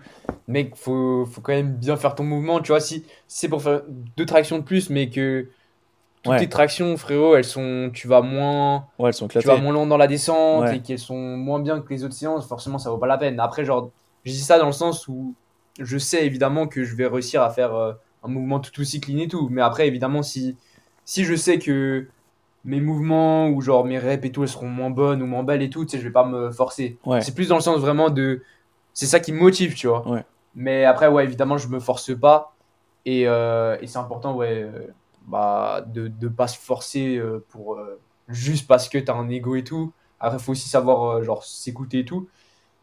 mec, 0.46 0.76
faut, 0.76 1.24
faut 1.24 1.40
quand 1.40 1.52
même 1.54 1.74
bien 1.76 1.96
faire 1.96 2.14
ton 2.14 2.24
mouvement, 2.24 2.60
tu 2.60 2.68
vois. 2.68 2.80
Si, 2.80 3.00
si 3.28 3.38
c'est 3.40 3.48
pour 3.48 3.62
faire 3.62 3.82
deux 3.88 4.26
tractions 4.26 4.58
de 4.58 4.62
plus, 4.62 4.90
mais 4.90 5.08
que 5.08 5.48
toutes 6.22 6.32
Ouais. 6.34 6.38
tes 6.40 6.48
tractions, 6.48 6.96
frérot, 6.96 7.36
elles 7.36 7.44
sont, 7.44 7.90
tu 7.94 8.08
vas 8.08 8.20
moins, 8.20 8.86
Ouais, 8.98 9.10
elles 9.10 9.14
sont 9.14 9.28
tu 9.28 9.38
vas 9.46 9.56
moins 9.58 9.72
loin 9.72 9.86
dans 9.86 9.96
la 9.96 10.06
descente 10.08 10.64
Ouais. 10.64 10.76
et 10.76 10.82
qu'elles 10.82 10.98
sont 10.98 11.16
moins 11.36 11.60
bien 11.60 11.80
que 11.80 11.88
les 11.94 12.04
autres 12.04 12.14
séances, 12.14 12.46
forcément, 12.46 12.78
ça 12.78 12.90
vaut 12.90 12.98
pas 12.98 13.06
la 13.06 13.18
peine. 13.18 13.40
Après, 13.40 13.64
genre, 13.64 13.90
je 14.24 14.32
dis 14.32 14.40
ça 14.42 14.58
dans 14.58 14.66
le 14.66 14.72
sens 14.72 15.08
où 15.08 15.34
je 15.78 15.98
sais 15.98 16.26
évidemment 16.26 16.66
que 16.68 16.84
je 16.84 16.94
vais 16.96 17.06
réussir 17.06 17.42
à 17.42 17.50
faire 17.50 17.74
euh, 17.74 17.92
un 18.22 18.28
mouvement 18.28 18.60
tout 18.60 18.78
aussi 18.80 19.00
clean 19.00 19.18
et 19.18 19.28
tout. 19.28 19.48
Mais 19.50 19.62
après, 19.62 19.86
évidemment, 19.86 20.22
si, 20.22 20.56
si 21.04 21.24
je 21.24 21.34
sais 21.36 21.58
que 21.58 22.08
mes 22.66 22.80
mouvements 22.80 23.48
ou 23.48 23.60
genre 23.62 23.84
mes 23.84 23.98
reps 23.98 24.26
et 24.26 24.32
tout, 24.32 24.42
elles 24.42 24.48
seront 24.48 24.68
moins 24.68 24.90
bonnes 24.90 25.22
ou 25.22 25.26
moins 25.26 25.44
belles 25.44 25.62
et 25.62 25.70
tout, 25.70 25.84
tu 25.84 25.92
sais, 25.92 25.98
je 25.98 26.02
vais 26.02 26.12
pas 26.12 26.26
me 26.26 26.50
forcer. 26.50 26.98
Ouais. 27.06 27.20
C'est 27.22 27.34
plus 27.34 27.48
dans 27.48 27.54
le 27.54 27.62
sens 27.62 27.78
vraiment 27.78 28.10
de. 28.10 28.42
C'est 28.92 29.06
ça 29.06 29.20
qui 29.20 29.32
me 29.32 29.38
motive, 29.38 29.74
tu 29.74 29.86
vois. 29.86 30.06
Ouais. 30.06 30.24
Mais 30.54 30.84
après, 30.84 31.06
ouais, 31.06 31.24
évidemment, 31.24 31.58
je 31.58 31.68
me 31.68 31.78
force 31.78 32.18
pas. 32.18 32.54
Et, 33.04 33.28
euh, 33.28 33.76
et 33.80 33.86
c'est 33.86 33.98
important, 33.98 34.34
ouais, 34.34 34.62
euh, 34.62 34.88
bah, 35.26 35.84
de 35.86 36.10
ne 36.20 36.28
pas 36.28 36.48
se 36.48 36.58
forcer 36.58 37.16
euh, 37.16 37.44
pour, 37.50 37.78
juste 38.28 38.66
parce 38.66 38.88
que 38.88 38.98
tu 38.98 39.10
as 39.10 39.14
un 39.14 39.28
ego 39.28 39.54
et 39.54 39.62
tout. 39.64 39.92
Après, 40.18 40.38
il 40.38 40.42
faut 40.42 40.52
aussi 40.52 40.68
savoir 40.68 41.22
genre 41.22 41.44
s'écouter 41.44 42.00
et 42.00 42.04
tout. 42.04 42.28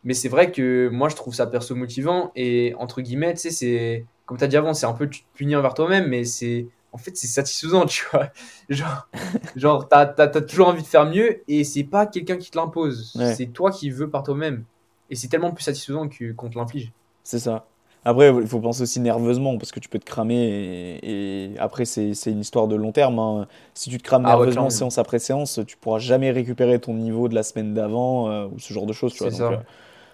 Mais 0.06 0.14
c'est 0.14 0.30
vrai 0.30 0.52
que 0.52 0.90
moi, 0.90 1.10
je 1.10 1.16
trouve 1.16 1.34
ça 1.34 1.46
perso 1.46 1.76
motivant. 1.76 2.32
Et 2.36 2.74
entre 2.78 3.02
guillemets, 3.02 3.34
tu 3.34 3.42
sais, 3.42 3.52
c'est 3.52 4.06
comme 4.26 4.38
tu 4.38 4.44
as 4.44 4.48
dit 4.48 4.56
avant, 4.56 4.74
c'est 4.74 4.86
un 4.86 4.94
peu 4.94 5.10
punis 5.34 5.56
envers 5.56 5.74
toi-même, 5.74 6.08
mais 6.08 6.24
c'est 6.24 6.68
en 6.94 6.98
fait, 6.98 7.18
c'est 7.18 7.28
satisfaisant, 7.28 7.86
tu 7.88 8.06
vois. 8.12 8.30
Genre, 8.70 9.08
genre 9.56 9.90
tu 9.90 9.96
as, 9.96 10.28
toujours 10.28 10.68
envie 10.68 10.84
de 10.84 10.88
faire 10.88 11.06
mieux 11.06 11.42
et 11.48 11.64
c'est 11.64 11.84
pas 11.84 12.06
quelqu'un 12.06 12.38
qui 12.38 12.52
te 12.52 12.58
l'impose. 12.58 13.14
C'est 13.36 13.48
toi 13.48 13.72
qui 13.72 13.90
veux 13.90 14.10
par 14.10 14.24
toi-même. 14.24 14.64
Et 15.10 15.16
c'est 15.16 15.28
tellement 15.28 15.52
plus 15.52 15.64
satisfaisant 15.64 16.08
qu'on 16.38 16.50
te 16.50 16.58
l'inflige. 16.58 16.92
C'est 17.24 17.40
ça. 17.40 17.66
Après, 18.06 18.34
il 18.34 18.48
faut 18.48 18.60
penser 18.60 18.84
aussi 18.84 19.00
nerveusement 19.00 19.58
parce 19.58 19.72
que 19.72 19.80
tu 19.80 19.88
peux 19.88 20.00
te 20.00 20.06
cramer 20.06 21.00
et, 21.02 21.54
après, 21.58 21.86
c'est 21.86 22.14
une 22.26 22.42
histoire 22.42 22.68
de 22.68 22.76
long 22.76 22.92
terme. 22.92 23.18
Hein. 23.20 23.48
Si 23.74 23.90
tu 23.90 23.98
te 23.98 24.04
crames 24.04 24.26
ah 24.26 24.30
nerveusement 24.30 24.70
séance 24.70 24.98
après 24.98 25.20
séance, 25.20 25.62
tu 25.66 25.78
pourras 25.78 26.00
jamais 26.00 26.32
récupérer 26.32 26.80
ton 26.80 26.94
niveau 26.94 27.28
de 27.30 27.36
la 27.36 27.44
semaine 27.44 27.74
d'avant 27.74 28.30
euh, 28.30 28.48
ou 28.48 28.60
ce 28.60 28.74
genre 28.74 28.86
de 28.86 28.94
choses. 28.94 29.14
Tu 29.14 29.24
vois, 29.24 29.32
donc, 29.32 29.42
euh, 29.42 29.58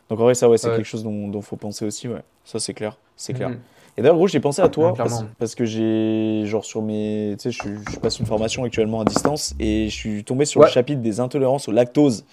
donc, 0.09 0.19
en 0.19 0.23
vrai, 0.23 0.35
ça, 0.35 0.49
ouais, 0.49 0.57
c'est 0.57 0.69
quelque 0.69 0.83
chose 0.83 1.03
dont 1.03 1.31
il 1.33 1.41
faut 1.41 1.55
penser 1.55 1.85
aussi. 1.85 2.07
Ouais. 2.07 2.21
Ça, 2.45 2.59
c'est 2.59 2.73
clair. 2.73 2.97
C'est 3.15 3.33
clair. 3.33 3.49
Mhm. 3.49 3.59
Et 3.97 4.01
d'ailleurs, 4.01 4.15
gros, 4.15 4.27
j'ai 4.27 4.39
pensé 4.39 4.61
à 4.61 4.69
toi 4.69 4.93
parce, 5.37 5.55
que 5.55 5.65
j'ai, 5.65 6.43
genre, 6.45 6.65
sur 6.65 6.81
mes. 6.81 7.35
Tu 7.39 7.51
sais, 7.51 7.59
je, 7.63 7.91
je, 7.91 7.99
passe 7.99 8.19
une 8.19 8.25
formation 8.25 8.63
actuellement 8.63 9.01
à 9.01 9.05
distance 9.05 9.53
et 9.59 9.89
je 9.89 9.95
suis 9.95 10.23
tombé 10.23 10.45
sur 10.45 10.61
le 10.61 10.67
chapitre 10.67 11.01
des 11.01 11.19
intolérances 11.19 11.67
au 11.67 11.71
lactose. 11.71 12.25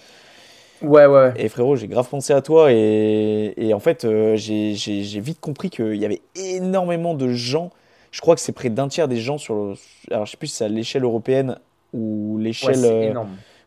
Ouais, 0.83 1.07
ouais. 1.07 1.33
Et 1.37 1.49
frérot, 1.49 1.77
j'ai 1.77 1.89
grave 1.89 2.09
pensé 2.09 2.33
à 2.33 2.43
toi 2.43 2.71
et, 2.71 3.55
et 3.57 3.73
en 3.75 3.81
fait, 3.81 4.05
euh, 4.05 4.37
j'ai 4.37 5.21
vite 5.21 5.41
compris 5.41 5.71
qu'il 5.71 5.97
y 5.97 6.05
avait 6.05 6.23
énormément 6.35 7.15
de 7.15 7.33
gens. 7.33 7.71
Je 8.11 8.21
crois 8.21 8.35
que 8.35 8.41
c'est 8.41 8.53
près 8.53 8.71
d'un 8.71 8.89
tiers 8.89 9.09
des 9.09 9.17
gens 9.17 9.39
sur. 9.39 9.55
Le, 9.55 9.75
alors, 10.11 10.27
je 10.27 10.33
sais 10.33 10.37
plus 10.37 10.49
si 10.49 10.57
c'est 10.57 10.65
à 10.65 10.69
l'échelle 10.69 11.05
européenne 11.05 11.59
ou 11.93 12.39
l'échelle 12.39 12.85
euh, 12.85 13.15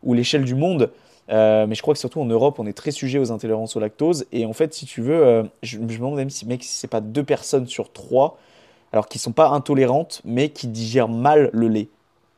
ou 0.04 0.14
l'échelle 0.14 0.44
du 0.44 0.56
monde. 0.56 0.92
Euh, 1.30 1.68
mais 1.68 1.76
je 1.76 1.82
crois 1.82 1.94
que 1.94 2.00
surtout 2.00 2.22
en 2.22 2.26
Europe, 2.26 2.60
on 2.60 2.66
est 2.66 2.74
très 2.74 2.92
sujet 2.92 3.20
aux 3.20 3.32
intolérances 3.32 3.76
au 3.76 3.80
lactose. 3.80 4.26
Et 4.32 4.46
en 4.46 4.54
fait, 4.54 4.74
si 4.74 4.86
tu 4.86 5.02
veux, 5.02 5.50
je, 5.64 5.78
me 5.78 5.86
demande 5.86 6.16
même 6.16 6.30
si, 6.30 6.46
mec, 6.46 6.64
si 6.64 6.78
c'est 6.78 6.88
pas 6.88 7.02
deux 7.02 7.24
personnes 7.24 7.68
sur 7.68 7.92
trois, 7.92 8.38
alors 8.92 9.08
qui 9.08 9.20
sont 9.20 9.32
pas 9.32 9.50
intolérantes, 9.50 10.22
mais 10.26 10.50
qui 10.50 10.68
digèrent 10.68 11.10
mal 11.10 11.50
le 11.54 11.68
lait. 11.68 11.90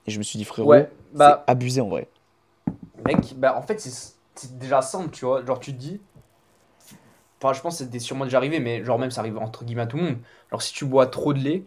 Et 0.08 0.12
je 0.12 0.18
me 0.18 0.24
suis 0.24 0.38
dit, 0.38 0.44
frérot, 0.44 0.74
bah, 1.14 1.44
c'est 1.46 1.52
abusé 1.52 1.82
en 1.82 1.88
vrai. 1.88 2.08
Mec, 3.06 3.34
bah 3.38 3.56
en 3.58 3.62
fait, 3.62 3.80
c'est 3.80 4.14
c'est 4.36 4.58
déjà 4.58 4.82
simple, 4.82 5.10
tu 5.12 5.26
vois. 5.26 5.46
Genre, 5.46 5.60
tu 5.60 5.74
te 5.74 5.78
dis. 5.78 6.02
Enfin, 7.42 7.54
je 7.54 7.62
pense 7.62 7.78
que 7.78 7.86
c'était 7.86 8.00
sûrement 8.00 8.26
déjà 8.26 8.38
arrivé, 8.38 8.60
mais 8.60 8.84
genre, 8.84 9.00
même 9.00 9.12
ça 9.12 9.22
arrive 9.22 9.38
entre 9.38 9.66
guillemets 9.66 9.84
à 9.84 9.88
tout 9.88 9.98
le 9.98 10.04
monde. 10.04 10.18
Alors, 10.52 10.62
si 10.62 10.74
tu 10.74 10.86
bois 10.86 11.08
trop 11.08 11.34
de 11.34 11.40
lait, 11.40 11.64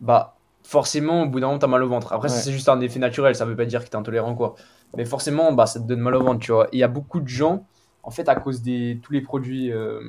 bah, 0.00 0.36
forcément, 0.64 1.22
au 1.22 1.26
bout 1.26 1.40
d'un 1.40 1.46
moment, 1.46 1.58
t'as 1.58 1.66
mal 1.66 1.82
au 1.82 1.88
ventre. 1.88 2.12
Après, 2.12 2.28
c'est 2.28 2.52
juste 2.52 2.68
un 2.68 2.80
effet 2.80 2.98
naturel, 2.98 3.34
ça 3.34 3.44
veut 3.44 3.56
pas 3.56 3.64
dire 3.64 3.84
que 3.84 3.90
t'es 3.90 3.96
intolérant, 3.96 4.34
quoi. 4.34 4.56
Mais 4.96 5.04
forcément, 5.04 5.52
bah, 5.52 5.66
ça 5.66 5.80
te 5.80 5.86
donne 5.86 6.00
mal 6.00 6.14
au 6.14 6.22
ventre, 6.22 6.40
tu 6.40 6.52
vois. 6.52 6.68
Il 6.72 6.78
y 6.78 6.82
a 6.82 6.88
beaucoup 6.88 7.20
de 7.20 7.28
gens, 7.28 7.66
en 8.02 8.10
fait, 8.10 8.28
à 8.28 8.34
cause 8.34 8.62
des 8.62 8.98
tous 9.02 9.12
les 9.12 9.20
produits 9.20 9.70
euh, 9.70 10.00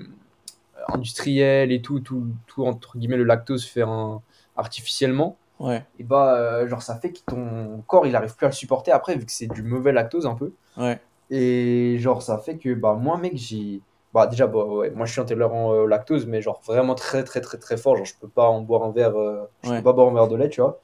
industriels 0.87 1.71
et 1.71 1.81
tout, 1.81 1.99
tout, 1.99 2.27
tout, 2.47 2.65
entre 2.65 2.97
guillemets, 2.97 3.17
le 3.17 3.23
lactose 3.23 3.65
fait 3.65 3.81
un, 3.81 4.21
artificiellement. 4.55 5.37
Ouais. 5.59 5.83
Et 5.97 6.03
bah, 6.03 6.35
euh, 6.35 6.67
genre, 6.67 6.81
ça 6.81 6.95
fait 6.95 7.11
que 7.11 7.19
ton 7.25 7.83
corps, 7.87 8.07
il 8.07 8.15
arrive 8.15 8.35
plus 8.35 8.45
à 8.45 8.49
le 8.49 8.55
supporter 8.55 8.91
après, 8.91 9.15
vu 9.15 9.25
que 9.25 9.31
c'est 9.31 9.47
du 9.47 9.63
mauvais 9.63 9.91
lactose 9.91 10.25
un 10.25 10.35
peu. 10.35 10.53
Ouais. 10.77 10.99
Et 11.29 11.97
genre, 11.99 12.21
ça 12.21 12.37
fait 12.37 12.57
que 12.57 12.73
bah, 12.73 12.93
moi, 12.93 13.17
mec, 13.17 13.33
j'ai. 13.35 13.81
Bah, 14.13 14.25
déjà, 14.25 14.47
bah, 14.47 14.63
ouais, 14.63 14.89
moi 14.91 15.05
je 15.05 15.11
suis 15.11 15.21
intolérant 15.21 15.73
euh, 15.73 15.85
lactose, 15.85 16.25
mais 16.25 16.41
genre 16.41 16.61
vraiment 16.65 16.95
très, 16.95 17.23
très, 17.23 17.41
très, 17.41 17.57
très 17.59 17.77
fort. 17.77 17.95
Genre, 17.95 18.05
je 18.05 18.15
peux 18.19 18.27
pas 18.27 18.47
en 18.47 18.61
boire 18.61 18.83
un 18.83 18.91
verre, 18.91 19.15
euh, 19.15 19.47
je 19.63 19.69
peux 19.69 19.83
pas 19.83 19.93
boire 19.93 20.07
un 20.07 20.13
verre 20.13 20.27
de 20.27 20.35
lait, 20.35 20.49
tu 20.49 20.61
vois. 20.61 20.79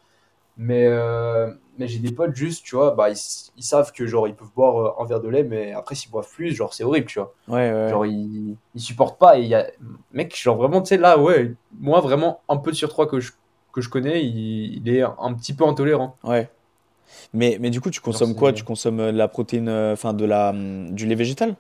Mais, 0.58 0.86
euh, 0.88 1.52
mais 1.78 1.88
j'ai 1.88 2.00
des 2.00 2.12
potes 2.12 2.36
juste, 2.36 2.64
tu 2.64 2.76
vois, 2.76 2.92
bah, 2.92 3.10
ils, 3.10 3.18
ils, 3.58 3.64
savent 3.64 3.92
que 3.92 4.08
genre 4.08 4.28
ils 4.28 4.36
peuvent 4.36 4.54
boire 4.56 5.02
un 5.02 5.06
verre 5.06 5.20
de 5.20 5.28
lait, 5.28 5.44
mais 5.44 5.74
après 5.74 5.96
s'ils 5.96 6.12
boivent 6.12 6.30
plus, 6.30 6.54
genre 6.54 6.74
c'est 6.74 6.84
horrible, 6.84 7.08
tu 7.08 7.20
vois. 7.20 7.34
Ouais, 7.48 7.72
ouais. 7.74 7.90
Genre 7.90 8.06
ils, 8.06 8.56
ils 8.74 8.82
supportent 8.82 9.20
pas. 9.20 9.38
Et 9.38 9.44
y 9.44 9.56
a. 9.56 9.68
Mec, 10.14 10.36
genre 10.36 10.56
vraiment, 10.56 10.82
tu 10.82 10.90
sais, 10.90 10.98
là, 10.98 11.18
ouais, 11.18 11.54
moi 11.80 12.00
vraiment, 12.00 12.42
un 12.48 12.58
peu 12.58 12.72
sur 12.74 12.90
trois 12.90 13.08
que 13.08 13.20
je, 13.20 13.34
que 13.74 13.82
je 13.82 13.90
connais, 13.90 14.24
il, 14.24 14.78
il 14.78 14.90
est 14.90 15.02
un 15.02 15.34
petit 15.34 15.54
peu 15.54 15.66
intolérant. 15.66 16.16
Ouais. 16.24 16.50
Mais, 17.34 17.58
mais 17.60 17.70
du 17.70 17.82
coup, 17.82 17.90
tu 17.90 18.02
consommes 18.02 18.36
quoi? 18.36 18.54
Tu 18.54 18.64
consommes 18.64 19.00
euh, 19.00 19.12
de 19.12 19.18
la 19.18 19.28
protéine, 19.28 19.70
euh, 19.70 19.94
enfin 19.94 20.14
de 20.14 20.26
la, 20.26 20.50
hum, 20.50 20.92
du 20.92 21.06
lait 21.06 21.16
végétal? 21.16 21.56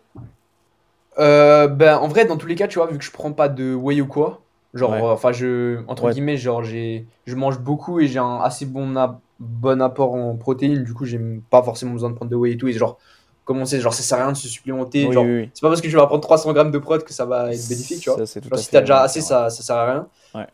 Euh, 1.19 1.67
ben, 1.67 1.97
en 1.97 2.07
vrai, 2.07 2.25
dans 2.25 2.37
tous 2.37 2.47
les 2.47 2.55
cas, 2.55 2.67
tu 2.67 2.79
vois, 2.79 2.87
vu 2.87 2.97
que 2.97 3.03
je 3.03 3.11
prends 3.11 3.31
pas 3.31 3.49
de 3.49 3.73
whey 3.73 4.01
ou 4.01 4.07
quoi, 4.07 4.41
genre, 4.75 4.93
enfin, 5.11 5.31
je, 5.31 5.79
entre 5.87 6.11
guillemets, 6.11 6.37
genre, 6.37 6.63
j'ai, 6.63 7.07
je 7.25 7.35
mange 7.35 7.59
beaucoup 7.59 7.99
et 7.99 8.07
j'ai 8.07 8.19
un 8.19 8.39
assez 8.41 8.65
bon, 8.65 8.93
bon 9.39 9.81
apport 9.81 10.13
en 10.13 10.35
protéines, 10.35 10.83
du 10.83 10.93
coup, 10.93 11.05
j'ai 11.05 11.19
pas 11.49 11.63
forcément 11.63 11.93
besoin 11.93 12.09
de 12.09 12.15
prendre 12.15 12.29
de 12.29 12.35
whey 12.35 12.51
et 12.51 12.57
tout, 12.57 12.67
et 12.67 12.73
genre, 12.73 12.97
comment 13.45 13.65
c'est, 13.65 13.79
genre, 13.79 13.93
ça 13.93 14.03
sert 14.03 14.19
à 14.19 14.23
rien 14.23 14.31
de 14.31 14.37
se 14.37 14.47
supplémenter, 14.47 15.11
genre, 15.11 15.25
c'est 15.53 15.61
pas 15.61 15.69
parce 15.69 15.81
que 15.81 15.87
tu 15.87 15.95
vas 15.95 16.05
prendre 16.07 16.21
300 16.21 16.53
grammes 16.53 16.71
de 16.71 16.77
prot 16.77 16.99
que 16.99 17.13
ça 17.13 17.25
va 17.25 17.53
être 17.53 17.69
bénéfique, 17.69 18.01
tu 18.01 18.09
vois. 18.09 18.25
Ça, 18.25 18.39
genre, 18.39 18.59
si 18.59 18.69
t'as 18.69 18.81
déjà 18.81 19.01
assez, 19.01 19.21
ça, 19.21 19.49
ça 19.49 19.63
sert 19.63 19.75
à 19.75 19.85
rien. 19.91 20.07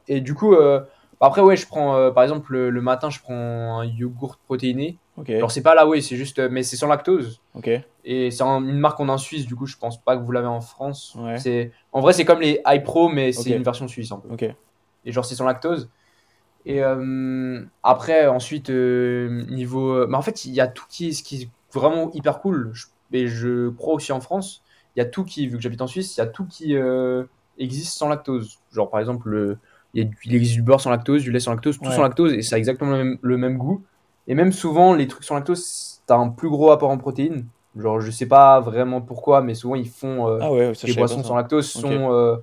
Et 0.07 0.21
du 0.21 0.33
coup, 0.33 0.55
bah, 0.55 0.87
après, 1.27 1.41
ouais, 1.41 1.55
je 1.55 1.67
prends, 1.67 1.95
euh, 1.95 2.09
par 2.09 2.23
exemple, 2.23 2.57
le, 2.57 2.81
matin, 2.81 3.11
je 3.11 3.19
prends 3.19 3.79
un 3.79 3.85
yogourt 3.85 4.37
protéiné. 4.37 4.97
Alors, 5.27 5.51
c'est 5.51 5.61
pas 5.61 5.75
là, 5.75 5.87
oui, 5.87 6.01
c'est 6.01 6.15
juste, 6.15 6.39
euh, 6.39 6.49
mais 6.51 6.63
c'est 6.63 6.77
sans 6.77 6.87
lactose. 6.87 7.41
Ok. 7.53 7.69
Et 8.03 8.31
c'est 8.31 8.43
une 8.43 8.79
marque 8.79 8.97
qu'on 8.97 9.07
a 9.07 9.13
en 9.13 9.19
Suisse, 9.19 9.45
du 9.45 9.55
coup, 9.55 9.67
je 9.67 9.77
pense 9.77 10.01
pas 10.01 10.17
que 10.17 10.23
vous 10.23 10.31
l'avez 10.31 10.47
en 10.47 10.61
France. 10.61 11.15
C'est, 11.37 11.71
en 11.91 12.01
vrai, 12.01 12.13
c'est 12.13 12.25
comme 12.25 12.41
les 12.41 12.59
iPro, 12.65 13.09
mais 13.09 13.31
c'est 13.31 13.51
une 13.51 13.63
version 13.63 13.87
suisse 13.87 14.11
un 14.11 14.17
peu. 14.17 14.29
Et 15.05 15.11
genre, 15.11 15.25
c'est 15.25 15.35
sans 15.35 15.45
lactose. 15.45 15.89
Et 16.65 16.83
euh, 16.83 17.63
après, 17.83 18.27
ensuite, 18.27 18.69
niveau. 18.69 20.07
Mais 20.07 20.17
en 20.17 20.21
fait, 20.23 20.45
il 20.45 20.53
y 20.53 20.61
a 20.61 20.67
tout 20.67 20.85
qui 20.89 21.09
est, 21.09 21.11
ce 21.11 21.21
qui 21.21 21.43
est 21.43 21.49
vraiment 21.71 22.11
hyper 22.13 22.39
cool. 22.39 22.73
et 23.13 23.27
je 23.27 23.69
crois 23.69 23.93
aussi 23.93 24.11
en 24.11 24.21
France, 24.21 24.63
il 24.95 24.99
y 24.99 25.01
a 25.01 25.05
tout 25.05 25.23
qui, 25.23 25.47
vu 25.47 25.57
que 25.57 25.61
j'habite 25.61 25.81
en 25.81 25.87
Suisse, 25.87 26.17
il 26.17 26.19
y 26.19 26.23
a 26.23 26.27
tout 26.27 26.45
qui 26.45 26.75
existe 27.59 27.95
sans 27.95 28.09
lactose. 28.09 28.57
Genre, 28.71 28.89
par 28.89 28.99
exemple, 28.99 29.29
le 29.29 29.59
il, 29.93 30.35
existe 30.35 30.55
du 30.55 30.61
beurre 30.61 30.81
sans 30.81 30.89
lactose, 30.89 31.23
du 31.23 31.31
lait 31.31 31.39
sans 31.39 31.51
lactose, 31.51 31.77
tout 31.77 31.91
sans 31.91 32.01
lactose, 32.01 32.33
et 32.33 32.41
ça 32.41 32.55
a 32.55 32.59
exactement 32.59 32.97
le 33.21 33.37
même, 33.37 33.57
goût. 33.57 33.83
Et 34.27 34.35
même 34.35 34.51
souvent, 34.51 34.93
les 34.93 35.07
trucs 35.07 35.23
sans 35.23 35.35
lactose, 35.35 36.01
t'as 36.05 36.15
un 36.15 36.29
plus 36.29 36.49
gros 36.49 36.71
apport 36.71 36.89
en 36.89 36.97
protéines. 36.97 37.45
Genre, 37.77 38.01
je 38.01 38.11
sais 38.11 38.25
pas 38.25 38.59
vraiment 38.59 39.01
pourquoi, 39.01 39.41
mais 39.41 39.53
souvent 39.53 39.75
ils 39.75 39.87
font 39.87 40.27
euh, 40.27 40.39
ah 40.41 40.51
ouais, 40.51 40.73
les 40.83 40.93
boissons 40.93 41.23
sans 41.23 41.35
lactose 41.35 41.69
sont, 41.69 42.11
euh, 42.11 42.35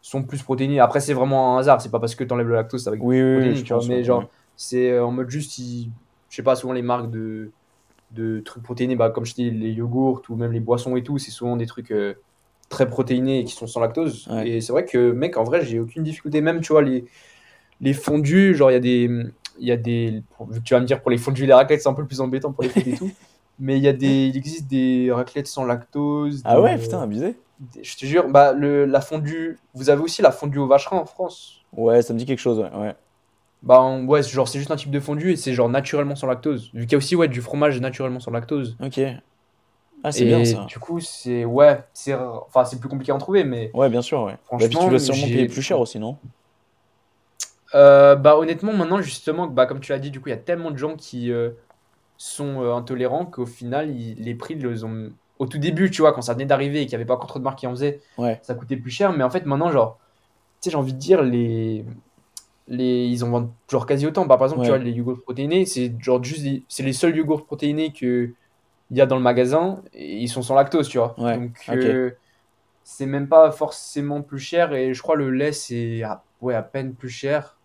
sont 0.00 0.22
plus 0.22 0.42
protéinées. 0.42 0.80
Après, 0.80 1.00
c'est 1.00 1.12
vraiment 1.12 1.56
un 1.56 1.60
hasard, 1.60 1.82
c'est 1.82 1.90
pas 1.90 2.00
parce 2.00 2.14
que 2.14 2.24
t'enlèves 2.24 2.48
le 2.48 2.54
lactose 2.54 2.88
avec 2.88 3.02
oui, 3.02 3.20
protéines, 3.20 3.62
tu 3.62 3.74
vois, 3.74 3.82
mais 3.86 4.04
genre, 4.04 4.24
c'est 4.56 4.90
euh, 4.90 5.04
en 5.04 5.10
mode 5.10 5.28
juste, 5.28 5.58
je 5.58 6.36
sais 6.36 6.42
pas, 6.42 6.56
souvent 6.56 6.72
les 6.72 6.82
marques 6.82 7.10
de, 7.10 7.50
de 8.12 8.40
trucs 8.40 8.62
protéinés, 8.62 8.96
bah, 8.96 9.10
comme 9.10 9.26
je 9.26 9.34
dis, 9.34 9.50
les 9.50 9.72
yogourts 9.72 10.22
ou 10.30 10.36
même 10.36 10.52
les 10.52 10.60
boissons 10.60 10.96
et 10.96 11.02
tout, 11.02 11.18
c'est 11.18 11.30
souvent 11.30 11.56
des 11.56 11.66
trucs 11.66 11.92
très 12.70 12.88
protéinés 12.88 13.40
et 13.40 13.44
qui 13.44 13.52
sont 13.52 13.66
sans 13.66 13.80
lactose. 13.80 14.26
Et 14.44 14.62
c'est 14.62 14.72
vrai 14.72 14.86
que, 14.86 15.12
mec, 15.12 15.36
en 15.36 15.44
vrai, 15.44 15.62
j'ai 15.66 15.78
aucune 15.78 16.02
difficulté. 16.02 16.40
Même, 16.40 16.62
tu 16.62 16.72
vois, 16.72 16.80
les, 16.80 17.04
les 17.82 17.92
fondus, 17.92 18.54
genre, 18.54 18.70
il 18.70 18.74
y 18.74 18.76
a 18.76 18.80
des. 18.80 19.10
Il 19.58 19.68
y 19.68 19.72
a 19.72 19.76
des. 19.76 20.22
Tu 20.64 20.72
vas 20.72 20.80
me 20.80 20.86
dire, 20.86 21.02
pour 21.02 21.10
les 21.10 21.18
fondus 21.18 21.44
et 21.44 21.46
les 21.46 21.52
raclettes, 21.52 21.82
c'est 21.82 21.88
un 21.88 21.94
peu 21.94 22.06
plus 22.06 22.22
embêtant 22.22 22.52
pour 22.52 22.62
les 22.62 22.70
fondus 22.70 22.90
et 22.90 22.96
tout. 22.96 23.10
Mais 23.62 23.76
il, 23.76 23.82
y 23.82 23.88
a 23.88 23.92
des, 23.92 24.28
il 24.28 24.38
existe 24.38 24.68
des 24.68 25.12
raclettes 25.12 25.46
sans 25.46 25.66
lactose. 25.66 26.40
Ah 26.46 26.62
ouais, 26.62 26.78
putain, 26.78 27.02
abusé. 27.02 27.36
Je 27.82 27.94
te 27.94 28.06
jure, 28.06 28.26
bah, 28.28 28.54
le, 28.54 28.86
la 28.86 29.02
fondue. 29.02 29.58
Vous 29.74 29.90
avez 29.90 30.00
aussi 30.00 30.22
la 30.22 30.30
fondue 30.30 30.58
au 30.58 30.66
vacherin 30.66 30.96
en 30.96 31.04
France 31.04 31.60
Ouais, 31.76 32.00
ça 32.00 32.14
me 32.14 32.18
dit 32.18 32.24
quelque 32.24 32.38
chose, 32.38 32.58
ouais. 32.58 32.70
ouais. 32.74 32.94
Bah, 33.62 33.86
ouais, 33.98 34.22
genre, 34.22 34.48
c'est 34.48 34.58
juste 34.58 34.70
un 34.70 34.76
type 34.76 34.90
de 34.90 35.00
fondue 35.00 35.32
et 35.32 35.36
c'est 35.36 35.52
genre 35.52 35.68
naturellement 35.68 36.16
sans 36.16 36.26
lactose. 36.26 36.70
Vu 36.72 36.84
qu'il 36.84 36.92
y 36.92 36.94
a 36.94 36.98
aussi, 36.98 37.16
ouais, 37.16 37.28
du 37.28 37.42
fromage 37.42 37.78
naturellement 37.80 38.20
sans 38.20 38.30
lactose. 38.30 38.78
Ok. 38.82 38.98
Ah, 40.02 40.12
c'est 40.12 40.24
bien 40.24 40.44
ça. 40.44 40.64
Du 40.66 40.78
coup, 40.78 41.00
c'est 41.00 41.44
ouais, 41.44 41.84
c'est 41.92 42.14
enfin 42.14 42.64
c'est 42.64 42.80
plus 42.80 42.88
compliqué 42.88 43.12
à 43.12 43.14
en 43.14 43.18
trouver, 43.18 43.44
mais 43.44 43.70
ouais, 43.74 43.88
bien 43.88 44.02
sûr, 44.02 44.22
ouais. 44.22 44.36
Franchement, 44.44 44.68
bah, 44.80 44.86
tu 44.86 44.90
vas 44.92 44.98
sûrement 44.98 45.26
payer 45.26 45.46
plus 45.46 45.62
cher 45.62 45.78
aussi, 45.80 45.98
non? 45.98 46.16
Euh, 47.74 48.16
Bah 48.16 48.36
honnêtement, 48.36 48.72
maintenant 48.72 49.00
justement, 49.00 49.46
bah 49.46 49.66
comme 49.66 49.80
tu 49.80 49.92
l'as 49.92 49.98
dit, 49.98 50.10
du 50.10 50.20
coup, 50.20 50.28
il 50.28 50.32
y 50.32 50.34
a 50.34 50.38
tellement 50.38 50.70
de 50.70 50.76
gens 50.76 50.96
qui 50.96 51.30
euh, 51.30 51.50
sont 52.16 52.62
euh, 52.62 52.74
intolérants 52.74 53.26
qu'au 53.26 53.46
final, 53.46 53.90
les 53.90 54.34
prix 54.34 54.54
les 54.54 54.84
ont 54.84 55.10
au 55.38 55.46
tout 55.46 55.58
début, 55.58 55.90
tu 55.90 56.02
vois, 56.02 56.12
quand 56.12 56.22
ça 56.22 56.34
venait 56.34 56.44
d'arriver 56.44 56.82
et 56.82 56.86
qu'il 56.86 56.90
n'y 56.90 56.96
avait 56.96 57.06
pas 57.06 57.14
encore 57.14 57.28
trop 57.28 57.38
de 57.38 57.44
marques 57.44 57.60
qui 57.60 57.66
en 57.66 57.70
faisaient, 57.70 58.00
ouais. 58.18 58.38
ça 58.42 58.54
coûtait 58.54 58.76
plus 58.76 58.90
cher. 58.90 59.12
Mais 59.12 59.24
en 59.24 59.30
fait, 59.30 59.46
maintenant, 59.46 59.70
genre, 59.70 59.98
tu 60.60 60.66
sais, 60.66 60.70
j'ai 60.70 60.76
envie 60.76 60.92
de 60.92 60.98
dire 60.98 61.22
les 61.22 61.84
les 62.68 63.06
ils 63.06 63.24
en 63.24 63.30
vendent 63.30 63.50
genre 63.70 63.86
quasi 63.86 64.06
autant. 64.06 64.26
Bah, 64.26 64.36
par 64.36 64.46
exemple, 64.46 64.62
tu 64.62 64.68
vois, 64.68 64.78
les 64.78 64.92
yogourts 64.92 65.22
protéinés, 65.22 65.66
c'est 65.66 65.92
genre 66.00 66.22
juste 66.22 66.46
c'est 66.68 66.82
les 66.82 66.92
seuls 66.92 67.16
yogourts 67.16 67.46
protéinés 67.46 67.92
que 67.92 68.34
il 68.90 68.96
y 68.96 69.00
a 69.00 69.06
dans 69.06 69.16
le 69.16 69.22
magasin, 69.22 69.82
ils 69.94 70.28
sont 70.28 70.42
sans 70.42 70.54
lactose, 70.54 70.88
tu 70.88 70.98
vois. 70.98 71.14
Donc, 71.18 71.56
euh, 71.70 72.10
c'est 72.82 73.06
même 73.06 73.28
pas 73.28 73.52
forcément 73.52 74.22
plus 74.22 74.38
cher. 74.38 74.72
Et 74.72 74.94
je 74.94 75.02
crois 75.02 75.16
le 75.16 75.30
lait, 75.30 75.52
c'est 75.52 76.02
à, 76.02 76.24
ouais, 76.40 76.54
à 76.54 76.62
peine 76.62 76.94
plus 76.94 77.08
cher, 77.08 77.56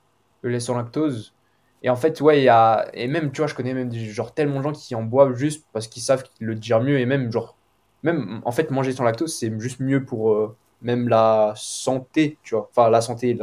le 0.42 0.52
lait 0.52 0.60
sans 0.60 0.78
lactose. 0.78 1.34
Et 1.82 1.90
en 1.90 1.96
fait, 1.96 2.22
ouais, 2.22 2.42
il 2.42 2.44
y 2.44 2.50
a. 2.50 2.88
Et 2.94 3.08
même, 3.08 3.32
tu 3.32 3.42
vois, 3.42 3.48
je 3.48 3.56
connais 3.56 3.74
même 3.74 3.92
genre 3.94 4.34
tellement 4.34 4.60
de 4.60 4.64
gens 4.64 4.72
qui 4.72 4.96
en 4.96 5.04
boivent 5.04 5.36
juste 5.36 5.66
parce 5.74 5.88
qu'ils 5.88 6.04
savent 6.04 6.24
qu'ils 6.24 6.48
le 6.48 6.56
digèrent 6.56 6.82
mieux. 6.82 7.00
Et 7.00 7.06
même, 7.06 7.32
genre, 7.32 7.56
même, 8.04 8.42
en 8.46 8.52
fait, 8.52 8.70
manger 8.72 8.92
sans 8.92 9.04
lactose, 9.04 9.36
c'est 9.36 9.52
juste 9.60 9.80
mieux 9.80 10.04
pour 10.06 10.34
euh, 10.34 10.56
même 10.82 11.10
la 11.10 11.54
santé, 11.56 12.38
tu 12.44 12.56
vois. 12.56 12.70
Enfin, 12.72 12.90
la 12.90 13.02
santé, 13.02 13.38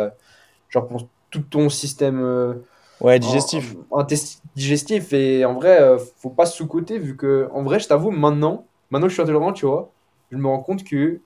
genre 0.68 0.86
pour 0.88 1.08
tout 1.30 1.42
ton 1.42 1.68
système. 1.68 2.20
Euh, 2.20 2.54
Ouais, 3.02 3.18
digestif. 3.18 3.74
Un, 3.92 4.00
un 4.00 4.04
test 4.04 4.42
digestif. 4.54 5.12
Et 5.12 5.44
en 5.44 5.54
vrai, 5.54 5.80
euh, 5.80 5.98
faut 6.18 6.30
pas 6.30 6.46
sous-coter, 6.46 6.98
vu 6.98 7.16
que, 7.16 7.48
en 7.52 7.62
vrai, 7.62 7.78
je 7.80 7.88
t'avoue, 7.88 8.10
maintenant, 8.10 8.64
maintenant 8.90 9.06
que 9.06 9.10
je 9.10 9.14
suis 9.14 9.22
intolérant, 9.22 9.52
tu 9.52 9.66
vois, 9.66 9.90
je 10.30 10.36
me 10.36 10.46
rends 10.46 10.60
compte 10.62 10.84
que 10.84 11.20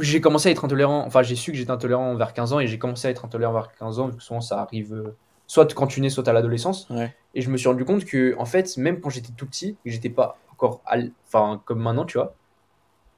j'ai 0.00 0.20
commencé 0.20 0.48
à 0.48 0.52
être 0.52 0.64
intolérant. 0.64 1.04
Enfin, 1.06 1.22
j'ai 1.22 1.36
su 1.36 1.52
que 1.52 1.56
j'étais 1.56 1.70
intolérant 1.70 2.14
vers 2.14 2.32
15 2.32 2.52
ans 2.52 2.60
et 2.60 2.66
j'ai 2.66 2.78
commencé 2.78 3.08
à 3.08 3.10
être 3.10 3.24
intolérant 3.24 3.52
vers 3.52 3.74
15 3.74 3.98
ans, 3.98 4.08
vu 4.08 4.16
que 4.16 4.22
souvent 4.22 4.40
ça 4.40 4.60
arrive 4.60 4.94
euh, 4.94 5.16
soit 5.46 5.72
quand 5.74 5.86
tu 5.86 6.00
nais, 6.00 6.10
soit 6.10 6.28
à 6.28 6.32
l'adolescence. 6.32 6.88
Ouais. 6.90 7.14
Et 7.34 7.40
je 7.40 7.50
me 7.50 7.56
suis 7.56 7.68
rendu 7.68 7.84
compte 7.84 8.04
que, 8.04 8.36
en 8.38 8.44
fait, 8.44 8.76
même 8.76 9.00
quand 9.00 9.10
j'étais 9.10 9.32
tout 9.36 9.46
petit, 9.46 9.76
que 9.84 9.90
j'étais 9.90 10.10
pas 10.10 10.38
encore, 10.52 10.80
al- 10.86 11.10
enfin, 11.26 11.60
comme 11.64 11.80
maintenant, 11.80 12.04
tu 12.04 12.18
vois, 12.18 12.34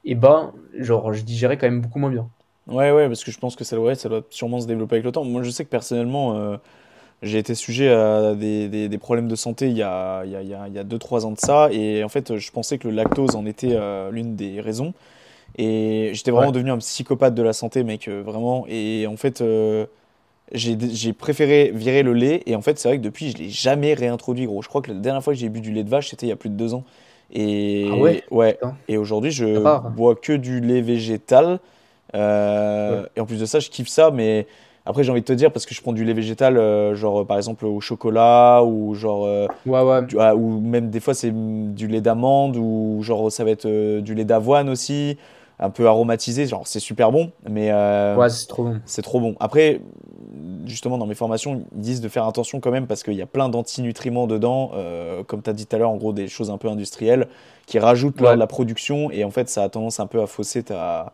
et 0.05 0.15
ben, 0.15 0.53
genre, 0.79 1.13
je 1.13 1.23
digérais 1.23 1.59
quand 1.59 1.67
même 1.67 1.81
beaucoup 1.81 1.99
moins 1.99 2.11
bien. 2.11 2.29
Ouais, 2.67 2.91
ouais, 2.93 3.09
parce 3.09 3.25
que 3.25 3.31
je 3.31 3.39
pense 3.39 3.57
que 3.57 3.65
ça, 3.65 3.79
ouais, 3.79 3.95
ça 3.95 4.09
doit 4.09 4.23
sûrement 4.31 4.61
se 4.61 4.67
développer 4.67 4.97
avec 4.97 5.05
le 5.05 5.13
temps. 5.13 5.25
Moi, 5.25 5.43
je 5.43 5.51
sais 5.51 5.65
que 5.65 5.71
personnellement, 5.71 6.37
euh, 6.37 6.57
j'ai 7.23 7.39
été 7.39 7.55
sujet 7.55 7.91
à 7.91 8.35
des, 8.35 8.69
des- 8.69 8.89
des 8.89 8.99
problèmes 8.99 9.29
de 9.29 9.37
santé 9.37 9.69
il 9.69 9.77
y 9.77 9.83
a, 9.83 10.25
il 10.25 10.31
y 10.33 10.37
a, 10.37 10.43
il 10.43 10.49
y 10.49 10.55
a, 10.55 10.69
il 10.69 10.75
y 10.75 10.79
a 10.79 10.85
2-3 10.85 11.27
ans 11.27 11.33
de 11.33 11.39
ça. 11.39 11.69
Et 11.73 12.03
en 12.05 12.09
fait, 12.09 12.37
je 12.39 12.51
pensais 12.53 12.79
que 12.79 12.89
le 12.89 12.95
lactose 12.95 13.37
en 13.37 13.47
était 13.47 13.75
euh, 13.75 14.11
l'une 14.11 14.37
des 14.37 14.61
raisons. 14.61 14.95
Et 15.59 16.11
j'étais 16.15 16.31
vraiment 16.33 16.49
Ouais. 16.49 16.53
devenu 16.53 16.71
un 16.71 16.79
psychopathe 16.79 17.35
de 17.35 17.43
la 17.43 17.53
santé, 17.53 17.85
mec, 17.85 18.09
euh, 18.09 18.23
vraiment. 18.23 18.67
Et 18.69 19.07
en 19.09 19.17
fait, 19.17 19.41
euh, 19.43 19.87
j'ai, 20.53 21.13
préféré 21.13 21.71
virer 21.75 22.03
le 22.03 22.13
lait. 22.13 22.43
Et 22.47 22.57
en 22.57 22.63
fait, 22.63 22.79
c'est 22.79 22.89
vrai 22.89 22.99
que 22.99 23.03
depuis, 23.03 23.31
je 23.31 23.39
l'ai 23.39 23.49
jamais 23.51 23.95
réintroduit, 23.95 24.47
gros. 24.47 24.63
Je 24.63 24.69
crois 24.69 24.83
que 24.83 24.91
la 24.93 24.99
dernière 24.99 25.23
fois 25.23 25.33
que 25.33 25.39
j'ai 25.39 25.49
bu 25.49 25.61
du 25.61 25.73
lait 25.73 25.85
de 25.85 25.91
vache, 25.91 26.11
c'était 26.11 26.27
il 26.27 26.31
y 26.31 26.33
a 26.33 26.37
plus 26.37 26.51
de 26.51 26.57
deux 26.57 26.75
ans. 26.75 26.85
Et 27.33 27.91
Ah 27.93 27.97
ouais? 27.97 28.25
ouais. 28.31 28.59
Et 28.89 28.97
aujourd'hui, 28.97 29.31
je 29.31 29.79
bois 29.95 30.17
que 30.17 30.33
du 30.33 30.61
lait 30.61 30.81
végétal. 30.83 31.61
Euh, 32.15 33.03
Ouais. 33.03 33.09
Et 33.17 33.21
en 33.21 33.27
plus 33.27 33.41
de 33.41 33.47
ça, 33.47 33.61
je 33.61 33.71
kiffe 33.71 33.89
ça, 33.89 34.11
mais 34.11 34.47
après, 34.87 35.05
j'ai 35.05 35.11
envie 35.13 35.21
de 35.21 35.27
te 35.27 35.33
dire, 35.33 35.53
parce 35.53 35.67
que 35.67 35.75
je 35.75 35.81
prends 35.83 35.93
du 35.93 36.05
lait 36.05 36.13
végétal, 36.15 36.57
euh, 36.57 36.95
genre 36.95 37.27
par 37.27 37.37
exemple 37.37 37.67
au 37.67 37.81
chocolat, 37.81 38.63
ou 38.65 38.95
genre, 38.95 39.25
euh, 39.27 39.47
Ouais, 39.67 39.83
ouais. 39.83 40.03
du- 40.07 40.17
ah, 40.19 40.35
ou 40.35 40.61
même 40.61 40.91
des 40.91 41.01
fois 41.01 41.15
c'est 41.15 41.33
du 41.75 41.87
lait 41.87 42.01
d'amande, 42.01 42.57
ou 42.57 42.99
genre 43.03 43.31
ça 43.31 43.45
va 43.45 43.51
être 43.51 43.67
euh, 43.67 44.01
du 44.01 44.15
lait 44.15 44.25
d'avoine 44.25 44.69
aussi, 44.69 45.19
un 45.59 45.71
peu 45.71 45.87
aromatisé, 45.87 46.47
genre 46.47 46.67
c'est 46.67 46.81
super 46.81 47.13
bon, 47.13 47.31
mais 47.49 47.71
euh, 47.71 48.17
Ouais, 48.17 48.31
c'est 48.31 48.47
trop 48.49 48.65
bon. 48.65 48.81
c'est 48.87 49.03
trop 49.03 49.21
bon. 49.21 49.35
Après, 49.41 49.81
justement, 50.65 50.97
dans 50.99 51.07
mes 51.07 51.15
formations, 51.15 51.63
ils 51.75 51.81
disent 51.81 52.01
de 52.01 52.09
faire 52.09 52.27
attention 52.27 52.61
quand 52.61 52.71
même 52.71 52.87
parce 52.87 53.03
qu'il 53.03 53.15
y 53.15 53.23
a 53.23 53.27
plein 53.27 53.49
d'antinutriments 53.51 54.27
dedans, 54.27 54.71
euh, 54.75 55.23
comme 55.25 55.43
tu 55.43 55.51
as 55.51 55.53
dit 55.53 55.67
tout 55.67 55.77
à 55.77 55.79
l'heure, 55.79 55.91
en 55.91 55.97
gros, 55.97 56.13
des 56.15 56.29
choses 56.29 56.51
un 56.51 56.57
peu 56.57 56.69
industrielles 56.69 57.29
qui 57.67 57.79
rajoutent 57.79 58.17
de 58.17 58.25
la 58.25 58.47
production 58.47 59.11
et 59.11 59.25
en 59.25 59.31
fait, 59.31 59.49
ça 59.51 59.63
a 59.65 59.69
tendance 59.69 60.01
un 60.01 60.07
peu 60.07 60.21
à 60.23 60.27
fausser 60.27 60.63
ta. 60.63 61.13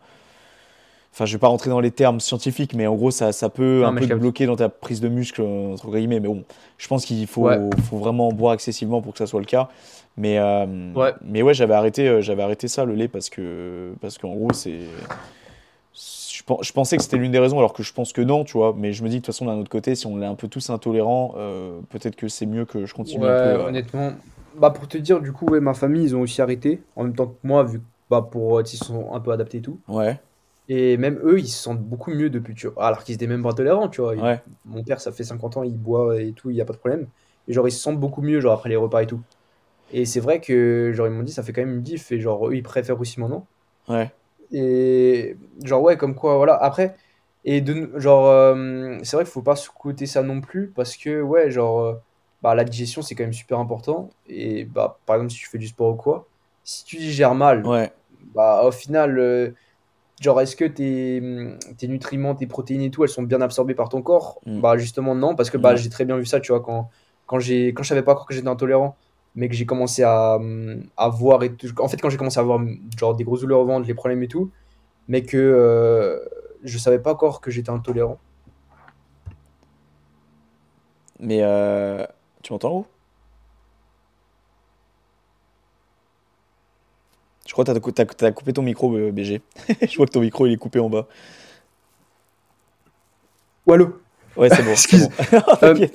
Enfin, 1.17 1.25
je 1.25 1.33
vais 1.33 1.39
pas 1.39 1.47
rentrer 1.47 1.71
dans 1.71 1.79
les 1.79 1.89
termes 1.89 2.19
scientifiques, 2.19 2.75
mais 2.75 2.85
en 2.85 2.93
gros, 2.93 3.09
ça, 3.09 3.31
ça 3.31 3.49
peut 3.49 3.81
Non, 3.81 3.87
un 3.87 3.95
peu 3.95 4.05
te 4.05 4.13
bloquer 4.13 4.45
dans 4.45 4.55
ta 4.55 4.69
prise 4.69 5.01
de 5.01 5.07
muscle, 5.09 5.41
entre 5.41 5.89
guillemets. 5.89 6.19
Mais 6.19 6.27
bon, 6.27 6.43
je 6.77 6.87
pense 6.87 7.05
qu'il 7.05 7.25
faut, 7.25 7.41
Ouais. 7.41 7.59
faut 7.89 7.97
vraiment 7.97 8.31
boire 8.31 8.53
excessivement 8.53 9.01
pour 9.01 9.13
que 9.13 9.17
ça 9.17 9.25
soit 9.25 9.39
le 9.39 9.47
cas. 9.47 9.67
Mais, 10.15 10.37
euh, 10.37 10.93
Ouais. 10.93 11.15
mais 11.25 11.41
ouais, 11.41 11.55
j'avais 11.55 11.73
arrêté, 11.73 12.07
euh, 12.07 12.21
j'avais 12.21 12.43
arrêté 12.43 12.67
ça, 12.67 12.85
le 12.85 12.93
lait, 12.93 13.07
parce 13.07 13.31
que 13.31 13.93
parce 13.99 14.19
qu'en 14.19 14.35
gros, 14.35 14.53
c'est. 14.53 14.77
Je, 15.91 16.43
je 16.61 16.71
pensais 16.71 16.97
que 16.97 17.01
c'était 17.01 17.17
l'une 17.17 17.31
des 17.31 17.39
raisons, 17.39 17.57
alors 17.57 17.73
que 17.73 17.81
je 17.81 17.93
pense 17.93 18.13
que 18.13 18.21
non, 18.21 18.43
tu 18.43 18.53
vois. 18.53 18.75
Mais 18.77 18.93
je 18.93 19.03
me 19.03 19.09
dis, 19.09 19.15
de 19.15 19.21
toute 19.21 19.33
façon, 19.33 19.45
d'un 19.45 19.57
autre 19.57 19.71
côté, 19.71 19.95
si 19.95 20.05
on 20.05 20.21
est 20.21 20.25
un 20.27 20.35
peu 20.35 20.47
tous 20.47 20.69
intolérants, 20.69 21.33
euh, 21.37 21.79
peut-être 21.89 22.15
que 22.15 22.27
c'est 22.27 22.45
mieux 22.45 22.65
que 22.65 22.85
je 22.85 22.93
continue 22.93 23.23
Ouais, 23.23 23.31
un 23.31 23.55
peu. 23.55 23.61
honnêtement. 23.63 24.11
Bah, 24.59 24.69
pour 24.69 24.87
te 24.87 24.99
dire, 24.99 25.19
du 25.19 25.31
coup, 25.31 25.47
ouais, 25.47 25.61
ma 25.61 25.73
famille, 25.73 26.03
ils 26.03 26.15
ont 26.15 26.21
aussi 26.21 26.43
arrêté. 26.43 26.83
En 26.95 27.05
même 27.05 27.15
temps 27.15 27.25
que 27.25 27.35
moi, 27.41 27.63
vu 27.63 27.81
bah, 28.11 28.21
pour, 28.21 28.61
ils 28.61 28.67
se 28.67 28.77
sont 28.85 29.13
un 29.13 29.19
peu 29.19 29.31
adaptés 29.31 29.57
et 29.57 29.61
tout. 29.61 29.79
Ouais, 29.87 30.19
Et 30.69 30.97
même 30.97 31.19
eux, 31.23 31.39
ils 31.39 31.47
se 31.47 31.61
sentent 31.61 31.81
beaucoup 31.83 32.11
mieux 32.11 32.29
depuis, 32.29 32.53
tu 32.55 32.67
vois. 32.67 32.85
Alors 32.87 33.03
qu'ils 33.03 33.15
étaient 33.15 33.27
même 33.27 33.43
pas 33.43 33.53
tolérants, 33.53 33.89
tu 33.89 34.01
vois. 34.01 34.15
Ils- 34.17 34.25
ouais, 34.25 34.43
Mon 34.65 34.83
père, 34.83 34.99
ça 35.01 35.11
fait 35.11 35.23
50 35.23 35.57
ans, 35.57 35.63
il 35.63 35.77
boit 35.77 36.21
et 36.21 36.33
tout, 36.33 36.49
il 36.49 36.57
y 36.57 36.61
a 36.61 36.65
pas 36.65 36.73
de 36.73 36.77
problème. 36.79 37.07
Et 37.47 37.53
genre, 37.53 37.67
ils 37.67 37.71
se 37.71 37.79
sentent 37.79 37.99
beaucoup 37.99 38.21
mieux, 38.21 38.41
genre, 38.41 38.53
après 38.53 38.69
les 38.69 38.75
repas 38.75 39.01
et 39.03 39.07
tout. 39.07 39.21
Et 39.91 40.05
c'est 40.05 40.19
vrai 40.21 40.41
que, 40.41 40.91
genre, 40.93 41.07
ils 41.07 41.13
m'ont 41.13 41.23
dit, 41.23 41.33
ça 41.33 41.43
fait 41.43 41.53
quand 41.53 41.61
même 41.61 41.75
une 41.75 41.83
diff. 41.83 42.11
Et 42.11 42.19
genre, 42.21 42.49
eux, 42.49 42.55
ils 42.55 42.63
préfèrent 42.63 42.99
aussi 43.01 43.19
maintenant. 43.19 43.47
ouais, 43.87 44.11
Et 44.51 45.35
genre, 45.63 45.81
ouais, 45.81 45.97
comme 45.97 46.15
quoi, 46.15 46.37
voilà. 46.37 46.55
Après, 46.55 46.95
et 47.43 47.61
de, 47.61 47.91
genre, 47.99 48.27
euh, 48.27 48.97
c'est 49.03 49.15
vrai 49.17 49.25
qu'il 49.25 49.31
faut 49.33 49.41
pas 49.41 49.55
sous-coter 49.55 50.05
ça 50.05 50.23
non 50.23 50.41
plus, 50.41 50.71
parce 50.71 50.95
que, 50.97 51.21
ouais, 51.21 51.51
genre, 51.51 51.79
euh, 51.81 51.95
bah, 52.41 52.55
la 52.55 52.63
digestion, 52.63 53.01
c'est 53.01 53.15
quand 53.15 53.23
même 53.23 53.33
super 53.33 53.59
important. 53.59 54.09
Et 54.27 54.65
bah, 54.65 54.99
par 55.05 55.17
exemple, 55.17 55.31
si 55.33 55.39
tu 55.39 55.47
fais 55.49 55.57
du 55.57 55.67
sport 55.67 55.93
ou 55.93 55.97
quoi, 55.97 56.27
si 56.63 56.85
tu 56.85 56.97
digères 56.97 57.35
mal, 57.35 57.69
ouais, 57.69 57.91
bah, 58.35 58.63
au 58.65 58.71
final, 58.71 59.19
euh, 59.19 59.51
genre, 60.21 60.41
est-ce 60.41 60.55
que 60.55 60.65
tes, 60.65 61.19
hum, 61.21 61.57
tes 61.77 61.87
nutriments, 61.87 62.35
tes 62.35 62.47
protéines 62.47 62.81
et 62.81 62.91
tout, 62.91 63.03
elles 63.03 63.09
sont 63.09 63.23
bien 63.23 63.41
absorbées 63.41 63.75
par 63.75 63.89
ton 63.89 64.01
corps? 64.01 64.39
Mm. 64.45 64.61
Bah, 64.61 64.77
justement, 64.77 65.15
non, 65.15 65.35
parce 65.35 65.49
que 65.49 65.57
bah, 65.57 65.75
j'ai 65.75 65.89
très 65.89 66.05
bien 66.05 66.17
vu 66.17 66.25
ça, 66.25 66.39
tu 66.39 66.51
vois, 66.51 66.61
quand, 66.61 66.89
quand 67.25 67.39
j'ai, 67.39 67.73
quand 67.73 67.83
je 67.83 67.89
savais 67.89 68.03
pas 68.03 68.13
encore 68.13 68.25
que 68.25 68.33
j'étais 68.33 68.47
intolérant, 68.47 68.95
mais 69.35 69.49
que 69.49 69.55
j'ai 69.55 69.65
commencé 69.65 70.03
à, 70.03 70.35
hum, 70.35 70.83
à 70.97 71.09
voir 71.09 71.43
et 71.43 71.53
tout. 71.53 71.67
En 71.79 71.87
fait, 71.87 71.97
quand 71.97 72.09
j'ai 72.09 72.17
commencé 72.17 72.39
à 72.39 72.41
avoir 72.41 72.57
hum, 72.57 72.79
genre 72.97 73.15
des 73.15 73.23
grosses 73.23 73.41
douleurs 73.41 73.59
au 73.59 73.65
ventre, 73.65 73.87
les 73.87 73.93
problèmes 73.93 74.23
et 74.23 74.27
tout, 74.27 74.51
mais 75.07 75.23
que 75.23 75.37
euh, 75.37 76.19
je 76.63 76.77
savais 76.77 76.99
pas 76.99 77.13
encore 77.13 77.41
que 77.41 77.51
j'étais 77.51 77.69
intolérant. 77.69 78.19
Mais 81.19 81.39
euh, 81.41 82.05
tu 82.43 82.53
m'entends, 82.53 82.69
gros 82.69 82.85
Je 87.47 87.53
crois 87.53 87.65
que 87.65 87.71
t'as, 87.71 87.91
t'as, 87.91 88.05
t'as 88.05 88.31
coupé 88.31 88.53
ton 88.53 88.61
micro, 88.61 88.95
euh, 88.95 89.11
BG. 89.11 89.41
Je 89.89 89.97
vois 89.97 90.05
que 90.05 90.11
ton 90.11 90.21
micro, 90.21 90.45
il 90.45 90.53
est 90.53 90.57
coupé 90.57 90.79
en 90.79 90.89
bas. 90.89 91.07
Ou 93.65 93.73
allô? 93.73 93.99
Ouais, 94.35 94.49
c'est 94.49 94.63
bon. 94.63 94.71
Excuse. 94.71 95.09
bon. 95.61 95.75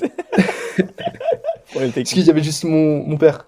Technique. 1.73 1.97
Excuse, 1.97 2.25
il 2.25 2.27
y 2.27 2.31
avait 2.31 2.43
juste 2.43 2.65
mon, 2.65 3.05
mon 3.07 3.17
père. 3.17 3.47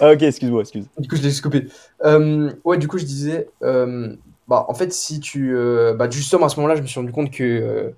Ah, 0.00 0.12
ok, 0.12 0.22
excuse-moi, 0.22 0.60
excuse. 0.60 0.86
Du 0.98 1.08
coup, 1.08 1.16
je 1.16 1.22
l'ai 1.22 1.30
juste 1.30 1.42
coupé. 1.42 1.66
Euh, 2.04 2.52
ouais, 2.64 2.78
du 2.78 2.88
coup, 2.88 2.98
je 2.98 3.04
disais, 3.04 3.48
euh, 3.62 4.14
bah, 4.46 4.64
en 4.68 4.74
fait, 4.74 4.92
si 4.92 5.20
tu. 5.20 5.56
euh, 5.56 5.94
bah, 5.94 6.08
justement, 6.10 6.46
à 6.46 6.48
ce 6.48 6.56
moment-là, 6.56 6.76
je 6.76 6.82
me 6.82 6.86
suis 6.86 7.00
rendu 7.00 7.12
compte 7.12 7.30
que, 7.30 7.42
euh, 7.42 7.90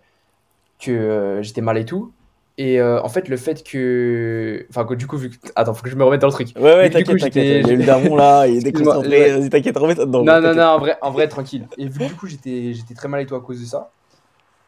que 0.81 0.91
euh, 0.93 1.43
j'étais 1.43 1.61
mal 1.63 1.79
et 1.79 1.85
tout. 1.85 2.13
Et 2.59 2.81
euh, 2.81 3.03
en 3.03 3.09
fait, 3.09 3.29
le 3.29 3.37
fait 3.37 3.63
que. 3.63 4.67
Enfin, 4.71 4.85
que 4.87 4.95
du 4.95 5.07
coup, 5.07 5.19
vu 5.19 5.31
que. 5.31 5.37
Attends, 5.57 5.75
faut 5.75 5.83
que 5.83 5.91
je 5.91 5.97
me 5.97 6.05
remette 6.05 6.21
dans 6.21 6.29
le 6.29 6.33
truc. 6.33 6.49
Ouais, 6.57 6.63
ouais, 6.63 6.91
t'inquiète, 6.91 7.19
t'inquiète. 7.19 7.67
a 7.67 7.73
eu 7.73 7.77
le 7.77 7.83
daron 7.87 8.17
là, 8.17 8.47
il 8.47 8.57
est 8.57 8.61
déconcentré. 8.61 9.31
Vas-y, 9.39 9.51
t'inquiète, 9.51 9.77
remets 9.77 9.95
dedans. 9.95 10.25
Non, 10.25 10.35
non, 10.35 10.41
t'inquiète. 10.41 10.57
non, 10.57 10.63
en 10.65 10.79
vrai, 10.79 10.99
en 11.03 11.11
vrai, 11.11 11.29
tranquille. 11.29 11.67
Et 11.77 11.87
vu 11.87 12.01
que 12.01 12.07
du 12.07 12.15
coup, 12.15 12.27
j'étais, 12.27 12.73
très 12.95 13.09
mal 13.09 13.21
et 13.21 13.27
tout 13.27 13.35
à 13.35 13.41
cause 13.41 13.61
de 13.61 13.67
ça, 13.67 13.91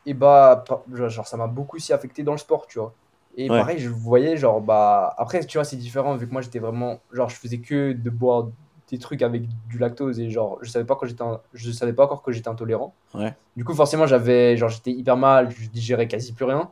et 0.06 0.14
bah, 0.14 0.64
genre, 0.94 1.26
ça 1.26 1.36
m'a 1.36 1.46
beaucoup 1.46 1.76
aussi 1.76 1.92
affecté 1.92 2.22
dans 2.22 2.32
le 2.32 2.38
sport, 2.38 2.66
tu 2.66 2.78
vois. 2.78 2.94
Et 3.36 3.48
Ouais. 3.50 3.58
pareil, 3.58 3.78
je 3.78 3.88
voyais, 3.88 4.36
genre, 4.36 4.60
bah, 4.60 5.14
après, 5.18 5.44
tu 5.44 5.58
vois, 5.58 5.64
c'est 5.64 5.76
différent, 5.76 6.16
vu 6.16 6.26
que 6.26 6.32
moi, 6.32 6.42
j'étais 6.42 6.58
vraiment, 6.58 6.98
genre, 7.12 7.28
je 7.28 7.36
faisais 7.36 7.58
que 7.58 7.92
de 7.92 8.10
boire 8.10 8.48
des 8.90 8.98
trucs 8.98 9.22
avec 9.22 9.42
du 9.68 9.78
lactose, 9.78 10.18
et 10.18 10.30
genre, 10.30 10.58
je 10.62 10.70
savais 10.70 10.84
pas 10.86 10.96
quand 10.96 11.06
j'étais, 11.06 11.22
un- 11.22 11.40
je 11.52 11.70
savais 11.70 11.92
pas 11.92 12.04
encore 12.04 12.22
que 12.22 12.32
j'étais 12.32 12.48
intolérant. 12.48 12.94
Ouais. 13.14 13.34
Du 13.56 13.64
coup, 13.64 13.74
forcément, 13.74 14.06
j'avais, 14.06 14.56
genre, 14.56 14.68
j'étais 14.70 14.92
hyper 14.92 15.16
mal, 15.16 15.50
je 15.50 15.68
digérais 15.68 16.08
quasi 16.08 16.32
plus 16.32 16.44
rien, 16.46 16.70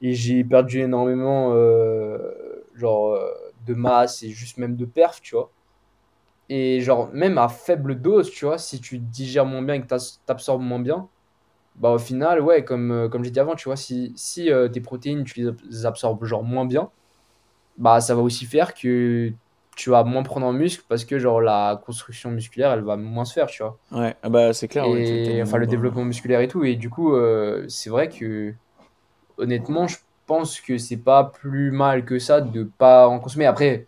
et 0.00 0.14
j'ai 0.14 0.44
perdu 0.44 0.80
énormément, 0.80 1.52
euh, 1.54 2.18
genre, 2.74 3.14
euh, 3.14 3.30
de 3.66 3.74
masse 3.74 4.22
et 4.22 4.30
juste 4.30 4.58
même 4.58 4.76
de 4.76 4.84
perf, 4.86 5.20
tu 5.20 5.34
vois. 5.36 5.52
Et 6.48 6.80
genre, 6.80 7.10
même 7.12 7.38
à 7.38 7.48
faible 7.48 8.00
dose, 8.00 8.30
tu 8.30 8.44
vois, 8.44 8.58
si 8.58 8.80
tu 8.80 8.98
digères 8.98 9.46
moins 9.46 9.62
bien 9.62 9.74
et 9.76 9.82
que 9.82 9.86
t'absorbes 10.26 10.62
moins 10.62 10.80
bien, 10.80 11.08
bah 11.76 11.90
au 11.92 11.98
final, 11.98 12.40
ouais, 12.42 12.64
comme, 12.64 12.92
euh, 12.92 13.08
comme 13.10 13.24
j'ai 13.24 13.30
dit 13.32 13.40
avant, 13.40 13.56
tu 13.56 13.66
vois, 13.66 13.76
si, 13.76 14.12
si 14.16 14.50
euh, 14.52 14.68
tes 14.68 14.80
protéines, 14.82 15.24
tu 15.24 15.40
les 15.40 15.48
ab- 15.48 15.60
les 15.70 15.86
absorbes 15.86 16.24
genre 16.26 16.44
moins 16.44 16.66
bien, 16.66 16.90
bah 17.76 18.00
ça 18.00 18.14
va 18.14 18.22
aussi 18.22 18.46
faire 18.46 18.74
que 18.74 19.32
tu 19.76 19.90
vas 19.90 20.04
moins 20.04 20.22
prendre 20.22 20.46
en 20.46 20.52
muscle 20.52 20.84
parce 20.88 21.04
que 21.04 21.18
genre 21.18 21.40
la 21.40 21.80
construction 21.84 22.30
musculaire, 22.30 22.72
elle 22.72 22.82
va 22.84 22.96
moins 22.96 23.24
se 23.24 23.32
faire, 23.34 23.46
tu 23.46 23.62
vois. 23.62 23.78
Ouais, 23.92 24.16
ah 24.22 24.28
bah 24.30 24.52
c'est 24.54 24.68
clair. 24.68 24.88
ouais, 24.88 25.02
Et 25.04 25.40
enfin, 25.42 25.58
le 25.58 25.66
bah. 25.66 25.70
développement 25.70 26.04
musculaire 26.04 26.40
et 26.40 26.48
tout. 26.48 26.64
Et 26.64 26.76
du 26.76 26.90
coup, 26.90 27.14
euh, 27.14 27.66
c'est 27.68 27.90
vrai 27.90 28.08
que 28.08 28.54
honnêtement, 29.38 29.86
je 29.88 29.96
pense 30.26 30.60
que 30.60 30.78
c'est 30.78 30.96
pas 30.96 31.24
plus 31.24 31.70
mal 31.72 32.04
que 32.04 32.18
ça 32.18 32.40
de 32.40 32.64
pas 32.64 33.08
en 33.08 33.18
consommer. 33.20 33.46
Après, 33.46 33.86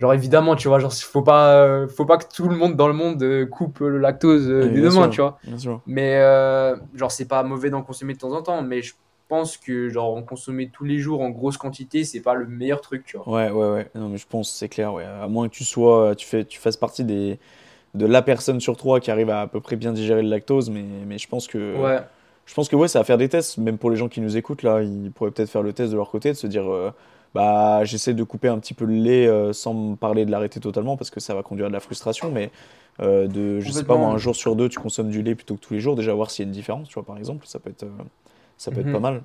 genre 0.00 0.14
évidemment, 0.14 0.56
tu 0.56 0.68
vois, 0.68 0.78
genre 0.78 0.92
faut 0.94 1.22
pas, 1.22 1.62
euh, 1.64 1.88
faut 1.88 2.06
pas 2.06 2.18
que 2.18 2.24
tout 2.34 2.48
le 2.48 2.56
monde 2.56 2.76
dans 2.76 2.88
le 2.88 2.94
monde 2.94 3.22
euh, 3.22 3.46
coupe 3.46 3.80
le 3.80 3.98
lactose 3.98 4.48
euh, 4.50 4.62
Ouais, 4.62 4.70
des 4.70 4.80
bien 4.80 4.82
deux 4.82 4.90
mains, 4.90 5.08
sûr. 5.08 5.10
tu 5.10 5.20
vois. 5.20 5.38
Mais 5.86 6.16
euh, 6.16 6.76
genre 6.94 7.10
c'est 7.12 7.28
pas 7.28 7.42
mauvais 7.42 7.70
d'en 7.70 7.82
consommer 7.82 8.14
de 8.14 8.18
temps 8.18 8.32
en 8.32 8.42
temps, 8.42 8.62
mais 8.62 8.82
je 8.82 8.94
pense 9.28 9.56
que 9.56 9.88
genre 9.88 10.14
en 10.16 10.22
consommer 10.22 10.70
tous 10.70 10.84
les 10.84 10.98
jours 10.98 11.20
en 11.22 11.30
grosse 11.30 11.56
quantité, 11.58 12.04
c'est 12.04 12.20
pas 12.20 12.34
le 12.34 12.46
meilleur 12.46 12.80
truc, 12.80 13.04
tu 13.04 13.16
vois. 13.16 13.26
Ouais, 13.26 13.50
ouais, 13.50 13.70
ouais. 13.70 13.90
Non, 13.94 14.08
mais 14.08 14.16
je 14.18 14.26
pense, 14.26 14.50
c'est 14.50 14.68
clair, 14.68 14.92
ouais. 14.94 15.04
À 15.04 15.28
moins 15.28 15.48
que 15.48 15.54
tu 15.54 15.64
sois, 15.64 16.14
tu 16.16 16.26
fais, 16.26 16.44
tu 16.44 16.58
fasses 16.58 16.76
partie 16.78 17.04
des, 17.04 17.38
de 17.94 18.06
la 18.06 18.22
personne 18.22 18.60
sur 18.60 18.76
trois 18.76 19.00
qui 19.00 19.10
arrive 19.10 19.30
à 19.30 19.42
à 19.42 19.46
peu 19.48 19.60
près 19.60 19.76
bien 19.76 19.92
digérer 19.92 20.22
le 20.22 20.28
lactose, 20.30 20.70
mais, 20.70 20.84
mais 21.06 21.18
je 21.18 21.28
pense 21.28 21.48
que, 21.48 21.58
Ouais, 21.78 22.00
je 22.48 22.54
pense 22.54 22.68
que 22.68 22.74
ouais, 22.76 22.88
ça 22.88 22.98
va 22.98 23.04
faire 23.04 23.18
des 23.18 23.28
tests, 23.28 23.58
même 23.58 23.76
pour 23.76 23.90
les 23.90 23.96
gens 23.96 24.08
qui 24.08 24.22
nous 24.22 24.36
écoutent 24.38 24.62
là, 24.62 24.80
ils 24.82 25.12
pourraient 25.12 25.30
peut-être 25.30 25.50
faire 25.50 25.62
le 25.62 25.72
test 25.74 25.92
de 25.92 25.96
leur 25.96 26.10
côté, 26.10 26.30
de 26.30 26.36
se 26.36 26.46
dire, 26.46 26.68
euh, 26.68 26.90
bah, 27.34 27.84
j'essaie 27.84 28.14
de 28.14 28.22
couper 28.24 28.48
un 28.48 28.58
petit 28.58 28.72
peu 28.72 28.86
le 28.86 28.94
lait 28.94 29.26
euh, 29.26 29.52
sans 29.52 29.74
me 29.74 29.96
parler 29.96 30.24
de 30.24 30.30
l'arrêter 30.30 30.58
totalement 30.58 30.96
parce 30.96 31.10
que 31.10 31.20
ça 31.20 31.34
va 31.34 31.42
conduire 31.42 31.66
à 31.66 31.68
de 31.68 31.74
la 31.74 31.80
frustration, 31.80 32.30
mais 32.32 32.50
euh, 33.00 33.28
de, 33.28 33.60
je 33.60 33.70
sais 33.70 33.84
pas 33.84 33.96
moi, 33.98 34.08
un 34.08 34.16
jour 34.18 34.34
sur 34.34 34.56
deux, 34.56 34.68
tu 34.70 34.78
consommes 34.78 35.10
du 35.10 35.22
lait 35.22 35.34
plutôt 35.34 35.56
que 35.56 35.60
tous 35.60 35.74
les 35.74 35.80
jours, 35.80 35.94
déjà 35.94 36.14
voir 36.14 36.30
s'il 36.30 36.44
y 36.44 36.46
a 36.46 36.48
une 36.48 36.54
différence, 36.54 36.88
tu 36.88 36.94
vois, 36.94 37.04
par 37.04 37.18
exemple, 37.18 37.46
ça 37.46 37.58
peut 37.58 37.68
être, 37.70 37.86
ça 38.56 38.70
peut 38.70 38.80
être 38.80 38.86
Mhm. 38.86 38.92
pas 38.94 39.00
mal. 39.00 39.22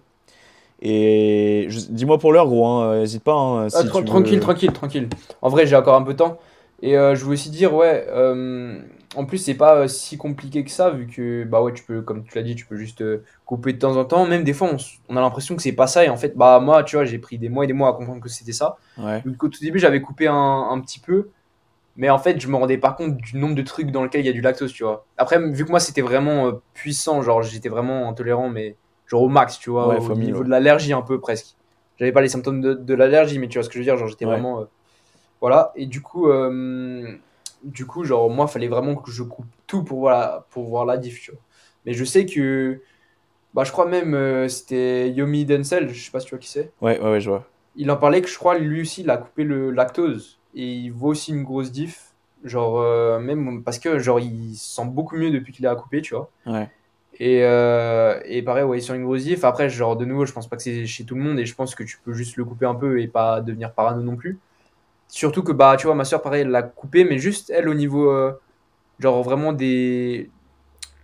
Et 0.82 1.68
dis-moi 1.90 2.18
pour 2.18 2.34
l'heure, 2.34 2.48
gros, 2.48 2.66
hein, 2.68 3.00
n'hésite 3.00 3.24
pas. 3.24 3.34
hein, 3.34 3.68
Ah, 3.68 3.70
si 3.70 3.88
tra- 3.88 4.00
tu 4.00 4.06
tranquille, 4.06 4.34
veux- 4.36 4.40
tranquille, 4.42 4.74
tranquille. 4.74 5.08
En 5.42 5.50
vrai, 5.50 5.66
j'ai 5.66 5.76
encore 5.78 5.96
un 5.96 6.02
peu 6.04 6.12
de 6.14 6.18
temps. 6.18 6.38
Et 6.86 6.98
euh, 6.98 7.16
je 7.16 7.24
voulais 7.24 7.36
aussi 7.36 7.50
dire, 7.50 7.74
ouais, 7.74 8.06
euh, 8.10 8.78
en 9.16 9.24
plus, 9.24 9.38
c'est 9.38 9.54
pas 9.54 9.78
euh, 9.78 9.88
si 9.88 10.18
compliqué 10.18 10.66
que 10.66 10.70
ça, 10.70 10.90
vu 10.90 11.08
que, 11.08 11.46
bah 11.46 11.62
ouais, 11.62 11.72
tu 11.72 11.82
peux, 11.82 12.02
comme 12.02 12.26
tu 12.26 12.36
l'as 12.36 12.44
dit, 12.44 12.56
tu 12.56 12.66
peux 12.66 12.76
juste 12.76 13.02
couper 13.46 13.72
de 13.72 13.80
temps 13.80 13.96
en 13.96 14.04
temps. 14.04 14.26
Même 14.28 14.44
des 14.44 14.52
fois, 14.52 14.70
on, 15.08 15.16
a 15.16 15.22
l'impression 15.22 15.56
que 15.56 15.62
c'est 15.62 15.72
pas 15.72 15.88
ça. 15.88 16.04
Et 16.04 16.10
en 16.10 16.18
fait, 16.18 16.36
bah 16.36 16.60
moi, 16.60 16.84
tu 16.84 16.98
vois, 16.98 17.06
j'ai 17.06 17.20
pris 17.20 17.38
des 17.38 17.48
mois 17.48 17.64
et 17.64 17.68
des 17.68 17.74
mois 17.74 17.88
à 17.88 17.94
comprendre 17.94 18.20
que 18.20 18.28
c'était 18.28 18.52
ça. 18.52 18.76
Ouais, 18.98 19.22
Donc, 19.26 19.42
au 19.42 19.48
tout 19.48 19.62
début, 19.62 19.80
j'avais 19.80 20.02
coupé 20.02 20.28
un, 20.28 20.36
un 20.36 20.80
petit 20.82 21.00
peu. 21.00 21.30
Mais 21.96 22.10
en 22.10 22.20
fait, 22.20 22.42
je 22.42 22.50
me 22.50 22.58
rendais 22.58 22.78
pas 22.78 22.92
compte 22.92 23.16
du 23.16 23.38
nombre 23.38 23.56
de 23.56 23.62
trucs 23.62 23.90
dans 23.90 24.04
lesquels 24.04 24.22
il 24.22 24.28
y 24.28 24.30
a 24.30 24.34
du 24.34 24.42
lactose, 24.42 24.74
tu 24.74 24.84
vois. 24.84 25.06
Après, 25.18 25.40
vu 25.40 25.64
que 25.64 25.70
moi, 25.70 25.80
c'était 25.80 26.02
vraiment 26.02 26.52
puissant, 26.74 27.22
genre, 27.22 27.44
j'étais 27.44 27.70
vraiment 27.70 28.10
intolérant, 28.10 28.50
mais 28.50 28.76
genre 29.08 29.22
au 29.22 29.30
max, 29.30 29.58
tu 29.58 29.70
vois, 29.70 29.88
Ouais, 29.88 30.00
au 30.00 30.16
niveau 30.16 30.40
ouais. 30.40 30.46
de 30.46 30.50
l'allergie 30.50 30.92
un 30.92 31.02
peu 31.02 31.22
presque. 31.22 31.56
J'avais 31.98 32.12
pas 32.12 32.22
les 32.22 32.28
symptômes 32.28 32.60
de, 32.60 32.74
de 32.74 32.94
l'allergie, 32.94 33.40
mais 33.40 33.48
tu 33.48 33.58
vois 33.58 33.64
ce 33.64 33.70
que 33.70 33.76
je 33.76 33.80
veux 33.80 33.86
dire, 33.86 33.96
genre, 33.96 34.10
j'étais 34.10 34.26
vraiment. 34.26 34.68
Voilà, 35.44 35.74
et 35.76 35.88
du 35.88 36.02
coup, 36.02 36.30
euh, 36.30 37.18
du 37.66 37.86
coup, 37.86 38.06
genre, 38.06 38.30
moi, 38.30 38.48
fallait 38.48 38.70
vraiment 38.70 38.96
que 38.96 39.12
je 39.12 39.24
coupe 39.24 39.46
tout 39.68 39.84
pour, 39.84 40.00
voilà, 40.00 40.46
pour 40.52 40.64
voir 40.70 40.86
la 40.86 40.96
diff, 40.96 41.20
tu 41.20 41.32
vois. 41.32 41.42
Mais 41.86 41.92
je 41.94 42.06
sais 42.06 42.26
que. 42.26 42.80
Bah, 43.54 43.66
je 43.66 43.74
crois 43.74 43.86
même, 43.86 44.14
euh, 44.16 44.48
c'était 44.48 45.12
Yomi 45.12 45.44
Denzel, 45.44 45.90
je 45.90 46.02
sais 46.06 46.12
pas 46.12 46.22
si 46.22 46.28
tu 46.28 46.32
vois 46.32 46.40
qui 46.40 46.48
c'est 46.50 46.72
ouais, 46.82 46.98
ouais, 47.00 47.12
ouais, 47.12 47.20
je 47.20 47.30
vois. 47.30 47.46
il 47.76 47.92
en 47.92 47.98
parlait 47.98 48.22
que 48.22 48.30
je 48.30 48.38
crois 48.38 48.58
lui 48.58 48.82
aussi 48.82 49.02
il 49.02 49.10
a 49.10 49.18
coupé 49.18 49.44
le 49.44 49.70
lactose 49.70 50.40
et 50.56 50.66
il 50.66 50.92
voit 50.92 51.10
aussi 51.10 51.32
une 51.34 51.44
grosse 51.44 51.72
diff 51.72 52.14
genre 52.46 52.80
euh, 52.80 53.20
même 53.20 53.64
parce 53.64 53.80
que 53.80 54.00
genre 54.00 54.20
il 54.20 54.56
se 54.56 54.76
sent 54.76 54.86
beaucoup 54.88 55.18
mieux 55.18 55.30
depuis 55.30 55.52
qu'il 55.54 55.68
a 55.68 55.76
coupé 55.76 56.02
tu 56.02 56.16
vois 56.16 56.32
Ouais, 56.48 56.68
et, 57.20 57.44
euh, 57.44 58.20
et 58.26 58.42
pareil 58.42 58.64
ouais 58.64 58.80
il 58.80 58.82
sent 58.82 58.96
une 58.96 59.04
grosse 59.04 59.24
diff 59.24 59.44
après 59.44 59.70
genre 59.70 59.98
de 59.98 60.06
nouveau 60.06 60.26
je 60.26 60.34
pense 60.34 60.48
pas 60.48 60.56
que 60.56 60.64
c'est 60.64 60.88
chez 60.88 61.04
tout 61.04 61.14
le 61.16 61.22
monde 61.22 61.38
et 61.38 61.46
je 61.46 61.54
pense 61.54 61.76
que 61.76 61.84
tu 61.84 62.00
peux 62.04 62.14
juste 62.14 62.38
le 62.38 62.46
couper 62.46 62.66
un 62.66 62.76
peu 62.76 63.02
et 63.02 63.08
pas 63.08 63.40
devenir 63.42 63.72
parano 63.74 64.02
non 64.02 64.16
plus 64.16 64.40
surtout 65.14 65.44
que 65.44 65.52
bah 65.52 65.76
tu 65.78 65.86
vois 65.88 65.96
ma 65.96 66.06
soeur 66.06 66.22
pareil 66.22 66.42
elle 66.42 66.50
l'a 66.50 66.64
coupé 66.64 67.04
mais 67.06 67.18
juste 67.20 67.50
elle 67.52 67.70
au 67.70 67.74
niveau 67.74 68.10
euh, 68.12 68.34
genre 69.00 69.24
vraiment 69.24 69.54
des 69.54 70.32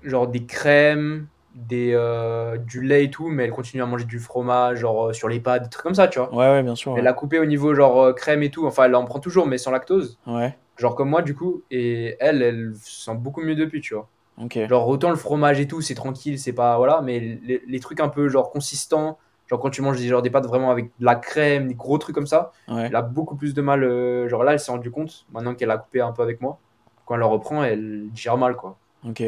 genre 0.04 0.28
des 0.28 0.46
crèmes 0.46 1.28
des 1.56 1.92
euh, 1.94 2.58
du 2.58 2.82
lait 2.82 3.06
et 3.06 3.10
tout 3.12 3.28
mais 3.30 3.44
elle 3.46 3.52
continue 3.52 3.84
à 3.84 3.86
manger 3.86 4.06
du 4.06 4.20
fromage 4.20 4.80
genre 4.80 5.10
euh, 5.10 5.14
sur 5.14 5.28
les 5.28 5.40
pâtes 5.40 5.64
des 5.64 5.70
trucs 5.70 5.84
comme 5.84 5.96
ça 5.96 6.08
tu 6.08 6.20
vois 6.20 6.34
ouais, 6.34 6.50
ouais, 6.52 6.64
bien 6.64 6.76
sûr. 6.76 6.98
elle 6.98 7.04
Ouais, 7.04 7.08
a 7.08 7.14
coupé 7.14 7.40
au 7.40 7.46
niveau 7.46 7.74
genre 7.76 8.02
euh, 8.02 8.14
crème 8.14 8.44
et 8.44 8.52
tout. 8.52 8.66
Enfin, 8.68 8.86
elle 8.86 8.96
en 8.96 9.06
prend 9.06 9.20
toujours, 9.20 9.48
mais 9.48 9.58
sans 9.58 9.72
lactose. 9.72 10.18
ouais. 10.28 10.58
Genre 10.78 10.96
comme 10.96 11.10
moi, 11.10 11.22
du 11.22 11.36
coup. 11.36 11.64
Et 11.72 12.16
elle, 12.20 12.42
elle 12.42 12.74
se 12.82 13.04
sent 13.06 13.16
beaucoup 13.16 13.42
mieux 13.42 13.56
depuis, 13.56 13.82
tu 13.82 13.94
vois. 13.96 14.08
ok. 14.42 14.68
Genre, 14.70 14.88
autant 14.88 15.10
le 15.10 15.18
fromage 15.18 15.60
et 15.60 15.68
tout, 15.68 15.82
c'est 15.82 15.96
tranquille, 15.96 16.40
c'est 16.40 16.54
pas. 16.54 16.78
Voilà. 16.78 17.02
Mais 17.02 17.20
les, 17.20 17.62
les 17.68 17.80
trucs 17.80 18.00
un 18.00 18.10
peu 18.10 18.30
genre 18.30 18.50
consistants, 18.52 19.18
genre 19.50 19.60
quand 19.60 19.70
tu 19.70 19.82
manges 19.82 19.98
des, 20.00 20.08
genre, 20.08 20.22
des 20.22 20.30
pâtes 20.30 20.46
vraiment 20.46 20.70
avec 20.72 20.86
de 21.00 21.06
la 21.06 21.16
crème, 21.16 21.68
des 21.68 21.74
gros 21.76 21.98
trucs 21.98 22.16
comme 22.16 22.28
ça, 22.28 22.52
Ouais. 22.68 22.86
elle 22.88 22.96
a 22.96 23.02
beaucoup 23.02 23.36
plus 23.36 23.54
de 23.54 23.62
mal. 23.62 23.84
euh, 23.84 24.30
genre 24.30 24.44
là, 24.44 24.54
elle 24.54 24.60
s'est 24.60 24.72
rendue 24.72 24.92
compte, 24.92 25.26
maintenant 25.34 25.56
qu'elle 25.56 25.72
a 25.72 25.78
coupé 25.78 26.02
un 26.02 26.12
peu 26.12 26.22
avec 26.22 26.40
moi. 26.42 26.60
Quand 27.06 27.16
elle 27.16 27.22
le 27.22 27.26
reprend, 27.26 27.64
elle 27.64 28.10
digère 28.12 28.38
mal, 28.38 28.56
quoi. 28.56 28.78
Ok. 29.08 29.24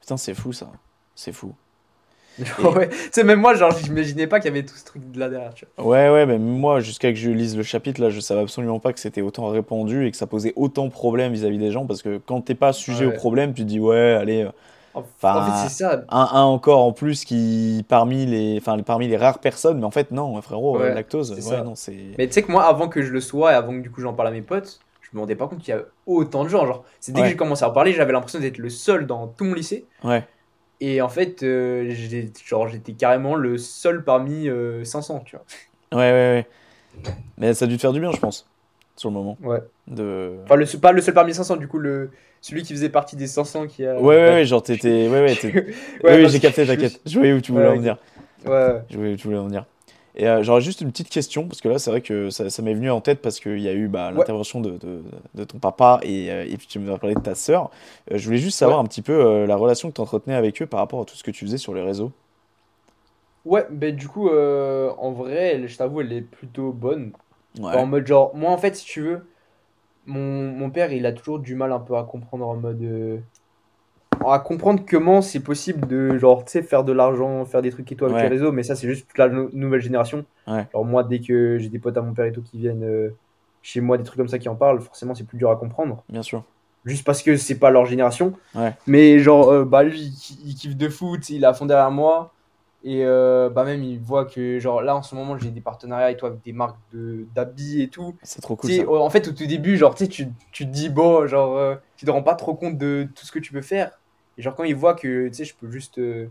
Putain, 0.00 0.16
c'est 0.16 0.34
fou 0.34 0.52
ça. 0.52 0.68
C'est 1.14 1.32
fou. 1.32 1.52
Ouais. 2.64 2.88
Sais, 3.10 3.24
même 3.24 3.40
moi, 3.40 3.52
genre, 3.54 3.76
j'imaginais 3.76 4.26
pas 4.26 4.40
qu'il 4.40 4.50
y 4.50 4.56
avait 4.56 4.64
tout 4.64 4.74
ce 4.74 4.84
truc 4.86 5.10
de 5.12 5.18
là 5.20 5.28
derrière, 5.28 5.52
tu 5.52 5.66
vois. 5.76 5.86
Ouais, 5.86 6.10
ouais, 6.10 6.24
mais 6.26 6.38
moi, 6.38 6.80
jusqu'à 6.80 7.12
que 7.12 7.18
je 7.18 7.30
lise 7.30 7.56
le 7.58 7.62
chapitre, 7.62 8.00
là, 8.00 8.08
je 8.08 8.20
savais 8.20 8.40
absolument 8.40 8.78
pas 8.80 8.92
que 8.94 9.00
c'était 9.00 9.20
autant 9.20 9.48
répandu 9.48 10.06
et 10.06 10.10
que 10.10 10.16
ça 10.16 10.26
posait 10.26 10.54
autant 10.56 10.86
de 10.86 10.90
problèmes 10.92 11.32
vis-à-vis 11.34 11.58
des 11.58 11.70
gens 11.70 11.84
parce 11.86 12.00
que 12.02 12.18
quand 12.24 12.40
t'es 12.40 12.54
pas 12.54 12.72
sujet 12.72 13.04
Ouais. 13.06 13.12
au 13.14 13.16
problème, 13.16 13.52
tu 13.52 13.62
te 13.62 13.66
dis, 13.68 13.80
ouais, 13.80 14.14
allez, 14.18 14.44
euh, 14.44 14.50
Enfin, 14.94 15.34
en 15.38 15.42
fait, 15.42 15.52
c'est 15.52 15.68
ça. 15.68 16.04
un, 16.08 16.28
un 16.32 16.42
encore 16.42 16.80
en 16.84 16.92
plus 16.92 17.24
qui, 17.24 17.84
parmi 17.88 18.26
les, 18.26 18.58
enfin, 18.58 18.78
parmi 18.82 19.08
les 19.08 19.16
rares 19.16 19.40
personnes, 19.40 19.78
mais 19.80 19.84
en 19.86 19.90
fait, 19.90 20.10
non, 20.10 20.40
frérot, 20.42 20.82
euh, 20.82 20.88
Ouais, 20.88 20.90
lactose, 20.90 21.34
c'est 21.34 21.40
ouais, 21.40 21.60
ça. 21.60 21.62
non, 21.62 21.74
c'est. 21.74 22.18
Mais 22.18 22.26
tu 22.28 22.34
sais 22.34 22.42
que 22.42 22.50
moi, 22.52 22.64
avant 22.66 22.88
que 22.88 23.02
je 23.02 23.12
le 23.12 23.20
sois 23.20 23.52
et 23.52 23.54
avant 23.54 23.72
que 23.74 23.80
du 23.80 23.90
coup 23.90 24.00
j'en 24.00 24.14
parle 24.14 24.28
à 24.28 24.30
mes 24.32 24.42
potes, 24.42 24.84
je 25.00 25.10
me 25.14 25.20
rendais 25.20 25.36
pas 25.36 25.48
compte 25.48 25.60
qu'il 25.60 25.68
y 25.70 25.72
avait 25.72 25.86
autant 26.06 26.44
de 26.44 26.48
gens. 26.48 26.66
Genre, 26.66 26.84
c'est 27.00 27.12
dès 27.12 27.22
Ouais. 27.22 27.22
que 27.22 27.28
j'ai 27.28 27.36
commencé 27.36 27.64
à 27.64 27.68
en 27.70 27.72
parler, 27.72 27.92
j'avais 27.92 28.12
l'impression 28.12 28.40
d'être 28.40 28.58
le 28.58 28.70
seul 28.70 29.06
dans 29.06 29.28
tout 29.28 29.44
mon 29.44 29.54
lycée. 29.54 29.88
Ouais, 30.02 30.28
Et 30.80 31.02
en 31.02 31.08
fait, 31.10 31.42
euh, 31.44 31.90
j'étais 31.90 32.94
carrément 32.94 33.36
le 33.36 33.58
seul 33.58 34.04
parmi 34.04 34.48
euh, 34.48 34.84
500, 34.84 35.20
tu 35.20 35.36
vois. 35.36 35.46
ouais, 35.92 35.98
ouais, 35.98 36.12
ouais. 36.12 36.48
Mais 37.38 37.54
ça 37.54 37.66
a 37.66 37.68
dû 37.68 37.76
te 37.76 37.82
faire 37.82 37.92
du 37.94 38.00
bien, 38.00 38.12
je 38.12 38.20
pense, 38.20 38.51
sur 38.96 39.10
le 39.10 39.14
moment. 39.14 39.36
Ouais. 39.42 39.60
De... 39.88 40.34
Enfin, 40.44 40.56
le, 40.56 40.66
pas 40.80 40.92
le 40.92 41.00
seul 41.00 41.14
parmi 41.14 41.34
500, 41.34 41.56
du 41.56 41.68
coup, 41.68 41.78
le, 41.78 42.10
celui 42.40 42.62
qui 42.62 42.72
faisait 42.74 42.88
partie 42.88 43.16
des 43.16 43.26
500 43.26 43.66
qui 43.66 43.84
a. 43.86 43.94
Ouais, 44.00 44.16
ouais, 44.16 44.28
ouais, 44.30 44.44
genre 44.44 44.62
t'étais. 44.62 45.08
Ouais, 45.08 45.20
ouais, 45.22 45.36
Ouais, 46.04 46.20
parce 46.22 46.32
j'ai 46.32 46.40
capté, 46.40 46.66
t'inquiète. 46.66 47.00
Je 47.06 47.18
voyais 47.18 47.32
où 47.32 47.40
tu 47.40 47.52
voulais 47.52 47.64
Ouais, 47.64 47.70
en 47.72 47.76
venir. 47.76 47.96
Ouais, 48.46 48.82
Je 48.90 48.96
voulais 48.96 49.12
où 49.12 49.16
tu 49.16 49.26
voulais 49.28 49.38
en 49.38 49.46
venir. 49.46 49.64
Et 50.14 50.28
euh, 50.28 50.42
j'aurais 50.42 50.60
juste 50.60 50.82
une 50.82 50.90
petite 50.90 51.08
question, 51.08 51.48
parce 51.48 51.62
que 51.62 51.68
là, 51.70 51.78
c'est 51.78 51.90
vrai 51.90 52.02
que 52.02 52.28
ça, 52.28 52.50
ça 52.50 52.60
m'est 52.62 52.74
venu 52.74 52.90
en 52.90 53.00
tête 53.00 53.22
parce 53.22 53.40
qu'il 53.40 53.60
y 53.60 53.68
a 53.68 53.72
eu 53.72 53.88
bah, 53.88 54.10
Ouais. 54.14 54.18
l'intervention 54.18 54.60
de, 54.60 54.72
de, 54.72 55.02
de 55.34 55.44
ton 55.44 55.58
papa 55.58 56.00
et, 56.02 56.30
euh, 56.30 56.44
et 56.46 56.58
puis 56.58 56.66
tu 56.66 56.78
m'as 56.78 56.98
parlé 56.98 57.14
de 57.14 57.20
ta 57.20 57.34
sœur. 57.34 57.70
Euh, 58.10 58.18
je 58.18 58.24
voulais 58.26 58.36
juste 58.38 58.58
savoir 58.58 58.78
un 58.78 58.84
petit 58.84 59.00
peu 59.00 59.46
la 59.46 59.56
relation 59.56 59.88
que 59.90 59.94
tu 59.94 60.02
entretenais 60.02 60.36
avec 60.36 60.60
eux 60.60 60.66
par 60.66 60.80
rapport 60.80 61.00
à 61.00 61.04
tout 61.06 61.16
ce 61.16 61.22
que 61.24 61.30
tu 61.30 61.46
faisais 61.46 61.56
sur 61.56 61.72
les 61.72 61.80
réseaux. 61.82 62.12
ouais, 63.44 63.66
ben 63.70 63.94
du 63.94 64.08
coup, 64.08 64.28
en 64.28 65.12
vrai, 65.12 65.54
elle- 65.54 65.68
je 65.68 65.76
t'avoue, 65.76 66.00
elle 66.00 66.12
est 66.12 66.20
plutôt 66.22 66.72
bonne. 66.72 67.12
Ouais. 67.60 67.76
En 67.76 67.86
mode 67.86 68.06
genre, 68.06 68.34
moi 68.34 68.50
en 68.50 68.58
fait, 68.58 68.74
si 68.76 68.84
tu 68.86 69.00
veux, 69.02 69.26
mon, 70.06 70.50
mon 70.52 70.70
père 70.70 70.92
il 70.92 71.06
a 71.06 71.12
toujours 71.12 71.38
du 71.38 71.54
mal 71.54 71.72
un 71.72 71.80
peu 71.80 71.96
à 71.96 72.02
comprendre 72.04 72.46
en 72.48 72.56
mode. 72.56 72.82
euh, 72.82 73.18
à 74.26 74.38
comprendre 74.38 74.82
comment 74.88 75.20
c'est 75.20 75.40
possible 75.40 75.86
de 75.88 76.16
genre, 76.16 76.44
tu 76.44 76.52
sais, 76.52 76.62
faire 76.62 76.84
de 76.84 76.92
l'argent, 76.92 77.44
faire 77.44 77.60
des 77.60 77.70
trucs 77.70 77.90
et 77.90 77.96
tout 77.96 78.04
avec 78.04 78.16
Ouais. 78.16 78.22
les 78.22 78.28
réseaux, 78.28 78.52
mais 78.52 78.62
ça 78.62 78.76
c'est 78.76 78.86
juste 78.86 79.08
toute 79.08 79.18
la 79.18 79.28
nou- 79.28 79.50
nouvelle 79.52 79.80
génération. 79.80 80.24
Ouais. 80.46 80.66
Genre, 80.72 80.84
moi, 80.84 81.02
dès 81.02 81.18
que 81.20 81.58
j'ai 81.58 81.68
des 81.68 81.78
potes 81.80 81.96
à 81.96 82.02
mon 82.02 82.12
père 82.12 82.26
et 82.26 82.32
tout 82.32 82.42
qui 82.42 82.58
viennent 82.58 82.84
euh, 82.84 83.10
chez 83.62 83.80
moi, 83.80 83.98
des 83.98 84.04
trucs 84.04 84.18
comme 84.18 84.28
ça 84.28 84.38
qui 84.38 84.48
en 84.48 84.54
parlent, 84.54 84.80
forcément 84.80 85.14
c'est 85.14 85.24
plus 85.24 85.38
dur 85.38 85.50
à 85.50 85.56
comprendre. 85.56 86.04
Bien 86.08 86.22
sûr. 86.22 86.44
Juste 86.84 87.04
parce 87.04 87.22
que 87.22 87.36
c'est 87.36 87.58
pas 87.58 87.70
leur 87.70 87.84
génération. 87.86 88.32
Mais 88.86 89.18
genre, 89.18 89.50
euh, 89.50 89.64
bah 89.64 89.82
lui, 89.82 90.00
il, 90.00 90.50
il 90.50 90.54
kiffe 90.54 90.76
de 90.76 90.88
foot, 90.88 91.28
il 91.30 91.44
à 91.44 91.52
fond 91.52 91.66
derrière 91.66 91.90
moi. 91.90 92.32
Et 92.84 93.04
euh, 93.04 93.48
bah 93.48 93.64
même, 93.64 93.84
il 93.84 94.00
voit 94.00 94.24
que, 94.24 94.58
genre, 94.58 94.82
là 94.82 94.96
en 94.96 95.02
ce 95.02 95.14
moment, 95.14 95.38
j'ai 95.38 95.50
des 95.50 95.60
partenariats 95.60 96.10
et 96.10 96.16
tout 96.16 96.26
avec 96.26 96.42
des 96.42 96.52
marques 96.52 96.80
de 96.92 97.26
d'habits 97.32 97.80
et 97.82 97.88
tout. 97.88 98.16
C'est 98.22 98.40
trop 98.40 98.56
cool 98.56 98.72
ça. 98.72 98.88
en 98.90 99.10
fait, 99.10 99.28
au 99.28 99.32
tout 99.32 99.46
début, 99.46 99.76
genre, 99.76 99.94
tu 99.94 100.08
tu, 100.08 100.26
te 100.52 100.64
dis, 100.64 100.88
bon, 100.88 101.26
genre, 101.26 101.56
euh, 101.56 101.76
tu 101.96 102.06
te 102.06 102.10
rends 102.10 102.22
pas 102.24 102.34
trop 102.34 102.54
compte 102.54 102.78
de 102.78 103.08
tout 103.14 103.24
ce 103.24 103.30
que 103.30 103.38
tu 103.38 103.52
peux 103.52 103.62
faire. 103.62 103.92
Et 104.36 104.42
genre, 104.42 104.54
quand 104.56 104.64
il 104.64 104.74
voit 104.74 104.94
que, 104.94 105.28
tu 105.28 105.34
sais, 105.34 105.44
je 105.44 105.54
peux 105.54 105.70
juste, 105.70 105.98
euh, 105.98 106.28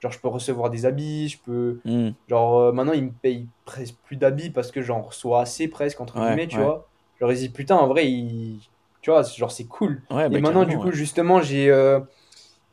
genre, 0.00 0.12
je 0.12 0.20
peux 0.20 0.28
recevoir 0.28 0.70
des 0.70 0.86
habits, 0.86 1.30
je 1.30 1.38
peux, 1.42 1.80
Hmm. 1.84 2.10
genre, 2.28 2.58
euh, 2.58 2.72
maintenant, 2.72 2.92
il 2.92 3.04
me 3.04 3.12
paye 3.12 3.48
presque 3.64 3.96
plus 4.04 4.16
d'habits 4.16 4.50
parce 4.50 4.70
que 4.70 4.82
j'en 4.82 5.02
reçois 5.02 5.40
assez, 5.40 5.66
presque, 5.66 6.00
entre 6.00 6.14
Ouais, 6.14 6.26
guillemets, 6.26 6.46
tu 6.46 6.56
ouais. 6.58 6.64
vois. 6.64 6.88
Genre, 7.18 7.32
il 7.32 7.36
se 7.36 7.42
dit, 7.42 7.48
putain, 7.48 7.76
en 7.76 7.88
vrai, 7.88 8.08
il, 8.08 8.60
tu 9.00 9.10
vois, 9.10 9.22
genre, 9.22 9.50
c'est 9.50 9.66
cool. 9.66 10.02
Ouais, 10.10 10.28
bah, 10.28 10.38
Et 10.38 10.40
maintenant, 10.40 10.64
du 10.64 10.78
coup, 10.78 10.92
justement, 10.92 11.40
j'ai 11.40 11.70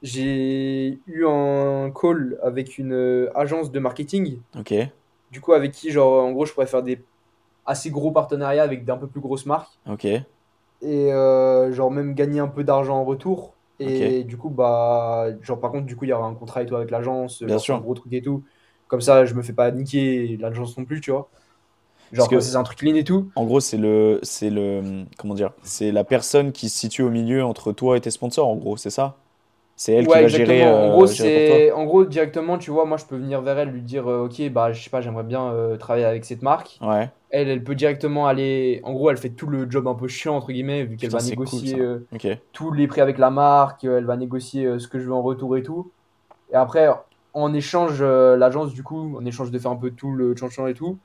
j'ai 0.02 1.02
eu 1.08 1.26
un 1.28 1.92
call 1.92 2.40
avec 2.44 2.78
une 2.78 2.94
euh, 2.94 3.32
agence 3.38 3.72
de 3.72 3.80
marketing, 3.80 4.42
Ok. 4.56 4.72
du 5.32 5.42
coup, 5.42 5.54
avec 5.54 5.74
qui, 5.74 5.92
genre, 5.92 6.24
en 6.24 6.32
gros, 6.34 6.46
je 6.46 6.54
pourrais 6.54 6.68
faire 6.68 6.84
des 6.84 7.06
assez 7.66 7.92
gros 7.92 8.12
partenariats 8.12 8.64
avec 8.64 8.86
d'un 8.86 8.98
peu 8.98 9.08
plus 9.10 9.22
grosses 9.22 9.46
marques 9.46 9.80
Ok. 9.86 10.06
et 10.82 11.12
euh, 11.12 11.72
genre 11.74 11.92
même 11.92 12.14
gagner 12.14 12.40
un 12.40 12.48
peu 12.48 12.64
d'argent 12.64 12.98
en 12.98 13.06
retour. 13.06 13.56
Et 13.82 14.26
du 14.26 14.38
coup, 14.38 14.50
bah, 14.50 15.28
genre, 15.42 15.60
par 15.60 15.72
contre, 15.72 15.86
du 15.86 15.96
coup, 15.96 16.04
il 16.04 16.10
y 16.10 16.14
aura 16.14 16.28
un 16.28 16.36
contrat 16.36 16.64
et 16.64 16.66
tout 16.66 16.76
avec 16.76 16.92
l'agence, 16.92 17.44
Bien 17.44 17.56
genre, 17.56 17.62
sûr. 17.62 17.76
un 17.76 17.80
gros 17.80 17.94
truc 17.94 18.12
et 18.12 18.22
tout. 18.22 18.44
Comme 18.88 19.00
ça, 19.00 19.24
je 19.26 19.34
me 19.36 19.42
fais 19.42 19.54
pas 19.54 19.72
niquer 19.72 20.36
l'agence 20.38 20.78
non 20.78 20.84
plus, 20.84 21.00
tu 21.00 21.12
vois. 21.12 21.30
Genre, 22.12 22.28
Parce 22.28 22.28
que- 22.28 22.36
quand 22.36 22.42
c'est 22.42 22.56
un 22.58 22.64
truc 22.64 22.80
clean 22.80 22.96
et 22.96 23.06
tout. 23.06 23.32
En 23.36 23.46
gros, 23.46 23.62
c'est 23.62 23.78
le, 23.78 24.20
c'est 24.24 24.50
le, 24.50 25.06
comment 25.18 25.34
dire, 25.34 25.54
c'est 25.64 25.92
la 25.94 26.04
personne 26.04 26.52
qui 26.52 26.70
se 26.70 26.78
situe 26.78 27.04
au 27.04 27.10
milieu 27.10 27.44
entre 27.46 27.72
toi 27.72 27.96
et 27.96 28.02
tes 28.02 28.12
sponsors. 28.12 28.48
En 28.50 28.56
gros, 28.58 28.76
c'est 28.76 28.90
ça? 28.90 29.18
C'est 29.80 29.94
elle 29.94 30.08
qui 30.08 30.12
va 30.14 30.24
exactement. 30.24 30.58
gérer. 30.58 30.70
en 30.70 30.76
euh, 30.76 30.90
gros, 30.90 31.08
c'est 31.08 31.72
en 31.72 31.86
gros 31.86 32.04
directement, 32.04 32.58
tu 32.58 32.70
vois, 32.70 32.84
moi 32.84 32.98
je 32.98 33.06
peux 33.06 33.16
venir 33.16 33.42
vers 33.42 33.60
elle 33.60 33.70
lui 33.70 33.82
dire 33.82 34.10
euh, 34.10 34.26
OK, 34.26 34.42
bah 34.50 34.74
je 34.74 34.84
sais 34.84 34.90
pas, 34.90 35.00
j'aimerais 35.00 35.24
bien 35.24 35.54
euh, 35.54 35.78
travailler 35.78 36.04
avec 36.04 36.26
cette 36.26 36.42
marque. 36.42 36.78
Ouais. 36.82 37.10
Elle 37.30 37.48
elle 37.48 37.64
peut 37.64 37.76
directement 37.76 38.28
aller 38.28 38.82
en 38.84 38.92
gros, 38.92 39.10
elle 39.10 39.16
fait 39.16 39.30
tout 39.30 39.48
le 39.48 39.72
job 39.72 39.88
un 39.88 39.94
peu 39.94 40.10
chiant 40.10 40.36
entre 40.36 40.52
guillemets 40.52 40.84
vu 40.84 40.98
qu'elle 40.98 41.12
va 41.12 41.20
cool, 41.20 41.30
négocier 41.30 41.78
tous 42.52 42.74
les 42.74 42.88
prix 42.88 43.00
avec 43.00 43.18
la 43.18 43.30
marque, 43.30 43.86
elle 43.86 44.04
va 44.04 44.18
négocier 44.18 44.68
ce 44.80 44.90
que 44.90 45.00
je 45.00 45.06
veux 45.06 45.14
en 45.14 45.22
retour 45.22 45.56
et 45.56 45.64
tout. 45.64 45.90
Et 46.52 46.56
après 46.56 46.90
en 47.34 47.54
échange 47.54 48.04
l'agence 48.04 48.74
du 48.74 48.84
coup, 48.84 49.16
en 49.18 49.26
échange 49.26 49.50
de 49.50 49.60
faire 49.60 49.72
un 49.72 49.78
peu 49.78 49.92
tout 49.92 50.12
le 50.12 50.36
chanchan 50.36 50.68
et 50.68 50.74
tout, 50.74 50.98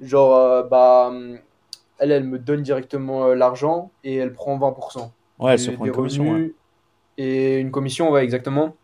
genre 0.00 0.68
bah 0.70 1.12
elle 1.98 2.12
elle 2.12 2.24
me 2.24 2.38
donne 2.38 2.62
directement 2.62 3.34
l'argent 3.34 3.90
et 4.04 4.14
elle 4.14 4.32
prend 4.32 4.56
20% 4.56 5.10
Ouais, 5.40 5.52
elle 5.52 5.56
des- 5.58 5.64
se 5.64 5.70
prend 5.72 5.86
une 5.86 5.92
commission. 5.92 6.32
ouais. 6.32 6.52
Et 7.20 7.58
une 7.58 7.70
commission, 7.70 8.10
ouais, 8.10 8.24
exactement. 8.24 8.76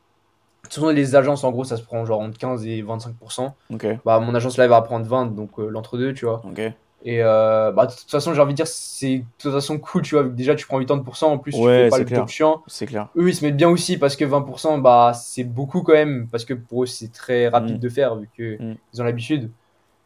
Souvent, 0.68 0.91
les 0.91 1.14
agences, 1.14 1.45
en 1.45 1.53
gros, 1.53 1.64
ça 1.64 1.76
se 1.76 1.82
prend 1.82 2.05
genre 2.05 2.20
entre 2.20 2.37
15 2.39 2.66
et 2.66 2.82
25%. 2.82 3.55
Ok. 3.72 3.87
Bah, 4.05 4.18
mon 4.18 4.34
agence 4.34 4.57
là, 4.59 4.64
elle 4.64 4.70
va 4.70 4.82
prendre 4.82 5.07
20, 5.07 5.26
donc 5.26 5.59
euh, 5.59 5.68
l'entre-deux, 5.68 6.12
tu 6.12 6.24
vois. 6.24 6.43
Ok. 6.45 6.59
Et 7.05 7.22
euh, 7.22 7.70
bah, 7.70 7.87
de 7.87 7.93
toute 7.93 8.11
façon, 8.11 8.34
j'ai 8.34 8.41
envie 8.41 8.53
de 8.53 8.57
dire, 8.57 8.66
c'est 8.66 9.18
de 9.18 9.24
toute 9.39 9.53
façon 9.53 9.78
cool, 9.78 10.03
tu 10.03 10.16
vois. 10.16 10.24
Déjà, 10.24 10.57
tu 10.57 10.66
prends 10.66 10.80
80%, 10.80 11.24
en 11.26 11.39
plus, 11.39 11.53
tu 11.53 11.59
Ouais, 11.61 11.84
fais 11.84 11.89
pas 11.91 11.99
le 11.99 12.05
clair. 12.05 12.20
top 12.20 12.28
chiant. 12.28 12.62
C'est 12.66 12.87
clair. 12.87 13.09
Eux, 13.16 13.28
ils 13.28 13.34
se 13.34 13.45
mettent 13.45 13.57
bien 13.57 13.68
aussi 13.68 13.97
parce 13.97 14.16
que 14.16 14.24
20%, 14.24 14.78
bah, 14.78 15.12
c'est 15.14 15.45
beaucoup 15.45 15.82
quand 15.82 15.93
même. 15.93 16.26
Parce 16.32 16.45
que 16.45 16.55
pour 16.55 16.82
eux, 16.82 16.87
c'est 16.87 17.12
très 17.12 17.47
rapide 17.49 17.76
Mm. 17.76 17.78
de 17.78 17.89
faire 17.89 18.16
vu 18.16 18.28
qu'ils 18.34 18.59
Mm. 18.61 19.01
ont 19.01 19.05
l'habitude. 19.05 19.51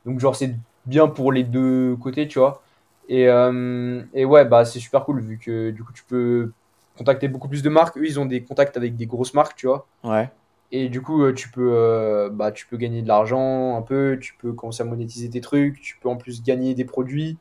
Donc, 0.05 0.21
genre, 0.21 0.37
c'est 0.37 0.55
bien 0.85 1.07
pour 1.09 1.33
les 1.33 1.43
deux 1.45 1.97
côtés, 1.97 2.29
tu 2.29 2.39
vois. 2.39 2.61
Et, 3.09 3.29
euh, 3.29 4.03
et 4.13 4.27
ouais, 4.27 4.45
bah, 4.45 4.67
c'est 4.67 4.79
super 4.79 5.05
cool 5.05 5.21
vu 5.21 5.39
que 5.39 5.71
du 5.71 5.83
coup, 5.83 5.93
tu 5.95 6.05
peux 6.05 6.53
contacter 7.01 7.29
beaucoup 7.29 7.49
plus 7.49 7.63
de 7.63 7.71
marques. 7.71 7.97
Eux, 7.99 8.07
ils 8.07 8.21
ont 8.21 8.27
des 8.27 8.45
contacts 8.45 8.77
avec 8.77 8.95
des 8.97 9.07
grosses 9.07 9.35
marques, 9.35 9.57
tu 9.57 9.67
vois. 9.67 9.87
Ouais. 10.05 10.31
Et 10.71 10.89
du 10.89 11.03
coup, 11.03 11.25
euh, 11.25 11.33
tu 11.35 11.51
peux, 11.51 11.73
euh, 11.75 12.29
bah, 12.31 12.53
tu 12.53 12.67
peux 12.67 12.77
gagner 12.77 13.03
de 13.03 13.09
l'argent 13.09 13.77
un 13.77 13.83
peu, 13.83 14.19
tu 14.21 14.35
peux 14.41 14.53
commencer 14.53 14.83
à 14.83 14.87
monétiser 14.87 15.31
tes 15.31 15.41
trucs, 15.41 15.81
tu 15.81 15.99
peux 16.01 16.09
en 16.09 16.17
plus 16.17 16.43
gagner 16.43 16.75
des 16.75 16.85
produits. 16.85 17.39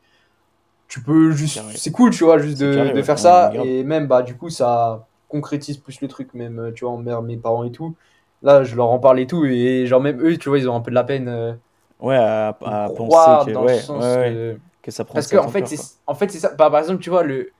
Tu 0.88 1.02
peux 1.04 1.32
juste. 1.32 1.62
C'est 1.76 1.92
cool, 1.92 2.12
tu 2.12 2.24
vois, 2.24 2.40
juste 2.40 2.60
de, 2.60 2.74
carré, 2.76 2.90
de 2.90 2.96
ouais. 2.96 3.04
faire 3.04 3.16
Ouais, 3.16 3.22
ça. 3.22 3.52
Et 3.56 3.84
même, 3.84 4.08
bah, 4.08 4.24
du 4.24 4.36
coup, 4.36 4.50
ça 4.50 5.08
concrétise 5.28 5.78
plus 5.78 6.02
le 6.02 6.08
truc, 6.08 6.34
même, 6.34 6.60
euh, 6.60 6.72
tu 6.72 6.86
vois, 6.86 6.94
envers 6.94 7.22
mes 7.22 7.38
parents 7.38 7.64
et 7.64 7.72
tout. 7.72 7.96
Là, 8.42 8.64
je 8.64 8.76
leur 8.76 8.90
en 8.90 9.00
parle 9.00 9.20
et 9.20 9.28
tout. 9.28 9.46
Et 9.46 9.86
genre, 9.86 10.02
même 10.02 10.20
eux, 10.22 10.38
tu 10.38 10.50
vois, 10.50 10.58
ils 10.58 10.68
ont 10.70 10.76
un 10.76 10.82
peu 10.82 10.90
de 10.92 10.96
la 10.96 11.04
peine. 11.04 11.28
euh, 11.28 11.54
Ouais, 12.00 12.16
à, 12.16 12.48
à 12.48 12.90
penser 12.90 13.30
que, 13.46 13.56
ouais, 13.56 14.56
que- 14.56 14.60
que 14.82 14.92
ça 14.92 15.04
prend 15.04 15.16
Parce 15.16 15.28
que, 15.28 15.36
cette 15.38 15.46
en 15.46 15.50
fait, 15.50 15.68
c'est 15.68 15.78
en 16.08 16.16
fait, 16.16 16.32
ça. 16.32 16.50
Bah, 16.56 16.70
par 16.72 16.80
exemple, 16.80 17.02
tu 17.04 17.10
vois, 17.10 17.24
le. 17.24 17.52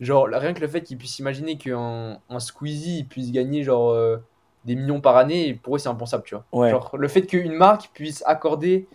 Genre, 0.00 0.26
rien 0.30 0.52
que 0.52 0.60
le 0.60 0.68
fait 0.68 0.82
qu'ils 0.82 0.98
puissent 0.98 1.18
imaginer 1.18 1.56
qu'un 1.56 2.18
un 2.28 2.38
Squeezie 2.40 3.04
puisse 3.04 3.32
gagner 3.32 3.62
genre 3.62 3.90
euh, 3.90 4.18
des 4.66 4.74
millions 4.76 5.00
par 5.00 5.16
année, 5.16 5.54
pour 5.54 5.76
eux 5.76 5.78
c'est 5.78 5.88
impensable, 5.88 6.22
tu 6.24 6.34
vois. 6.34 6.44
quoi. 6.50 6.60
Ouais. 6.60 6.70
Genre, 6.70 6.96
le 6.98 7.08
fait 7.08 7.22
qu'une 7.22 7.52
marque 7.54 7.90
puisse 7.94 8.22
accorder 8.26 8.86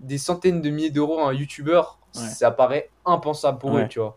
des 0.00 0.18
centaines 0.18 0.60
de 0.62 0.70
milliers 0.70 0.90
d'euros 0.90 1.20
à 1.20 1.28
un 1.28 1.32
YouTuber, 1.32 1.82
Ouais. 2.16 2.22
ça 2.22 2.50
paraît 2.50 2.90
impensable 3.06 3.58
pour 3.58 3.72
Ouais, 3.72 3.84
eux, 3.84 3.88
tu 3.88 4.00
vois. 4.00 4.16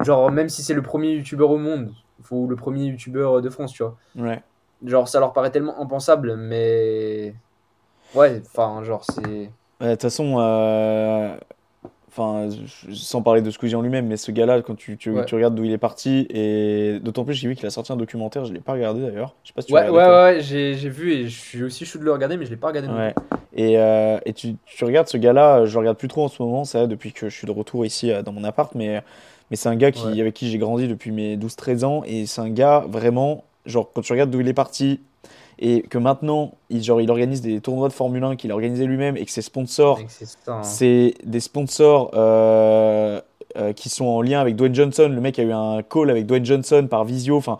Genre, 0.00 0.30
même 0.30 0.50
si 0.50 0.62
c'est 0.62 0.74
le 0.74 0.82
premier 0.82 1.12
YouTuber 1.12 1.44
au 1.44 1.56
monde, 1.56 1.92
ou 2.30 2.46
le 2.48 2.56
premier 2.56 2.84
YouTuber 2.86 3.40
de 3.42 3.48
France, 3.48 3.72
tu 3.72 3.82
vois. 3.82 3.96
Ouais. 4.16 4.42
Genre, 4.84 5.08
ça 5.08 5.20
leur 5.20 5.32
paraît 5.32 5.50
tellement 5.50 5.80
impensable, 5.80 6.36
mais. 6.36 7.34
Ouais, 8.14 8.42
enfin, 8.44 8.82
genre, 8.84 9.04
c'est. 9.04 9.22
Ouais, 9.80 9.86
De 9.88 9.90
toute 9.92 10.02
façon, 10.02 10.36
euh, 10.38 11.34
enfin, 12.16 12.48
sans 12.92 13.22
parler 13.22 13.42
de 13.42 13.50
Squeezie 13.50 13.74
en 13.74 13.82
lui-même, 13.82 14.06
mais 14.06 14.16
ce 14.16 14.30
gars-là, 14.30 14.62
quand 14.62 14.76
tu, 14.76 14.96
tu, 14.96 15.10
Ouais. 15.10 15.24
tu 15.24 15.34
regardes 15.34 15.54
d'où 15.54 15.64
il 15.64 15.72
est 15.72 15.78
parti, 15.78 16.26
et 16.30 17.00
d'autant 17.02 17.24
plus, 17.24 17.34
j'ai 17.34 17.48
vu 17.48 17.56
qu'il 17.56 17.66
a 17.66 17.70
sorti 17.70 17.92
un 17.92 17.96
documentaire, 17.96 18.44
je 18.44 18.52
l'ai 18.52 18.60
pas 18.60 18.72
regardé 18.72 19.00
d'ailleurs. 19.02 19.34
Je 19.42 19.48
sais 19.48 19.54
pas 19.54 19.62
si 19.62 19.66
tu 19.68 19.74
Ouais, 19.74 19.88
ouais, 19.88 19.90
ouais, 19.90 20.06
ouais, 20.06 20.38
j'ai 20.40 20.74
vu 20.88 21.12
et 21.12 21.28
je 21.28 21.40
suis 21.40 21.62
aussi 21.64 21.84
chaud 21.84 21.98
de 21.98 22.04
le 22.04 22.12
regarder, 22.12 22.36
mais 22.36 22.44
je 22.44 22.50
l'ai 22.50 22.56
pas 22.56 22.68
regardé. 22.68 22.88
Ouais. 22.88 23.14
Et, 23.56 23.78
euh, 23.78 24.18
et 24.24 24.32
tu, 24.32 24.54
tu 24.64 24.84
regardes 24.84 25.08
ce 25.08 25.16
gars-là, 25.16 25.66
je 25.66 25.72
le 25.72 25.78
regarde 25.80 25.96
plus 25.98 26.08
trop 26.08 26.24
en 26.24 26.28
ce 26.28 26.42
moment, 26.42 26.64
c'est 26.64 26.78
vrai, 26.78 26.88
depuis 26.88 27.12
que 27.12 27.28
je 27.28 27.36
suis 27.36 27.46
de 27.46 27.52
retour 27.52 27.84
ici 27.84 28.10
euh, 28.12 28.22
dans 28.22 28.32
mon 28.32 28.44
appart, 28.44 28.74
mais, 28.74 29.02
mais 29.50 29.56
c'est 29.56 29.68
un 29.68 29.76
gars 29.76 29.90
qui, 29.90 30.20
avec 30.20 30.34
qui 30.34 30.50
j'ai 30.50 30.58
grandi 30.58 30.86
depuis 30.88 31.10
mes 31.10 31.36
12-13 31.36 31.84
ans, 31.84 32.02
et 32.06 32.26
c'est 32.26 32.40
un 32.40 32.50
gars 32.50 32.84
vraiment, 32.88 33.44
genre, 33.66 33.90
quand 33.92 34.02
tu 34.02 34.12
regardes 34.12 34.30
d'où 34.30 34.40
il 34.40 34.48
est 34.48 34.52
parti, 34.54 35.00
et 35.58 35.82
que 35.82 35.98
maintenant, 35.98 36.54
il, 36.70 36.82
genre, 36.82 37.00
il 37.00 37.10
organise 37.10 37.40
des 37.40 37.60
tournois 37.60 37.88
de 37.88 37.92
Formule 37.92 38.24
1 38.24 38.36
qu'il 38.36 38.50
a 38.50 38.54
organisé 38.54 38.86
lui-même, 38.86 39.16
et 39.16 39.24
que 39.24 39.30
ses 39.30 39.42
sponsors 39.42 39.98
C'est 40.62 41.14
des 41.24 41.40
sponsors 41.40 42.10
euh, 42.14 43.20
euh, 43.56 43.72
qui 43.72 43.88
sont 43.88 44.06
en 44.06 44.22
lien 44.22 44.40
avec 44.40 44.56
Dwayne 44.56 44.74
Johnson. 44.74 45.08
Le 45.12 45.20
mec 45.20 45.38
a 45.38 45.42
eu 45.42 45.52
un 45.52 45.82
call 45.82 46.10
avec 46.10 46.26
Dwayne 46.26 46.44
Johnson 46.44 46.86
par 46.90 47.04
visio. 47.04 47.36
Enfin, 47.36 47.58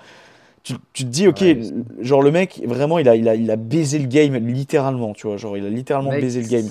tu, 0.62 0.74
tu 0.92 1.05
te 1.05 1.09
dis, 1.09 1.28
ok, 1.28 1.40
Ouais, 1.40 1.61
genre 2.01 2.22
le 2.22 2.30
mec, 2.30 2.62
vraiment, 2.64 2.99
il 2.99 3.09
a, 3.09 3.16
il, 3.16 3.28
a, 3.28 3.34
il 3.34 3.51
a 3.51 3.57
baisé 3.57 3.99
le 3.99 4.07
game 4.07 4.34
littéralement, 4.36 5.12
tu 5.12 5.26
vois. 5.26 5.36
Genre, 5.36 5.57
il 5.57 5.64
a 5.64 5.68
littéralement 5.68 6.11
Mec, 6.11 6.20
baisé 6.20 6.42
le 6.42 6.49
game. 6.49 6.68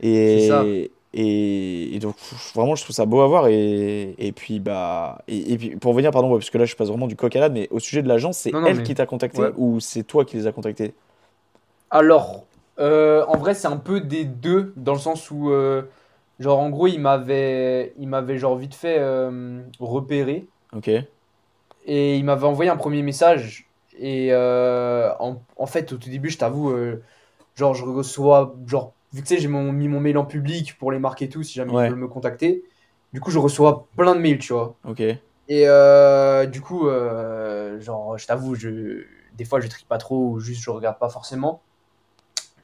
c'est 0.00 0.48
ça. 0.48 0.64
Et, 0.64 0.90
et, 1.12 1.94
et 1.94 1.98
donc, 1.98 2.16
vraiment, 2.54 2.76
je 2.76 2.84
trouve 2.84 2.94
ça 2.94 3.06
beau 3.06 3.20
à 3.20 3.26
voir. 3.28 3.48
Et, 3.48 4.14
et 4.18 4.32
puis, 4.32 4.60
bah, 4.60 5.22
et, 5.28 5.52
et 5.54 5.58
puis, 5.58 5.76
pour 5.76 5.92
revenir, 5.92 6.10
pardon, 6.12 6.30
ouais, 6.32 6.38
parce 6.38 6.50
que 6.50 6.58
là, 6.58 6.64
je 6.66 6.76
passe 6.76 6.88
vraiment 6.88 7.06
du 7.08 7.16
coq 7.16 7.34
à 7.36 7.40
l'âne, 7.40 7.52
mais 7.54 7.68
au 7.70 7.80
sujet 7.80 8.02
de 8.02 8.08
l'agence, 8.08 8.38
c'est 8.38 8.60
elle 8.62 8.82
mais- 8.82 8.84
qui 8.84 8.94
t'a 8.94 9.06
contacté 9.06 9.42
Ouais. 9.42 9.54
ou 9.56 9.80
c'est 9.80 10.04
toi 10.04 10.24
qui 10.24 10.36
les 10.36 10.46
as 10.46 10.52
contactés 10.52 10.94
Alors, 11.90 12.48
euh, 12.78 13.24
en 13.26 13.36
vrai, 13.36 13.54
c'est 13.54 13.66
un 13.68 13.76
peu 13.76 14.00
des 14.00 14.24
deux, 14.24 14.72
dans 14.76 14.92
le 14.94 14.98
sens 14.98 15.30
où, 15.30 15.50
euh, 15.50 15.90
genre, 16.38 16.58
en 16.60 16.70
gros, 16.70 16.86
il 16.86 17.00
m'avait, 17.00 17.94
il 17.98 18.08
m'avait 18.08 18.38
genre 18.38 18.56
vite 18.56 18.74
fait 18.74 18.98
euh, 18.98 19.62
repéré 19.78 20.50
Ok. 20.72 20.88
et 21.84 22.16
il 22.18 22.24
m'avait 22.24 22.46
envoyé 22.46 22.70
un 22.70 22.76
premier 22.76 23.02
message. 23.02 23.70
Et 23.98 24.32
en, 24.34 25.44
en 25.56 25.66
fait, 25.66 25.92
au 25.92 25.96
tout 25.98 26.10
début, 26.10 26.30
je 26.30 26.38
t'avoue, 26.38 26.74
genre, 27.56 27.74
je 27.74 27.84
reçois, 27.84 28.56
genre, 28.66 28.94
vu 29.12 29.22
que 29.22 29.26
tu 29.28 29.34
sais, 29.34 29.40
j'ai 29.40 29.48
mis 29.48 29.88
mon 29.88 30.00
mail 30.00 30.18
en 30.18 30.24
public 30.24 30.76
pour 30.78 30.92
les 30.92 30.98
marques 30.98 31.22
et 31.22 31.28
tout, 31.28 31.42
si 31.42 31.54
jamais 31.54 31.72
Ouais. 31.72 31.86
ils 31.86 31.90
veulent 31.90 31.98
me 31.98 32.08
contacter. 32.08 32.62
Du 33.12 33.20
coup, 33.20 33.30
je 33.30 33.38
reçois 33.38 33.88
plein 33.96 34.14
de 34.14 34.20
mails, 34.20 34.38
tu 34.38 34.52
vois. 34.52 34.76
Ok. 34.84 35.00
Et 35.00 35.18
euh, 35.50 36.46
du 36.46 36.60
coup, 36.60 36.86
euh, 36.88 37.80
genre, 37.80 38.16
je 38.16 38.26
t'avoue, 38.26 38.54
je, 38.54 39.04
des 39.36 39.44
fois, 39.44 39.58
je 39.60 39.66
trie 39.66 39.84
pas 39.84 39.98
trop 39.98 40.30
ou 40.30 40.40
juste 40.40 40.62
je 40.62 40.70
regarde 40.70 40.98
pas 40.98 41.08
forcément. 41.08 41.60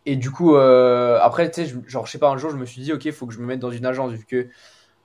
Et 0.05 0.15
du 0.15 0.31
coup, 0.31 0.55
euh, 0.55 1.19
après, 1.21 1.51
tu 1.51 1.67
sais, 1.67 1.75
genre, 1.89 2.07
je 2.07 2.13
sais 2.13 2.19
pas, 2.19 2.29
un 2.31 2.37
jour, 2.37 2.51
je 2.51 2.57
me 2.57 2.65
suis 2.65 2.81
dit, 2.81 2.93
ok, 2.93 3.05
il 3.07 3.13
faut 3.13 3.27
que 3.27 3.35
je 3.35 3.41
me 3.41 3.47
mette 3.47 3.59
dans 3.59 3.73
une 3.73 3.87
agence, 3.87 4.13
vu 4.13 4.25
que 4.25 4.47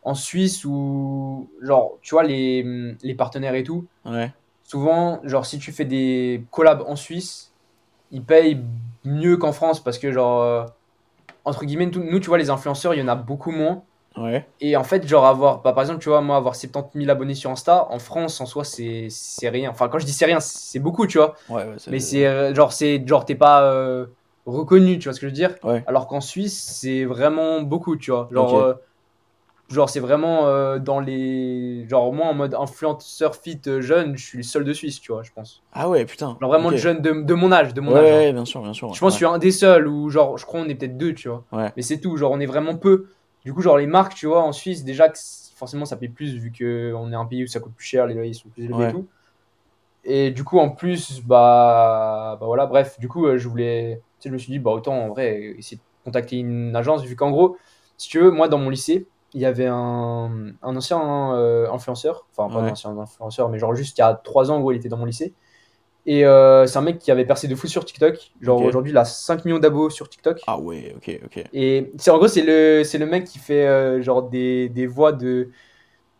en 0.03 0.13
Suisse, 0.13 0.63
ou 0.63 1.49
genre, 1.61 1.97
tu 2.03 2.13
vois, 2.13 2.23
les, 2.23 2.95
les 3.01 3.15
partenaires 3.15 3.55
et 3.55 3.63
tout, 3.63 3.87
Ouais. 4.05 4.31
souvent, 4.63 5.19
genre, 5.23 5.47
si 5.47 5.57
tu 5.57 5.71
fais 5.71 5.85
des 5.85 6.43
collabs 6.51 6.83
en 6.87 6.95
Suisse, 6.95 7.51
ils 8.11 8.23
payent 8.23 8.63
mieux 9.05 9.37
qu'en 9.37 9.53
France 9.53 9.83
parce 9.83 9.97
que, 9.97 10.11
genre, 10.11 10.67
entre 11.45 11.65
guillemets, 11.65 11.87
nous, 11.87 12.19
tu 12.19 12.27
vois, 12.27 12.37
les 12.37 12.49
influenceurs, 12.49 12.93
il 12.93 12.99
y 12.99 13.03
en 13.03 13.07
a 13.07 13.15
beaucoup 13.15 13.51
moins. 13.51 13.83
Ouais. 14.17 14.45
Et 14.59 14.75
en 14.75 14.83
fait, 14.83 15.07
genre 15.07 15.25
avoir, 15.25 15.61
bah, 15.61 15.71
par 15.71 15.83
exemple, 15.83 16.01
tu 16.01 16.09
vois, 16.09 16.21
moi, 16.21 16.35
avoir 16.35 16.55
70 16.55 16.99
000 16.99 17.09
abonnés 17.09 17.33
sur 17.33 17.49
Insta, 17.49 17.87
en 17.89 17.99
France, 17.99 18.41
en 18.41 18.45
soi, 18.45 18.63
c'est 18.65 19.09
rien. 19.43 19.69
Enfin, 19.69 19.87
quand 19.87 19.99
je 19.99 20.05
dis 20.05 20.11
c'est 20.11 20.25
rien, 20.25 20.39
c'est 20.39 20.79
beaucoup, 20.79 21.07
tu 21.07 21.17
vois. 21.17 21.35
Ouais, 21.49 21.63
ouais, 21.63 21.75
Mais 21.89 21.99
c'est 21.99 22.25
euh, 22.25 22.53
genre, 22.53 22.73
c'est 22.73 23.05
genre, 23.07 23.23
t'es 23.23 23.35
pas 23.35 23.63
euh, 23.63 24.07
reconnu, 24.45 24.99
tu 24.99 25.05
vois 25.05 25.13
ce 25.13 25.19
que 25.19 25.27
je 25.27 25.31
veux 25.31 25.35
dire 25.35 25.55
Ouais. 25.63 25.83
Alors 25.87 26.07
qu'en 26.07 26.21
Suisse, 26.21 26.61
c'est 26.61 27.05
vraiment 27.05 27.61
beaucoup, 27.61 27.95
tu 27.95 28.11
vois. 28.11 28.27
Genre, 28.31 28.57
euh, 28.57 28.73
genre 29.71 29.89
c'est 29.89 29.99
vraiment 29.99 30.47
euh, 30.47 30.79
dans 30.79 30.99
les. 30.99 31.85
Genre, 31.87 32.13
moi, 32.13 32.27
en 32.27 32.33
mode 32.33 32.53
influenceur 32.55 33.35
fit 33.35 33.61
euh, 33.67 33.81
jeune, 33.81 34.17
je 34.17 34.25
suis 34.25 34.37
le 34.37 34.43
seul 34.43 34.63
de 34.63 34.73
Suisse, 34.73 34.99
tu 34.99 35.11
vois, 35.11 35.23
je 35.23 35.31
pense. 35.31 35.61
Ah 35.73 35.89
ouais, 35.89 36.05
putain. 36.05 36.37
Genre, 36.39 36.49
vraiment 36.49 36.71
jeune 36.75 37.01
de, 37.01 37.11
de 37.23 37.33
mon 37.33 37.51
âge, 37.51 37.73
de 37.73 37.81
mon 37.81 37.93
Ouais, 37.93 37.99
âge. 37.99 38.11
hein. 38.11 38.15
ouais, 38.17 38.33
bien 38.33 38.45
sûr, 38.45 38.61
bien 38.61 38.73
sûr. 38.73 38.93
Je 38.93 38.99
pense 38.99 39.09
que 39.13 39.19
je 39.19 39.25
suis 39.25 39.33
un 39.33 39.37
des 39.37 39.51
seuls 39.51 39.87
où, 39.87 40.09
genre, 40.09 40.37
je 40.37 40.45
crois 40.45 40.61
on 40.61 40.69
est 40.69 40.75
peut-être 40.75 40.97
deux, 40.97 41.13
tu 41.13 41.29
vois. 41.29 41.43
Ouais. 41.51 41.71
Mais 41.75 41.81
c'est 41.81 41.99
tout, 41.99 42.17
genre, 42.17 42.31
on 42.31 42.39
est 42.39 42.45
vraiment 42.45 42.75
peu. 42.75 43.07
Du 43.45 43.53
coup, 43.53 43.61
genre, 43.61 43.77
les 43.77 43.87
marques, 43.87 44.13
tu 44.15 44.27
vois, 44.27 44.43
en 44.43 44.51
Suisse, 44.51 44.83
déjà, 44.83 45.11
forcément, 45.55 45.85
ça 45.85 45.95
paye 45.97 46.09
plus 46.09 46.35
vu 46.35 46.51
qu'on 46.51 47.11
est 47.11 47.15
un 47.15 47.25
pays 47.25 47.43
où 47.43 47.47
ça 47.47 47.59
coûte 47.59 47.73
plus 47.75 47.85
cher, 47.87 48.07
les 48.07 48.13
loyers 48.13 48.33
sont 48.33 48.49
plus 48.49 48.65
élevés 48.65 48.89
et 48.89 48.91
tout. 48.91 49.07
Et 50.03 50.31
du 50.31 50.43
coup, 50.43 50.59
en 50.59 50.69
plus, 50.69 51.21
bah, 51.23 52.37
bah 52.39 52.45
voilà, 52.45 52.65
bref, 52.65 52.99
du 52.99 53.07
coup, 53.07 53.27
euh, 53.27 53.37
je 53.37 53.47
voulais. 53.47 54.01
Tu 54.19 54.23
sais, 54.23 54.29
je 54.29 54.33
me 54.33 54.37
suis 54.39 54.51
dit, 54.51 54.59
bah, 54.59 54.71
autant 54.71 54.93
en 54.95 55.09
vrai, 55.09 55.53
essayer 55.57 55.77
de 55.77 55.81
contacter 56.03 56.37
une 56.37 56.75
agence, 56.75 57.03
vu 57.03 57.15
qu'en 57.15 57.29
gros, 57.31 57.57
si 57.97 58.09
tu 58.09 58.19
veux, 58.19 58.31
moi, 58.31 58.47
dans 58.47 58.57
mon 58.57 58.69
lycée, 58.69 59.07
il 59.33 59.41
y 59.41 59.45
avait 59.45 59.67
un, 59.67 60.51
un 60.61 60.75
ancien 60.75 61.35
euh, 61.35 61.69
influenceur, 61.71 62.27
enfin, 62.31 62.49
pas 62.51 62.59
Ouais. 62.59 62.67
un 62.67 62.71
ancien 62.71 62.97
influenceur, 62.97 63.49
mais 63.49 63.59
genre, 63.59 63.75
juste 63.75 63.97
il 63.97 64.01
y 64.01 64.03
a 64.03 64.13
trois 64.15 64.51
ans, 64.51 64.57
en 64.57 64.59
gros, 64.61 64.71
il 64.71 64.77
était 64.77 64.89
dans 64.89 64.97
mon 64.97 65.05
lycée. 65.05 65.33
Et 66.05 66.25
euh, 66.25 66.67
c'est 66.67 66.77
un 66.79 66.81
mec 66.81 66.99
qui 66.99 67.11
avait 67.11 67.25
percé 67.25 67.47
de 67.47 67.55
fou 67.55 67.67
sur 67.67 67.85
TikTok. 67.85 68.33
Genre, 68.41 68.61
aujourd'hui, 68.61 68.91
il 68.91 68.97
a 68.97 69.05
5 69.05 69.45
millions 69.45 69.59
d'abos 69.59 69.89
sur 69.91 70.09
TikTok. 70.09 70.41
Ah 70.47 70.57
ouais, 70.59 70.93
ok, 70.95 71.19
ok. 71.25 71.43
Et 71.53 71.91
c'est 71.97 72.11
en 72.11 72.17
gros, 72.17 72.27
c'est 72.27 72.43
le, 72.43 72.83
c'est 72.83 72.97
le 72.97 73.05
mec 73.05 73.25
qui 73.25 73.39
fait 73.39 73.67
euh, 73.67 74.01
genre 74.01 74.29
des, 74.29 74.69
des 74.69 74.87
voix 74.87 75.11
de 75.11 75.49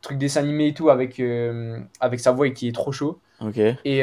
trucs 0.01 0.17
dessins 0.17 0.41
animés 0.41 0.69
et 0.69 0.73
tout 0.73 0.89
avec, 0.89 1.21
avec 1.99 2.19
sa 2.19 2.31
voix 2.31 2.47
et 2.47 2.53
qui 2.53 2.67
est 2.67 2.73
trop 2.73 2.91
chaud. 2.91 3.21
Ok, 3.39 3.57
Et, 3.85 4.01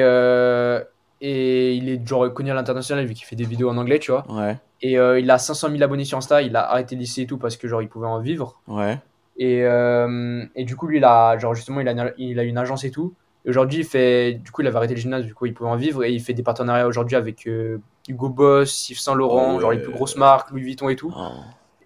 et 1.21 1.75
il 1.75 1.89
est 1.89 2.07
genre 2.07 2.33
connu 2.33 2.51
à 2.51 2.55
l'international 2.55 3.07
vu 3.07 3.15
qu'il 3.15 3.25
fait 3.27 3.37
des 3.37 3.45
vidéos 3.45 3.71
en 3.71 3.77
anglais, 3.77 3.99
tu 3.99 4.11
vois. 4.13 4.29
ouais, 4.29 4.61
Et 4.81 4.99
euh, 4.99 5.19
il 5.19 5.31
a 5.31 5.39
500 5.39 5.69
000 5.71 5.83
abonnés 5.83 6.05
sur 6.05 6.19
Insta. 6.19 6.43
Il 6.43 6.55
a 6.57 6.71
arrêté 6.71 6.95
le 6.95 7.01
lycée 7.01 7.23
et 7.23 7.27
tout 7.27 7.39
parce 7.39 7.57
que 7.57 7.67
genre 7.69 7.83
il 7.83 7.89
pouvait 7.89 8.07
en 8.07 8.21
vivre. 8.21 8.61
ouais. 8.69 8.99
Et, 9.41 9.63
euh, 9.65 10.45
et 10.57 10.65
du 10.65 10.75
coup, 10.75 10.89
lui, 10.89 10.97
il 10.99 11.05
a, 11.05 11.39
genre 11.39 11.55
justement, 11.55 11.81
il 11.81 11.87
a, 11.87 11.93
une- 11.93 12.13
il 12.19 12.41
a 12.41 12.43
une 12.43 12.59
agence 12.59 12.83
et 12.83 12.91
tout. 12.91 13.15
Et 13.45 13.51
aujourd'hui, 13.51 13.79
il 13.81 13.85
fait, 13.85 14.35
du 14.35 14.51
coup, 14.51 14.63
il 14.63 14.67
avait 14.67 14.77
arrêté 14.77 14.95
le 14.95 15.01
gymnase, 15.01 15.25
du 15.25 15.33
coup, 15.33 15.47
il 15.47 15.55
pouvait 15.55 15.71
en 15.71 15.77
vivre. 15.77 16.03
Et 16.03 16.11
il 16.13 16.21
fait 16.21 16.33
des 16.35 16.43
partenariats 16.43 16.89
aujourd'hui 16.89 17.15
avec 17.15 17.47
euh, 17.47 17.79
Hugo 18.09 18.31
Boss, 18.31 18.91
Yves 18.91 18.99
Saint 18.99 19.15
Laurent, 19.15 19.55
Oh 19.57 19.61
genre 19.61 19.71
les 19.71 19.79
plus 19.79 19.93
grosses 19.93 20.17
marques, 20.17 20.51
Louis 20.51 20.63
Vuitton 20.63 20.89
et 20.89 20.97
tout. 20.97 21.13
Oh. 21.17 21.29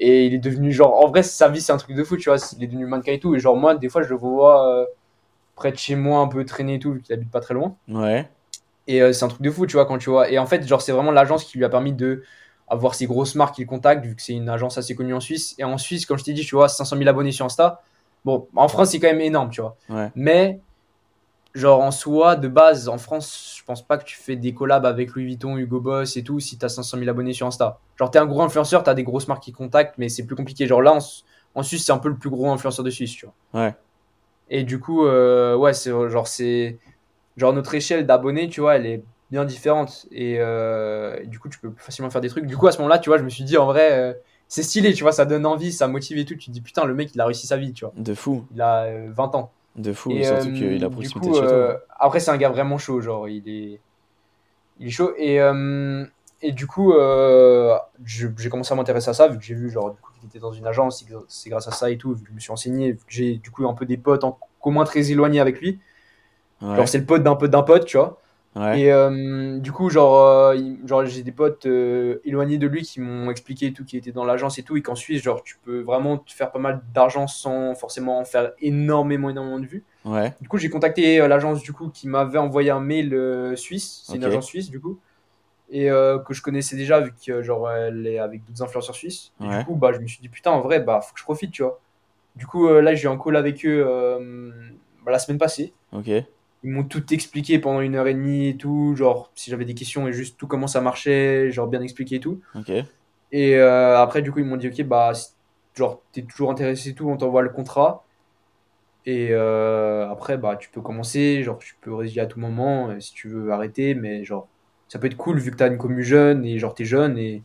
Et 0.01 0.25
il 0.27 0.33
est 0.35 0.39
devenu 0.39 0.73
genre, 0.73 1.05
en 1.05 1.09
vrai, 1.09 1.23
sa 1.23 1.49
vie, 1.49 1.61
c'est 1.61 1.73
un 1.73 1.77
truc 1.77 1.95
de 1.95 2.03
fou, 2.05 2.17
tu 2.17 2.31
vois. 2.31 2.39
Il 2.57 2.65
est 2.65 2.67
devenu 2.69 2.87
mannequin 2.87 3.13
et 3.13 3.21
tout. 3.21 3.35
Et 3.35 3.39
genre, 3.39 3.55
moi, 3.57 3.75
des 3.75 3.91
fois, 3.91 4.03
je 4.03 4.09
le 4.09 4.17
vois 4.17 4.87
près 5.57 5.73
de 5.73 5.77
chez 5.79 5.95
moi, 5.95 6.21
un 6.21 6.29
peu 6.29 6.45
traîner 6.47 6.75
et 6.75 6.79
tout, 6.79 6.93
vu 6.95 7.03
qu'il 7.03 7.15
habite 7.15 7.31
pas 7.31 7.41
très 7.41 7.55
loin. 7.55 7.77
Ouais, 7.89 8.29
Et 8.87 9.03
euh, 9.03 9.13
c'est 9.13 9.25
un 9.25 9.29
truc 9.29 9.43
de 9.43 9.51
fou, 9.51 9.67
tu 9.67 9.75
vois, 9.75 9.87
quand 9.87 9.99
tu 9.99 10.11
vois. 10.11 10.31
Et 10.31 10.39
en 10.39 10.47
fait, 10.47 10.67
genre, 10.67 10.83
c'est 10.83 10.93
vraiment 10.93 11.13
l'agence 11.13 11.45
qui 11.45 11.59
lui 11.59 11.65
a 11.65 11.69
permis 11.69 11.93
de 11.93 12.23
avoir 12.69 12.95
ces 12.95 13.07
grosses 13.07 13.35
marques 13.35 13.57
qu'il 13.57 13.67
contacte, 13.67 14.05
vu 14.05 14.15
que 14.17 14.23
c'est 14.23 14.33
une 14.33 14.49
agence 14.49 14.79
assez 14.79 14.95
connue 14.95 15.15
en 15.15 15.21
Suisse. 15.21 15.55
Et 15.59 15.65
en 15.65 15.79
Suisse, 15.79 16.07
comme 16.07 16.19
je 16.19 16.25
t'ai 16.25 16.33
dit, 16.33 16.45
tu 16.45 16.55
vois, 16.55 16.69
500 16.69 16.97
000 16.97 17.09
abonnés 17.09 17.33
sur 17.33 17.45
Insta. 17.45 17.83
Bon, 18.25 18.47
en 18.57 18.69
France, 18.69 18.91
c'est 18.91 19.01
quand 19.01 19.09
même 19.09 19.21
énorme, 19.21 19.51
tu 19.51 19.61
vois. 19.61 19.77
ouais. 19.91 20.11
Mais 20.15 20.61
genre 21.55 21.81
en 21.81 21.91
soi, 21.91 22.37
de 22.37 22.49
base, 22.49 22.89
en 22.89 22.97
France, 22.99 23.57
je 23.59 23.65
pense 23.65 23.83
pas 23.83 23.99
que 23.99 24.05
tu 24.05 24.17
fais 24.17 24.37
des 24.37 24.55
collabs 24.55 24.87
avec 24.87 25.11
Louis 25.11 25.25
Vuitton, 25.27 25.59
Hugo 25.59 25.81
Boss 25.81 26.17
et 26.17 26.23
tout 26.23 26.41
si 26.41 26.57
t'as 26.57 26.71
500 26.71 26.97
000 26.99 27.11
abonnés 27.11 27.35
sur 27.35 27.47
Insta. 27.47 27.79
Genre, 27.97 28.11
t'es 28.11 28.19
un 28.19 28.27
gros 28.27 28.43
influenceur, 28.43 28.83
t'as 28.83 28.95
des 28.95 29.03
grosses 29.05 29.29
marques 29.29 29.43
qui 29.43 29.53
contactent, 29.53 29.99
mais 29.99 30.09
c'est 30.09 30.25
plus 30.25 30.37
compliqué. 30.37 30.67
Genre 30.67 30.81
là, 30.81 30.95
en, 30.95 30.99
en 31.55 31.63
Suisse, 31.63 31.85
c'est 31.85 31.93
un 31.93 31.99
peu 31.99 32.09
le 32.09 32.17
plus 32.17 32.31
gros 32.31 32.51
influenceur 32.51 32.85
de 32.85 32.91
Suisse, 32.91 33.13
tu 33.13 33.27
vois. 33.27 33.63
Ouais. 33.65 33.75
Et 34.49 34.65
du 34.65 34.81
coup, 34.81 35.05
euh, 35.07 35.55
ouais, 35.57 35.75
c'est 35.75 35.91
genre, 35.91 36.27
c'est. 36.27 36.79
Genre, 37.37 37.53
notre 37.53 37.75
échelle 37.75 38.07
d'abonnés, 38.07 38.49
tu 38.49 38.61
vois, 38.61 38.77
elle 38.77 38.87
est 38.87 39.05
bien 39.33 39.45
différente. 39.45 40.07
Et, 40.13 40.37
euh, 40.39 41.17
et 41.21 41.27
du 41.27 41.41
coup, 41.41 41.49
tu 41.49 41.59
peux 41.59 41.73
plus 41.73 41.83
facilement 41.85 42.11
faire 42.11 42.21
des 42.21 42.29
trucs. 42.29 42.47
Du 42.47 42.57
coup, 42.57 42.69
à 42.69 42.73
ce 42.73 42.79
moment-là, 42.79 43.01
tu 43.01 43.11
vois, 43.11 43.19
je 43.19 43.25
me 43.25 43.31
suis 43.31 43.43
dit, 43.45 43.57
en 43.57 43.67
vrai, 43.67 43.93
euh, 43.93 44.13
c'est 44.47 44.63
stylé, 44.63 44.93
tu 44.93 45.03
vois, 45.03 45.13
ça 45.13 45.25
donne 45.25 45.47
envie, 45.47 45.73
ça 45.73 45.89
motive 45.89 46.19
et 46.19 46.25
tout. 46.25 46.37
Tu 46.37 46.47
te 46.47 46.51
dis, 46.53 46.61
putain, 46.61 46.85
le 46.85 46.95
mec, 46.95 47.11
il 47.15 47.21
a 47.21 47.25
réussi 47.25 47.47
sa 47.49 47.57
vie, 47.57 47.73
tu 47.73 47.85
vois. 47.85 47.95
De 47.97 48.15
fou, 48.15 48.45
Il 48.55 48.61
a 48.61 48.85
euh, 48.85 49.09
20 49.11 49.35
ans. 49.35 49.51
de 49.77 49.93
fou, 49.93 50.13
Et, 50.13 50.23
surtout 50.25 50.49
euh, 50.49 50.57
qu'il 50.57 50.85
a 50.85 50.91
proximité 50.91 51.21
coup, 51.21 51.33
de 51.33 51.41
chez 51.41 51.47
toi. 51.47 51.59
euh, 51.59 51.77
après, 51.99 52.21
c'est 52.21 52.31
un 52.31 52.37
gars 52.37 52.51
vraiment 52.51 52.79
chaud, 52.79 53.01
genre, 53.01 53.29
il 53.29 53.49
est, 53.49 53.81
il 54.79 54.87
est 54.87 54.91
chaud. 54.91 55.13
Et, 55.17 55.41
euh, 55.41 56.05
et 56.43 56.53
du 56.53 56.67
coup, 56.67 56.93
euh, 56.93 57.77
j'ai 58.05 58.49
commencé 58.51 58.73
à 58.73 58.77
m'intéresser 58.77 59.11
à 59.11 59.15
ça, 59.15 59.29
vu 59.29 59.39
que 59.39 59.45
j'ai 59.45 59.55
vu, 59.55 59.71
genre, 59.71 59.93
du 59.93 60.01
coup, 60.01 60.11
qu'il 60.19 60.29
était 60.29 60.39
dans 60.41 60.53
une 60.53 60.67
agence, 60.67 60.99
c'est 61.01 61.13
gr- 61.13 61.25
c'est 61.29 61.51
grâce 61.51 61.69
à 61.69 61.73
ça 61.73 61.91
et 61.91 61.97
tout, 61.97 62.15
vu 62.15 62.23
que 62.25 62.29
je 62.29 62.35
me 62.35 62.57
suis 62.57 62.97
que 62.97 63.03
j'ai, 63.09 63.37
du 63.37 63.51
coup, 63.51 63.67
un 63.67 63.75
peu 63.75 63.87
des 63.87 63.97
potes 63.97 64.25
en 64.25 64.39
commun 64.61 64.85
très 64.85 65.11
éloignés 65.11 65.41
avec 65.41 65.61
lui. 65.61 65.81
Ouais. 66.61 66.77
Genre, 66.77 66.89
c'est 66.89 66.99
le 66.99 67.05
pote 67.07 67.23
d'un 67.23 67.35
pote 67.37 67.51
d'un 67.51 67.63
pote, 67.63 67.85
tu 67.87 67.97
vois. 67.97 68.22
Ouais. 68.55 68.81
Et 68.81 68.93
euh, 68.93 69.59
du 69.59 69.73
coup, 69.73 69.89
genre, 69.89 70.19
euh, 70.19 70.57
genre 70.85 71.07
j'ai 71.07 71.23
des 71.23 71.33
potes 71.33 71.65
euh, 71.65 72.21
éloignés 72.25 72.59
de 72.59 72.67
lui 72.67 72.83
qui 72.83 73.01
m'ont 73.01 73.31
expliqué 73.31 73.67
et 73.67 73.73
tout, 73.73 73.85
qui 73.85 73.97
étaient 73.97 74.13
dans 74.13 74.27
l'agence 74.27 74.59
et 74.59 74.63
tout, 74.63 74.77
et 74.77 74.83
qu'en 74.83 74.95
Suisse, 74.95 75.23
genre, 75.23 75.43
tu 75.43 75.57
peux 75.65 75.81
vraiment 75.81 76.19
te 76.19 76.33
faire 76.33 76.51
pas 76.53 76.59
mal 76.59 76.83
d'argent 76.93 77.27
sans 77.27 77.75
forcément 77.75 78.23
faire 78.27 78.53
énormément, 78.61 79.31
énormément 79.31 79.59
de 79.59 79.67
vues. 79.67 79.85
Ouais. 80.05 80.35
Du 80.41 80.49
coup, 80.49 80.59
j'ai 80.59 80.69
contacté 80.69 81.27
l'agence 81.27 81.63
du 81.63 81.73
coup 81.73 81.89
qui 81.89 82.09
m'avait 82.09 82.39
envoyé 82.39 82.71
un 82.71 82.81
mail 82.81 83.57
suisse. 83.57 84.03
C'est 84.07 84.17
une 84.17 84.25
agence 84.25 84.47
suisse 84.47 84.69
du 84.69 84.81
coup. 84.81 84.99
Et 85.71 85.87
que 85.87 86.35
je 86.35 86.43
connaissais 86.43 86.77
déjà 86.77 87.01
vu 87.01 87.15
que 87.25 87.41
genre 87.43 87.71
elle 87.71 88.07
est 88.07 88.19
avec 88.19 88.45
d'autres 88.45 88.63
influenceurs 88.63 88.95
suisses. 88.95 89.33
Et 89.41 89.47
Ouais. 89.47 89.59
du 89.61 89.65
coup, 89.65 89.77
bah 89.77 89.93
je 89.95 90.01
me 90.01 90.07
suis 90.07 90.21
dit 90.21 90.29
putain 90.29 90.51
en 90.51 90.61
vrai 90.61 90.81
bah 90.81 91.01
faut 91.01 91.15
que 91.15 91.21
je 91.21 91.25
profite, 91.25 91.53
tu 91.53 91.63
vois. 91.63 91.81
Du 92.37 92.47
coup, 92.47 92.69
là 92.69 92.95
j'ai 92.95 93.05
eu 93.05 93.09
un 93.09 93.17
call 93.17 93.37
avec 93.37 93.65
eux 93.65 93.85
bah, 95.07 95.13
la 95.13 95.19
semaine 95.19 95.39
passée. 95.39 95.73
Ok. 95.93 96.11
Ils 96.65 96.71
m'ont 96.71 96.85
tout 96.85 97.13
expliqué 97.13 97.59
pendant 97.59 97.81
une 97.81 97.97
heure 97.97 98.07
et 98.07 98.15
demie 98.15 98.49
et 98.49 98.57
tout, 98.57 98.95
genre 98.95 99.31
si 99.35 99.51
j'avais 99.51 99.65
des 99.65 99.75
questions 99.75 100.07
et 100.07 100.13
juste 100.13 100.39
tout 100.39 100.47
comment 100.47 100.69
ça 100.69 100.81
marchait, 100.81 101.51
genre 101.51 101.67
bien 101.67 101.83
expliqué 101.83 102.17
et 102.17 102.21
tout. 102.21 102.41
Et 103.33 103.57
euh, 103.57 103.99
après, 103.99 104.23
du 104.23 104.31
coup, 104.31 104.39
ils 104.41 104.45
m'ont 104.45 104.57
dit, 104.57 104.69
ok, 104.69 104.83
bah, 104.85 105.13
genre, 105.75 106.03
t'es 106.13 106.23
toujours 106.23 106.51
intéressé 106.51 106.91
et 106.91 106.95
tout, 106.95 107.09
on 107.09 107.17
t'envoie 107.17 107.43
le 107.43 107.49
contrat. 107.49 108.05
Et 109.05 109.29
euh, 109.33 110.09
après, 110.09 110.37
bah, 110.37 110.57
tu 110.57 110.69
peux 110.69 110.81
commencer, 110.81 111.43
genre, 111.43 111.59
tu 111.59 111.75
peux 111.81 111.93
résilier 111.93 112.21
à 112.21 112.27
tout 112.27 112.39
moment 112.39 112.91
euh, 112.91 113.01
si 113.01 113.13
tu 113.13 113.29
veux 113.29 113.51
arrêter, 113.51 113.95
mais 113.95 114.25
genre, 114.25 114.47
ça 114.89 114.99
peut 114.99 115.07
être 115.07 115.17
cool 115.17 115.39
vu 115.39 115.51
que 115.51 115.57
t'as 115.57 115.69
une 115.69 115.79
commu 115.79 116.05
jeune 116.05 116.45
et 116.45 116.59
genre, 116.59 116.75
t'es 116.75 116.85
jeune. 116.85 117.19
Et 117.19 117.43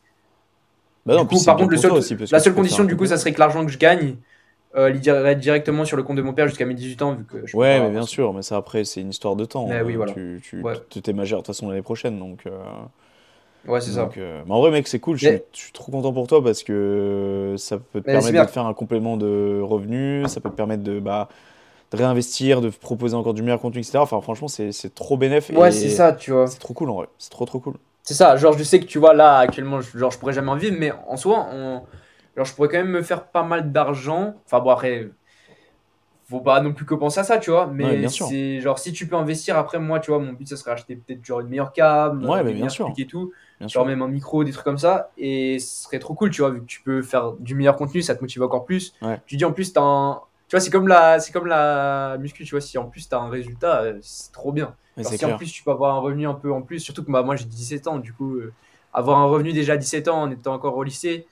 Bah 1.06 1.16
non, 1.16 1.24
du 1.24 1.36
coup, 1.36 1.44
par 1.44 1.56
contre, 1.56 1.72
le 1.72 1.80
toi 1.80 1.94
aussi, 1.94 2.16
la 2.32 2.40
seule 2.40 2.54
condition, 2.54 2.84
du 2.84 2.96
coup, 2.96 3.08
ça 3.08 3.18
serait 3.18 3.32
que 3.32 3.40
l'argent 3.40 3.66
que 3.66 3.72
je 3.72 3.80
gagne, 3.80 4.18
euh, 4.78 4.92
irait 4.92 5.36
directement 5.36 5.86
sur 5.86 5.98
le 5.98 6.04
compte 6.04 6.18
de 6.18 6.22
mon 6.22 6.34
père 6.34 6.48
jusqu'à 6.48 6.66
mes 6.66 6.74
18 6.74 7.02
ans, 7.02 7.14
vu 7.14 7.24
que 7.26 7.46
je 7.46 7.56
Ouais, 7.58 7.80
mais 7.80 7.90
bien 7.90 8.04
sûr, 8.04 8.34
mais 8.34 8.42
ça 8.42 8.58
après, 8.58 8.84
c'est 8.86 9.02
une 9.02 9.10
histoire 9.10 9.36
de 9.36 9.46
temps. 9.46 9.66
Oui, 9.68 9.74
Euh, 9.94 9.96
voilà. 9.98 10.14
Tu, 10.14 10.42
tu, 10.44 10.62
Ouais. 10.62 10.74
t'es 11.02 11.14
majeur 11.14 11.40
de 11.40 11.46
toute 11.46 11.56
façon 11.56 11.70
l'année 11.70 11.82
prochaine, 11.82 12.20
donc. 12.20 12.42
euh, 12.46 12.60
Ouais, 13.68 13.82
c'est 13.82 13.92
ça. 13.92 14.10
euh, 14.18 14.44
Mais 14.46 14.54
en 14.54 14.62
vrai, 14.62 14.72
mec, 14.72 14.88
c'est 14.88 15.00
cool. 15.00 15.18
Je, 15.18 15.28
Mais- 15.28 15.36
suis, 15.38 15.44
je 15.54 15.60
suis 15.60 15.72
trop 15.74 15.92
content 15.92 16.14
pour 16.14 16.28
toi 16.28 16.42
parce 16.44 16.64
que 16.64 17.56
ça 17.58 17.78
peut 17.78 18.02
te 18.02 18.08
Mais 18.08 18.14
permettre 18.14 18.46
de 18.46 18.52
faire 18.52 18.66
un 18.66 18.74
complément 18.74 19.18
de 19.18 19.60
revenus, 19.62 20.28
ça 20.30 20.40
peut 20.40 20.50
te 20.50 20.56
permettre 20.56 20.84
de, 20.84 21.00
bah, 21.00 21.28
de 21.92 21.98
réinvestir, 21.98 22.62
de 22.62 22.70
proposer 22.70 23.16
encore 23.16 23.34
du 23.34 23.42
meilleur 23.42 23.60
contenu, 23.60 23.82
etc. 23.82 24.04
Enfin, 24.04 24.22
franchement, 24.22 24.48
c'est 24.48 24.96
trop 24.96 25.18
bénéf. 25.18 25.50
Ouais, 25.50 25.72
c'est 25.72 25.90
ça, 25.90 26.14
tu 26.14 26.32
vois. 26.32 26.48
C'est 26.48 26.60
trop 26.60 26.74
cool 26.74 26.90
en 26.90 26.96
vrai. 26.96 27.08
C'est 27.18 27.30
trop, 27.32 27.46
trop 27.46 27.60
cool. 27.60 27.74
C'est 28.04 28.14
ça, 28.14 28.38
genre 28.38 28.58
je 28.58 28.64
sais 28.64 28.80
que 28.80 28.86
tu 28.86 29.00
vois 29.00 29.14
là 29.14 29.40
actuellement, 29.40 29.82
je- 29.82 29.98
genre 29.98 30.12
je 30.12 30.18
pourrais 30.18 30.32
jamais 30.32 30.50
en 30.50 30.56
vivre, 30.56 30.78
mais 30.80 30.94
en 31.10 31.18
soi, 31.18 31.48
on- 31.54 31.82
genre 32.38 32.46
je 32.46 32.54
pourrais 32.56 32.70
quand 32.70 32.78
même 32.78 32.92
me 32.92 33.02
faire 33.02 33.26
pas 33.28 33.44
mal 33.44 33.74
d'argent. 33.74 34.36
Enfin 34.46 34.62
bon 34.62 34.70
après, 34.70 35.10
faut 36.30 36.42
pas 36.42 36.60
non 36.60 36.74
plus 36.74 36.86
que 36.86 36.94
penser 36.94 37.20
à 37.22 37.24
ça, 37.24 37.38
tu 37.38 37.52
vois. 37.52 37.68
Mais 37.68 38.08
c'est 38.10 38.60
genre 38.60 38.78
si 38.80 38.92
tu 38.92 39.08
peux 39.08 39.16
investir 39.16 39.58
après 39.58 39.80
moi, 39.80 40.00
tu 40.00 40.12
vois, 40.12 40.20
mon 40.20 40.34
but 40.34 40.48
ça 40.48 40.58
serait 40.58 40.72
acheter 40.72 40.96
peut-être 40.96 41.24
genre 41.26 41.40
une 41.40 41.48
meilleure 41.48 41.72
cam, 41.74 42.24
Ouais, 42.26 42.44
des 42.44 42.54
bien 42.54 42.70
sûr. 42.70 42.92
et 42.98 43.06
tout, 43.06 43.32
Bien 43.60 43.68
genre 43.68 43.84
sûr. 43.84 43.86
même 43.86 44.02
un 44.02 44.08
micro, 44.08 44.44
des 44.44 44.52
trucs 44.52 44.66
comme 44.66 44.78
ça, 44.78 45.10
et 45.18 45.58
ce 45.60 45.84
serait 45.84 46.00
trop 46.00 46.14
cool, 46.16 46.30
tu 46.30 46.42
vois, 46.42 46.52
vu 46.52 46.60
que 46.62 46.66
tu 46.66 46.82
peux 46.82 47.02
faire 47.02 47.32
du 47.34 47.56
meilleur 47.56 47.76
contenu, 47.78 48.02
ça 48.02 48.14
te 48.16 48.22
motive 48.22 48.44
encore 48.44 48.66
plus. 48.66 48.94
Ouais. 49.02 49.22
Tu 49.26 49.38
dis 49.38 49.46
en 49.46 49.54
plus 49.54 49.72
t'as 49.72 49.82
un, 49.82 50.22
tu 50.50 50.56
vois, 50.56 50.60
c'est 50.60 50.70
comme 50.70 50.88
la, 50.90 51.20
c'est 51.22 51.32
comme 51.32 51.48
la 51.48 52.18
muscu, 52.20 52.44
tu 52.44 52.52
vois, 52.52 52.62
si 52.62 52.78
en 52.78 52.86
plus 52.86 53.08
t'as 53.08 53.20
un 53.20 53.30
résultat, 53.30 53.82
euh, 53.84 53.98
c'est 54.02 54.32
trop 54.34 54.52
bien. 54.52 54.76
C'est 54.98 55.18
si 55.18 55.26
en 55.26 55.38
plus 55.38 55.52
tu 55.52 55.64
peux 55.64 55.72
avoir 55.72 55.96
un 55.96 56.00
revenu 56.00 56.28
un 56.28 56.34
peu 56.34 56.52
en 56.52 56.62
plus, 56.62 56.80
surtout 56.80 57.04
que 57.06 57.12
bah, 57.12 57.22
moi 57.24 57.36
j'ai 57.38 57.46
17 57.46 57.88
ans, 57.88 58.00
du 58.00 58.12
coup, 58.14 58.36
euh, 58.36 58.52
avoir 58.94 59.20
un 59.20 59.26
revenu 59.26 59.54
déjà 59.54 59.74
à 59.74 59.78
17 59.78 60.08
ans 60.10 60.24
en 60.24 60.32
étant 60.32 60.54
encore 60.54 60.76
au 60.76 60.84
lycée, 60.84 61.26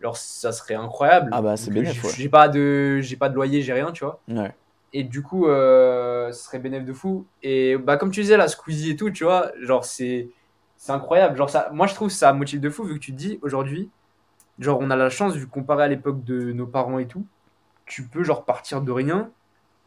alors 0.00 0.16
ça 0.16 0.52
serait 0.52 0.74
incroyable. 0.74 1.30
Ah 1.32 1.42
bah, 1.42 1.56
c'est 1.56 1.70
bénéf, 1.70 2.02
j'ai- 2.16 2.24
ouais. 2.24 2.28
Pas 2.30 2.48
de, 2.48 3.00
j'ai 3.00 3.16
pas 3.16 3.28
de 3.28 3.34
loyer, 3.34 3.62
j'ai 3.62 3.72
rien, 3.72 3.92
tu 3.92 4.04
vois. 4.04 4.20
Ouais. 4.28 4.52
Et 4.92 5.04
du 5.04 5.22
coup, 5.22 5.46
euh, 5.46 6.32
ce 6.32 6.44
serait 6.44 6.58
bénéf 6.58 6.84
de 6.84 6.92
fou. 6.92 7.26
Et 7.42 7.76
bah 7.76 7.96
comme 7.96 8.10
tu 8.10 8.20
disais 8.22 8.36
là, 8.36 8.48
Squeezie 8.48 8.90
et 8.90 8.96
tout, 8.96 9.10
tu 9.10 9.24
vois, 9.24 9.52
genre 9.60 9.84
c'est, 9.84 10.28
c'est 10.76 10.92
incroyable. 10.92 11.36
Genre 11.36 11.50
ça, 11.50 11.70
moi 11.72 11.86
je 11.86 11.94
trouve 11.94 12.10
ça 12.10 12.32
motive 12.32 12.60
de 12.60 12.70
fou 12.70 12.84
vu 12.84 12.94
que 12.94 12.98
tu 13.04 13.12
te 13.12 13.16
dis 13.16 13.38
aujourd'hui, 13.42 13.90
genre 14.58 14.78
on 14.80 14.90
a 14.90 14.96
la 14.96 15.10
chance 15.10 15.34
vu 15.34 15.46
comparé 15.46 15.84
à 15.84 15.88
l'époque 15.88 16.24
de 16.24 16.52
nos 16.52 16.66
parents 16.66 16.98
et 16.98 17.06
tout, 17.08 17.26
tu 17.86 18.08
peux 18.08 18.24
genre 18.24 18.44
partir 18.44 18.82
de 18.82 18.92
rien 18.92 19.30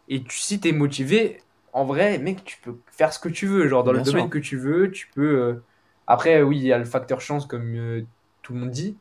et 0.07 0.23
tu, 0.23 0.37
si 0.37 0.59
t'es 0.59 0.71
motivé, 0.71 1.41
en 1.73 1.85
vrai, 1.85 2.17
mec, 2.19 2.43
tu 2.43 2.57
peux 2.61 2.77
faire 2.91 3.13
ce 3.13 3.19
que 3.19 3.29
tu 3.29 3.47
veux, 3.47 3.67
genre 3.67 3.83
dans 3.83 3.91
Bien 3.91 3.99
le 3.99 4.03
sûr. 4.05 4.13
domaine 4.13 4.29
que 4.29 4.39
tu 4.39 4.57
veux, 4.57 4.91
tu 4.91 5.09
peux. 5.15 5.23
euh, 5.41 5.63
Après, 6.07 6.41
oui, 6.43 6.57
il 6.57 6.63
y 6.65 6.73
a 6.73 6.77
le 6.77 6.85
facteur 6.85 7.21
chance 7.21 7.45
comme 7.45 7.75
euh, 7.75 8.03
tout 8.41 8.53
le 8.53 8.59
monde 8.59 8.71
dit, 8.71 8.97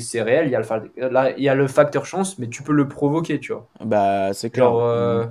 c'est 0.00 0.22
réel. 0.22 0.46
Il 0.46 0.50
y 0.52 0.54
a 0.54 0.58
le 0.58 0.64
fa- 0.64 0.82
là, 0.96 1.32
il 1.36 1.42
y 1.44 1.48
a 1.48 1.54
le 1.54 1.66
facteur 1.68 2.06
chance, 2.06 2.38
mais 2.38 2.48
tu 2.48 2.62
peux 2.62 2.72
le 2.72 2.88
provoquer, 2.88 3.40
tu 3.40 3.52
vois. 3.52 3.70
Bah, 3.80 4.32
c'est 4.34 4.50
clair. 4.50 4.72
Genre, 4.72 4.82
euh, 4.82 5.26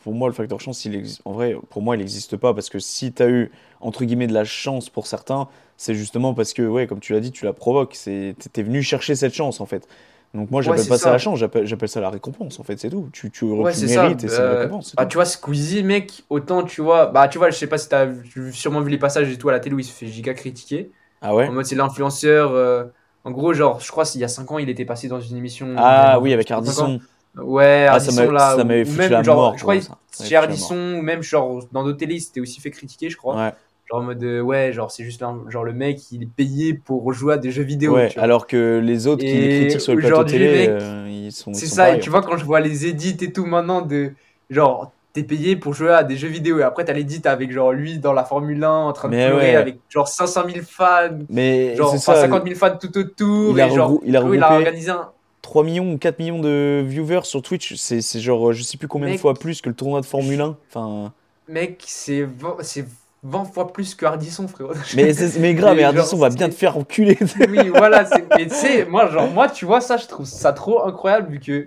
Pour 0.00 0.14
moi, 0.14 0.28
le 0.28 0.34
facteur 0.34 0.60
chance, 0.60 0.84
il 0.84 0.94
existe. 0.94 1.22
En 1.24 1.32
vrai, 1.32 1.56
pour 1.70 1.82
moi, 1.82 1.96
il 1.96 1.98
n'existe 1.98 2.36
pas 2.36 2.54
parce 2.54 2.68
que 2.70 2.78
si 2.78 3.12
tu 3.12 3.22
as 3.22 3.28
eu, 3.28 3.50
entre 3.80 4.04
guillemets, 4.04 4.26
de 4.28 4.32
la 4.34 4.44
chance 4.44 4.90
pour 4.90 5.06
certains, 5.06 5.48
c'est 5.76 5.94
justement 5.94 6.34
parce 6.34 6.52
que, 6.54 6.62
ouais, 6.62 6.86
comme 6.86 7.00
tu 7.00 7.12
l'as 7.12 7.20
dit, 7.20 7.32
tu 7.32 7.44
la 7.44 7.52
provoques. 7.52 7.94
C'est, 7.96 8.36
t'es 8.52 8.62
venu 8.62 8.82
chercher 8.82 9.16
cette 9.16 9.34
chance, 9.34 9.60
en 9.60 9.66
fait. 9.66 9.88
Donc, 10.34 10.50
moi, 10.50 10.62
j'appelle 10.62 10.86
c'est 10.86 10.92
pas 10.98 10.98
ça 10.98 11.10
la 11.10 11.18
chance, 11.18 11.38
j'appelle, 11.38 11.66
ça 11.88 12.00
la 12.00 12.10
récompense, 12.10 12.60
en 12.60 12.62
fait, 12.64 12.78
c'est 12.78 12.90
tout. 12.90 13.08
Tu, 13.12 13.30
tu, 13.30 13.46
Ouais, 13.58 13.72
tu 13.72 13.74
c'est 13.74 13.88
ça. 13.88 14.16
mérites 14.16 14.22
et 14.24 14.28
c'est 14.28 14.42
une 14.42 14.48
Euh, 14.48 14.48
récompense. 14.48 14.94
bah, 14.96 15.04
tout. 15.04 15.06
tu 15.06 15.16
vois, 15.16 15.24
Squeezie, 15.24 15.82
mec, 15.82 16.24
autant 16.28 16.62
tu 16.64 16.80
vois, 16.80 17.06
bah 17.06 17.26
tu 17.28 17.38
vois, 17.38 17.50
je 17.50 17.56
sais 17.56 17.66
pas 17.66 17.76
si 17.78 17.88
t'as 17.88 18.06
sûrement 18.52 18.80
vu 18.82 18.90
les 18.90 18.98
passages 18.98 19.28
et 19.30 19.36
tout 19.38 19.48
à 19.48 19.52
la 19.52 19.58
télé 19.60 19.74
où 19.74 19.80
il 19.80 19.84
se 19.84 19.92
fait 19.92 20.06
giga 20.06 20.32
critiquer. 20.34 20.92
Ah 21.20 21.34
ouais? 21.34 21.48
En 21.48 21.54
mode, 21.54 21.66
c'est 21.66 21.76
l'influenceur. 21.76 22.52
euh, 22.52 22.86
en 23.28 23.30
gros, 23.30 23.52
genre, 23.52 23.78
je 23.80 23.90
crois 23.90 24.04
qu'il 24.04 24.20
y 24.20 24.24
a 24.24 24.28
5 24.28 24.50
ans, 24.52 24.58
il 24.58 24.68
était 24.70 24.86
passé 24.86 25.06
dans 25.08 25.20
une 25.20 25.36
émission. 25.36 25.74
Ah 25.76 26.16
euh, 26.16 26.20
oui, 26.20 26.32
avec 26.32 26.48
5 26.48 26.54
ans. 26.54 26.58
Ardisson. 26.58 27.00
Ouais, 27.36 27.86
Ah, 27.88 28.00
ça 28.00 28.06
Ardisson 28.10 28.26
m'a- 28.26 28.32
là. 28.32 28.54
ça 28.56 28.62
ou- 28.62 28.66
m'avait 28.66 28.82
ou 28.82 28.86
foutu 28.86 28.98
même, 28.98 29.12
la 29.12 29.22
genre, 29.22 29.36
mort, 29.36 29.54
je 29.58 29.62
crois, 29.62 29.80
ça. 29.80 29.98
Chez 30.24 30.34
Ardisson, 30.34 30.94
ou 30.98 31.02
même 31.02 31.22
genre 31.22 31.60
dans 31.72 31.84
d'autres 31.84 31.98
télés, 31.98 32.16
il 32.16 32.20
s'était 32.20 32.40
aussi 32.40 32.60
fait 32.60 32.70
critiquer, 32.70 33.10
je 33.10 33.16
crois. 33.16 33.36
Ouais. 33.36 33.52
Genre 33.90 34.00
en 34.00 34.02
mode, 34.04 34.22
euh, 34.24 34.40
ouais, 34.40 34.72
genre, 34.72 34.90
c'est 34.90 35.04
juste 35.04 35.22
un- 35.22 35.38
genre 35.48 35.62
le 35.64 35.72
mec, 35.72 36.10
il 36.10 36.22
est 36.24 36.28
payé 36.34 36.74
pour 36.74 37.12
jouer 37.12 37.34
à 37.34 37.36
des 37.36 37.50
jeux 37.50 37.62
vidéo. 37.62 37.94
Ouais, 37.94 38.12
alors 38.18 38.46
que 38.46 38.80
les 38.82 39.06
autres 39.06 39.20
qui 39.22 39.32
les 39.32 39.60
critiquent 39.60 39.80
sur 39.80 39.94
le 39.94 40.00
plateau 40.00 40.24
télé, 40.24 40.48
mec, 40.68 40.68
euh, 40.70 41.06
ils 41.08 41.32
sont. 41.32 41.52
C'est 41.54 41.66
ça, 41.66 41.94
et 41.94 42.00
tu 42.00 42.10
vois, 42.10 42.22
quand 42.22 42.36
je 42.38 42.44
vois 42.44 42.60
les 42.60 42.86
edits 42.86 43.16
et 43.20 43.32
tout 43.32 43.44
maintenant 43.46 43.82
de 43.82 44.12
genre, 44.50 44.92
t'es 45.12 45.22
payé 45.22 45.56
pour 45.56 45.74
jouer 45.74 45.90
à 45.90 46.04
des 46.04 46.16
jeux 46.16 46.28
vidéo, 46.28 46.58
et 46.58 46.62
après 46.62 46.84
t'as 46.84 46.92
l'edit 46.92 47.22
avec 47.26 47.50
genre 47.50 47.72
lui 47.72 47.98
dans 47.98 48.12
la 48.12 48.24
Formule 48.24 48.62
1 48.62 48.70
en 48.70 48.92
train 48.92 49.08
de 49.08 49.14
pleurer 49.14 49.50
ouais. 49.50 49.56
avec 49.56 49.78
genre 49.88 50.06
500 50.08 50.42
000 50.52 50.64
fans, 50.68 51.18
Mais 51.28 51.74
genre 51.76 51.96
ça, 51.96 52.14
50 52.14 52.44
000 52.44 52.54
fans 52.56 52.76
tout 52.80 52.96
autour, 52.98 53.54
il 53.56 53.60
a 53.60 53.66
et 53.66 53.70
genre, 53.70 53.90
regrou- 53.92 54.02
il 54.04 54.16
a 54.16 54.20
coup, 54.22 54.34
il 54.34 54.42
a 54.42 54.52
organisé 54.54 54.90
un. 54.90 55.10
3 55.42 55.64
millions 55.64 55.92
ou 55.92 55.98
4 55.98 56.18
millions 56.18 56.40
de 56.40 56.84
viewers 56.86 57.24
sur 57.24 57.40
Twitch, 57.42 57.74
c'est 57.74 58.20
genre, 58.20 58.52
je 58.52 58.62
sais 58.62 58.76
plus 58.76 58.88
combien 58.88 59.12
de 59.12 59.18
fois 59.18 59.34
plus 59.34 59.62
que 59.62 59.68
le 59.70 59.74
tournoi 59.74 60.00
de 60.00 60.06
Formule 60.06 60.40
1. 60.40 60.56
Enfin, 60.68 61.12
Mec, 61.48 61.82
c'est 61.86 62.22
20, 62.22 62.56
c'est 62.60 62.84
20 63.22 63.44
fois 63.46 63.72
plus 63.72 63.94
que 63.94 64.04
Ardisson, 64.04 64.46
frérot. 64.46 64.74
mais, 64.96 65.12
mais 65.38 65.54
grave, 65.54 65.70
Mais 65.76 65.76
mais 65.76 65.82
genre, 65.82 65.96
Ardisson 65.96 66.18
va 66.18 66.28
bien 66.28 66.48
te 66.50 66.54
faire 66.54 66.76
enculer. 66.76 67.16
oui, 67.48 67.68
voilà, 67.70 68.04
mais 68.36 68.46
tu 68.46 68.54
sais, 68.54 68.84
moi, 68.84 69.08
genre, 69.08 69.30
moi, 69.30 69.48
tu 69.48 69.64
vois, 69.64 69.80
ça, 69.80 69.96
je 69.96 70.06
trouve 70.06 70.26
ça 70.26 70.52
trop 70.52 70.84
incroyable 70.84 71.30
vu 71.32 71.40
que, 71.40 71.66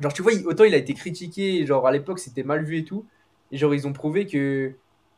genre, 0.00 0.12
tu 0.12 0.22
vois, 0.22 0.32
il- 0.32 0.46
autant 0.46 0.64
il 0.64 0.74
a 0.74 0.78
été 0.78 0.94
critiqué, 0.94 1.64
genre, 1.66 1.86
à 1.86 1.92
l'époque, 1.92 2.18
c'était 2.18 2.42
mal 2.42 2.64
vu 2.64 2.78
et 2.78 2.84
tout, 2.84 3.06
et 3.50 3.58
genre, 3.58 3.74
ils 3.74 3.86
ont 3.86 3.92
prouvé 3.92 4.26
que, 4.26 4.72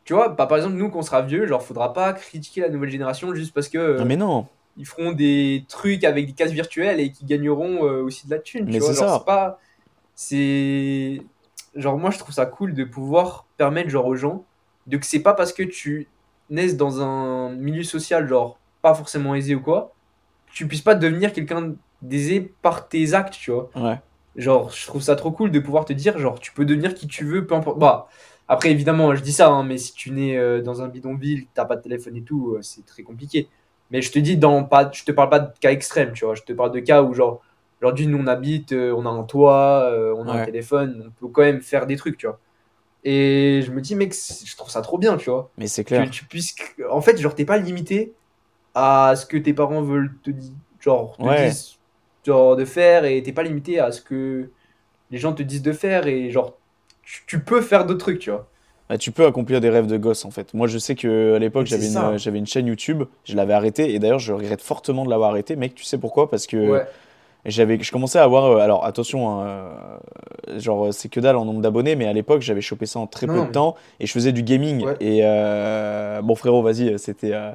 tu 0.04 0.14
vois, 0.14 0.28
bah, 0.30 0.46
par 0.46 0.58
exemple, 0.58 0.76
nous, 0.76 0.90
qu'on 0.90 1.02
sera 1.02 1.22
vieux, 1.22 1.46
genre, 1.46 1.62
faudra 1.62 1.92
pas 1.92 2.12
critiquer 2.12 2.60
la 2.62 2.68
nouvelle 2.70 2.90
génération 2.90 3.34
juste 3.34 3.54
parce 3.54 3.68
que 3.68 3.78
euh, 3.78 3.98
Non, 3.98 4.04
mais 4.04 4.16
non, 4.16 4.46
ils 4.76 4.86
feront 4.86 5.12
des 5.12 5.64
trucs 5.68 6.04
avec 6.04 6.26
des 6.26 6.32
cases 6.32 6.52
virtuelles 6.52 7.00
et 7.00 7.12
qui 7.12 7.24
gagneront 7.26 7.84
euh, 7.86 8.02
aussi 8.02 8.26
de 8.26 8.32
la 8.32 8.38
thune, 8.40 8.68
tu 8.68 8.78
vois, 8.82 8.92
c'est 8.92 9.00
genre, 9.00 9.08
ça. 9.08 9.18
c'est 9.18 9.24
pas, 9.26 9.58
c'est, 10.14 11.20
genre, 11.74 11.98
moi, 11.98 12.10
je 12.10 12.18
trouve 12.18 12.34
ça 12.34 12.46
cool 12.46 12.74
de 12.74 12.84
pouvoir 12.84 13.46
permettre, 13.56 13.88
genre, 13.90 14.06
aux 14.06 14.16
gens, 14.16 14.44
de 14.86 14.96
que 14.96 15.06
c'est 15.06 15.22
pas 15.22 15.34
parce 15.34 15.52
que 15.52 15.62
tu 15.62 16.08
naisses 16.50 16.76
dans 16.76 17.00
un 17.02 17.50
milieu 17.54 17.82
social, 17.82 18.28
genre, 18.28 18.58
pas 18.82 18.94
forcément 18.94 19.34
aisé 19.34 19.54
ou 19.54 19.60
quoi, 19.62 19.94
que 20.48 20.52
tu 20.54 20.68
puisses 20.68 20.82
pas 20.82 20.94
devenir 20.94 21.32
quelqu'un 21.32 21.74
d'aisé 22.02 22.40
par 22.62 22.88
tes 22.88 23.14
actes, 23.14 23.34
tu 23.34 23.50
vois. 23.52 23.70
ouais. 23.74 24.00
Genre, 24.36 24.70
je 24.70 24.86
trouve 24.86 25.02
ça 25.02 25.16
trop 25.16 25.30
cool 25.30 25.50
de 25.50 25.58
pouvoir 25.60 25.84
te 25.84 25.92
dire, 25.92 26.18
genre, 26.18 26.40
tu 26.40 26.52
peux 26.52 26.64
devenir 26.64 26.94
qui 26.94 27.06
tu 27.06 27.24
veux, 27.24 27.46
peu 27.46 27.54
importe. 27.54 27.78
Bah, 27.78 28.08
Après, 28.48 28.70
évidemment, 28.70 29.14
je 29.14 29.22
dis 29.22 29.32
ça, 29.32 29.48
hein, 29.50 29.62
mais 29.64 29.78
si 29.78 29.92
tu 29.94 30.10
nais 30.10 30.36
euh, 30.38 30.62
dans 30.62 30.82
un 30.82 30.88
bidonville, 30.88 31.46
t'as 31.54 31.64
pas 31.66 31.76
de 31.76 31.82
téléphone 31.82 32.16
et 32.16 32.22
tout, 32.22 32.54
euh, 32.56 32.62
c'est 32.62 32.84
très 32.86 33.02
compliqué. 33.02 33.48
Mais 33.90 34.00
je 34.02 34.10
te 34.10 34.18
dis, 34.18 34.36
dans, 34.38 34.64
pas, 34.64 34.90
je 34.92 35.04
te 35.04 35.12
parle 35.12 35.28
pas 35.30 35.38
de 35.40 35.52
cas 35.60 35.70
extrêmes, 35.70 36.12
tu 36.14 36.24
vois. 36.24 36.34
Je 36.34 36.42
te 36.42 36.52
parle 36.54 36.72
de 36.72 36.80
cas 36.80 37.02
où, 37.02 37.12
genre, 37.14 37.42
aujourd'hui, 37.80 38.06
nous, 38.06 38.18
on 38.18 38.26
habite, 38.26 38.72
euh, 38.72 38.94
on 38.96 39.04
a 39.06 39.10
un 39.10 39.24
toit, 39.24 39.92
on 40.16 40.26
a 40.28 40.32
un 40.32 40.44
téléphone, 40.44 41.04
on 41.08 41.10
peut 41.10 41.28
quand 41.32 41.42
même 41.42 41.60
faire 41.60 41.86
des 41.86 41.96
trucs, 41.96 42.16
tu 42.16 42.26
vois. 42.26 42.38
Et 43.04 43.62
je 43.66 43.70
me 43.72 43.80
dis, 43.80 43.94
mec, 43.96 44.14
je 44.14 44.56
trouve 44.56 44.70
ça 44.70 44.80
trop 44.82 44.98
bien, 44.98 45.16
tu 45.16 45.30
vois. 45.30 45.50
Mais 45.58 45.66
c'est 45.66 45.84
Que 45.84 45.88
clair. 45.88 46.10
tu 46.10 46.24
puisses. 46.24 46.54
En 46.90 47.00
fait, 47.00 47.16
genre, 47.18 47.34
t'es 47.34 47.44
pas 47.44 47.58
limité 47.58 48.14
à 48.74 49.14
ce 49.16 49.26
que 49.26 49.36
tes 49.36 49.52
parents 49.54 49.82
veulent 49.82 50.14
te 50.22 50.30
dire, 50.30 50.52
genre, 50.80 51.16
te 51.16 51.22
Ouais. 51.24 51.48
disent 51.48 51.78
genre, 52.26 52.56
de 52.56 52.64
faire, 52.64 53.04
et 53.04 53.22
t'es 53.22 53.32
pas 53.32 53.42
limité 53.42 53.78
à 53.80 53.92
ce 53.92 54.00
que 54.00 54.50
les 55.10 55.18
gens 55.18 55.32
te 55.34 55.42
disent 55.42 55.62
de 55.62 55.72
faire, 55.72 56.06
et 56.06 56.30
genre, 56.30 56.54
tu, 57.04 57.22
tu 57.26 57.40
peux 57.40 57.62
faire 57.62 57.86
d'autres 57.86 58.00
trucs, 58.00 58.20
tu 58.20 58.30
vois. 58.30 58.48
Bah, 58.88 58.98
tu 58.98 59.10
peux 59.12 59.24
accomplir 59.26 59.60
des 59.60 59.70
rêves 59.70 59.86
de 59.86 59.96
gosse 59.96 60.24
en 60.24 60.30
fait. 60.30 60.52
Moi 60.54 60.66
je 60.66 60.76
sais 60.76 60.94
que 60.94 61.34
à 61.34 61.38
l'époque 61.38 61.66
j'avais 61.66 61.86
une, 61.86 62.18
j'avais 62.18 62.38
une 62.38 62.46
chaîne 62.46 62.66
YouTube, 62.66 63.04
je 63.24 63.36
l'avais 63.36 63.54
arrêtée 63.54 63.94
et 63.94 63.98
d'ailleurs 63.98 64.18
je 64.18 64.32
regrette 64.32 64.60
fortement 64.60 65.04
de 65.04 65.10
l'avoir 65.10 65.30
arrêtée. 65.30 65.56
Mec, 65.56 65.74
tu 65.74 65.84
sais 65.84 65.98
pourquoi? 65.98 66.28
Parce 66.28 66.46
que 66.46 66.56
Ouais. 66.56 66.86
j'avais, 67.46 67.78
je 67.82 67.90
commençais 67.90 68.18
à 68.18 68.24
avoir, 68.24 68.44
euh, 68.44 68.58
alors 68.58 68.84
attention, 68.84 69.40
hein, 69.40 69.46
euh, 70.48 70.58
genre 70.58 70.92
c'est 70.92 71.08
que 71.08 71.20
dalle 71.20 71.36
en 71.36 71.44
nombre 71.44 71.60
d'abonnés, 71.62 71.96
mais 71.96 72.06
à 72.06 72.12
l'époque 72.12 72.42
j'avais 72.42 72.60
chopé 72.60 72.84
ça 72.86 72.98
en 72.98 73.06
très 73.06 73.26
Non, 73.26 73.34
peu 73.34 73.40
de 73.48 73.52
temps 73.52 73.76
et 74.00 74.06
je 74.06 74.12
faisais 74.12 74.32
du 74.32 74.42
gaming. 74.42 74.84
Ouais. 74.84 74.96
Et 75.00 75.20
euh, 75.22 76.20
bon 76.22 76.34
frérot, 76.34 76.62
vas-y, 76.62 76.98
c'était. 76.98 77.32
euh, 77.32 77.52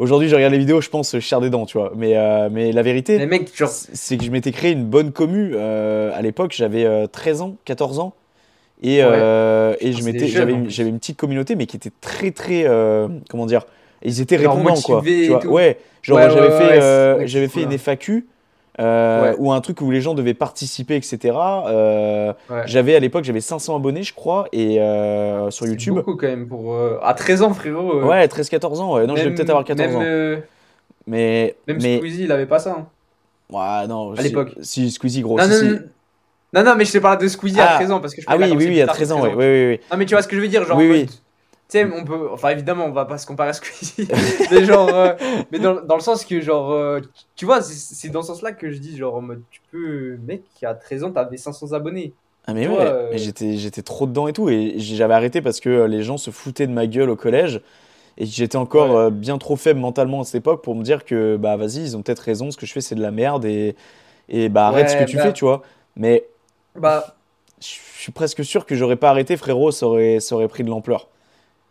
Aujourd'hui 0.00 0.28
je 0.30 0.34
regarde 0.34 0.54
les 0.54 0.58
vidéos, 0.58 0.80
je 0.80 0.88
pense 0.88 1.18
cher 1.20 1.40
des 1.42 1.50
dents, 1.50 1.66
tu 1.66 1.76
vois. 1.76 1.92
Mais, 1.94 2.16
euh, 2.16 2.48
mais 2.50 2.72
la 2.72 2.80
vérité, 2.82 3.18
c'est 3.92 4.16
que 4.16 4.24
je 4.24 4.30
m'étais 4.30 4.50
créé 4.50 4.72
une 4.72 4.86
bonne 4.86 5.12
commu. 5.12 5.52
euh, 5.54 6.10
à 6.14 6.22
l'époque, 6.22 6.52
j'avais 6.56 6.86
euh, 6.86 7.06
13 7.06 7.42
ans, 7.42 7.56
14 7.66 7.98
ans. 7.98 8.14
Et, 8.82 9.04
Ouais. 9.04 9.10
euh, 9.12 9.74
et 9.78 9.92
je 9.92 9.98
c'est 9.98 10.04
m'étais, 10.10 10.26
j'avais, 10.26 10.52
une- 10.52 10.62
plus. 10.64 10.70
j'avais 10.70 10.88
une 10.88 10.98
petite 10.98 11.18
communauté, 11.18 11.54
mais 11.54 11.66
qui 11.66 11.76
était 11.76 11.92
très, 12.00 12.30
très. 12.30 12.64
euh, 12.66 13.08
comment 13.28 13.44
dire 13.44 13.66
Ils 14.02 14.22
étaient 14.22 14.36
répondants, 14.36 14.74
quoi. 14.80 15.02
Tu 15.04 15.26
vois, 15.28 15.44
ouais, 15.46 15.78
genre 16.02 16.16
Ouais, 16.16 16.30
j'avais 16.30 16.50
fait, 16.50 16.80
euh, 16.80 17.26
j'avais 17.26 17.48
fait 17.48 17.62
une 17.62 17.68
hein. 17.68 17.72
FAQ. 17.78 18.26
Euh, 18.80 19.22
Ouais. 19.22 19.36
ou 19.38 19.52
un 19.52 19.60
truc 19.60 19.80
où 19.82 19.90
les 19.90 20.00
gens 20.00 20.14
devaient 20.14 20.34
participer, 20.34 20.96
etc. 20.96 21.18
Euh, 21.66 22.32
ouais. 22.48 22.62
J'avais 22.66 22.96
à 22.96 23.00
l'époque, 23.00 23.24
j'avais 23.24 23.40
500 23.40 23.76
abonnés, 23.76 24.02
je 24.02 24.14
crois, 24.14 24.48
et 24.52 24.80
euh, 24.80 25.50
sur 25.50 25.66
C'est 25.66 25.72
YouTube. 25.72 25.94
beaucoup 25.94 26.16
quand 26.16 26.26
même 26.28 26.48
pour. 26.48 26.74
euh, 26.74 26.98
À 27.02 27.14
13 27.14 27.42
ans, 27.42 27.52
frérot. 27.52 28.02
Ouais, 28.04 28.26
13-14 28.26 28.80
ans. 28.80 28.94
Ouais. 28.94 29.06
Non, 29.06 29.14
je 29.16 29.20
vais 29.22 29.26
même- 29.28 29.34
peut-être 29.36 29.50
avoir 29.50 29.64
14 29.64 29.88
même, 29.96 30.36
ans. 30.36 30.40
Mais, 31.06 31.56
même 31.66 31.78
mais, 31.82 31.96
Squeezie, 31.98 32.24
il 32.24 32.32
avait 32.32 32.46
pas 32.46 32.58
ça. 32.58 32.76
hein. 32.78 32.86
ouais, 33.50 33.86
non, 33.88 34.12
À 34.14 34.22
l'époque. 34.22 34.52
Si, 34.62 34.90
Squeezie, 34.90 35.22
gros. 35.22 35.36
non, 35.38 35.44
si, 35.44 35.50
non, 35.50 35.56
si. 35.58 35.64
non, 35.66 35.78
non, 36.54 36.64
non, 36.64 36.74
mais 36.76 36.84
je 36.84 36.92
te 36.92 36.98
parle 36.98 37.18
de 37.18 37.26
Squeezie 37.28 37.60
Ah. 37.60 37.72
à 37.72 37.74
13 37.76 37.90
ans. 37.90 38.00
Parce 38.00 38.14
que 38.14 38.22
je 38.22 38.26
Ah 38.28 38.36
oui, 38.36 38.44
oui, 38.56 38.66
oui, 38.68 38.80
à 38.80 38.86
tard 38.86 38.94
que 38.94 38.98
13 38.98 39.12
ans, 39.12 39.20
13 39.20 39.32
oui, 39.36 39.44
oui, 39.44 39.66
oui. 39.72 39.80
Non, 39.90 39.96
mais 39.98 40.06
tu 40.06 40.14
vois 40.14 40.22
ce 40.22 40.28
que 40.28 40.36
je 40.36 40.40
veux 40.40 40.48
dire, 40.48 40.64
genre 40.64 40.76
Oui, 40.78 40.88
oui. 40.90 41.06
Sais, 41.72 41.84
on 41.92 42.04
peut. 42.04 42.30
Enfin, 42.32 42.50
évidemment, 42.50 42.84
on 42.86 42.92
va 42.92 43.04
pas 43.04 43.18
se 43.18 43.26
comparer 43.26 43.50
à 43.50 43.52
Squeezie. 43.52 44.08
mais 44.50 44.64
genre. 44.64 44.88
euh, 44.88 45.14
mais 45.50 45.58
dans, 45.58 45.80
dans 45.82 45.94
le 45.96 46.00
sens 46.00 46.24
que, 46.24 46.40
genre. 46.40 46.70
euh, 46.72 47.00
tu 47.36 47.44
vois, 47.46 47.62
c'est 47.62 48.08
dans 48.10 48.22
ce 48.22 48.28
sens-là 48.28 48.52
que 48.52 48.70
je 48.70 48.78
dis, 48.78 48.96
genre, 48.96 49.22
tu 49.50 49.60
peux. 49.70 50.16
Mec, 50.18 50.42
à 50.62 50.74
13 50.74 51.04
ans, 51.04 51.12
t'avais 51.12 51.36
500 51.36 51.72
abonnés. 51.72 52.14
Ah 52.46 52.54
mais 52.54 52.66
ouais, 52.66 52.76
euh, 52.80 53.10
mais 53.12 53.18
j'étais 53.18 53.56
j'étais 53.58 53.82
trop 53.82 54.06
dedans 54.06 54.26
et 54.26 54.32
tout 54.32 54.48
et 54.48 54.74
j'avais 54.78 55.12
arrêté 55.14 55.42
parce 55.42 55.60
que 55.60 55.68
euh, 55.68 55.86
les 55.86 56.02
gens 56.02 56.16
se 56.16 56.30
foutaient 56.30 56.66
de 56.66 56.72
ma 56.72 56.86
gueule 56.86 57.10
au 57.10 57.14
collège 57.16 57.60
et 58.18 58.26
j'étais 58.26 58.56
encore 58.56 58.90
Ouais. 58.96 59.10
bien 59.10 59.38
trop 59.38 59.56
faible 59.56 59.80
mentalement 59.80 60.22
à 60.22 60.24
cette 60.24 60.36
époque 60.36 60.62
pour 60.62 60.74
me 60.76 60.82
dire 60.84 61.04
que 61.04 61.36
bah 61.36 61.56
vas-y 61.56 61.80
ils 61.82 61.96
ont 61.98 62.02
peut-être 62.02 62.20
raison 62.20 62.50
ce 62.50 62.56
que 62.56 62.66
je 62.66 62.72
fais 62.72 62.80
c'est 62.82 62.94
de 62.94 63.02
la 63.02 63.10
merde 63.10 63.44
et 63.46 63.76
et 64.28 64.48
bah 64.48 64.68
arrête 64.68 64.90
ce 64.90 64.96
que 64.96 65.04
tu 65.04 65.18
bah- 65.18 65.22
fais 65.24 65.32
tu 65.32 65.44
vois 65.44 65.62
mais 65.96 66.26
Bah, 66.74 67.16
je 67.60 67.66
suis 67.66 68.12
presque 68.12 68.44
sûr 68.44 68.66
que 68.66 68.74
j'aurais 68.74 68.96
pas 68.96 69.10
arrêté 69.10 69.36
frérot 69.36 69.70
ça 69.70 69.86
aurait 69.86 70.20
ça 70.20 70.34
aurait 70.34 70.48
pris 70.48 70.64
de 70.64 70.70
l'ampleur 70.70 71.08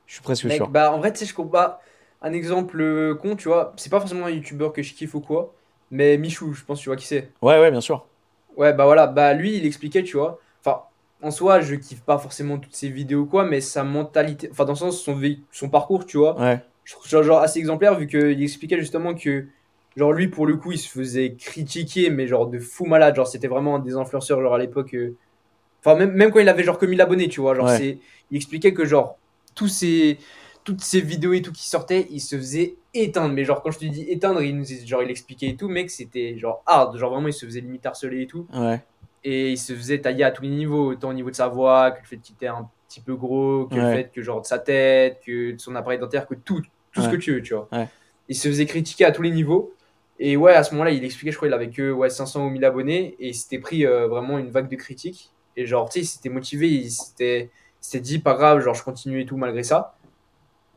je 0.09 0.15
suis 0.15 0.23
presque 0.23 0.45
mec, 0.45 0.57
sûr 0.57 0.67
bah, 0.67 0.91
en 0.91 0.97
vrai, 0.97 1.13
tu 1.13 1.19
sais, 1.19 1.25
je 1.25 1.41
pas. 1.43 1.81
Un 2.21 2.33
exemple 2.33 2.81
euh, 2.81 3.15
con, 3.15 3.35
tu 3.35 3.47
vois, 3.47 3.73
c'est 3.77 3.89
pas 3.91 3.99
forcément 3.99 4.25
un 4.25 4.29
youtubeur 4.31 4.73
que 4.73 4.81
je 4.81 4.93
kiffe 4.93 5.13
ou 5.15 5.21
quoi, 5.21 5.53
mais 5.91 6.17
Michou, 6.17 6.51
je 6.51 6.65
pense, 6.65 6.81
tu 6.81 6.89
vois 6.89 6.97
qui 6.97 7.05
c'est. 7.05 7.29
ouais 7.41 7.59
ouais 7.61 7.71
bien 7.71 7.79
sûr 7.79 8.05
Ouais, 8.57 8.73
bah 8.73 8.83
voilà, 8.85 9.07
bah 9.07 9.33
lui, 9.33 9.55
il 9.55 9.65
expliquait, 9.65 10.03
tu 10.03 10.17
vois. 10.17 10.39
Enfin, 10.59 10.81
en 11.21 11.31
soi, 11.31 11.61
je 11.61 11.75
kiffe 11.75 12.01
pas 12.01 12.17
forcément 12.17 12.57
toutes 12.57 12.75
ses 12.75 12.89
vidéos, 12.89 13.25
quoi, 13.25 13.45
mais 13.45 13.61
sa 13.61 13.83
mentalité, 13.83 14.49
enfin, 14.51 14.65
dans 14.65 14.73
le 14.73 14.77
sens, 14.77 15.01
son, 15.01 15.17
son 15.51 15.69
parcours, 15.69 16.05
tu 16.05 16.17
vois, 16.17 16.37
ouais 16.37 16.59
je 16.83 16.95
trouve 16.95 17.07
ça 17.07 17.21
genre 17.21 17.39
assez 17.39 17.59
exemplaire, 17.59 17.93
vu 17.99 18.07
qu'il 18.07 18.41
expliquait 18.41 18.79
justement 18.79 19.13
que, 19.13 19.45
genre, 19.95 20.11
lui, 20.11 20.27
pour 20.27 20.47
le 20.47 20.57
coup, 20.57 20.71
il 20.71 20.79
se 20.79 20.89
faisait 20.89 21.35
critiquer, 21.35 22.09
mais 22.09 22.25
genre 22.25 22.47
de 22.47 22.57
fou 22.57 22.85
malade, 22.85 23.15
genre, 23.15 23.27
c'était 23.27 23.47
vraiment 23.47 23.75
un 23.75 23.79
des 23.79 23.93
influenceurs, 23.95 24.41
genre, 24.41 24.55
à 24.55 24.57
l'époque. 24.57 24.95
euh, 24.95 25.15
Enfin, 25.85 25.97
même, 25.97 26.11
même 26.13 26.31
quand 26.31 26.39
il 26.39 26.49
avait 26.49 26.63
genre 26.63 26.77
1000 26.83 26.99
abonnés, 26.99 27.29
tu 27.29 27.41
vois, 27.41 27.55
genre, 27.55 27.67
Ouais. 27.67 27.77
c'est. 27.77 27.99
Il 28.31 28.37
expliquait 28.37 28.73
que, 28.73 28.85
genre, 28.85 29.17
tous 29.55 29.67
ces. 29.67 30.17
Toutes 30.65 30.81
ces 30.81 31.01
vidéos 31.01 31.33
et 31.33 31.41
tout 31.41 31.53
qui 31.53 31.67
sortaient, 31.67 32.05
il 32.11 32.19
se 32.19 32.35
faisait 32.35 32.75
éteindre. 32.93 33.33
Mais 33.33 33.43
genre, 33.43 33.63
quand 33.63 33.71
je 33.71 33.79
te 33.79 33.85
dis 33.85 34.03
éteindre, 34.03 34.41
il 34.43 34.55
nous 34.55 34.65
genre, 34.85 35.01
il 35.01 35.09
expliquait 35.09 35.47
et 35.47 35.55
tout, 35.55 35.67
mec, 35.67 35.89
c'était 35.89 36.37
genre 36.37 36.61
hard. 36.67 36.95
Genre, 36.97 37.11
vraiment, 37.11 37.27
il 37.27 37.33
se 37.33 37.45
faisait 37.45 37.61
limite 37.61 37.85
harceler 37.87 38.23
et 38.23 38.27
tout. 38.27 38.45
ouais 38.53 38.79
Et 39.23 39.51
il 39.51 39.57
se 39.57 39.73
faisait 39.73 39.99
tailler 39.99 40.25
à 40.25 40.31
tous 40.31 40.43
les 40.43 40.49
niveaux, 40.49 40.91
autant 40.91 41.09
au 41.09 41.13
niveau 41.13 41.31
de 41.31 41.35
sa 41.35 41.47
voix, 41.47 41.89
que 41.91 42.01
le 42.01 42.05
fait 42.05 42.17
qu'il 42.17 42.35
était 42.35 42.47
un 42.47 42.69
petit 42.87 43.01
peu 43.01 43.15
gros, 43.15 43.65
que 43.65 43.75
le 43.75 43.93
fait 43.93 44.11
que 44.13 44.21
genre 44.21 44.41
de 44.41 44.45
sa 44.45 44.59
tête, 44.59 45.21
que 45.25 45.53
de 45.53 45.59
son 45.59 45.75
appareil 45.75 45.97
dentaire, 45.97 46.27
que 46.27 46.35
tout, 46.35 46.61
tout 46.91 47.01
ce 47.01 47.09
que 47.09 47.15
tu 47.15 47.33
veux, 47.33 47.41
tu 47.41 47.53
vois. 47.55 47.67
Ouais. 47.71 47.87
Il 48.27 48.35
se 48.35 48.47
faisait 48.47 48.65
critiquer 48.65 49.05
à 49.05 49.11
tous 49.11 49.21
les 49.21 49.31
niveaux. 49.31 49.73
Et 50.19 50.35
ouais, 50.35 50.53
à 50.53 50.63
ce 50.63 50.73
moment-là, 50.73 50.91
il 50.91 51.03
expliquait, 51.03 51.31
je 51.31 51.37
crois, 51.37 51.47
il 51.47 51.53
avait 51.53 51.69
que 51.69 51.91
ouais, 51.91 52.09
500 52.09 52.45
ou 52.45 52.49
1000 52.49 52.65
abonnés, 52.65 53.15
et 53.19 53.29
il 53.29 53.33
s'était 53.33 53.59
pris 53.59 53.85
euh, 53.85 54.07
vraiment 54.07 54.37
une 54.37 54.49
vague 54.49 54.69
de 54.69 54.75
critiques. 54.75 55.31
Et 55.55 55.65
genre, 55.65 55.89
tu 55.89 55.93
sais, 55.93 55.99
il 56.01 56.07
s'était 56.07 56.29
motivé, 56.29 56.67
il 56.67 56.91
s'était 56.91 57.49
s'était 57.81 57.99
dit, 58.01 58.19
pas 58.19 58.33
grave, 58.33 58.59
genre, 58.61 58.75
je 58.75 58.83
continue 58.83 59.21
et 59.21 59.25
tout 59.25 59.37
malgré 59.37 59.63
ça. 59.63 59.95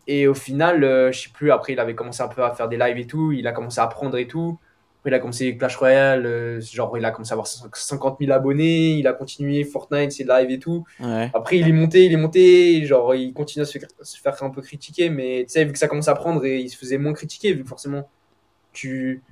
Et 0.07 0.27
au 0.27 0.35
final, 0.35 0.83
euh, 0.83 1.12
je 1.12 1.23
sais 1.23 1.31
plus, 1.31 1.53
après, 1.53 1.74
il 1.74 1.81
avait 1.81 1.95
commencé 1.95 2.23
un 2.23 2.29
peu 2.29 2.43
à 2.43 2.53
faire 2.53 2.69
des 2.69 2.77
lives 2.77 2.99
et 2.99 3.07
tout, 3.07 3.33
il 3.33 3.47
a 3.47 3.53
commencé 3.53 3.81
à 3.81 3.85
apprendre 3.85 4.16
et 4.16 4.27
tout. 4.27 4.59
Après, 4.99 5.11
il 5.11 5.15
a 5.15 5.19
commencé 5.19 5.57
Clash 5.57 5.77
Royale, 5.77 6.27
euh, 6.27 6.61
genre, 6.61 6.97
il 6.97 7.05
a 7.05 7.11
commencé 7.11 7.33
à 7.33 7.35
avoir 7.35 7.47
50 7.47 8.19
000 8.20 8.33
abonnés, 8.33 8.93
il 8.93 9.07
a 9.07 9.12
continué 9.12 9.65
Fortnite, 9.65 10.12
ses 10.12 10.24
lives 10.24 10.51
et 10.51 10.59
tout. 10.59 10.85
ouais 11.01 11.31
Après, 11.35 11.59
il 11.59 11.69
est 11.69 11.73
monté, 11.73 12.05
il 12.07 12.12
est 12.12 12.16
monté, 12.16 12.85
genre, 12.85 13.15
il 13.15 13.33
continue 13.33 13.62
à 13.62 13.66
se 13.66 13.79
faire, 13.79 13.89
se 14.01 14.20
faire 14.20 14.43
un 14.43 14.51
peu 14.51 14.62
critiquer, 14.62 15.09
mais 15.09 15.45
tu 15.47 15.55
sais, 15.55 15.65
vu 15.65 15.73
que 15.73 15.79
ça 15.79 15.89
commence 15.89 16.09
à 16.09 16.15
prendre 16.15 16.45
et 16.45 16.59
il 16.59 16.69
se 16.69 16.77
faisait 16.77 16.99
moins 16.99 17.12
critiquer, 17.15 17.53
vu 17.53 17.62
que 17.62 17.69
forcément, 17.69 18.09
tu, 18.73 19.23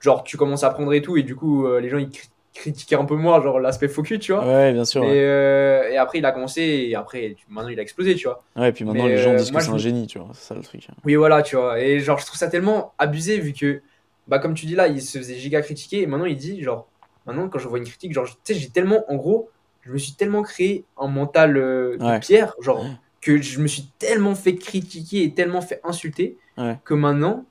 genre, 0.00 0.24
tu 0.24 0.36
commences 0.36 0.64
à 0.64 0.68
apprendre 0.68 0.92
et 0.92 1.02
tout, 1.02 1.16
et 1.16 1.22
du 1.22 1.36
coup, 1.36 1.66
euh, 1.66 1.80
les 1.80 1.88
gens, 1.88 1.98
ils 1.98 2.10
cri- 2.52 2.60
critiquaient 2.72 2.96
un 2.96 3.04
peu 3.04 3.16
moins, 3.16 3.40
genre, 3.42 3.60
l'aspect 3.60 3.88
focus, 3.88 4.20
tu 4.20 4.32
vois. 4.32 4.46
ouais 4.46 4.72
bien 4.72 4.84
sûr 4.84 5.02
Mais, 5.02 5.10
ouais. 5.10 5.16
euh, 5.18 5.90
et 5.90 5.96
après, 5.96 6.18
il 6.18 6.24
a 6.26 6.32
commencé, 6.32 6.60
et 6.62 6.94
après, 6.94 7.36
maintenant, 7.48 7.70
il 7.70 7.78
a 7.78 7.82
explosé, 7.82 8.14
tu 8.14 8.26
vois. 8.28 8.42
Ouais, 8.56 8.68
et 8.68 8.72
puis 8.72 8.84
maintenant 8.84 9.06
mais, 9.06 9.10
les 9.12 9.22
gens 9.22 9.32
euh, 9.32 9.38
disent 9.38 9.50
que 9.50 9.60
c'est 9.60 9.66
je 9.66 9.72
un 9.72 9.78
génie 9.78 10.06
tu 10.06 10.18
vois 10.18 10.30
c'est 10.34 10.48
ça 10.48 10.54
le 10.54 10.62
truc 10.62 10.86
Oui, 11.04 11.14
voilà, 11.16 11.42
tu 11.42 11.56
vois. 11.56 11.80
Et 11.80 12.00
genre, 12.00 12.18
je 12.18 12.26
trouve 12.26 12.38
ça 12.38 12.48
tellement 12.48 12.94
abusé 12.98 13.38
vu 13.38 13.52
que, 13.52 13.82
bah, 14.28 14.38
comme 14.38 14.54
tu 14.54 14.66
dis 14.66 14.74
là, 14.74 14.88
il 14.88 15.00
se 15.02 15.18
faisait 15.18 15.36
giga 15.36 15.62
critiquer. 15.62 16.02
Et 16.02 16.06
maintenant, 16.06 16.26
il 16.26 16.36
dit, 16.36 16.62
genre, 16.62 16.88
maintenant, 17.26 17.48
quand 17.48 17.58
je 17.58 17.68
vois 17.68 17.78
une 17.78 17.84
critique, 17.84 18.12
genre, 18.12 18.26
tu 18.26 18.34
sais, 18.44 18.54
j'ai 18.54 18.70
tellement, 18.70 19.04
en 19.10 19.16
gros, 19.16 19.50
je 19.82 19.92
me 19.92 19.98
suis 19.98 20.12
tellement 20.14 20.42
créé 20.42 20.84
un 20.96 21.08
mental 21.08 21.56
euh, 21.56 21.96
de 21.98 22.04
Ouais. 22.04 22.20
pierre, 22.20 22.54
genre, 22.60 22.84
que 23.20 23.40
je 23.40 23.60
me 23.60 23.66
suis 23.66 23.86
tellement 23.98 24.34
fait 24.34 24.56
critiquer 24.56 25.24
et 25.24 25.34
tellement 25.34 25.60
fait 25.60 25.80
insulter 25.84 26.38
Ouais. 26.58 26.78
que 26.84 26.94
maintenant, 26.94 27.46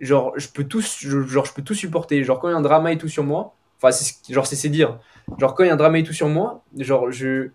genre, 0.00 0.32
je 0.36 0.48
peux 0.48 0.64
tout, 0.64 0.80
je- 0.80 1.22
genre, 1.22 1.44
je 1.46 1.54
peux 1.54 1.62
tout 1.62 1.74
supporter. 1.74 2.22
Genre, 2.24 2.38
quand 2.40 2.48
il 2.48 2.52
y 2.52 2.54
a 2.54 2.58
un 2.58 2.62
drama 2.62 2.92
et 2.92 2.98
tout 2.98 3.08
sur 3.08 3.24
moi, 3.24 3.55
enfin, 3.76 3.92
c'est 3.92 4.04
ce- 4.04 4.32
genre, 4.32 4.46
c'est 4.46 4.56
c'est 4.56 4.68
dire. 4.68 4.98
Genre, 5.38 5.54
quand 5.54 5.64
il 5.64 5.68
y 5.68 5.70
a 5.70 5.72
un 5.72 5.76
drama 5.76 5.98
et 5.98 6.02
tout 6.02 6.12
sur 6.12 6.28
moi, 6.28 6.62
genre, 6.78 7.10
je. 7.10 7.50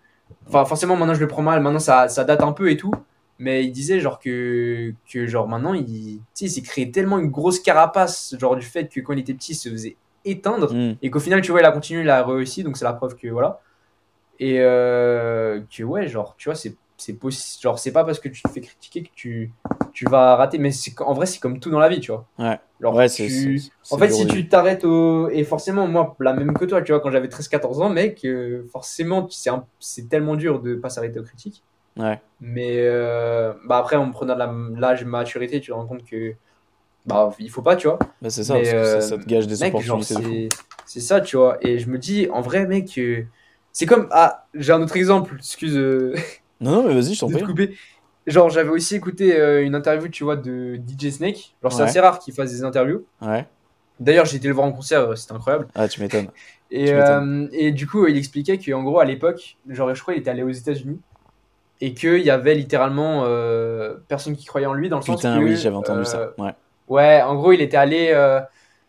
Enfin, 0.48 0.64
forcément, 0.64 0.96
maintenant, 0.96 1.14
je 1.14 1.20
le 1.20 1.28
prends 1.28 1.42
mal. 1.42 1.60
Maintenant, 1.60 1.78
ça, 1.78 2.08
ça 2.08 2.24
date 2.24 2.42
un 2.42 2.52
peu 2.52 2.70
et 2.70 2.76
tout. 2.76 2.92
Mais 3.38 3.64
il 3.64 3.72
disait, 3.72 4.00
genre, 4.00 4.18
que, 4.20 4.94
que 5.10 5.26
genre, 5.26 5.48
maintenant, 5.48 5.74
il, 5.74 6.20
s'est 6.34 6.62
créé 6.62 6.90
tellement 6.90 7.18
une 7.18 7.30
grosse 7.30 7.60
carapace, 7.60 8.36
genre, 8.38 8.56
du 8.56 8.64
fait 8.64 8.88
que 8.88 9.00
quand 9.00 9.14
il 9.14 9.20
était 9.20 9.34
petit, 9.34 9.52
il 9.52 9.56
se 9.56 9.68
faisait 9.68 9.96
éteindre. 10.24 10.72
Hmm. 10.72 10.94
Et 11.02 11.10
qu'au 11.10 11.20
final, 11.20 11.40
tu 11.40 11.50
vois, 11.50 11.60
il 11.60 11.66
a 11.66 11.72
continué, 11.72 12.02
il 12.02 12.10
a 12.10 12.24
réussi. 12.24 12.62
Donc, 12.62 12.76
c'est 12.76 12.84
la 12.84 12.92
preuve 12.92 13.16
que, 13.16 13.28
voilà. 13.28 13.60
Et 14.38 14.60
euh, 14.60 15.60
que, 15.76 15.82
ouais, 15.82 16.08
genre, 16.08 16.34
tu 16.36 16.48
vois, 16.48 16.54
c'est 16.54 16.76
c'est 17.04 17.14
possible. 17.14 17.62
Genre, 17.62 17.78
c'est 17.78 17.92
pas 17.92 18.04
parce 18.04 18.20
que 18.20 18.28
tu 18.28 18.42
te 18.42 18.48
fais 18.48 18.60
critiquer 18.60 19.02
que 19.02 19.10
tu, 19.14 19.52
tu 19.92 20.04
vas 20.06 20.36
rater. 20.36 20.58
Mais 20.58 20.70
c'est 20.72 20.98
en 21.00 21.14
vrai, 21.14 21.26
c'est 21.26 21.38
comme 21.40 21.60
tout 21.60 21.70
dans 21.70 21.78
la 21.78 21.88
vie, 21.88 22.00
tu 22.00 22.12
vois. 22.12 22.26
ouais 22.38 22.60
Genre, 22.80 22.94
ouais 22.94 23.08
c'est 23.08 23.26
tu- 23.26 23.60
en 23.90 23.98
fait, 23.98 24.10
si 24.10 24.26
tu 24.26 24.48
t'arrêtes 24.48 24.84
au. 24.84 25.28
Et 25.30 25.44
forcément, 25.44 25.86
moi, 25.86 26.16
la 26.20 26.32
même 26.32 26.54
que 26.56 26.64
toi, 26.64 26.82
tu 26.82 26.92
vois, 26.92 27.00
quand 27.00 27.10
j'avais 27.10 27.28
13-14 27.28 27.80
ans, 27.80 27.88
mec, 27.90 28.24
euh, 28.24 28.64
forcément, 28.72 29.28
c'est 29.30 29.50
un- 29.50 29.66
c'est 29.78 30.08
tellement 30.08 30.36
dur 30.36 30.60
de 30.60 30.74
pas 30.74 30.88
s'arrêter 30.90 31.20
aux 31.20 31.24
critiques. 31.24 31.62
ouais 31.96 32.20
Mais 32.40 32.78
euh, 32.80 33.52
bah 33.66 33.78
après, 33.78 33.96
en 33.96 34.10
prenant 34.10 34.34
de 34.34 34.80
l'âge 34.80 35.04
maturité, 35.04 35.60
tu 35.60 35.68
te 35.70 35.72
rends 35.74 35.86
compte 35.86 36.04
que. 36.04 36.34
Bah, 37.06 37.30
il 37.38 37.50
faut 37.50 37.62
pas, 37.62 37.76
tu 37.76 37.88
vois. 37.88 37.98
Bah, 38.20 38.30
c'est 38.30 38.44
ça, 38.44 38.58
que 38.58 38.64
ça, 38.64 38.84
euh, 38.84 39.00
ça 39.00 39.18
te 39.18 39.26
gage 39.26 39.46
des 39.46 39.60
Mec, 39.62 39.74
opportunités 39.74 40.48
c'est 40.86 41.00
ça, 41.00 41.20
tu 41.20 41.36
vois. 41.36 41.58
Et 41.60 41.78
je 41.78 41.88
me 41.88 41.98
dis, 41.98 42.28
en 42.30 42.40
vrai, 42.40 42.66
mec, 42.66 42.98
euh, 42.98 43.24
c'est 43.72 43.86
comme. 43.86 44.08
Ah, 44.10 44.46
j'ai 44.54 44.72
un 44.72 44.82
autre 44.82 44.96
exemple, 44.96 45.34
excuse 45.38 45.76
euh, 45.76 46.14
Non, 46.62 46.70
non, 46.82 46.88
mais 46.88 46.94
vas-y, 46.94 47.14
je 47.14 47.20
t'en 47.20 47.26
de 47.28 47.32
te 47.32 47.38
prie. 47.38 47.46
couper. 47.46 47.74
Genre, 48.26 48.50
j'avais 48.50 48.68
aussi 48.70 48.94
écouté 48.94 49.38
euh, 49.38 49.64
une 49.64 49.74
interview, 49.74 50.08
tu 50.08 50.22
vois, 50.24 50.36
de 50.36 50.76
DJ 50.76 51.10
Snake. 51.10 51.54
Genre, 51.62 51.72
c'est 51.72 51.82
Ouais. 51.82 51.88
assez 51.88 52.00
rare 52.00 52.18
qu'il 52.20 52.32
fasse 52.34 52.50
des 52.52 52.62
interviews. 52.64 53.04
Ouais. 53.20 53.46
D'ailleurs, 54.00 54.24
j'ai 54.26 54.36
été 54.36 54.48
le 54.48 54.54
voir 54.54 54.66
en 54.66 54.72
concert, 54.72 55.00
euh, 55.10 55.14
c'était 55.16 55.32
incroyable. 55.34 55.66
Ah, 55.74 55.88
tu 55.88 56.00
m'étonnes. 56.00 56.28
Et, 56.74 56.86
Tu 56.86 56.92
euh, 56.94 57.48
et 57.52 57.70
du 57.70 57.86
coup, 57.86 58.06
il 58.06 58.16
expliquait 58.16 58.56
qu'en 58.58 58.82
gros, 58.82 58.98
à 58.98 59.04
l'époque, 59.04 59.58
genre, 59.68 59.94
je 59.94 60.00
crois 60.00 60.14
qu'il 60.14 60.22
était 60.22 60.30
allé 60.30 60.42
aux 60.42 60.48
États-Unis. 60.50 60.98
et 61.82 61.92
qu'il 61.94 62.20
y 62.22 62.30
avait 62.30 62.54
littéralement 62.54 63.24
euh, 63.26 63.94
personne 64.08 64.34
qui 64.36 64.46
croyait 64.46 64.66
en 64.68 64.72
lui 64.72 64.88
dans 64.88 64.96
le 64.96 65.02
sens 65.02 65.16
Putain, 65.16 65.38
que, 65.38 65.44
oui, 65.44 65.56
j'avais 65.56 65.76
entendu 65.76 66.04
ça. 66.06 66.30
Ouais. 66.38 66.52
Ouais, 66.88 67.20
en 67.22 67.34
gros, 67.34 67.52
il 67.52 67.60
était 67.60 67.76
allé. 67.76 68.06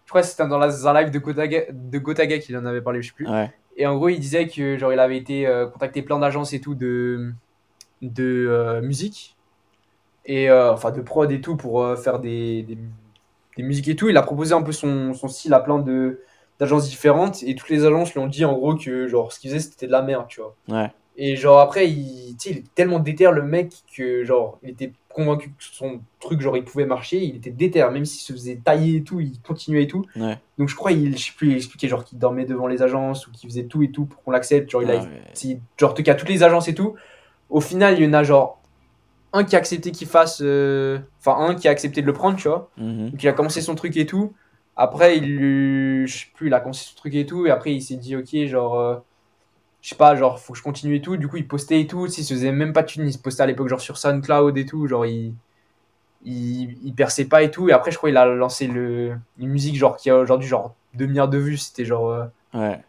je 0.06 0.10
crois 0.10 0.22
que 0.22 0.28
c'était 0.28 0.48
dans 0.48 0.62
un 0.88 0.94
live 1.02 1.10
de 1.12 1.20
Gotaga, 1.20 1.62
de 1.72 1.98
Gotaga 2.00 2.38
qu'il 2.38 2.56
en 2.56 2.66
avait 2.66 2.82
parlé, 2.82 3.02
je 3.02 3.08
sais 3.10 3.14
plus. 3.16 3.28
Ouais. 3.28 3.52
Et 3.76 3.86
en 3.88 3.96
gros, 3.98 4.08
il 4.10 4.20
disait 4.20 4.48
que 4.48 4.78
genre 4.78 4.94
il 4.94 5.00
avait 5.00 5.18
été 5.18 5.46
contacter 5.74 6.04
plein 6.04 6.20
d'agences 6.20 6.54
et 6.54 6.62
tout 6.62 6.76
de 6.76 7.34
de 8.04 8.48
euh, 8.50 8.82
musique 8.82 9.36
et 10.26 10.50
euh, 10.50 10.72
enfin 10.74 10.92
de 10.92 11.02
prod 11.02 11.32
et 11.32 11.42
tout 11.42 11.56
pour 11.56 11.84
euh, 11.84 11.96
faire 11.96 12.20
des, 12.20 12.64
des, 12.64 12.78
des 13.58 13.64
musiques 13.64 13.88
et 13.88 13.96
tout. 13.96 14.10
Il 14.10 14.18
a 14.18 14.22
proposé 14.22 14.54
un 14.54 14.62
peu 14.62 14.72
son, 14.72 15.14
son 15.14 15.28
style 15.28 15.54
à 15.54 15.60
plein 15.60 15.80
de 15.80 16.22
d'agences 16.60 16.88
différentes 16.88 17.42
et 17.44 17.56
toutes 17.56 17.70
les 17.70 17.84
agences 17.84 18.14
lui 18.14 18.20
ont 18.20 18.28
dit 18.28 18.46
en 18.46 18.54
gros 18.54 18.76
que 18.76 19.08
genre 19.08 19.34
ce 19.34 19.40
qu'il 19.40 19.50
faisait 19.50 19.60
c'était 19.60 19.88
de 19.88 19.92
la 19.92 20.02
merde, 20.04 20.26
tu 20.28 20.40
vois. 20.42 20.56
Ouais. 20.70 20.92
Et 21.18 21.36
genre 21.36 21.60
après, 21.60 21.90
il, 21.90 22.36
il 22.46 22.64
tellement 22.76 23.00
déter 23.00 23.30
le 23.32 23.42
mec 23.44 23.72
que 23.96 24.24
genre 24.24 24.60
il 24.64 24.70
était 24.72 24.92
convaincu 25.10 25.50
que 25.50 25.56
son 25.60 26.00
truc 26.20 26.42
genre 26.42 26.56
il 26.58 26.64
pouvait 26.64 26.86
marcher, 26.86 27.24
il 27.24 27.36
était 27.36 27.52
déter 27.52 27.84
même 27.92 28.06
s'il 28.06 28.22
se 28.22 28.34
faisait 28.34 28.60
tailler 28.64 28.98
et 28.98 29.04
tout, 29.04 29.20
il 29.20 29.40
continuait 29.42 29.84
et 29.84 29.88
tout. 29.88 30.06
Ouais. 30.16 30.38
Donc 30.58 30.70
je 30.70 30.76
crois 30.76 30.92
il 30.92 31.16
je 31.18 31.24
sais 31.26 31.32
plus, 31.36 31.52
il 31.52 31.56
expliquait 31.58 31.88
genre 31.88 32.04
qu'il 32.04 32.18
dormait 32.18 32.46
devant 32.46 32.68
les 32.68 32.82
agences 32.82 33.28
ou 33.28 33.32
qu'il 33.32 33.50
faisait 33.50 33.66
tout 33.66 33.84
et 33.84 33.92
tout 33.92 34.06
pour 34.06 34.24
qu'on 34.24 34.32
l'accepte, 34.32 34.70
genre 34.72 34.82
il 34.84 34.90
a 34.92 35.00
Ah 35.00 35.04
ouais. 35.04 35.10
si- 35.34 35.60
genre 35.78 35.92
en 35.92 35.94
tout 35.94 36.04
cas 36.04 36.16
toutes 36.16 36.30
les 36.30 36.44
agences 36.44 36.68
et 36.68 36.74
tout. 36.76 36.96
Au 37.54 37.62
final, 37.62 37.98
il 38.00 38.04
y 38.04 38.08
en 38.08 38.14
a 38.14 38.24
genre 38.24 38.60
un 39.32 39.44
qui 39.44 39.56
a 39.56 39.60
accepté 39.60 39.92
qu'il 39.92 40.08
fasse 40.08 40.42
euh, 40.44 41.00
enfin 41.20 41.38
un 41.40 41.56
qui 41.56 41.68
a 41.68 41.72
accepté 41.72 42.02
de 42.02 42.08
le 42.08 42.14
prendre, 42.14 42.36
tu 42.38 42.48
vois. 42.48 42.70
Mhm. 42.78 43.12
Donc 43.12 43.24
il 43.24 43.28
a 43.30 43.34
commencé 43.34 43.62
son 43.62 43.76
truc 43.76 43.96
et 43.98 44.06
tout. 44.06 44.34
Après, 44.76 45.18
il 45.18 45.36
lui- 45.38 46.08
je 46.08 46.18
sais 46.20 46.26
plus, 46.36 46.48
il 46.48 46.54
a 46.54 46.60
commencé 46.60 46.86
son 46.90 46.96
truc 46.96 47.14
et 47.16 47.26
tout. 47.26 47.46
Et 47.46 47.52
après, 47.52 47.74
il 47.74 47.82
s'est 47.82 47.96
dit, 47.96 48.16
ok, 48.16 48.36
genre, 48.48 48.80
euh, 48.80 48.96
je 49.82 49.90
sais 49.90 49.96
pas, 49.96 50.16
genre, 50.16 50.40
faut 50.40 50.54
que 50.54 50.60
je 50.60 50.64
continue 50.64 50.96
et 50.96 51.02
tout. 51.02 51.16
Du 51.18 51.28
coup, 51.28 51.38
il 51.38 51.48
postait 51.48 51.80
et 51.82 51.88
tout. 51.88 52.08
Tu 52.08 52.14
sais, 52.14 52.22
Il 52.22 52.26
se 52.26 52.34
faisait 52.34 52.52
même 52.52 52.74
pas 52.74 52.82
de 52.84 52.88
thunes. 52.88 53.08
Il 53.08 53.14
se 53.14 53.20
postait 53.20 53.44
à 53.44 53.46
l'époque, 53.46 53.68
genre, 53.70 53.82
sur 53.82 53.98
SoundCloud 53.98 54.58
et 54.58 54.66
tout. 54.66 54.88
Genre, 54.88 55.06
il, 55.06 55.34
il, 56.26 56.78
il 56.84 56.94
perçait 56.94 57.26
pas 57.26 57.44
et 57.44 57.52
tout. 57.52 57.70
Et 57.70 57.74
après, 57.74 57.92
je 57.92 57.98
crois 57.98 58.10
qu'il 58.10 58.18
a 58.18 58.26
lancé 58.26 58.68
le, 58.68 59.18
une 59.38 59.50
musique, 59.50 59.76
genre, 59.76 59.98
qui 59.98 60.10
a 60.10 60.18
aujourd'hui, 60.18 60.48
genre, 60.48 60.74
2 60.96 61.06
milliards 61.06 61.28
de 61.30 61.38
vues. 61.38 61.58
C'était 61.58 61.86
genre, 61.86 62.10
euh, 62.10 62.26
Ouais. 62.54 62.80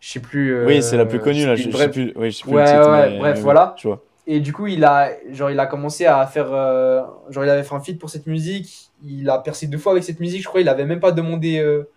Je 0.00 0.10
sais 0.12 0.20
plus. 0.20 0.54
euh, 0.54 0.66
Oui, 0.66 0.82
c'est 0.82 0.96
la 0.96 1.06
plus 1.06 1.18
connue 1.20 1.46
là. 1.46 1.56
Je, 1.56 1.70
sais 1.70 1.88
plus. 1.90 2.12
Oui, 2.16 2.30
je 2.30 2.36
sais 2.38 2.42
plus 2.44 2.52
Ouais, 2.54 2.64
titre, 2.64 2.90
ouais, 2.90 3.10
mais- 3.10 3.18
bref, 3.18 3.36
mais 3.36 3.42
voilà. 3.42 3.74
Tu 3.76 3.86
vois. 3.86 4.02
Et 4.26 4.40
du 4.40 4.52
coup, 4.52 4.66
il 4.66 4.84
a, 4.84 5.10
genre, 5.32 5.50
il 5.50 5.58
a 5.58 5.66
commencé 5.66 6.04
à 6.06 6.26
faire. 6.26 6.52
euh, 6.52 7.02
genre, 7.30 7.44
il 7.44 7.50
avait 7.50 7.62
fait 7.62 7.74
un 7.74 7.80
feat 7.80 7.98
pour 7.98 8.10
cette 8.10 8.26
musique. 8.26 8.90
Il 9.04 9.28
a 9.30 9.38
percé 9.38 9.66
deux 9.66 9.78
fois 9.78 9.92
avec 9.92 10.04
cette 10.04 10.20
musique. 10.20 10.42
Je 10.42 10.48
crois 10.48 10.60
il 10.60 10.68
avait 10.68 10.84
même 10.84 11.00
pas 11.00 11.12
demandé 11.12 11.58
euh, 11.60 11.88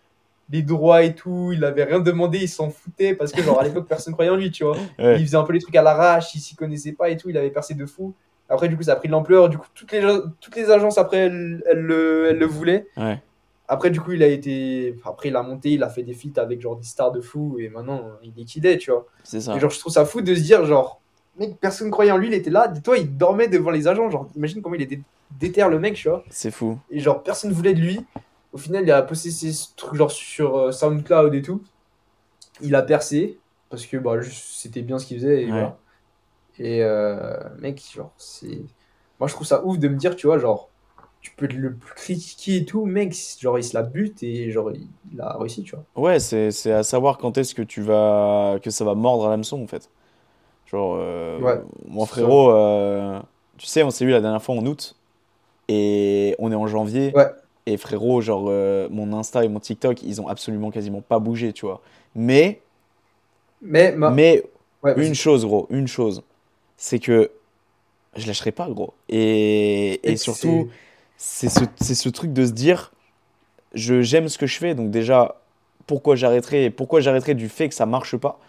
les 0.50 0.62
droits 0.62 1.04
et 1.04 1.14
tout. 1.14 1.52
Il 1.54 1.64
avait 1.66 1.84
rien 1.84 2.00
demandé. 2.00 2.38
Il 2.40 2.48
s'en 2.50 2.70
foutait 2.70 3.16
parce 3.16 3.32
que, 3.34 3.42
genre, 3.44 3.60
à 3.60 3.64
l'époque, 3.66 3.86
personne 3.90 4.14
croyait 4.14 4.32
en 4.32 4.38
lui, 4.38 4.50
tu 4.50 4.64
vois. 4.64 4.78
Ouais. 4.98 5.20
Il 5.20 5.26
faisait 5.26 5.36
un 5.38 5.44
peu 5.44 5.52
les 5.54 5.60
trucs 5.60 5.76
à 5.76 5.82
l'arrache. 5.82 6.34
Il 6.34 6.40
s'y 6.40 6.56
connaissait 6.56 6.94
pas 6.94 7.10
et 7.10 7.18
tout. 7.18 7.30
Il 7.30 7.38
avait 7.38 7.50
percé 7.50 7.74
de 7.74 7.86
fou. 7.86 8.14
Après, 8.48 8.68
du 8.70 8.78
coup, 8.78 8.84
ça 8.84 8.94
a 8.94 8.96
pris 8.96 9.08
de 9.10 9.14
l'ampleur. 9.14 9.50
Du 9.50 9.58
coup, 9.58 9.68
toutes 9.76 9.92
les, 9.92 10.02
toutes 10.40 10.56
les 10.56 10.72
agences, 10.72 10.98
après, 10.98 11.18
elles, 11.18 11.62
elles 11.70 11.80
le, 11.80 12.28
elles 12.30 12.38
le 12.40 12.46
voulaient. 12.46 12.88
Ouais. 12.98 13.22
Après, 13.74 13.90
du 13.90 14.02
coup, 14.02 14.12
il 14.12 14.22
a 14.22 14.28
été. 14.28 14.98
Après, 15.06 15.30
il 15.30 15.36
a 15.38 15.42
monté. 15.44 15.70
Il 15.72 15.82
a 15.84 15.88
fait 15.90 16.04
des 16.04 16.14
feats 16.14 16.42
avec, 16.42 16.60
genre, 16.60 16.76
des 16.76 16.84
stars 16.84 17.14
de 17.14 17.22
fou. 17.22 17.56
Et 17.58 17.70
maintenant, 17.70 18.02
il 18.22 18.34
est 18.38 18.44
kidé, 18.44 18.78
tu 18.78 18.92
vois. 18.92 19.06
C'est 19.24 19.40
ça. 19.40 19.56
Et 19.56 19.60
genre, 19.62 19.70
je 19.72 19.80
trouve 19.80 19.94
ça 19.94 20.04
fou 20.04 20.20
de 20.22 20.36
se 20.36 20.42
dire, 20.42 20.66
genre, 20.66 21.00
mec, 21.40 21.58
personne 21.58 21.90
croyait 21.90 22.12
en 22.12 22.18
lui, 22.18 22.28
il 22.28 22.34
était 22.34 22.50
là. 22.50 22.68
Dis-toi, 22.68 22.98
il 22.98 23.16
dormait 23.18 23.48
devant 23.48 23.72
les 23.72 23.88
agents. 23.88 24.10
Genre, 24.10 24.28
imagine 24.36 24.62
comment 24.62 24.76
il 24.76 24.82
était 24.82 25.00
déter 25.40 25.66
le 25.70 25.80
mec, 25.80 25.94
tu 25.96 26.10
vois. 26.10 26.24
C'est 26.30 26.52
fou. 26.52 26.78
Et 26.90 27.00
genre, 27.00 27.24
personne 27.24 27.54
voulait 27.54 27.74
de 27.74 27.80
lui. 27.80 28.06
Au 28.52 28.58
final, 28.58 28.84
il 28.84 28.92
a 28.92 29.02
posté 29.04 29.32
ses 29.32 29.54
trucs, 29.78 29.96
genre, 29.96 30.12
sur 30.12 30.58
euh, 30.58 30.72
SoundCloud 30.74 31.34
et 31.34 31.42
tout. 31.42 31.64
Il 32.60 32.76
a 32.76 32.82
percé. 32.82 33.38
Parce 33.70 33.86
que, 33.86 33.96
bah, 33.96 34.16
c'était 34.22 34.82
bien 34.82 35.00
ce 35.00 35.06
qu'il 35.06 35.18
faisait. 35.18 35.44
Et 35.44 35.46
Ouais. 35.46 35.52
voilà. 35.52 35.78
Et, 36.60 36.84
euh, 36.84 37.38
mec, 37.60 37.82
genre, 37.96 38.12
c'est. 38.18 38.60
Moi, 39.18 39.30
je 39.30 39.34
trouve 39.34 39.48
ça 39.48 39.64
ouf 39.64 39.80
de 39.80 39.88
me 39.88 39.96
dire, 39.96 40.18
tu 40.18 40.28
vois, 40.28 40.38
genre, 40.40 40.68
tu 41.22 41.32
peux 41.38 41.48
le 41.48 41.78
critiquer 41.96 42.58
et 42.58 42.66
tout, 42.66 42.86
mec, 42.86 43.16
genre, 43.40 43.60
il 43.60 43.64
se 43.64 43.76
la 43.76 43.84
bute 43.84 44.24
et, 44.24 44.52
genre, 44.52 44.72
il, 44.72 45.22
a 45.22 45.38
réussi, 45.38 45.64
tu 45.64 45.76
vois. 45.76 45.84
Ouais, 45.96 46.20
c'est 46.20 46.52
c'est 46.52 46.72
à 46.72 46.84
savoir 46.84 47.18
quand 47.18 47.38
est-ce 47.38 47.54
que 47.54 47.62
tu 47.62 47.82
vas 47.82 48.58
que 48.62 48.70
ça 48.70 48.84
va 48.86 48.96
mordre 48.96 49.28
à 49.28 49.30
l'hameçon 49.30 49.62
en 49.62 49.68
fait. 49.68 49.90
Genre 50.66 50.96
euh, 51.00 51.40
Ouais, 51.40 51.62
mon 51.88 52.06
frérot, 52.06 52.52
euh, 52.52 53.20
tu 53.58 53.68
sais, 53.68 53.84
on 53.84 53.92
s'est 53.92 54.06
vu 54.06 54.12
la 54.12 54.22
dernière 54.22 54.42
fois 54.42 54.56
en 54.56 54.66
août 54.66 54.96
et 55.68 56.36
on 56.40 56.52
est 56.52 56.56
en 56.56 56.68
janvier. 56.68 57.12
Ouais. 57.16 57.28
Et 57.68 57.78
frérot, 57.78 58.22
genre 58.22 58.46
euh, 58.50 58.88
mon 58.90 59.14
Insta 59.14 59.46
et 59.46 59.48
mon 59.48 59.60
TikTok, 59.60 60.02
ils 60.04 60.22
ont 60.22 60.28
absolument 60.28 60.72
quasiment 60.72 61.02
pas 61.02 61.20
bougé, 61.20 61.54
tu 61.54 61.66
vois. 61.66 61.82
Mais 62.16 62.62
Mais, 63.62 63.92
ma- 63.92 64.10
mais 64.10 64.44
ouais, 64.84 64.94
une 64.98 65.14
chose, 65.14 65.46
gros, 65.46 65.68
une 65.70 65.88
chose, 65.88 66.24
c'est 66.78 67.00
que 67.00 67.32
je 68.16 68.28
lâcherai 68.28 68.52
pas, 68.52 68.68
gros. 68.70 68.94
Et, 69.10 70.00
et 70.10 70.18
surtout, 70.18 70.70
c'est 71.24 71.50
ce, 71.50 71.66
ce 71.94 72.10
truc 72.10 72.34
de 72.34 72.46
se 72.46 72.52
dire, 72.52 72.92
je 73.74 74.02
j'aime 74.02 74.30
ce 74.30 74.38
que 74.38 74.48
je 74.48 74.58
fais, 74.60 74.76
donc 74.76 74.92
déjà, 74.92 75.38
pourquoi 75.88 76.16
j'arrêterai, 76.16 76.70
pourquoi 76.70 77.02
j'arrêterai 77.02 77.36
du 77.36 77.50
fait 77.50 77.70
que 77.70 77.76
ça 77.76 77.86
marche 77.86 78.18
pas? 78.18 78.40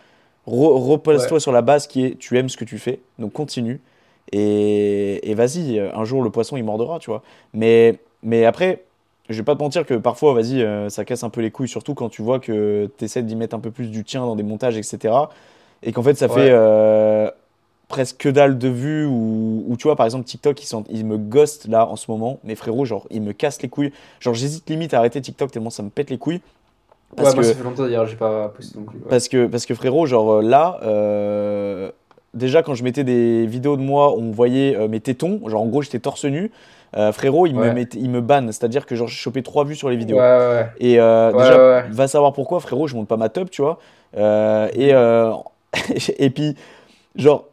Re- 0.46 0.90
Repose-toi 0.90 1.40
sur 1.40 1.52
la 1.52 1.62
base 1.62 1.86
qui 1.88 2.04
est, 2.06 2.18
tu 2.18 2.38
aimes 2.38 2.48
ce 2.50 2.56
que 2.56 2.64
tu 2.66 2.78
fais, 2.78 3.00
donc 3.18 3.32
continue. 3.32 3.80
Et, 4.32 5.30
et 5.30 5.34
vas-y, 5.34 5.80
un 5.80 6.04
jour 6.04 6.22
le 6.22 6.30
poisson 6.30 6.56
il 6.56 6.64
mordra, 6.64 6.98
tu 7.00 7.10
vois. 7.10 7.22
Mais, 7.54 7.98
mais 8.22 8.44
après, 8.46 8.84
je 9.28 9.36
vais 9.38 9.44
pas 9.44 9.56
te 9.56 9.62
mentir 9.62 9.86
que 9.86 9.94
parfois, 9.94 10.34
vas-y, 10.34 10.62
euh, 10.62 10.88
ça 10.90 11.04
casse 11.04 11.24
un 11.24 11.30
peu 11.30 11.40
les 11.42 11.50
couilles, 11.50 11.68
surtout 11.68 11.94
quand 11.94 12.08
tu 12.10 12.22
vois 12.22 12.40
que 12.40 12.90
tu 12.98 13.04
essaies 13.04 13.22
d'y 13.22 13.36
mettre 13.36 13.56
un 13.56 13.60
peu 13.60 13.70
plus 13.70 13.90
du 13.90 14.04
tien 14.04 14.22
dans 14.22 14.36
des 14.36 14.42
montages, 14.44 14.76
etc. 14.78 15.30
Et 15.82 15.92
qu'en 15.92 16.02
fait, 16.02 16.14
ça 16.14 16.28
Ouais. 16.28 16.48
fait 16.48 16.50
euh, 16.52 17.30
presque 17.92 18.16
que 18.16 18.28
dalle 18.28 18.58
de 18.58 18.68
vues. 18.68 19.06
Ou, 19.06 19.64
ou 19.68 19.76
tu 19.76 19.84
vois, 19.84 19.94
par 19.96 20.06
exemple, 20.06 20.24
TikTok, 20.24 20.60
ils, 20.62 20.66
sont, 20.66 20.82
ils 20.90 21.04
me 21.04 21.18
ghostent 21.18 21.68
là 21.68 21.86
en 21.86 21.96
ce 21.96 22.10
moment. 22.10 22.40
Mes 22.42 22.56
frérots, 22.56 22.84
genre, 22.84 23.06
ils 23.10 23.22
me 23.22 23.32
cassent 23.32 23.62
les 23.62 23.68
couilles. 23.68 23.92
Genre, 24.18 24.34
j'hésite 24.34 24.68
limite 24.68 24.94
à 24.94 24.98
arrêter 24.98 25.20
TikTok 25.20 25.52
tellement 25.52 25.70
ça 25.70 25.82
me 25.82 25.90
pète 25.90 26.10
les 26.10 26.18
couilles. 26.18 26.40
Parce 27.14 27.28
ouais, 27.28 27.34
moi, 27.34 27.42
que, 27.44 27.48
ça 27.50 27.54
fait 27.54 27.62
longtemps 27.64 27.82
d'ailleurs, 27.82 28.06
j'ai 28.06 28.16
pas 28.16 28.48
posté 28.48 28.78
non 28.78 28.86
plus. 28.86 28.96
ouais. 28.98 29.04
parce 29.10 29.28
que, 29.28 29.46
parce 29.46 29.66
que 29.66 29.74
frérot, 29.74 30.06
genre 30.06 30.32
euh, 30.36 30.42
là, 30.42 30.80
euh, 30.82 31.90
déjà 32.32 32.62
quand 32.62 32.74
je 32.74 32.82
mettais 32.82 33.04
des 33.04 33.44
vidéos 33.46 33.76
de 33.76 33.82
moi, 33.82 34.14
on 34.16 34.30
voyait 34.30 34.74
euh, 34.74 34.88
mes 34.88 35.00
tétons, 35.00 35.40
genre 35.46 35.60
en 35.60 35.66
gros 35.66 35.82
j'étais 35.82 35.98
torse 35.98 36.24
nu, 36.24 36.50
euh, 36.96 37.12
frérot, 37.12 37.46
il, 37.46 37.54
me 37.54 37.60
Ouais. 37.64 37.74
mettait- 37.74 37.98
il 37.98 38.08
me 38.08 38.22
banne, 38.22 38.46
c'est-à-dire 38.50 38.86
que 38.86 38.96
genre 38.96 39.08
j'ai 39.08 39.16
chopé 39.16 39.42
trois 39.42 39.64
vues 39.64 39.76
sur 39.76 39.90
les 39.90 39.96
vidéos. 39.96 40.16
ouais, 40.16 40.22
ouais. 40.22 40.70
Et 40.80 40.94
déjà, 40.94 41.82
va 41.90 42.08
savoir 42.08 42.32
pourquoi, 42.32 42.60
frérot, 42.60 42.86
je 42.88 42.96
monte 42.96 43.08
pas 43.08 43.18
ma 43.18 43.28
top, 43.28 43.50
tu 43.50 43.60
vois. 43.60 43.78
Et, 44.16 44.92
et 46.18 46.30
puis, 46.30 46.56
genre, 47.14 47.44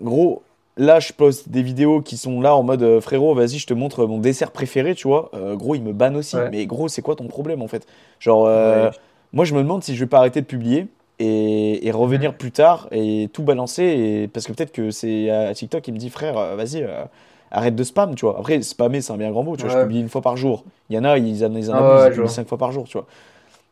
gros, 0.00 0.42
là, 0.76 1.00
je 1.00 1.12
poste 1.12 1.48
des 1.48 1.62
vidéos 1.62 2.00
qui 2.00 2.16
sont 2.16 2.40
là 2.40 2.54
en 2.54 2.62
mode 2.62 2.82
euh, 2.82 3.00
frérot, 3.00 3.34
vas-y, 3.34 3.58
je 3.58 3.66
te 3.66 3.74
montre 3.74 4.06
mon 4.06 4.18
dessert 4.18 4.50
préféré, 4.50 4.94
tu 4.94 5.08
vois. 5.08 5.30
Euh, 5.34 5.56
gros, 5.56 5.74
il 5.74 5.82
me 5.82 5.92
banne 5.92 6.16
aussi. 6.16 6.36
Ouais. 6.36 6.48
Mais 6.50 6.66
gros, 6.66 6.88
c'est 6.88 7.02
quoi 7.02 7.16
ton 7.16 7.26
problème 7.26 7.62
en 7.62 7.68
fait? 7.68 7.86
Genre, 8.18 8.46
euh, 8.46 8.86
Ouais. 8.86 8.96
moi, 9.32 9.44
je 9.44 9.54
me 9.54 9.62
demande 9.62 9.82
si 9.84 9.94
je 9.94 10.00
vais 10.04 10.08
pas 10.08 10.18
arrêter 10.18 10.40
de 10.40 10.46
publier 10.46 10.86
et, 11.18 11.86
et 11.86 11.90
revenir 11.90 12.34
plus 12.34 12.50
tard 12.52 12.88
et 12.92 13.28
tout 13.32 13.42
balancer. 13.42 13.82
Et, 13.84 14.28
parce 14.28 14.46
que 14.46 14.52
peut-être 14.52 14.72
que 14.72 14.90
c'est 14.90 15.28
à 15.30 15.52
TikTok 15.54 15.82
qui 15.82 15.92
me 15.92 15.98
dit 15.98 16.10
frère, 16.10 16.34
vas-y. 16.56 16.82
euh, 16.82 17.04
Arrête 17.52 17.74
de 17.74 17.82
spam, 17.82 18.14
tu 18.14 18.24
vois. 18.26 18.38
Après, 18.38 18.62
spammer, 18.62 19.00
c'est 19.00 19.12
un 19.12 19.16
bien 19.16 19.32
grand 19.32 19.42
mot, 19.42 19.56
tu 19.56 19.64
vois. 19.64 19.72
Je 19.72 19.82
publie 19.82 19.98
une 20.00 20.08
fois 20.08 20.20
par 20.20 20.36
jour. 20.36 20.62
Il 20.88 20.94
y 20.94 20.98
en 21.00 21.02
a, 21.04 21.18
ils 21.18 21.44
en, 21.44 21.52
ils 21.56 21.68
en 21.68 21.74
abusent, 21.74 22.04
ils 22.06 22.10
publient 22.14 22.28
cinq 22.30 22.46
fois 22.48 22.58
par 22.58 22.70
jour, 22.70 22.84
tu 22.84 22.96
vois. 22.96 23.06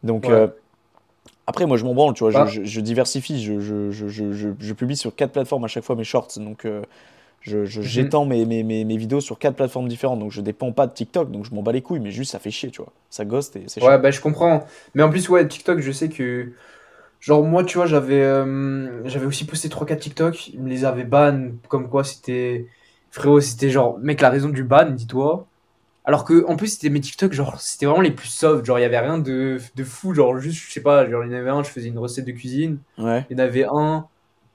Donc, 0.02 0.26
après, 1.48 1.66
moi, 1.66 1.78
je 1.78 1.84
m'en 1.84 1.94
branle, 1.94 2.14
tu 2.14 2.20
vois. 2.24 2.32
je- 2.32 2.44
Bah. 2.44 2.46
Je, 2.46 2.64
je 2.64 2.80
diversifie. 2.82 3.42
Je, 3.42 3.60
je, 3.60 3.90
je, 3.92 4.08
je, 4.08 4.32
je- 4.34 4.50
je 4.60 4.74
publie 4.74 4.96
sur 4.96 5.14
quatre 5.16 5.32
plateformes 5.32 5.64
à 5.64 5.68
chaque 5.68 5.84
fois 5.84 5.96
mes 5.96 6.04
shorts. 6.04 6.28
Donc, 6.38 6.66
euh, 6.66 6.82
je, 7.42 7.64
je- 7.66 7.82
Mhm. 7.82 7.82
j'étends 7.82 8.26
mes, 8.26 8.46
mes, 8.46 8.62
mes, 8.64 8.84
mes 8.84 8.96
vidéos 8.98 9.20
sur 9.22 9.38
quatre 9.38 9.56
plateformes 9.56 9.88
différentes. 9.88 10.20
Donc, 10.20 10.32
je 10.32 10.42
dépends 10.42 10.72
pas 10.72 10.86
de 10.88 10.94
TikTok. 10.94 11.30
Donc, 11.32 11.46
je 11.46 11.54
m'en 11.54 11.62
bats 11.62 11.72
les 11.72 11.82
couilles. 11.82 12.00
Mais 12.00 12.12
juste, 12.12 12.32
ça 12.32 12.40
fait 12.40 12.52
chier, 12.52 12.70
tu 12.70 12.82
vois. 12.82 12.92
Ça 13.10 13.24
ghost 13.26 13.56
et 13.56 13.64
c'est 13.68 13.80
Ouais, 13.80 13.98
bah 13.98 14.10
je 14.10 14.20
comprends. 14.20 14.66
Mais 14.94 15.02
en 15.04 15.10
plus, 15.10 15.28
ouais, 15.28 15.46
TikTok, 15.46 15.80
je 15.80 15.92
sais 15.92 16.08
que. 16.08 16.52
Genre, 17.20 17.44
moi, 17.44 17.64
tu 17.64 17.78
vois, 17.78 17.86
j'avais 17.86 18.22
euh, 18.22 19.06
j'avais 19.08 19.26
aussi 19.26 19.46
posté 19.46 19.68
3-4 19.70 20.00
TikTok. 20.02 20.48
Ils 20.48 20.62
me 20.62 20.68
les 20.70 20.84
avaient 20.84 21.04
ban. 21.04 21.52
Comme 21.68 21.90
quoi, 21.90 22.04
c'était. 22.04 22.68
Frérot, 23.10 23.40
c'était 23.40 23.70
genre, 23.70 23.98
mec, 24.00 24.20
la 24.22 24.30
raison 24.30 24.50
du 24.50 24.64
ban, 24.64 24.90
dis-toi. 24.90 25.47
Alors 26.08 26.24
que, 26.24 26.46
en 26.46 26.56
plus, 26.56 26.68
c'était 26.68 26.88
mes 26.88 27.02
TikTok, 27.02 27.34
genre, 27.34 27.60
c'était 27.60 27.84
vraiment 27.84 28.00
les 28.00 28.10
plus 28.10 28.28
soft. 28.28 28.64
Genre, 28.64 28.78
il 28.78 28.82
y 28.82 28.84
avait 28.86 28.98
rien 28.98 29.18
de, 29.18 29.58
de 29.76 29.84
fou. 29.84 30.14
Genre, 30.14 30.38
juste, 30.38 30.66
je 30.66 30.72
sais 30.72 30.80
pas, 30.80 31.06
genre, 31.06 31.22
il 31.22 31.30
y 31.30 31.34
en 31.34 31.38
avait 31.38 31.50
un, 31.50 31.62
je 31.62 31.68
faisais 31.68 31.88
une 31.88 31.98
recette 31.98 32.24
de 32.24 32.32
cuisine. 32.32 32.78
Ouais. 32.96 33.26
Il 33.28 33.36
y 33.36 33.40
en 33.42 33.44
avait 33.44 33.66
un, 33.70 34.06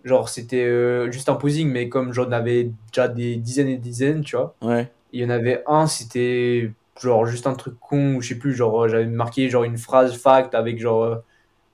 genre, 0.03 0.29
c'était 0.29 0.65
euh, 0.65 1.11
juste 1.11 1.29
un 1.29 1.35
posing, 1.35 1.69
mais 1.69 1.89
comme 1.89 2.11
j'en 2.11 2.31
avais 2.31 2.71
déjà 2.91 3.07
des 3.07 3.35
dizaines 3.35 3.67
et 3.67 3.75
des 3.75 3.89
dizaines, 3.89 4.23
tu 4.23 4.35
vois. 4.35 4.55
Ouais. 4.63 4.91
Il 5.11 5.21
y 5.21 5.25
en 5.25 5.29
avait 5.29 5.61
un, 5.67 5.85
c'était 5.85 6.71
genre 6.99 7.27
juste 7.27 7.45
un 7.45 7.53
truc 7.53 7.75
con, 7.79 8.15
ou 8.15 8.21
je 8.23 8.29
sais 8.29 8.35
plus, 8.35 8.55
genre 8.55 8.87
j'avais 8.89 9.05
marqué 9.05 9.47
genre 9.47 9.63
une 9.63 9.77
phrase 9.77 10.15
fact 10.15 10.55
avec 10.55 10.79
genre 10.79 11.03
euh, 11.03 11.15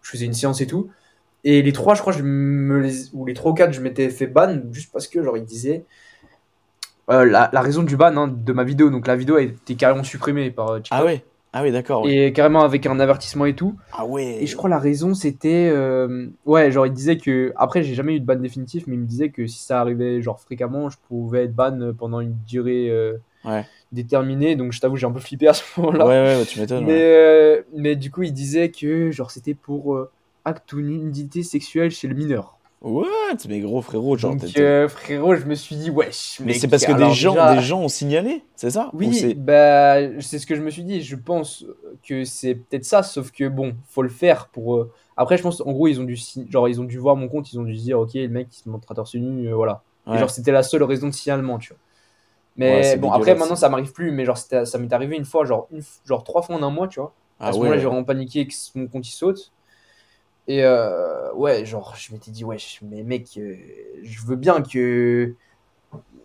je 0.02 0.10
faisais 0.10 0.26
une 0.26 0.34
séance 0.34 0.60
et 0.60 0.68
tout. 0.68 0.90
Et 1.46 1.62
les 1.62 1.72
trois, 1.72 1.96
je 1.96 2.02
crois, 2.02 2.12
je 2.12 2.22
me 2.22 2.82
les, 2.82 3.14
ou 3.14 3.26
les 3.26 3.34
trois 3.34 3.52
ou 3.52 3.54
quatre, 3.54 3.72
je 3.72 3.80
m'étais 3.80 4.10
fait 4.10 4.28
ban 4.28 4.60
juste 4.74 4.92
parce 4.92 5.08
que 5.08 5.24
genre 5.24 5.38
ils 5.38 5.46
disaient 5.46 5.86
euh, 7.10 7.26
la, 7.26 7.50
la 7.52 7.62
raison 7.62 7.84
du 7.84 7.98
ban 7.98 8.16
hein, 8.18 8.28
de 8.28 8.54
ma 8.54 8.64
vidéo. 8.64 8.90
Donc 8.90 9.08
la 9.08 9.16
vidéo 9.16 9.36
a 9.36 9.42
été 9.42 9.76
carrément 9.76 10.04
supprimée 10.04 10.52
par 10.52 10.70
euh, 10.70 10.80
TikTok. 10.80 11.00
Ah 11.02 11.06
ouais. 11.06 11.24
Ah 11.52 11.64
oui, 11.64 11.72
d'accord. 11.72 12.04
ouais. 12.04 12.28
et 12.28 12.32
carrément 12.34 12.62
avec 12.62 12.86
un 12.86 13.00
avertissement 13.00 13.46
et 13.46 13.56
tout. 13.56 13.76
Ah 13.92 14.06
ouais. 14.06 14.38
Et 14.40 14.46
je 14.46 14.56
crois 14.56 14.70
la 14.70 14.78
raison 14.78 15.16
c'était 15.16 15.72
euh, 15.74 16.28
ouais 16.46 16.72
genre 16.72 16.86
il 16.86 16.94
disait 16.94 17.18
que 17.18 17.52
après 17.56 17.82
j'ai 17.82 17.96
jamais 17.96 18.16
eu 18.16 18.20
de 18.20 18.26
ban 18.26 18.36
définitif 18.36 18.84
mais 18.86 18.94
il 18.96 19.00
me 19.00 19.08
disait 19.08 19.30
que 19.30 19.48
si 19.48 19.64
ça 19.64 19.82
arrivait 19.82 20.22
genre 20.22 20.40
fréquemment 20.40 20.90
je 20.92 20.98
pouvais 21.08 21.46
être 21.46 21.56
ban 21.56 21.92
pendant 21.98 22.20
une 22.20 22.36
durée 22.48 22.90
euh, 22.92 23.18
Ouais. 23.46 23.66
déterminée 23.94 24.56
donc 24.56 24.74
je 24.74 24.80
t'avoue 24.80 24.96
j'ai 24.98 25.08
un 25.08 25.12
peu 25.12 25.20
flippé 25.22 25.48
à 25.48 25.54
ce 25.54 25.64
moment-là. 25.80 26.06
ouais, 26.06 26.38
ouais, 26.38 26.46
tu 26.46 26.60
m'étonnes. 26.60 26.86
Mais, 26.86 27.64
mais 27.76 27.96
du 27.96 28.12
coup 28.12 28.22
il 28.22 28.34
disait 28.34 28.70
que 28.70 29.10
genre 29.10 29.32
c'était 29.32 29.56
pour 29.56 29.98
acte 30.46 30.72
ou 30.74 30.82
nudité 30.82 31.42
sexuelle 31.42 31.90
chez 31.90 32.08
le 32.08 32.14
mineur. 32.14 32.59
What? 32.82 33.46
Mais 33.48 33.60
gros 33.60 33.82
frérot, 33.82 34.18
genre. 34.18 34.36
donc 34.36 34.58
euh, 34.58 34.88
frérot 34.88 35.36
je 35.36 35.46
me 35.46 35.56
suis 35.56 35.76
dit 35.76 35.90
wesh 35.90 36.42
Mais 36.44 36.54
c'est 36.54 36.68
parce 36.68 36.86
que 36.86 36.92
des 36.92 37.12
gens, 37.12 37.36
déjà- 37.36 37.46
des 37.46 37.60
gens 37.60 37.82
ont 37.82 37.88
signalé, 37.90 38.44
c'est 38.56 38.72
ça? 38.72 38.96
Ou 39.02 39.12
Oui, 39.12 39.14
c'est- 39.14 39.36
bah, 39.36 40.20
c'est 40.20 40.40
ce 40.40 40.48
que 40.48 40.56
je 40.56 40.62
me 40.62 40.72
suis 40.72 40.84
dit. 40.84 41.02
Je 41.02 41.16
pense 41.16 41.64
que 42.04 42.24
c'est 42.26 42.56
peut-être 42.56 42.86
ça, 42.86 43.04
sauf 43.04 43.32
que 43.32 43.48
bon, 43.48 43.76
faut 43.88 44.02
le 44.02 44.10
faire 44.10 44.48
pour. 44.50 44.78
euh, 44.78 44.92
Après, 45.16 45.38
je 45.38 45.44
pense, 45.44 45.62
en 45.62 45.72
gros, 45.74 45.88
ils 45.88 46.00
ont 46.02 46.06
dû, 46.06 46.18
genre, 46.50 46.68
ils 46.68 46.82
ont 46.82 46.86
dû 46.86 46.98
voir 46.98 47.16
mon 47.16 47.28
compte, 47.28 47.52
ils 47.54 47.60
ont 47.60 47.64
dû 47.64 47.76
se 47.78 47.84
dire, 47.84 48.00
ok, 48.00 48.14
le 48.16 48.30
mec, 48.30 48.48
il 48.52 48.58
se 48.64 48.70
montre 48.70 48.92
à 48.92 48.96
torse 48.96 49.14
nu, 49.16 49.48
euh, 49.48 49.54
voilà. 49.56 49.84
Et 50.12 50.18
genre, 50.18 50.30
c'était 50.32 50.52
la 50.52 50.64
seule 50.64 50.82
raison 50.84 51.08
de 51.08 51.12
signalement, 51.14 51.60
tu 51.60 51.70
vois. 51.74 51.78
Mais 52.58 52.82
Ouais, 52.82 52.98
bon, 52.98 53.12
après, 53.12 53.36
maintenant, 53.36 53.56
ça 53.56 53.70
m'arrive 53.70 53.94
plus, 53.94 54.12
mais 54.12 54.26
genre, 54.26 54.38
ça 54.38 54.78
m'est 54.80 54.94
arrivé 54.94 55.18
une 55.18 55.26
fois, 55.26 55.46
genre, 55.46 55.68
une, 55.72 55.82
genre 56.06 56.24
trois 56.24 56.42
fois 56.44 56.56
en 56.56 56.64
un 56.64 56.72
mois, 56.72 56.88
tu 56.88 57.00
vois. 57.00 57.16
Ah 57.40 57.50
à 57.50 57.54
ce 57.54 57.60
ouais. 57.60 57.68
moment-là, 57.68 57.80
j'ai 57.80 57.88
vraiment 57.88 58.04
paniqué 58.06 58.48
que 58.48 58.54
mon 58.76 58.88
compte 58.88 59.08
il 59.08 59.12
saute. 59.12 59.52
Et 60.50 60.64
euh, 60.66 61.32
ouais, 61.34 61.66
genre, 61.66 61.96
je 61.96 62.12
m'étais 62.12 62.32
dit, 62.32 62.44
wesh, 62.44 62.82
mais 62.82 63.04
mec, 63.04 63.38
euh, 63.38 63.56
je 64.04 64.22
veux 64.26 64.36
bien 64.36 64.62
que. 64.62 65.36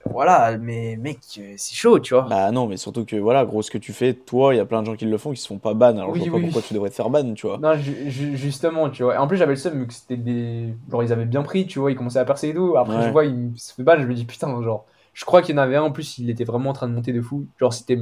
Voilà, 0.06 0.59
mais 0.59 0.96
mec, 0.96 1.18
euh, 1.38 1.55
c'est 1.56 1.74
chaud, 1.74 1.98
tu 2.01 2.14
vois. 2.14 2.28
Bah 2.28 2.51
non, 2.52 2.66
mais 2.66 2.76
surtout 2.78 3.05
que 3.05 3.16
voilà, 3.16 3.44
gros, 3.44 3.62
ce 3.62 3.70
que 3.70 3.78
tu 3.78 3.92
fais, 3.92 4.14
toi, 4.14 4.55
il 4.55 4.56
y 4.56 4.60
a 4.60 4.64
plein 4.66 4.80
de 4.80 4.86
gens 4.86 4.96
qui 4.96 5.05
le 5.05 5.18
font, 5.18 5.32
qui 5.32 5.40
se 5.40 5.46
font 5.46 5.59
pas 5.59 5.74
ban. 5.74 5.96
Alors 5.96 6.12
Oui, 6.12 6.20
je 6.20 6.20
vois 6.20 6.30
pas 6.30 6.38
oui. 6.38 6.46
pourquoi 6.46 6.62
tu 6.62 6.72
devrais 6.72 6.90
te 6.90 6.94
faire 6.94 7.10
ban, 7.10 7.34
tu 7.34 7.46
vois. 7.46 7.59
Non, 7.60 7.76
ju- 7.76 8.10
ju- 8.10 8.36
justement, 8.36 8.90
tu 8.90 9.05
vois. 9.05 9.14
Et 9.14 9.18
en 9.18 9.28
plus, 9.28 9.36
j'avais 9.36 9.52
le 9.52 9.56
seum, 9.56 9.78
vu 9.78 9.86
que 9.86 9.92
c'était 9.94 10.16
des. 10.16 10.74
Genre, 10.90 11.02
ils 11.05 11.12
avaient 11.12 11.24
bien 11.26 11.42
pris, 11.44 11.66
tu 11.66 11.78
vois, 11.78 11.92
ils 11.92 11.96
commençaient 11.96 12.18
à 12.18 12.24
percer 12.24 12.48
et 12.48 12.55
tout. 12.55 12.76
Après, 12.76 12.96
Ouais. 12.96 13.06
je 13.06 13.10
vois, 13.12 13.24
ils 13.26 13.56
se 13.59 13.72
fait 13.74 13.84
ban, 13.84 13.96
je 14.01 14.06
me 14.06 14.14
dis, 14.14 14.24
putain, 14.24 14.60
genre. 14.62 14.86
Je 15.12 15.24
crois 15.24 15.42
qu'il 15.42 15.55
y 15.55 15.59
en 15.59 15.62
avait 15.62 15.76
un, 15.76 15.82
en 15.84 15.92
plus, 15.92 16.18
il 16.18 16.30
était 16.30 16.42
vraiment 16.44 16.70
en 16.70 16.72
train 16.72 16.88
de 16.88 16.94
monter 16.94 17.12
de 17.12 17.20
fou. 17.20 17.46
Genre, 17.60 17.72
c'était. 17.72 17.96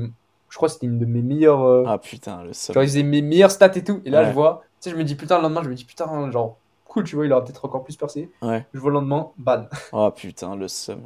Je 0.49 0.57
crois 0.57 0.69
que 0.69 0.75
c'était 0.75 0.87
une 0.87 0.99
de 0.99 1.05
mes 1.07 1.21
meilleures. 1.23 1.63
euh, 1.65 1.85
Ah 1.87 1.99
putain, 1.99 2.43
le 2.45 2.53
seum. 2.55 2.75
Genre, 2.75 2.83
il 2.85 2.87
faisait 2.89 3.03
mes 3.03 3.23
meilleures 3.23 3.51
stats 3.51 3.73
et 3.77 3.85
tout. 3.85 4.01
Et 4.07 4.11
là, 4.11 4.23
Ouais. 4.23 4.29
je 4.29 4.33
vois. 4.33 4.63
Sais, 4.83 4.91
je 4.91 4.97
me 4.97 5.05
dis, 5.05 5.15
putain, 5.15 5.37
le 5.37 5.43
lendemain, 5.43 5.63
je 5.63 5.69
me 5.69 5.75
dis, 5.75 5.85
putain, 5.85 6.31
genre, 6.33 6.59
cool, 6.87 7.05
tu 7.05 7.15
vois, 7.15 7.25
il 7.25 7.33
aura 7.33 7.45
peut-être 7.45 7.65
encore 7.65 7.85
plus 7.85 7.97
percé. 7.97 8.29
Ouais. 8.43 8.67
Je 8.75 8.81
vois 8.81 8.91
le 8.91 8.95
lendemain, 8.95 9.31
ban. 9.39 9.67
Ah 9.93 10.11
putain, 10.11 10.57
le 10.57 10.67
seum. 10.67 11.03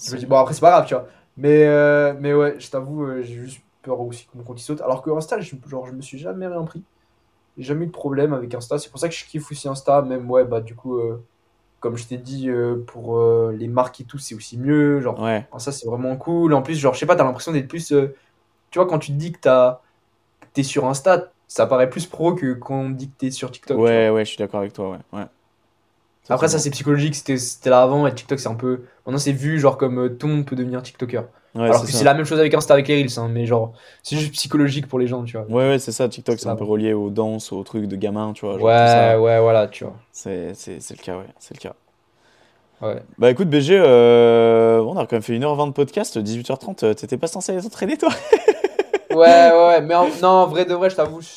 Je 0.00 0.12
me 0.12 0.18
dis, 0.18 0.26
bon, 0.26 0.36
après, 0.36 0.54
c'est 0.54 0.60
pas 0.60 0.70
grave, 0.70 0.86
tu 0.86 0.94
vois. 0.94 1.06
Mais, 1.36 1.64
euh, 1.66 2.14
mais 2.20 2.32
ouais, 2.32 2.60
je 2.60 2.70
t'avoue, 2.70 3.04
euh, 3.04 3.22
j'ai 3.22 3.34
juste 3.34 3.60
peur 3.82 3.98
aussi 4.00 4.26
que 4.26 4.36
mon 4.38 4.44
compte 4.44 4.60
il 4.60 4.62
saute. 4.62 4.80
Alors 4.82 5.02
que 5.02 5.10
Insta, 5.10 5.40
je, 5.40 5.56
genre, 5.68 5.86
je 5.86 5.92
me 5.92 6.00
suis 6.00 6.16
jamais 6.18 6.46
rien 6.46 6.62
pris. 6.62 6.84
J'ai 7.58 7.64
jamais 7.64 7.84
eu 7.84 7.88
de 7.88 7.92
problème 7.92 8.32
avec 8.34 8.54
Insta. 8.54 8.78
C'est 8.78 8.90
pour 8.90 9.00
ça 9.00 9.08
que 9.08 9.14
je 9.14 9.24
kiffe 9.26 9.50
aussi 9.50 9.68
Insta. 9.68 10.02
Même, 10.02 10.30
ouais, 10.30 10.44
bah, 10.44 10.60
du 10.60 10.76
coup, 10.76 10.98
euh, 10.98 11.20
comme 11.80 11.96
je 11.96 12.06
t'ai 12.06 12.18
dit, 12.18 12.48
pour 12.86 13.20
les 13.50 13.68
marques 13.68 14.00
et 14.00 14.04
tout, 14.04 14.18
c'est 14.18 14.34
aussi 14.36 14.58
mieux. 14.58 15.00
Genre, 15.00 15.20
Ouais. 15.20 15.46
ça, 15.58 15.72
c'est 15.72 15.86
vraiment 15.86 16.16
cool. 16.16 16.54
En 16.54 16.62
plus, 16.62 16.76
genre, 16.76 16.94
je 16.94 17.00
sais 17.00 17.06
pas, 17.06 17.16
t'as 17.16 17.24
l'impression 17.24 17.52
d'être 17.52 17.68
plus. 17.68 17.88
tu 17.88 18.78
vois, 18.78 18.86
quand 18.86 18.98
tu 19.00 19.12
te 19.12 19.16
dis 19.18 19.32
que 19.32 19.40
t'as- 19.40 19.80
que 20.40 20.46
t'es 20.54 20.62
sur 20.62 20.86
Insta, 20.86 21.32
ça 21.52 21.66
paraît 21.66 21.90
plus 21.90 22.06
pro 22.06 22.34
que 22.34 22.54
quand 22.54 22.74
on 22.80 22.90
dit 22.90 23.08
que 23.08 23.14
t'es 23.18 23.30
sur 23.30 23.50
TikTok. 23.50 23.78
Ouais, 23.78 24.08
ouais, 24.08 24.24
je 24.24 24.30
suis 24.30 24.38
d'accord 24.38 24.60
avec 24.60 24.72
toi, 24.72 24.90
ouais. 24.90 25.18
ouais. 25.18 25.26
Après, 26.30 26.48
ça, 26.48 26.58
c'est 26.58 26.70
psychologique. 26.70 27.14
C'était 27.14 27.68
là 27.68 27.82
avant. 27.82 28.06
Et 28.06 28.14
TikTok, 28.14 28.40
c'est 28.40 28.48
un 28.48 28.54
peu. 28.54 28.84
Maintenant, 29.04 29.18
c'est 29.18 29.32
vu, 29.32 29.60
genre, 29.60 29.76
comme 29.76 29.98
euh, 29.98 30.08
tout 30.08 30.28
le 30.28 30.34
monde 30.34 30.46
peut 30.46 30.56
devenir 30.56 30.82
TikToker. 30.82 31.24
Ouais, 31.54 31.64
Alors 31.64 31.82
que 31.84 31.92
c'est 31.92 32.04
la 32.04 32.14
même 32.14 32.24
chose 32.24 32.38
avec 32.40 32.54
Insta, 32.54 32.72
avec 32.72 32.88
les 32.88 33.02
Reels. 33.02 33.18
hein, 33.18 33.28
mais 33.30 33.44
genre, 33.44 33.74
c'est 34.02 34.16
juste 34.16 34.32
psychologique 34.32 34.86
pour 34.88 34.98
les 34.98 35.06
gens, 35.06 35.24
tu 35.24 35.36
vois. 35.36 35.46
Ouais, 35.48 35.68
ouais, 35.72 35.78
c'est 35.78 35.92
ça. 35.92 36.08
TikTok, 36.08 36.38
c'est 36.38 36.48
un 36.48 36.56
peu 36.56 36.64
relié 36.64 36.94
aux 36.94 37.10
danses, 37.10 37.52
aux 37.52 37.62
trucs 37.64 37.84
de 37.86 37.96
gamins, 37.96 38.32
tu 38.32 38.46
vois. 38.46 38.54
genre 38.54 38.62
Ouais, 38.66 38.72
tout 38.86 38.90
ça. 38.92 39.20
ouais, 39.20 39.40
voilà, 39.40 39.66
tu 39.68 39.84
vois. 39.84 39.94
C'est 40.12 40.52
le 40.54 41.02
cas, 41.02 41.18
ouais. 41.18 41.26
C'est 41.38 41.54
le 41.54 41.60
cas. 41.60 41.74
Ouais. 42.80 43.00
Bah 43.18 43.30
écoute, 43.30 43.48
BG, 43.48 43.78
euh, 43.78 44.80
on 44.80 44.96
a 44.96 45.02
quand 45.06 45.12
même 45.12 45.22
fait 45.22 45.34
1h20 45.38 45.68
de 45.68 45.72
podcast, 45.72 46.16
18h30. 46.18 46.82
euh, 46.84 46.94
T'étais 46.94 47.16
pas 47.16 47.28
censé 47.28 47.52
aller 47.52 47.62
t'entraîner, 47.62 47.96
toi? 47.96 48.08
Ouais, 49.12 49.50
ouais, 49.52 49.80
mais 49.82 49.94
en- 49.94 50.08
non, 50.20 50.28
en 50.28 50.46
vrai 50.46 50.64
de 50.64 50.74
vrai, 50.74 50.90
je 50.90 50.96
t'avoue, 50.96 51.20
je 51.20 51.28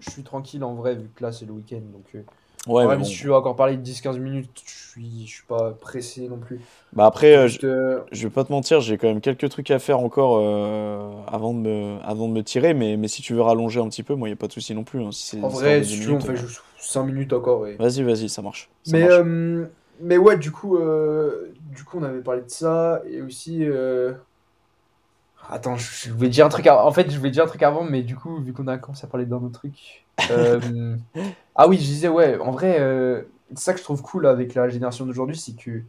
je 0.00 0.10
suis 0.10 0.22
tranquille 0.22 0.62
en 0.62 0.74
vrai, 0.76 0.94
vu 0.94 1.08
que 1.10 1.24
là, 1.24 1.32
c'est 1.32 1.44
le 1.44 1.52
week-end. 1.52 1.80
Donc, 1.80 2.14
euh, 2.14 2.22
Ouais, 2.66 2.86
mais 2.86 2.96
bon. 2.96 3.04
si 3.04 3.16
tu 3.16 3.26
veux 3.26 3.34
encore 3.34 3.56
parler 3.56 3.76
de 3.76 3.82
10-15 3.82 4.18
minutes, 4.18 4.62
je 4.64 4.70
suis, 4.90 5.26
je 5.26 5.34
suis 5.34 5.46
pas 5.46 5.72
pressé 5.72 6.28
non 6.28 6.38
plus. 6.38 6.60
Bah 6.92 7.06
après, 7.06 7.36
euh, 7.36 7.48
je, 7.48 7.58
euh, 7.64 8.00
je 8.12 8.26
vais 8.28 8.32
pas 8.32 8.44
te 8.44 8.52
mentir, 8.52 8.80
j'ai 8.80 8.96
quand 8.98 9.08
même 9.08 9.20
quelques 9.20 9.48
trucs 9.50 9.70
à 9.70 9.78
faire 9.78 10.00
encore 10.00 10.38
euh, 10.38 11.22
avant, 11.26 11.52
de 11.54 11.58
me, 11.60 11.98
avant 12.02 12.28
de 12.28 12.32
me 12.32 12.42
tirer, 12.42 12.74
mais, 12.74 12.96
mais 12.96 13.08
si 13.08 13.22
tu 13.22 13.34
veux 13.34 13.42
rallonger 13.42 13.80
un 13.80 13.88
petit 13.88 14.02
peu, 14.02 14.14
moi, 14.14 14.28
y 14.28 14.32
a 14.32 14.36
pas 14.36 14.46
de 14.48 14.52
souci 14.52 14.74
non 14.74 14.84
plus. 14.84 15.02
hein, 15.02 15.12
si 15.12 15.36
en 15.40 15.48
vrai, 15.48 15.82
si 15.82 15.96
10 15.96 16.00
tu 16.00 16.08
veux, 16.08 16.14
on 16.14 16.20
fait 16.20 16.36
juste 16.36 16.60
5 16.80 17.04
minutes 17.04 17.32
encore. 17.32 17.66
Et... 17.66 17.78
Vas-y, 17.78 18.02
vas-y, 18.02 18.28
ça 18.28 18.42
marche. 18.42 18.68
Ça 18.82 18.92
Mais, 18.92 18.98
marche. 18.98 19.22
mais 20.00 20.18
ouais, 20.18 20.38
du 20.38 20.50
coup, 20.50 20.78
du 20.78 21.84
coup, 21.84 21.98
on 21.98 22.02
avait 22.02 22.22
parlé 22.22 22.42
de 22.42 22.48
ça 22.50 23.02
et 23.06 23.20
aussi. 23.22 23.64
Attends, 25.50 25.76
je 25.76 26.12
voulais 26.12 26.28
dire 26.28 26.44
un 26.46 26.48
truc. 26.50 26.66
av- 26.66 26.86
En 26.86 26.92
fait, 26.92 27.10
je 27.10 27.16
voulais 27.18 27.30
dire 27.30 27.44
un 27.44 27.46
truc 27.46 27.62
avant, 27.62 27.82
mais 27.84 28.02
du 28.02 28.16
coup, 28.16 28.40
vu 28.42 28.52
qu'on 28.52 28.66
a 28.68 28.78
commencé 28.78 29.04
à 29.04 29.08
parler 29.08 29.26
d'un 29.26 29.36
autre 29.38 29.58
truc. 29.58 30.06
euh, 30.30 30.96
Ah 31.54 31.68
oui, 31.68 31.76
je 31.78 31.82
disais, 31.84 32.08
ouais, 32.08 32.38
en 32.40 32.50
vrai, 32.52 32.80
euh, 32.80 33.24
c'est 33.50 33.58
ça 33.64 33.72
que 33.74 33.78
je 33.80 33.84
trouve 33.84 34.02
cool 34.02 34.26
avec 34.26 34.54
la 34.54 34.68
génération 34.68 35.06
d'aujourd'hui, 35.06 35.36
c'est 35.38 35.56
que. 35.56 35.84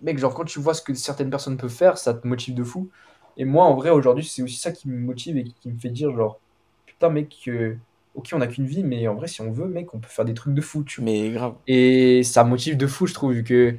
Mec, 0.00 0.18
genre, 0.18 0.34
quand 0.34 0.44
tu 0.44 0.58
vois 0.58 0.74
ce 0.74 0.82
que 0.82 0.94
certaines 0.94 1.30
personnes 1.30 1.56
peuvent 1.56 1.70
faire, 1.70 1.96
ça 1.98 2.12
te 2.14 2.26
motive 2.26 2.54
de 2.54 2.64
fou. 2.64 2.90
Et 3.36 3.44
moi, 3.44 3.64
en 3.64 3.74
vrai, 3.74 3.90
aujourd'hui, 3.90 4.24
c'est 4.24 4.42
aussi 4.42 4.56
ça 4.58 4.72
qui 4.72 4.88
me 4.88 4.98
motive 4.98 5.36
et 5.38 5.44
qui 5.44 5.68
me 5.70 5.78
fait 5.78 5.90
dire, 5.90 6.10
genre, 6.14 6.40
putain, 6.86 7.08
mec, 7.10 7.34
euh, 7.48 7.76
ok, 8.14 8.30
on 8.32 8.38
n'a 8.38 8.48
qu'une 8.48 8.66
vie, 8.66 8.82
mais 8.82 9.06
en 9.08 9.14
vrai, 9.14 9.28
si 9.28 9.40
on 9.42 9.52
veut, 9.52 9.68
mec, 9.68 9.94
on 9.94 10.00
peut 10.00 10.08
faire 10.08 10.24
des 10.24 10.34
trucs 10.34 10.54
de 10.54 10.60
fou, 10.60 10.82
tu 10.84 11.00
vois. 11.00 11.12
Mais 11.12 11.30
grave. 11.30 11.54
Et 11.66 12.22
ça 12.24 12.44
motive 12.44 12.76
de 12.76 12.86
fou, 12.86 13.06
je 13.06 13.14
trouve, 13.14 13.32
vu 13.32 13.44
que 13.44 13.76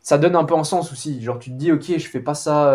ça 0.00 0.18
donne 0.18 0.36
un 0.36 0.44
peu 0.44 0.54
un 0.56 0.64
sens 0.64 0.92
aussi. 0.92 1.22
Genre, 1.22 1.38
tu 1.38 1.50
te 1.50 1.56
dis, 1.56 1.72
ok, 1.72 1.84
je 1.98 2.08
fais 2.08 2.20
pas 2.20 2.34
ça, 2.34 2.72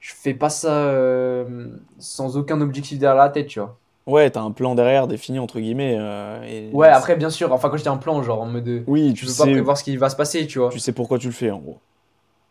je 0.00 0.12
fais 0.14 0.34
pas 0.34 0.50
ça 0.50 0.88
euh, 0.88 1.76
sans 1.98 2.36
aucun 2.38 2.60
objectif 2.60 2.98
derrière 2.98 3.16
la 3.22 3.30
tête, 3.30 3.48
tu 3.48 3.60
vois. 3.60 3.80
Ouais, 4.06 4.30
t'as 4.30 4.40
un 4.42 4.50
plan 4.52 4.74
derrière 4.74 5.06
défini, 5.08 5.38
entre 5.38 5.60
guillemets. 5.60 5.96
euh, 5.98 6.42
et 6.44 6.72
Ouais, 6.72 6.88
après, 6.88 7.16
bien 7.16 7.30
sûr, 7.30 7.52
enfin, 7.52 7.68
quand 7.70 7.76
j'étais 7.76 7.88
un 7.90 7.96
plan, 7.96 8.22
genre, 8.22 8.40
en 8.42 8.46
mode, 8.46 8.64
de- 8.64 8.86
Oui, 8.86 9.14
tu 9.14 9.24
tu 9.24 9.26
peux 9.26 9.34
pas 9.34 9.46
sais, 9.46 9.48
prévoir 9.48 9.76
ce 9.76 9.84
qui 9.84 9.96
va 9.96 10.08
se 10.10 10.16
passer, 10.16 10.46
tu 10.46 10.58
vois. 10.60 10.70
tu 10.70 10.78
sais 10.78 10.92
pourquoi 10.94 11.18
tu 11.18 11.26
le 11.26 11.32
fais, 11.34 11.50
en 11.50 11.58
gros. 11.58 11.82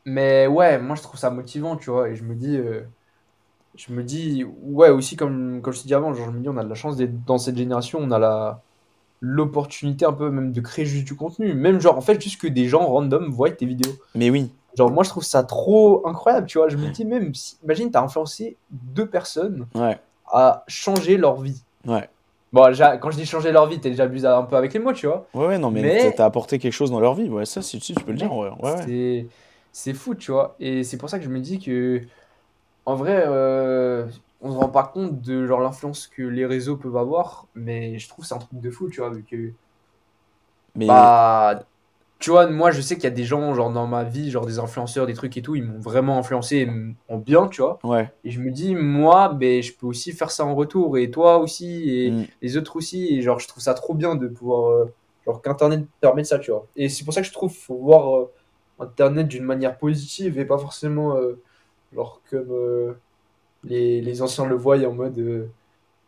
Mais 0.06 0.48
ouais, 0.48 0.80
moi, 0.80 0.96
je 0.96 1.02
trouve 1.02 1.20
ça 1.20 1.30
motivant, 1.30 1.76
tu 1.78 1.90
vois. 1.92 2.10
Et 2.10 2.16
je 2.16 2.24
me 2.24 2.36
dis, 2.36 2.56
euh, 2.58 2.84
je 3.76 3.94
me 3.94 4.04
dis, 4.04 4.44
ouais, 4.46 4.90
aussi, 4.90 5.18
comme, 5.18 5.62
comme 5.64 5.74
je 5.74 5.82
t'ai 5.82 5.88
dit 5.88 5.94
avant, 5.96 6.14
genre, 6.14 6.28
je 6.28 6.32
me 6.38 6.42
dis, 6.42 6.50
on 6.50 6.58
a 6.58 6.64
de 6.64 6.70
la 6.70 6.76
chance 6.76 6.98
d'être 6.98 7.26
dans 7.26 7.38
cette 7.40 7.58
génération, 7.58 8.00
on 8.02 8.12
a 8.12 8.20
la 8.20 8.64
l'opportunité 9.22 10.06
un 10.06 10.14
peu 10.14 10.32
même 10.32 10.52
de 10.54 10.62
créer 10.62 10.86
juste 10.86 11.06
du 11.08 11.16
contenu. 11.16 11.54
Même, 11.56 11.82
genre, 11.82 11.98
en 11.98 12.02
fait, 12.02 12.22
juste 12.22 12.42
que 12.42 12.48
des 12.48 12.68
gens 12.68 12.88
random 12.88 13.30
voient 13.32 13.52
tes 13.52 13.66
vidéos. 13.68 14.00
Mais 14.14 14.30
oui, 14.30 14.52
Genre, 14.78 14.92
moi, 14.92 15.04
je 15.04 15.10
trouve 15.10 15.24
ça 15.24 15.44
trop 15.44 16.06
incroyable, 16.08 16.48
tu 16.48 16.58
vois. 16.58 16.70
Je 16.70 16.78
me 16.78 16.88
dis 16.90 17.06
même, 17.06 17.34
si, 17.36 17.58
imagine, 17.64 17.92
t'as 17.92 18.02
influencé 18.02 18.58
deux 18.70 19.08
personnes 19.08 19.68
ouais, 19.76 20.00
à 20.32 20.64
changer 20.68 21.18
leur 21.18 21.42
vie. 21.42 21.64
ouais. 21.86 22.10
Bon, 22.52 22.68
déjà, 22.68 22.98
quand 22.98 23.12
je 23.12 23.18
dis 23.18 23.26
changer 23.26 23.52
leur 23.52 23.68
vie, 23.68 23.80
t'es 23.80 23.92
déjà 23.92 24.04
abusé 24.04 24.28
un 24.28 24.44
peu 24.44 24.56
avec 24.56 24.74
les 24.74 24.80
mots, 24.80 24.94
tu 24.94 25.06
vois. 25.08 25.28
Ouais, 25.34 25.46
ouais, 25.48 25.58
non, 25.60 25.70
mais, 25.72 25.84
Mais- 25.84 26.14
t'as- 26.14 26.26
apporté 26.26 26.58
quelque 26.58 26.74
chose 26.74 26.92
dans 26.92 27.00
leur 27.00 27.14
vie. 27.14 27.30
Ouais, 27.30 27.46
ça, 27.46 27.62
si, 27.62 27.80
tu 27.80 27.94
peux 27.94 28.12
le 28.12 28.18
dire, 28.18 28.34
ouais. 28.34 28.50
ouais, 28.50 28.72
ouais. 28.72 28.84
C'est, 28.86 29.28
c'est 29.72 29.94
fou, 29.94 30.16
tu 30.16 30.32
vois. 30.32 30.56
Et 30.60 30.84
c'est 30.84 30.98
pour 30.98 31.10
ça 31.10 31.20
que 31.20 31.26
je 31.26 31.30
me 31.30 31.40
dis 31.40 31.60
que, 31.60 32.02
en 32.86 32.96
vrai, 32.96 33.24
euh, 33.28 34.08
on 34.42 34.52
se 34.52 34.58
rend 34.58 34.70
pas 34.70 34.84
compte 34.84 35.22
de 35.22 35.46
genre 35.48 35.62
l'influence 35.62 36.08
que 36.08 36.24
les 36.24 36.46
réseaux 36.46 36.78
peuvent 36.78 36.98
avoir, 36.98 37.48
mais 37.56 38.00
je 38.00 38.10
trouve 38.10 38.24
que 38.26 38.30
c'est 38.30 38.36
un 38.36 38.40
truc 38.40 38.60
de 38.62 38.72
fou, 38.72 38.90
tu 38.90 39.02
vois, 39.02 39.10
vu 39.12 39.24
que, 39.24 39.54
Mais 40.76 40.88
bah, 40.88 41.69
tu 42.20 42.30
vois, 42.32 42.48
moi, 42.48 42.72
je 42.72 42.82
sais 42.82 42.96
qu'il 42.96 43.06
y 43.06 43.08
a 43.08 43.12
des 43.12 43.24
gens, 43.24 43.54
genre, 43.56 43.72
dans 43.72 43.88
ma 43.88 44.04
vie, 44.04 44.30
genre 44.32 44.46
des 44.46 44.60
influenceurs, 44.60 45.06
des 45.08 45.14
trucs 45.14 45.38
et 45.38 45.42
tout, 45.42 45.56
ils 45.56 45.64
m'ont 45.64 45.80
vraiment 45.80 46.18
influencé 46.18 46.68
en 47.08 47.18
bien, 47.18 47.48
tu 47.48 47.62
vois. 47.62 47.80
ouais, 47.84 48.12
Et 48.24 48.32
je 48.32 48.42
me 48.42 48.52
dis, 48.52 48.76
moi, 48.76 49.30
ben, 49.30 49.62
je 49.64 49.72
peux 49.74 49.88
aussi 49.88 50.12
faire 50.12 50.30
ça 50.32 50.46
en 50.46 50.54
retour, 50.56 50.98
et 50.98 51.10
toi 51.12 51.38
aussi, 51.40 51.90
et 51.90 52.12
Mm. 52.12 52.26
les 52.42 52.58
autres 52.58 52.76
aussi. 52.76 53.08
Et 53.18 53.22
genre, 53.22 53.40
je 53.40 53.48
trouve 53.48 53.64
ça 53.64 53.74
trop 53.74 53.94
bien 53.94 54.16
de 54.16 54.28
pouvoir. 54.28 54.70
euh, 54.72 54.94
genre, 55.26 55.42
qu'Internet 55.42 55.86
permet 56.02 56.24
de 56.24 56.28
ça, 56.28 56.40
tu 56.40 56.52
vois. 56.52 56.68
Et 56.76 56.90
c'est 56.90 57.04
pour 57.06 57.14
ça 57.14 57.22
que 57.22 57.28
je 57.28 57.34
trouve 57.34 57.52
qu'il 57.52 57.62
faut 57.62 57.78
voir 57.78 58.18
euh, 58.18 58.32
Internet 58.80 59.28
d'une 59.28 59.44
manière 59.46 59.78
positive 59.78 60.38
et 60.40 60.46
pas 60.46 60.58
forcément 60.58 61.16
euh, 61.18 61.42
genre 61.94 62.22
comme 62.30 62.96
les, 63.64 64.02
les 64.02 64.22
anciens 64.22 64.46
le 64.46 64.56
voient 64.56 64.78
en 64.86 64.94
mode. 64.94 65.50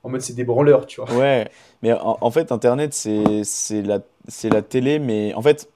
en 0.03 0.09
mode, 0.09 0.21
c'est 0.21 0.33
des 0.35 0.45
branleurs, 0.45 0.85
tu 0.87 1.01
vois. 1.01 1.09
ouais. 1.09 1.49
Mais 1.81 1.93
en, 1.93 2.17
en 2.21 2.31
fait, 2.31 2.51
Internet, 2.51 2.93
c'est 2.93 3.43
c'est 3.43 3.81
la, 3.81 3.99
c'est 4.27 4.49
la 4.49 4.61
télé, 4.61 4.99
mais 4.99 5.33
en 5.35 5.41
fait, 5.41 5.69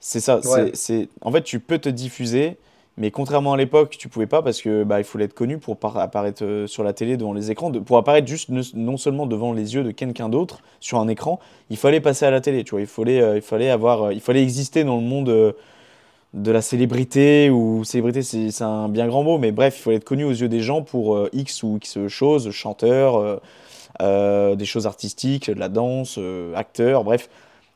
c'est 0.00 0.20
ça. 0.20 0.40
Ouais. 0.46 0.70
c'est 0.74 1.08
En 1.22 1.30
fait, 1.30 1.42
tu 1.42 1.60
peux 1.60 1.78
te 1.78 1.88
diffuser, 1.88 2.56
mais 2.96 3.10
contrairement 3.10 3.52
à 3.52 3.56
l'époque, 3.56 3.96
tu 3.98 4.08
pouvais 4.08 4.26
pas 4.26 4.42
parce 4.42 4.60
que 4.60 4.82
bah, 4.84 4.98
il 4.98 5.04
fallait 5.04 5.26
être 5.26 5.34
connu 5.34 5.58
pour 5.58 5.76
par- 5.76 5.96
apparaître 5.98 6.44
euh, 6.44 6.66
sur 6.66 6.82
la 6.82 6.92
télé 6.92 7.16
devant 7.16 7.32
les 7.32 7.50
écrans, 7.50 7.70
de- 7.70 7.78
pour 7.78 7.96
apparaître 7.98 8.26
juste 8.26 8.48
ne- 8.48 8.62
non 8.74 8.96
seulement 8.96 9.26
devant 9.26 9.52
les 9.52 9.74
yeux 9.74 9.84
de 9.84 9.90
quelqu'un 9.90 10.28
d'autre 10.28 10.60
sur 10.80 10.98
un 10.98 11.08
écran, 11.08 11.38
il 11.70 11.76
fallait 11.76 12.00
passer 12.00 12.24
à 12.26 12.30
la 12.30 12.40
télé, 12.40 12.64
tu 12.64 12.70
vois. 12.72 12.80
Il 12.80 12.86
fallait, 12.86 13.20
euh, 13.20 13.36
il 13.36 13.42
fallait 13.42 13.70
avoir, 13.70 14.04
euh, 14.06 14.12
il 14.14 14.20
fallait 14.20 14.42
exister 14.42 14.84
dans 14.84 14.96
le 14.96 15.02
monde. 15.02 15.28
euh, 15.28 15.52
de 16.32 16.52
la 16.52 16.62
célébrité, 16.62 17.50
ou 17.50 17.82
célébrité 17.82 18.22
c'est 18.22 18.62
un 18.62 18.88
bien 18.88 19.08
grand 19.08 19.24
mot, 19.24 19.36
mais 19.36 19.50
bref, 19.50 19.74
il 19.78 19.82
faut 19.82 19.90
être 19.90 20.04
connu 20.04 20.22
aux 20.22 20.30
yeux 20.30 20.48
des 20.48 20.60
gens 20.60 20.80
pour 20.80 21.18
X 21.32 21.64
ou 21.64 21.76
X 21.78 22.06
choses, 22.06 22.52
chanteur, 22.52 23.40
des 23.98 24.64
choses 24.64 24.86
artistiques, 24.86 25.50
de 25.50 25.58
la 25.58 25.68
danse, 25.68 26.20
acteur, 26.54 27.02
bref. 27.02 27.28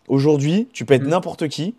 Aujourd'hui, 0.06 0.68
tu 0.72 0.84
peux 0.84 0.94
être 0.94 1.02
Mhm. 1.02 1.08
n'importe 1.10 1.48
qui, 1.48 1.74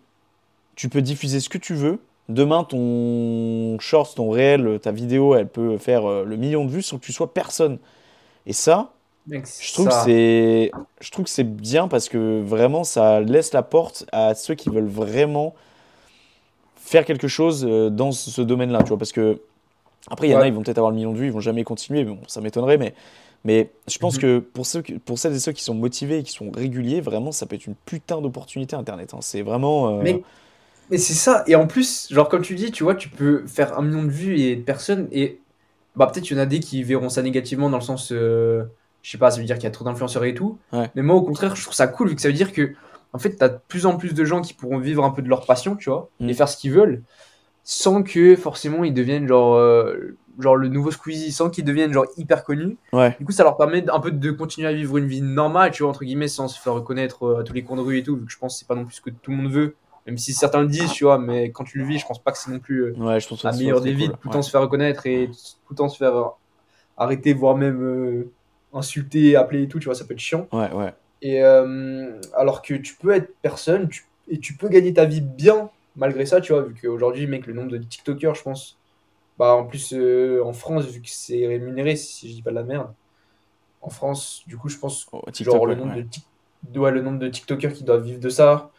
tu 0.76 0.88
peux 0.88 1.02
diffuser 1.02 1.40
ce 1.40 1.48
que 1.48 1.58
tu 1.58 1.74
veux. 1.74 2.00
Demain, 2.28 2.64
ton 2.64 3.78
short, 3.80 4.14
ton 4.16 4.30
réel, 4.30 4.80
ta 4.82 4.92
vidéo, 4.92 5.34
elle 5.36 5.48
peut 5.48 5.78
faire 5.78 6.06
euh, 6.06 6.24
le 6.24 6.36
million 6.36 6.64
de 6.64 6.70
vues 6.70 6.82
sans 6.82 6.98
que 6.98 7.04
tu 7.04 7.12
sois 7.12 7.32
personne. 7.34 7.78
Et 8.46 8.52
ça, 8.54 8.92
je 9.60 9.72
trouve 9.74 9.88
que 9.88 9.94
ça- 9.94 10.04
c'est, 10.04 10.72
je 11.00 11.10
trouve 11.10 11.24
que 11.26 11.30
c'est 11.30 11.44
bien 11.44 11.88
parce 11.88 12.08
que 12.08 12.42
vraiment, 12.42 12.84
ça 12.84 13.20
laisse 13.20 13.52
la 13.52 13.62
porte 13.62 14.06
à 14.12 14.34
ceux 14.34 14.54
qui 14.54 14.70
veulent 14.70 14.86
vraiment 14.88 15.54
faire 16.76 17.04
quelque 17.04 17.28
chose 17.28 17.64
euh, 17.68 17.90
dans 17.90 18.12
ce 18.12 18.40
domaine-là, 18.42 18.82
tu 18.82 18.88
vois. 18.88 18.98
Parce 18.98 19.12
que 19.12 19.40
après, 20.10 20.28
il 20.28 20.32
y 20.32 20.36
en 20.36 20.40
a, 20.40 20.42
Ouais. 20.42 20.48
ils 20.48 20.54
vont 20.54 20.62
peut-être 20.62 20.78
avoir 20.78 20.90
le 20.92 20.96
million 20.96 21.12
de 21.12 21.18
vues, 21.18 21.26
ils 21.26 21.32
vont 21.32 21.40
jamais 21.40 21.64
continuer, 21.64 22.04
mais 22.04 22.12
bon, 22.12 22.20
ça 22.28 22.40
m'étonnerait, 22.40 22.78
mais 22.78 22.94
mais 23.44 23.70
je 23.88 23.98
pense 23.98 24.16
Mhm. 24.16 24.20
que 24.22 24.38
pour 24.40 24.66
ceux, 24.66 24.82
pour 25.04 25.18
celles 25.18 25.34
et 25.34 25.38
ceux 25.40 25.52
qui 25.52 25.62
sont 25.64 25.74
motivés 25.74 26.18
et 26.18 26.22
qui 26.24 26.32
sont 26.32 26.50
réguliers, 26.50 27.00
vraiment, 27.00 27.32
ça 27.32 27.46
peut 27.46 27.56
être 27.56 27.66
une 27.66 27.76
putain 27.76 28.20
d'opportunité 28.20 28.76
Internet. 28.76 29.14
hein. 29.14 29.18
C'est 29.20 29.42
vraiment. 29.42 29.88
euh, 30.00 30.02
Mais, 30.02 30.22
mais 30.90 30.98
c'est 30.98 31.14
ça. 31.14 31.44
Et 31.46 31.54
en 31.56 31.66
plus, 31.66 32.08
genre, 32.10 32.28
comme 32.28 32.42
tu 32.42 32.54
dis, 32.54 32.70
tu 32.70 32.82
vois, 32.84 32.94
tu 32.94 33.08
peux 33.08 33.44
faire 33.46 33.78
un 33.78 33.82
million 33.82 34.04
de 34.04 34.10
vues 34.10 34.38
et 34.38 34.56
de 34.56 34.62
personnes. 34.62 35.08
Et 35.12 35.40
bah, 35.96 36.06
peut-être 36.06 36.24
qu'il 36.24 36.36
y 36.36 36.40
en 36.40 36.42
a 36.42 36.46
des 36.46 36.60
qui 36.60 36.82
verront 36.82 37.08
ça 37.08 37.22
négativement 37.22 37.70
dans 37.70 37.78
le 37.78 37.82
sens. 37.82 38.12
euh, 38.12 38.64
je 39.02 39.10
sais 39.12 39.18
pas, 39.18 39.30
ça 39.30 39.38
veut 39.38 39.44
dire 39.44 39.56
qu'il 39.56 39.64
y 39.64 39.68
a 39.68 39.70
trop 39.70 39.84
d'influenceurs 39.84 40.24
et 40.24 40.34
tout. 40.34 40.58
Ouais. 40.72 40.90
Mais 40.94 41.02
moi, 41.02 41.14
au 41.16 41.22
contraire, 41.22 41.54
je 41.56 41.62
trouve 41.62 41.74
ça 41.74 41.86
cool 41.86 42.08
vu 42.08 42.14
que 42.16 42.20
ça 42.22 42.28
veut 42.28 42.34
dire 42.34 42.52
que, 42.52 42.72
en 43.12 43.18
fait, 43.18 43.30
t'as 43.36 43.48
de 43.48 43.58
plus 43.68 43.86
en 43.86 43.96
plus 43.96 44.14
de 44.14 44.24
gens 44.24 44.40
qui 44.40 44.52
pourront 44.52 44.78
vivre 44.78 45.04
un 45.04 45.10
peu 45.10 45.22
de 45.22 45.28
leur 45.28 45.46
passion, 45.46 45.76
tu 45.76 45.88
vois, 45.90 46.08
Mm. 46.20 46.28
et 46.28 46.34
faire 46.34 46.48
ce 46.48 46.56
qu'ils 46.56 46.72
veulent 46.72 47.02
sans 47.68 48.04
que 48.04 48.36
forcément 48.36 48.84
ils 48.84 48.94
deviennent 48.94 49.26
genre, 49.26 49.56
euh, 49.56 50.16
genre 50.38 50.54
le 50.54 50.68
nouveau 50.68 50.92
Squeezie, 50.92 51.32
sans 51.32 51.50
qu'ils 51.50 51.64
deviennent 51.64 51.92
genre 51.92 52.06
hyper 52.16 52.44
connus. 52.44 52.76
Ouais. 52.92 53.16
Du 53.18 53.24
coup, 53.26 53.32
ça 53.32 53.42
leur 53.42 53.56
permet 53.56 53.84
un 53.90 53.98
peu 53.98 54.12
de 54.12 54.30
continuer 54.30 54.68
à 54.68 54.72
vivre 54.72 54.96
une 54.98 55.06
vie 55.08 55.20
normale, 55.22 55.72
tu 55.72 55.82
vois, 55.82 55.90
entre 55.90 56.04
guillemets, 56.04 56.28
sans 56.28 56.46
se 56.46 56.60
faire 56.60 56.74
reconnaître 56.74 57.24
euh, 57.26 57.40
à 57.40 57.42
tous 57.42 57.52
les 57.54 57.64
coins 57.64 57.76
de 57.76 57.82
rue 57.82 57.98
et 57.98 58.02
tout, 58.04 58.16
vu 58.16 58.24
que 58.26 58.30
je 58.30 58.38
pense 58.38 58.54
que 58.54 58.58
c'est 58.60 58.68
pas 58.68 58.76
non 58.76 58.84
plus 58.84 58.94
ce 58.94 59.00
que 59.00 59.10
tout 59.10 59.32
le 59.32 59.36
monde 59.38 59.50
veut, 59.50 59.74
même 60.06 60.18
si 60.18 60.32
certains 60.32 60.62
le 60.62 60.68
disent, 60.68 60.92
tu 60.92 61.04
vois, 61.04 61.18
mais 61.18 61.50
quand 61.50 61.64
tu 61.64 61.78
le 61.78 61.84
vis, 61.84 61.98
je 61.98 62.06
pense 62.06 62.22
pas 62.22 62.32
que 62.32 62.38
c'est 62.38 62.50
non 62.50 62.58
plus 62.60 62.80
euh, 62.84 62.94
Ouais, 62.94 63.20
je 63.20 63.28
pense 63.28 63.42
la 63.44 63.52
meilleure 63.52 63.80
des 63.80 63.92
vies, 63.92 64.08
cool. 64.08 64.16
tout 64.18 64.28
le 64.28 64.32
temps 64.32 64.42
se 64.42 64.50
faire 64.50 64.60
reconnaître 64.62 65.06
et 65.06 65.28
tout 65.28 65.72
le 65.72 65.76
temps 65.76 65.88
se 65.88 65.96
faire 65.98 66.32
arrêter, 66.96 67.34
voire 67.34 67.56
même 67.56 67.82
euh, 67.82 68.32
insulter, 68.72 69.36
appeler 69.36 69.64
et 69.64 69.68
tout, 69.68 69.78
tu 69.78 69.86
vois, 69.86 69.94
ça 69.94 70.04
peut 70.04 70.14
être 70.14 70.20
chiant. 70.20 70.48
Ouais, 70.52 70.72
ouais. 70.72 70.94
Et 71.22 71.42
euh, 71.42 72.20
alors 72.34 72.62
que 72.62 72.74
tu 72.74 72.94
peux 72.96 73.12
être 73.14 73.34
personne 73.42 73.88
tu- 73.88 74.04
et 74.28 74.38
tu 74.38 74.56
peux 74.56 74.68
gagner 74.68 74.92
ta 74.94 75.04
vie 75.04 75.20
bien 75.20 75.70
malgré 75.96 76.26
ça, 76.26 76.40
tu 76.40 76.52
vois, 76.52 76.62
vu 76.62 76.74
qu'aujourd'hui, 76.74 77.26
mec, 77.26 77.46
le 77.46 77.54
nombre 77.54 77.70
de 77.70 77.78
TikTokers, 77.78 78.34
je 78.34 78.42
pense, 78.42 78.78
bah 79.38 79.54
en 79.54 79.66
plus 79.66 79.92
euh, 79.94 80.42
en 80.44 80.52
France, 80.52 80.86
vu 80.86 81.02
que 81.02 81.08
c'est 81.10 81.46
rémunéré, 81.46 81.96
si 81.96 82.28
je 82.30 82.34
dis 82.34 82.42
pas 82.42 82.50
de 82.50 82.56
la 82.56 82.64
merde, 82.64 82.94
en 83.80 83.90
France, 83.90 84.42
du 84.46 84.56
coup, 84.56 84.68
je 84.68 84.78
pense, 84.78 85.06
Oh, 85.12 85.22
TikTok, 85.30 85.54
genre 85.54 85.66
le 85.66 85.74
nombre 85.76 85.92
ouais. 85.92 86.02
de 86.02 86.08
Tik- 86.08 86.78
ouais, 86.78 86.90
le 86.90 87.02
nombre 87.02 87.18
de 87.18 87.28
TikTokers 87.28 87.72
qui 87.72 87.84
doivent 87.84 88.02
vivre 88.04 88.20
de 88.20 88.28
ça, 88.28 88.70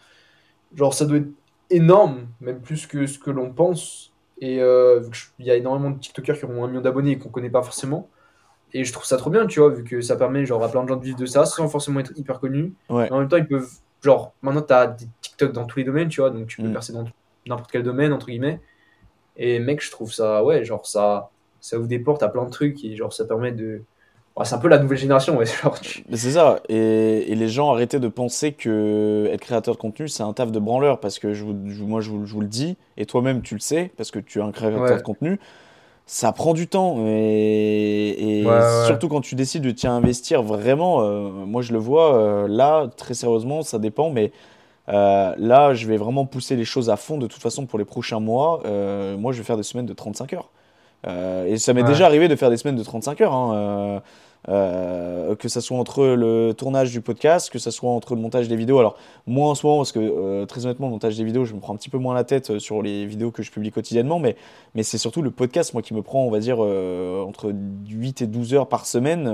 genre 0.76 0.94
ça 0.94 1.06
doit 1.06 1.18
être 1.18 1.30
énorme, 1.70 2.28
même 2.42 2.62
plus 2.62 2.88
que 2.88 3.06
ce 3.08 3.20
que 3.20 3.32
l'on 3.32 3.52
pense. 3.52 4.14
Et 4.40 4.62
euh, 4.62 5.00
vu 5.00 5.10
y 5.40 5.52
a 5.52 5.56
énormément 5.56 5.90
de 5.90 6.00
TikTokers 6.00 6.38
qui 6.38 6.46
ont 6.46 6.64
un 6.64 6.68
million 6.68 6.82
d'abonnés 6.82 7.12
et 7.12 7.18
qu'on 7.18 7.30
connaît 7.30 7.50
pas 7.50 7.64
forcément. 7.64 8.08
Et 8.74 8.84
je 8.84 8.92
trouve 8.94 9.06
ça 9.06 9.18
trop 9.18 9.30
bien, 9.30 9.48
tu 9.48 9.60
vois, 9.60 9.70
vu 9.70 9.84
que 9.84 10.02
ça 10.02 10.16
permet 10.16 10.46
genre 10.46 10.64
à 10.64 10.70
plein 10.70 10.84
de 10.84 10.90
gens 10.90 10.98
de 10.98 11.04
vivre 11.04 11.18
de 11.18 11.26
ça 11.26 11.46
sans 11.46 11.68
forcément 11.70 12.00
être 12.02 12.12
hyper 12.18 12.40
connus. 12.40 12.74
Ouais. 12.90 13.12
En 13.12 13.20
même 13.20 13.30
temps, 13.30 13.38
ils 13.38 13.48
peuvent, 13.48 13.70
genre, 14.04 14.34
maintenant 14.42 14.62
t'as 14.62 14.88
des 14.88 15.06
TikTok 15.22 15.54
dans 15.54 15.66
tous 15.66 15.80
les 15.80 15.86
domaines, 15.86 16.10
tu 16.10 16.22
vois, 16.22 16.30
donc 16.30 16.48
tu 16.48 16.62
peux 16.62 16.68
Mm. 16.68 16.74
percer 16.74 16.94
dans 16.94 17.06
n'importe 17.48 17.72
quel 17.72 17.84
domaine, 17.84 18.12
entre 18.14 18.28
guillemets. 18.28 18.60
Et 19.38 19.60
mec, 19.60 19.82
je 19.84 19.90
trouve 19.92 20.12
ça, 20.14 20.44
ouais, 20.44 20.66
genre 20.66 20.86
ça, 20.86 21.30
ça 21.62 21.78
ouvre 21.80 21.88
des 21.88 22.00
portes 22.00 22.24
à 22.24 22.30
plein 22.30 22.44
de 22.46 22.50
trucs 22.52 22.84
et 22.84 22.96
genre 22.96 23.14
ça 23.14 23.26
permet 23.26 23.52
de. 23.52 23.82
Ouais, 24.38 24.46
c'est 24.46 24.54
un 24.56 24.60
peu 24.60 24.68
la 24.68 24.78
nouvelle 24.78 24.98
génération, 25.00 25.36
ouais. 25.38 25.46
Genre, 25.64 25.80
tu- 25.80 26.04
Mais 26.10 26.16
c'est 26.18 26.32
ça, 26.32 26.60
et, 26.70 27.32
et 27.32 27.36
les 27.36 27.50
gens 27.50 27.72
arrêtaient 27.72 28.00
de 28.00 28.08
penser 28.08 28.52
que 28.54 29.28
être 29.34 29.42
créateur 29.42 29.74
de 29.76 29.80
contenu 29.80 30.08
c'est 30.08 30.22
un 30.24 30.32
taf 30.34 30.52
de 30.52 30.60
branleur 30.60 31.00
parce 31.00 31.18
que 31.18 31.34
je 31.34 31.44
moi 31.44 32.02
je 32.02 32.10
vous, 32.12 32.26
je 32.26 32.34
vous 32.34 32.42
le 32.42 32.48
dis, 32.48 32.78
et 32.98 33.06
toi-même 33.08 33.42
tu 33.42 33.56
le 33.56 33.60
sais 33.60 33.92
parce 33.98 34.12
que 34.12 34.20
tu 34.20 34.40
es 34.40 34.42
un 34.44 34.52
créateur 34.52 34.82
Ouais. 34.82 34.96
de 34.98 35.02
contenu, 35.02 35.40
ça 36.06 36.32
prend 36.32 36.54
du 36.54 36.68
temps 36.68 36.98
et, 37.08 38.42
et 38.42 38.46
Ouais, 38.46 38.52
ouais. 38.54 38.86
surtout 38.86 39.08
quand 39.10 39.22
tu 39.22 39.34
décides 39.36 39.64
de 39.64 39.72
t'y 39.72 39.88
investir 39.88 40.44
vraiment, 40.44 41.02
euh, 41.02 41.30
moi 41.30 41.62
je 41.64 41.74
le 41.74 41.80
vois 41.80 42.16
euh, 42.16 42.48
là 42.48 42.88
très 42.96 43.16
sérieusement, 43.16 43.64
ça 43.64 43.80
dépend, 43.80 44.10
mais 44.12 44.32
euh, 44.90 45.34
là 45.38 45.74
je 45.74 45.88
vais 45.88 45.98
vraiment 45.98 46.26
pousser 46.26 46.56
les 46.56 46.64
choses 46.64 46.90
à 46.92 46.96
fond 46.96 47.18
de 47.18 47.26
toute 47.28 47.42
façon 47.42 47.66
pour 47.66 47.80
les 47.80 47.86
prochains 47.86 48.20
mois. 48.20 48.62
Moi 49.18 49.32
je 49.34 49.40
vais 49.40 49.44
faire 49.44 49.58
des 49.58 49.64
semaines 49.64 49.88
de 49.88 49.94
35 49.94 50.34
heures. 50.34 50.50
Et 51.48 51.58
ça 51.58 51.74
m'est 51.74 51.84
déjà 51.84 52.06
arrivé 52.06 52.28
de 52.28 52.36
faire 52.36 52.50
des 52.50 52.58
semaines 52.58 52.76
de 52.78 52.84
35 52.84 53.20
heures. 53.22 53.34
hein, 53.34 54.02
euh, 54.50 55.36
que 55.36 55.50
ça 55.50 55.62
soit 55.62 55.78
entre 55.78 56.06
le 56.06 56.54
tournage 56.54 56.92
du 56.92 57.02
podcast, 57.02 57.50
que 57.50 57.60
ça 57.60 57.72
soit 57.72 57.90
entre 57.90 58.16
le 58.16 58.22
montage 58.22 58.48
des 58.48 58.56
vidéos. 58.56 58.80
Alors, 58.80 58.98
moi 59.26 59.50
en 59.50 59.56
ce 59.56 59.66
moment, 59.66 59.80
parce 59.80 59.92
que 59.92 60.00
euh, 60.00 60.46
très 60.46 60.66
honnêtement, 60.66 60.88
le 60.88 60.94
montage 60.94 61.18
des 61.18 61.24
vidéos, 61.24 61.46
je 61.46 61.54
me 61.54 61.60
prends 61.60 61.74
un 61.74 61.78
petit 61.78 61.90
peu 61.90 61.98
moins 61.98 62.16
la 62.16 62.24
tête 62.24 62.52
euh, 62.52 62.60
sur 62.60 62.82
les 62.82 63.06
vidéos 63.06 63.32
que 63.32 63.44
je 63.44 63.52
publie 63.52 63.72
quotidiennement, 63.72 64.20
mais, 64.20 64.36
mais 64.74 64.84
c'est 64.84 64.98
surtout 64.98 65.22
le 65.22 65.32
podcast, 65.32 65.74
moi, 65.74 65.82
qui 65.82 65.94
me 65.94 66.02
prend, 66.02 66.24
on 66.24 66.32
va 66.32 66.40
dire, 66.40 66.58
euh, 66.60 67.24
entre 67.24 67.54
8 67.90 68.22
et 68.22 68.28
12 68.28 68.54
heures 68.54 68.68
par 68.68 68.86
semaine. 68.86 69.28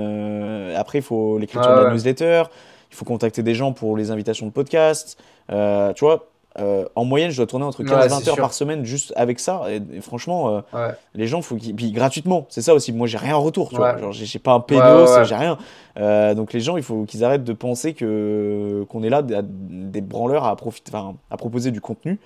Après, 0.76 0.98
il 0.98 1.02
faut 1.02 1.38
l'écriture 1.38 1.70
Ouais, 1.70 1.78
de 1.78 1.84
la 1.84 1.92
newsletter, 1.92 2.44
il 2.90 2.96
faut 2.96 3.04
contacter 3.04 3.42
des 3.42 3.54
gens 3.54 3.72
pour 3.72 3.96
les 3.96 4.10
invitations 4.10 4.46
de 4.46 4.52
podcast. 4.52 5.18
Tu 5.48 5.54
vois, 6.00 6.28
euh, 6.58 6.84
en 6.94 7.04
moyenne, 7.04 7.30
je 7.30 7.36
dois 7.36 7.46
tourner 7.46 7.64
entre 7.64 7.82
15 7.82 7.90
Ouais, 7.92 8.06
et 8.06 8.08
20 8.08 8.20
c'est 8.20 8.28
heures 8.28 8.34
sûr. 8.34 8.42
par 8.42 8.54
semaine 8.54 8.84
juste 8.84 9.12
avec 9.16 9.40
ça. 9.40 9.62
Et, 9.70 9.82
et 9.96 10.00
franchement, 10.00 10.48
euh, 10.48 10.60
Ouais. 10.72 10.94
les 11.14 11.26
gens, 11.26 11.42
faut 11.42 11.56
qu'ils. 11.56 11.74
Puis 11.74 11.90
gratuitement, 11.90 12.46
c'est 12.48 12.62
ça 12.62 12.74
aussi. 12.74 12.92
Moi, 12.92 13.06
j'ai 13.08 13.18
rien 13.18 13.36
en 13.36 13.42
retour, 13.42 13.70
tu 13.70 13.76
vois. 13.76 13.94
Ouais. 13.94 14.00
Genre, 14.00 14.12
j'ai 14.12 14.38
pas 14.38 14.52
un 14.52 14.60
pédos, 14.60 15.24
j'ai 15.24 15.34
rien. 15.34 15.58
Euh, 15.98 16.34
donc, 16.34 16.52
les 16.52 16.60
gens, 16.60 16.76
il 16.76 16.82
faut 16.84 17.04
qu'ils 17.04 17.24
arrêtent 17.24 17.44
de 17.44 17.52
penser 17.52 17.92
que 17.94 18.84
qu'on 18.88 19.02
est 19.02 19.10
là 19.10 19.22
des, 19.22 20.00
branleurs 20.00 20.44
à, 20.44 20.54
profiter, 20.56 20.92
enfin, 20.94 21.16
à 21.30 21.36
proposer 21.36 21.70
du 21.70 21.80
contenu. 21.80 22.18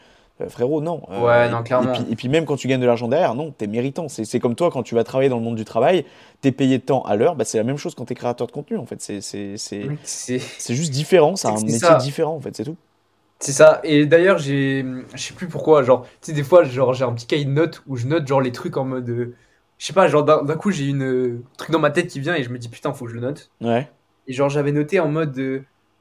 Frérot, 0.49 0.81
non. 0.81 1.03
Ouais, 1.21 1.49
non, 1.49 1.65
clairement. 1.65 1.93
Et 1.95 1.97
puis, 1.97 2.13
et 2.13 2.17
puis, 2.17 2.29
même 2.29 2.45
quand 2.45 2.55
tu 2.57 2.69
gagnes 2.69 2.81
de 2.81 2.87
l'argent 2.87 3.09
derrière, 3.09 3.35
non, 3.35 3.51
t'es 3.51 3.67
méritant. 3.67 4.07
C'est 4.09 4.39
comme 4.39 4.55
toi, 4.55 4.71
quand 4.71 4.83
tu 4.85 4.95
vas 4.95 5.03
travailler 5.03 5.31
dans 5.31 5.39
le 5.39 5.43
monde 5.43 5.57
du 5.57 5.65
travail, 5.65 6.05
t'es 6.43 6.53
payé 6.53 6.79
de 6.79 6.83
temps 6.83 7.03
à 7.03 7.17
l'heure. 7.17 7.35
Bah, 7.35 7.45
c'est 7.45 7.59
la 7.59 7.65
même 7.65 7.77
chose 7.79 7.95
quand 7.97 8.05
t'es 8.05 8.15
créateur 8.15 8.47
de 8.47 8.53
contenu, 8.53 8.77
en 8.77 8.85
fait. 8.87 9.01
C'est 9.01 10.75
juste 10.75 10.93
différent. 10.93 11.35
C'est 11.35 11.49
un 11.49 11.55
métier 11.55 11.79
ça. 11.79 11.95
différent, 11.97 12.37
en 12.37 12.41
fait. 12.41 12.55
C'est 12.55 12.65
tout. 12.65 12.77
C'est 13.41 13.53
ça. 13.53 13.81
Et 13.85 14.07
d'ailleurs, 14.07 14.39
j'ai, 14.39 14.85
je 15.15 15.21
sais 15.23 15.35
plus 15.35 15.47
pourquoi, 15.49 15.83
genre, 15.83 16.03
tu 16.05 16.11
sais, 16.23 16.33
des 16.33 16.43
fois, 16.43 16.65
genre, 16.65 16.93
j'ai 16.95 17.05
un 17.05 17.13
petit 17.13 17.27
cahier 17.27 17.45
de 17.45 17.51
notes 17.51 17.83
où 17.87 17.97
je 17.97 18.07
note, 18.07 18.27
genre, 18.27 18.41
les 18.41 18.51
trucs 18.53 18.77
en 18.77 18.85
mode, 18.85 19.09
euh, 19.09 19.35
je 19.79 19.87
sais 19.87 19.93
pas, 19.93 20.09
genre, 20.09 20.25
d'un 20.25 20.43
d'un 20.43 20.57
coup, 20.57 20.71
j'ai 20.73 20.87
une 20.87 21.05
euh, 21.05 21.43
truc 21.57 21.71
dans 21.71 21.79
ma 21.79 21.91
tête 21.91 22.09
qui 22.09 22.19
vient 22.19 22.35
et 22.35 22.43
je 22.43 22.51
me 22.51 22.59
dis, 22.59 22.69
putain, 22.69 22.93
faut 22.93 23.05
que 23.05 23.11
je 23.13 23.15
le 23.17 23.21
note. 23.21 23.51
Ouais. 23.61 23.89
Et 24.27 24.33
genre, 24.33 24.49
j'avais 24.49 24.73
noté 24.73 24.99
en 24.99 25.09
mode, 25.09 25.39
euh, 25.39 25.61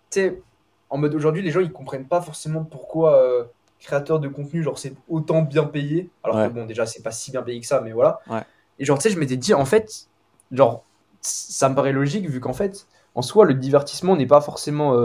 tu 0.10 0.20
sais, 0.22 0.42
en 0.90 0.98
mode 0.98 1.14
aujourd'hui, 1.14 1.44
les 1.44 1.52
gens, 1.52 1.60
ils 1.60 1.72
comprennent 1.72 2.08
pas 2.08 2.22
forcément 2.22 2.64
pourquoi 2.64 3.52
créateur 3.80 4.20
de 4.20 4.28
contenu, 4.28 4.64
genre, 4.64 4.80
c'est 4.80 4.94
autant 5.08 5.44
bien 5.44 5.64
payé. 5.66 6.10
Alors 6.24 6.38
Ouais. 6.38 6.48
que 6.48 6.54
bon, 6.54 6.66
déjà, 6.66 6.88
c'est 6.88 7.04
pas 7.04 7.12
si 7.12 7.30
bien 7.30 7.44
payé 7.44 7.60
que 7.62 7.68
ça, 7.68 7.82
mais 7.82 7.92
voilà. 7.92 8.20
Ouais. 8.28 8.42
Et 8.80 8.86
genre, 8.86 8.98
tu 8.98 9.04
sais, 9.04 9.10
je 9.14 9.20
m'étais 9.20 9.38
dit, 9.38 9.54
en 9.54 9.66
fait, 9.66 10.08
genre, 10.52 10.84
ça 11.22 11.70
me 11.70 11.76
paraît 11.76 11.92
logique 11.92 12.28
vu 12.28 12.40
qu'en 12.40 12.54
fait, 12.54 12.88
en 13.14 13.22
soi, 13.22 13.46
le 13.46 13.54
divertissement 13.54 14.16
n'est 14.16 14.26
pas 14.26 14.42
forcément 14.42 14.96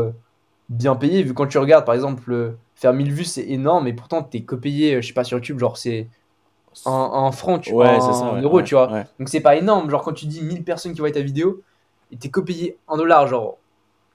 bien 0.73 0.97
payé. 0.97 1.23
Vu 1.23 1.35
quand 1.35 1.47
tu 1.47 1.59
regardes, 1.59 1.85
par 1.85 1.95
exemple, 1.95 2.33
euh, 2.33 2.53
faire 2.75 2.93
1000 2.93 3.13
vues, 3.13 3.25
c'est 3.25 3.49
énorme, 3.49 3.87
et 3.87 3.93
pourtant, 3.93 4.23
t'es 4.23 4.43
que 4.43 4.55
payé, 4.55 4.97
euh, 4.97 5.01
je 5.03 5.09
sais 5.09 5.13
pas, 5.13 5.25
sur 5.25 5.39
YouTube, 5.39 5.59
genre, 5.59 5.77
c'est 5.77 6.09
en, 6.85 6.91
en 6.93 7.33
francs, 7.33 7.63
tu 7.63 7.73
Ouais, 7.73 7.99
en, 8.01 8.41
euros, 8.41 8.57
ouais, 8.59 8.65
tu 8.65 8.75
vois. 8.75 8.91
ouais. 8.91 9.07
Donc 9.19 9.29
c'est 9.29 9.41
pas 9.41 9.57
énorme, 9.57 9.91
genre 9.91 10.03
quand 10.03 10.13
tu 10.15 10.27
dis 10.27 10.43
1000 10.43 10.65
personnes 10.65 10.93
qui 10.95 11.01
voient 11.01 11.11
ta 11.11 11.21
vidéo, 11.21 11.63
et 12.11 12.17
t'es 12.17 12.29
que 12.31 12.41
payé 12.41 12.79
1 12.89 12.97
dollar, 12.97 13.27
genre, 13.27 13.59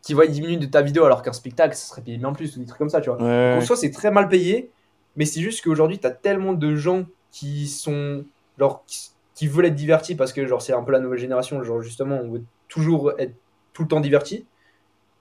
qui 0.02 0.14
voient 0.14 0.28
10 0.28 0.42
minutes 0.42 0.62
de 0.62 0.66
ta 0.66 0.82
vidéo 0.82 1.04
alors 1.06 1.22
qu'un 1.22 1.34
spectacle, 1.34 1.76
ça 1.76 1.88
serait 1.88 2.02
payé 2.02 2.18
bien 2.18 2.34
plus, 2.34 2.56
ou 2.58 2.60
des 2.60 2.66
trucs 2.66 2.80
comme 2.80 2.90
ça, 2.90 3.02
tu 3.02 3.10
vois. 3.10 3.22
Ouais, 3.22 3.58
En 3.58 3.62
soi, 3.62 3.76
c'est 3.76 3.92
très 3.92 4.12
mal 4.12 4.28
payé, 4.28 4.72
mais 5.16 5.26
c'est 5.26 5.42
juste 5.42 5.64
qu'aujourd'hui, 5.64 6.00
t'as 6.00 6.12
tellement 6.12 6.54
de 6.54 6.76
gens 6.76 7.06
qui 7.32 7.68
sont, 7.68 8.24
genre, 8.58 8.84
qui, 8.88 9.12
qui 9.36 9.48
veulent 9.48 9.66
être 9.66 9.76
divertis 9.76 10.16
parce 10.16 10.34
que, 10.34 10.48
genre, 10.48 10.62
c'est 10.62 10.74
un 10.74 10.82
peu 10.82 10.92
la 10.92 11.00
nouvelle 11.00 11.20
génération, 11.20 11.62
genre, 11.64 11.82
justement, 11.82 12.20
on 12.24 12.32
veut 12.32 12.44
toujours 12.68 13.12
être 13.20 13.34
tout 13.74 13.84
le 13.84 13.88
temps 13.88 14.00
diverti. 14.00 14.46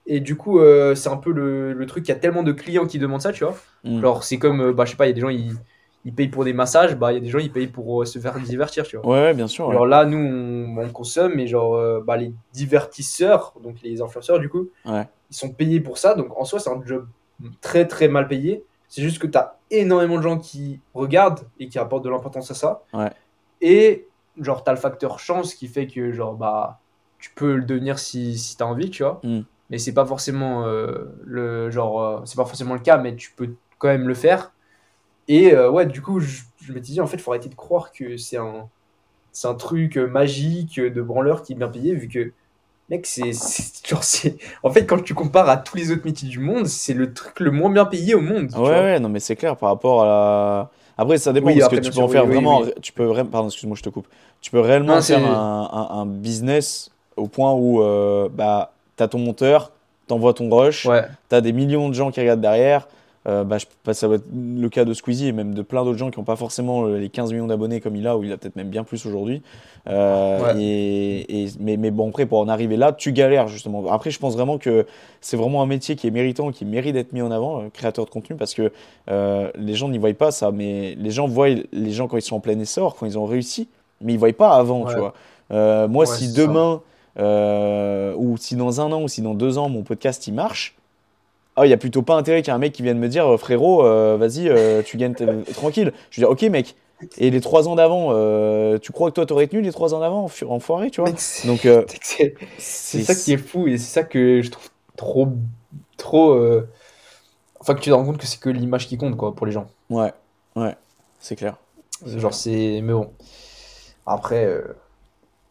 Et 0.09 0.19
du 0.21 0.37
coup, 0.37 0.59
euh, 0.59 0.95
c'est 0.95 1.09
un 1.09 1.17
peu 1.17 1.31
le, 1.31 1.73
le 1.73 1.85
truc, 1.85 2.07
il 2.07 2.11
y 2.11 2.13
a 2.13 2.17
tellement 2.17 2.41
de 2.43 2.53
clients 2.53 2.85
qui 2.87 2.97
demandent 2.97 3.21
ça, 3.21 3.33
tu 3.33 3.43
vois. 3.43 3.55
Mm. 3.83 4.01
Genre, 4.01 4.23
c'est 4.23 4.37
comme, 4.37 4.61
euh, 4.61 4.73
bah, 4.73 4.85
je 4.85 4.91
sais 4.91 4.97
pas, 4.97 5.05
il 5.05 5.09
y 5.09 5.11
a 5.11 5.13
des 5.15 5.19
gens, 5.21 5.29
ils, 5.29 5.53
ils 6.05 6.13
payent 6.15 6.29
pour 6.29 6.45
des 6.45 6.53
massages, 6.53 6.95
bah, 6.95 7.11
il 7.11 7.15
y 7.15 7.17
a 7.17 7.21
des 7.21 7.27
gens, 7.29 7.39
ils 7.39 7.51
payent 7.51 7.67
pour 7.67 8.01
euh, 8.01 8.05
se 8.05 8.17
faire 8.17 8.39
divertir, 8.39 8.85
tu 8.85 8.95
vois. 8.97 9.05
Ouais, 9.05 9.21
ouais, 9.23 9.33
bien 9.33 9.47
sûr. 9.47 9.67
ouais. 9.67 9.73
Genre 9.75 9.85
là, 9.85 10.05
nous, 10.05 10.17
on, 10.17 10.77
on 10.81 10.89
consomme, 10.89 11.33
mais 11.35 11.45
genre, 11.47 12.01
bah, 12.03 12.15
les 12.15 12.31
divertisseurs, 12.53 13.53
donc 13.61 13.75
les 13.83 14.01
influenceurs, 14.01 14.39
du 14.39 14.47
coup, 14.49 14.69
Ouais. 14.85 15.05
ils 15.29 15.35
sont 15.35 15.49
payés 15.51 15.81
pour 15.81 15.97
ça. 15.97 16.13
Donc 16.15 16.37
en 16.39 16.45
soi, 16.45 16.59
c'est 16.59 16.69
un 16.69 16.81
job 16.85 17.05
très 17.61 17.85
très 17.85 18.07
mal 18.07 18.27
payé. 18.27 18.63
C'est 18.87 19.01
juste 19.01 19.19
que 19.19 19.27
tu 19.27 19.37
as 19.37 19.57
énormément 19.69 20.15
de 20.15 20.21
gens 20.21 20.37
qui 20.39 20.79
regardent 20.93 21.41
et 21.59 21.67
qui 21.67 21.77
apportent 21.77 22.05
de 22.05 22.09
l'importance 22.09 22.49
à 22.49 22.53
ça. 22.53 22.83
Et 23.61 24.07
genre, 24.39 24.63
tu 24.63 24.69
as 24.69 24.73
le 24.73 24.79
facteur 24.79 25.19
chance 25.19 25.53
qui 25.55 25.67
fait 25.67 25.87
que, 25.87 26.11
genre, 26.13 26.33
bah, 26.35 26.79
tu 27.19 27.31
peux 27.35 27.55
le 27.55 27.63
devenir 27.65 27.99
si, 27.99 28.37
si 28.37 28.55
tu 28.55 28.63
as 28.63 28.67
envie, 28.67 28.89
tu 28.89 29.03
vois. 29.03 29.19
Mm. 29.23 29.41
Mais 29.69 29.77
c'est 29.79 29.93
pas 29.93 30.05
forcément 30.05 30.65
euh, 30.65 31.05
le 31.23 31.69
genre, 31.71 32.01
euh, 32.01 32.25
c'est 32.25 32.37
pas 32.37 32.45
forcément 32.45 32.73
le 32.75 32.79
cas, 32.81 32.97
mais 32.97 33.15
tu 33.15 33.31
peux 33.35 33.57
quand 33.79 33.89
même 33.89 34.07
le 34.07 34.13
faire. 34.15 34.53
Et 35.27 35.53
euh, 35.53 35.69
ouais, 35.71 35.85
du 35.85 36.01
coup, 36.01 36.19
je, 36.19 36.43
je 36.61 36.73
m'étais 36.73 36.93
dit, 36.93 37.01
en 37.01 37.07
fait, 37.07 37.17
il 37.17 37.23
faut 37.23 37.31
arrêter 37.31 37.49
de 37.49 37.55
croire 37.55 37.91
que 37.91 38.17
c'est 38.17 38.37
un, 38.37 38.69
c'est 39.31 39.47
un 39.47 39.55
truc 39.55 39.97
magique 39.97 40.79
de 40.81 41.01
branleur 41.01 41.43
qui 41.43 41.53
est 41.53 41.55
bien 41.57 41.69
payé, 41.69 41.95
vu 41.95 42.07
que, 42.09 42.33
mec, 42.89 43.05
c'est, 43.07 43.33
c'est- 43.33 43.87
genre, 43.89 44.03
c'est, 44.03 44.37
en 44.63 44.71
fait, 44.71 44.85
quand 44.87 45.03
tu 45.03 45.13
compares 45.15 45.49
à 45.49 45.57
tous 45.57 45.77
les 45.77 45.91
autres 45.91 46.05
métiers 46.05 46.29
du 46.29 46.39
monde, 46.39 46.67
c'est 46.67 46.93
le 46.95 47.13
truc 47.13 47.39
le 47.41 47.51
moins 47.51 47.71
bien 47.71 47.85
payé 47.85 48.15
au 48.15 48.21
monde. 48.21 48.53
Ouais, 48.53 48.61
ouais, 48.61 48.99
non, 48.99 49.09
mais 49.09 49.19
c'est 49.19 49.35
clair 49.35 49.57
par 49.57 49.69
rapport 49.69 50.03
à 50.03 50.05
la. 50.05 50.71
Après, 50.97 51.17
ça 51.17 51.33
dépend 51.33 51.51
Oui, 51.51 51.57
parce 51.57 51.67
que 51.67 51.75
tu 51.75 51.91
peux 51.91 51.99
en 51.99 52.07
faire 52.07 52.25
oui, 52.25 52.27
vraiment. 52.27 52.63
oui. 52.63 52.71
Tu 52.81 52.93
peux 52.93 53.03
vraiment. 53.05 53.29
Pardon, 53.29 53.49
excuse-moi, 53.49 53.75
je 53.77 53.83
te 53.83 53.89
coupe. 53.89 54.07
Tu 54.41 54.51
peux 54.51 54.59
réellement 54.59 54.97
Non, 54.97 55.01
faire 55.01 55.25
un, 55.25 55.69
un- 55.71 55.95
un 56.01 56.05
business 56.05 56.89
au 57.17 57.27
point 57.27 57.53
où 57.53 57.81
euh, 57.81 58.29
bah, 58.31 58.73
t'as 58.97 59.07
ton 59.07 59.19
monteur, 59.19 59.71
t'envoies 60.07 60.33
ton 60.33 60.49
rush, 60.49 60.85
Ouais, 60.85 61.03
t'as 61.29 61.39
des 61.41 61.53
millions 61.53 61.87
de 61.89 61.93
gens 61.93 62.11
qui 62.11 62.19
regardent 62.19 62.41
derrière. 62.41 62.87
Euh, 63.27 63.43
bah, 63.43 63.57
je- 63.57 63.65
bah, 63.83 63.93
ça 63.93 64.07
va 64.07 64.15
être 64.15 64.23
le 64.33 64.69
cas 64.69 64.85
de 64.85 64.93
Squeezie 64.93 65.27
et 65.27 65.31
même 65.33 65.53
de 65.53 65.61
plein 65.61 65.83
d'autres 65.83 65.97
gens 65.97 66.09
qui 66.11 66.17
n'ont 66.17 66.23
pas 66.23 66.37
forcément 66.37 66.85
euh, 66.85 66.97
les 66.97 67.09
15 67.09 67.33
millions 67.33 67.47
d'abonnés 67.47 67.81
comme 67.81 67.97
il 67.97 68.07
a, 68.07 68.15
ou 68.17 68.23
il 68.23 68.31
a 68.31 68.37
peut-être 68.37 68.55
même 68.55 68.69
bien 68.69 68.85
plus 68.85 69.05
aujourd'hui. 69.05 69.41
Euh, 69.89 70.53
Ouais. 70.53 70.61
et, 70.63 71.43
et- 71.43 71.49
mais, 71.59 71.75
mais 71.75 71.91
bon, 71.91 72.07
après, 72.07 72.25
pour 72.25 72.39
en 72.39 72.47
arriver 72.47 72.77
là, 72.77 72.93
tu 72.93 73.11
galères 73.11 73.49
justement. 73.49 73.91
Après, 73.91 74.11
je 74.11 74.19
pense 74.19 74.33
vraiment 74.35 74.57
que 74.57 74.85
c'est 75.19 75.35
vraiment 75.35 75.61
un 75.61 75.65
métier 75.65 75.97
qui 75.97 76.07
est 76.07 76.11
méritant, 76.11 76.51
qui 76.53 76.63
mérite 76.63 76.93
d'être 76.93 77.11
mis 77.11 77.21
en 77.21 77.31
avant, 77.31 77.59
euh, 77.63 77.63
créateur 77.73 78.05
de 78.05 78.09
contenu, 78.09 78.37
parce 78.37 78.53
que 78.53 78.71
les 79.09 79.73
gens 79.73 79.89
n'y 79.89 79.97
voient 79.97 80.13
pas 80.13 80.31
ça, 80.31 80.51
mais 80.51 80.95
les 80.97 81.11
gens 81.11 81.27
voient 81.27 81.49
les 81.49 81.91
gens 81.91 82.07
quand 82.07 82.15
ils 82.17 82.21
sont 82.21 82.37
en 82.37 82.39
plein 82.39 82.57
essor, 82.59 82.95
quand 82.95 83.05
ils 83.05 83.17
ont 83.19 83.25
réussi, 83.25 83.67
mais 84.01 84.13
ils 84.13 84.15
ne 84.15 84.19
voient 84.21 84.31
pas 84.33 84.51
avant, 84.55 84.85
tu 84.85 84.93
vois. 85.49 85.87
Moi, 85.87 86.05
Ouais, 86.05 86.15
si 86.17 86.27
ça. 86.27 86.33
Euh, 87.19 88.13
ou 88.15 88.37
si 88.37 88.55
dans 88.55 88.81
un 88.81 88.91
an, 88.91 89.01
ou 89.03 89.07
si 89.07 89.21
dans 89.21 89.33
deux 89.33 89.57
ans, 89.57 89.69
mon 89.69 89.83
podcast 89.83 90.27
il 90.27 90.33
marche, 90.33 90.75
ah, 91.55 91.65
il 91.65 91.69
y 91.69 91.73
a 91.73 91.77
plutôt 91.77 92.03
pas 92.03 92.15
intérêt 92.15 92.41
qu'il 92.43 92.51
y 92.51 92.53
ait 92.53 92.55
un 92.55 92.59
mec 92.59 92.73
qui 92.73 92.83
vienne 92.83 92.99
me 92.99 93.07
dire 93.09 93.25
euh, 93.27 93.37
frérot, 93.37 93.83
euh, 93.83 94.15
vas-y, 94.17 94.47
euh, 94.47 94.83
tu 94.83 94.97
gagnes 94.97 95.15
tranquille. 95.55 95.91
Je 96.11 96.21
veux 96.21 96.27
dire, 96.27 96.29
ok, 96.31 96.41
mec. 96.51 96.75
Et 97.17 97.29
les 97.29 97.41
trois 97.41 97.67
ans 97.67 97.75
d'avant, 97.75 98.09
euh, 98.11 98.79
tu 98.79 98.91
crois 98.91 99.09
que 99.09 99.15
toi 99.15 99.25
t'aurais 99.25 99.47
tenu 99.47 99.61
les 99.61 99.71
trois 99.71 99.93
ans 99.93 99.99
d'avant, 99.99 100.25
enf- 100.27 100.45
enfoiré, 100.47 100.89
tu 100.89 101.01
vois 101.01 101.11
Donc, 101.45 101.67
c'est 102.57 103.03
ça 103.03 103.13
qui 103.15 103.33
est 103.33 103.37
fou 103.37 103.67
et 103.67 103.77
c'est 103.77 103.91
ça 103.91 104.03
que 104.03 104.41
je 104.41 104.49
trouve 104.49 104.69
trop, 104.95 105.27
trop. 105.97 106.35
Enfin, 107.59 107.75
que 107.75 107.81
tu 107.81 107.89
te 107.89 107.95
rends 107.95 108.05
compte 108.05 108.17
que 108.17 108.25
c'est 108.25 108.39
que 108.39 108.49
l'image 108.49 108.87
qui 108.87 108.97
compte, 108.97 109.15
quoi, 109.15 109.35
pour 109.35 109.45
les 109.45 109.51
gens. 109.51 109.67
Ouais, 109.89 110.11
ouais, 110.55 110.75
c'est 111.19 111.35
clair. 111.35 111.57
Genre, 112.05 112.33
c'est. 112.33 112.81
Mais 112.81 112.93
bon. 112.93 113.11
Après, 114.05 114.47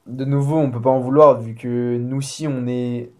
de 0.06 0.24
nouveau, 0.24 0.58
on 0.58 0.70
peut 0.70 0.80
pas 0.80 0.90
en 0.90 1.00
vouloir, 1.00 1.40
vu 1.40 1.54
que 1.54 1.96
nous 1.98 2.18
aussi, 2.18 2.46
on 2.46 2.66
est 2.66 3.10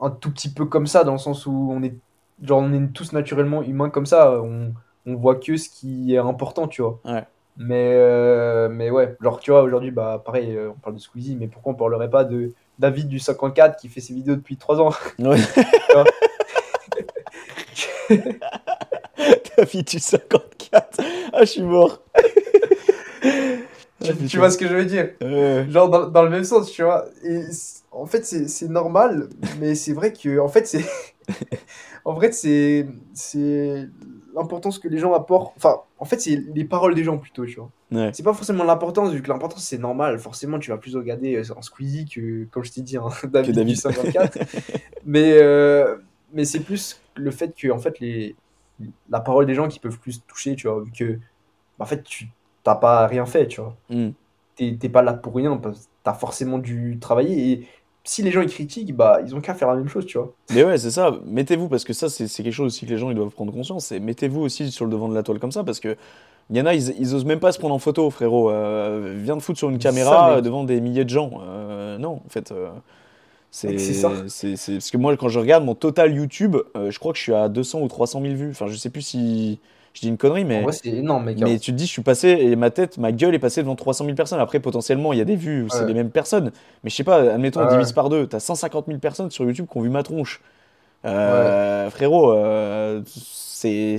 un 0.00 0.10
tout 0.10 0.30
petit 0.30 0.52
peu 0.52 0.64
comme 0.66 0.86
ça, 0.86 1.04
dans 1.04 1.12
le 1.12 1.18
sens 1.18 1.46
où 1.46 1.70
on 1.72 1.82
est. 1.82 1.94
Genre, 2.42 2.60
on 2.60 2.72
est 2.72 2.92
tous 2.92 3.12
naturellement 3.12 3.62
humains 3.62 3.90
comme 3.90 4.06
ça. 4.06 4.40
On, 4.40 4.72
on 5.06 5.14
voit 5.14 5.36
que 5.36 5.56
ce 5.56 5.68
qui 5.68 6.14
est 6.14 6.18
important, 6.18 6.68
tu 6.68 6.82
vois. 6.82 6.98
Ouais. 7.04 7.24
Mais, 7.56 7.92
euh, 7.94 8.68
mais 8.70 8.90
ouais, 8.90 9.16
genre, 9.20 9.38
tu 9.40 9.50
vois, 9.50 9.62
aujourd'hui, 9.62 9.90
bah, 9.90 10.22
pareil, 10.24 10.56
euh, 10.56 10.70
on 10.70 10.80
parle 10.80 10.94
de 10.96 11.00
Squeezie, 11.00 11.36
mais 11.36 11.46
pourquoi 11.46 11.72
on 11.72 11.76
parlerait 11.76 12.08
pas 12.08 12.24
de 12.24 12.54
David 12.78 13.08
du 13.08 13.18
54 13.18 13.78
qui 13.78 13.88
fait 13.88 14.00
ses 14.00 14.14
vidéos 14.14 14.36
depuis 14.36 14.56
3 14.56 14.80
ans? 14.80 14.90
Ouais. 15.18 15.36
Fille 19.66 19.82
du 19.84 19.98
54. 19.98 21.00
Ah, 21.32 21.40
je 21.40 21.44
suis 21.44 21.62
mort. 21.62 22.00
tu, 24.02 24.26
tu 24.26 24.38
vois 24.38 24.50
ce 24.50 24.58
que 24.58 24.66
je 24.68 24.74
veux 24.74 24.84
dire 24.84 25.10
Euh, 25.22 25.68
Genre 25.70 25.88
dans, 25.88 26.08
dans 26.08 26.22
le 26.22 26.30
même 26.30 26.44
sens, 26.44 26.70
tu 26.70 26.82
vois. 26.82 27.06
Et 27.24 27.42
en 27.92 28.06
fait, 28.06 28.24
c'est 28.24 28.68
normal, 28.68 29.28
mais 29.58 29.74
c'est 29.74 29.92
vrai 29.92 30.12
que, 30.12 30.38
en 30.38 30.48
fait, 30.48 30.66
c'est. 30.66 30.84
en 32.04 32.14
vrai, 32.14 32.32
c'est. 32.32 32.86
C'est 33.14 33.88
l'importance 34.34 34.78
que 34.78 34.88
les 34.88 34.98
gens 34.98 35.12
apportent. 35.12 35.54
Enfin, 35.56 35.80
en 35.98 36.04
fait, 36.04 36.20
c'est 36.20 36.36
les 36.54 36.64
paroles 36.64 36.94
des 36.94 37.02
gens 37.04 37.18
plutôt, 37.18 37.44
tu 37.46 37.56
vois. 37.56 37.70
ouais. 37.92 38.10
C'est 38.14 38.22
pas 38.22 38.32
forcément 38.32 38.64
l'importance, 38.64 39.12
vu 39.12 39.22
que 39.22 39.28
l'importance, 39.28 39.64
c'est 39.64 39.78
normal. 39.78 40.18
Forcément, 40.18 40.58
tu 40.58 40.70
vas 40.70 40.78
plus 40.78 40.96
regarder 40.96 41.34
euh, 41.36 41.54
un 41.56 41.62
Squeezie 41.62 42.06
que, 42.06 42.44
comme 42.50 42.64
je 42.64 42.72
t'ai 42.72 42.82
dit, 42.82 42.96
un 42.96 43.08
David, 43.28 43.54
David. 43.54 43.74
du 43.74 43.76
54. 43.76 44.38
mais 45.04 45.32
euh, 45.34 45.96
mais 46.32 46.44
c'est 46.44 46.60
plus 46.60 47.00
le 47.16 47.30
fait 47.32 47.54
que, 47.56 47.70
en 47.72 47.78
fait, 47.78 47.98
les, 47.98 48.36
la 49.10 49.20
parole 49.20 49.46
des 49.46 49.54
gens 49.54 49.68
qui 49.68 49.80
peuvent 49.80 49.98
plus 49.98 50.22
toucher, 50.26 50.54
tu 50.54 50.68
vois, 50.68 50.80
vu 50.82 50.92
que, 50.92 51.18
en 51.80 51.84
fait, 51.86 52.02
tu 52.04 52.28
t'as 52.62 52.74
pas 52.74 53.06
rien 53.06 53.26
fait, 53.26 53.46
tu 53.46 53.60
vois 53.60 53.76
Hmm. 53.90 54.10
t'es 54.56 54.88
pas 54.88 55.02
là 55.02 55.12
pour 55.14 55.34
rien, 55.34 55.56
parce 55.56 55.78
que 55.80 55.84
t'as 56.04 56.14
forcément 56.14 56.58
dû 56.58 56.98
travailler. 57.00 57.52
Et 57.52 57.66
si 58.04 58.22
les 58.22 58.30
gens 58.30 58.40
ils 58.42 58.48
critiquent, 58.50 58.94
bah 58.94 59.20
ils 59.24 59.34
ont 59.34 59.40
qu'à 59.40 59.54
faire 59.54 59.68
la 59.68 59.76
même 59.76 59.88
chose, 59.88 60.06
tu 60.06 60.18
vois. 60.18 60.32
Mais 60.54 60.64
ouais, 60.64 60.78
c'est 60.78 60.90
ça. 60.90 61.12
Mettez-vous, 61.26 61.68
parce 61.68 61.84
que 61.84 61.92
ça, 61.92 62.08
c'est 62.08 62.26
quelque 62.42 62.50
chose 62.52 62.66
aussi 62.66 62.86
que 62.86 62.90
les 62.90 62.98
gens 62.98 63.10
ils 63.10 63.16
doivent 63.16 63.30
prendre 63.30 63.52
conscience. 63.52 63.86
C'est 63.86 64.00
mettez-vous 64.00 64.40
aussi 64.40 64.70
sur 64.70 64.84
le 64.84 64.90
devant 64.90 65.08
de 65.08 65.14
la 65.14 65.22
toile 65.22 65.38
comme 65.38 65.52
ça, 65.52 65.64
parce 65.64 65.80
que 65.80 65.96
il 66.50 66.56
y 66.56 66.60
en 66.60 66.66
a, 66.66 66.74
ils, 66.74 66.98
ils 67.00 67.14
osent 67.14 67.24
même 67.24 67.38
pas 67.38 67.52
se 67.52 67.58
prendre 67.58 67.74
en 67.74 67.78
photo, 67.78 68.10
frérot. 68.10 68.50
Euh, 68.50 69.14
viens 69.22 69.36
de 69.36 69.40
foutre 69.42 69.58
sur 69.58 69.70
une 69.70 69.80
ça, 69.80 69.90
caméra 69.90 70.32
euh, 70.32 70.40
devant 70.40 70.64
des 70.64 70.80
milliers 70.80 71.04
de 71.04 71.10
gens. 71.10 71.30
Euh, 71.46 71.96
non, 71.98 72.20
en 72.26 72.28
fait. 72.28 72.50
euh, 72.52 72.70
c'est 73.52 73.78
ça. 73.78 74.08
Parce 74.10 74.90
que 74.90 74.96
moi, 74.96 75.16
quand 75.16 75.28
je 75.28 75.38
regarde 75.38 75.64
mon 75.64 75.74
total 75.74 76.14
YouTube, 76.14 76.56
euh, 76.76 76.90
je 76.90 76.98
crois 76.98 77.12
que 77.12 77.18
je 77.18 77.22
suis 77.22 77.34
à 77.34 77.48
200 77.48 77.80
ou 77.82 77.88
300 77.88 78.20
000 78.22 78.34
vues. 78.34 78.50
Enfin, 78.50 78.66
je 78.66 78.76
sais 78.76 78.90
plus 78.90 79.02
si 79.02 79.58
je 79.94 80.00
dis 80.02 80.08
une 80.08 80.16
connerie, 80.16 80.44
mais. 80.44 80.58
En 80.60 80.62
vrai, 80.62 80.72
c'est 80.72 80.88
énorme, 80.90 81.24
mec. 81.24 81.38
Mais 81.40 81.54
hein. 81.54 81.58
tu 81.60 81.72
te 81.72 81.76
dis, 81.76 81.86
je 81.86 81.90
suis 81.90 82.02
passé 82.02 82.28
et 82.28 82.54
ma 82.56 82.70
tête, 82.70 82.96
ma 82.98 83.10
gueule 83.12 83.34
est 83.34 83.38
passée 83.40 83.60
devant 83.62 83.74
300 83.76 84.04
000 84.04 84.14
personnes. 84.16 84.38
Après, 84.40 84.60
potentiellement, 84.60 85.12
il 85.12 85.18
y 85.18 85.22
a 85.22 85.24
des 85.24 85.36
vues 85.36 85.66
c'est 85.70 85.80
Ouais. 85.80 85.86
les 85.88 85.94
mêmes 85.94 86.10
personnes. 86.10 86.52
Mais 86.84 86.90
je 86.90 86.96
sais 86.96 87.04
pas, 87.04 87.32
admettons, 87.32 87.60
on 87.60 87.64
Ouais. 87.64 87.70
divise 87.72 87.92
par 87.92 88.08
deux. 88.08 88.26
T'as 88.26 88.40
150 88.40 88.86
000 88.86 88.98
personnes 88.98 89.30
sur 89.30 89.44
YouTube 89.44 89.66
qui 89.70 89.78
ont 89.78 89.82
vu 89.82 89.88
ma 89.90 90.02
tronche. 90.02 90.40
Euh, 91.06 91.88
Frérot, 91.90 92.32
euh, 92.32 93.02
c'est 93.06 93.98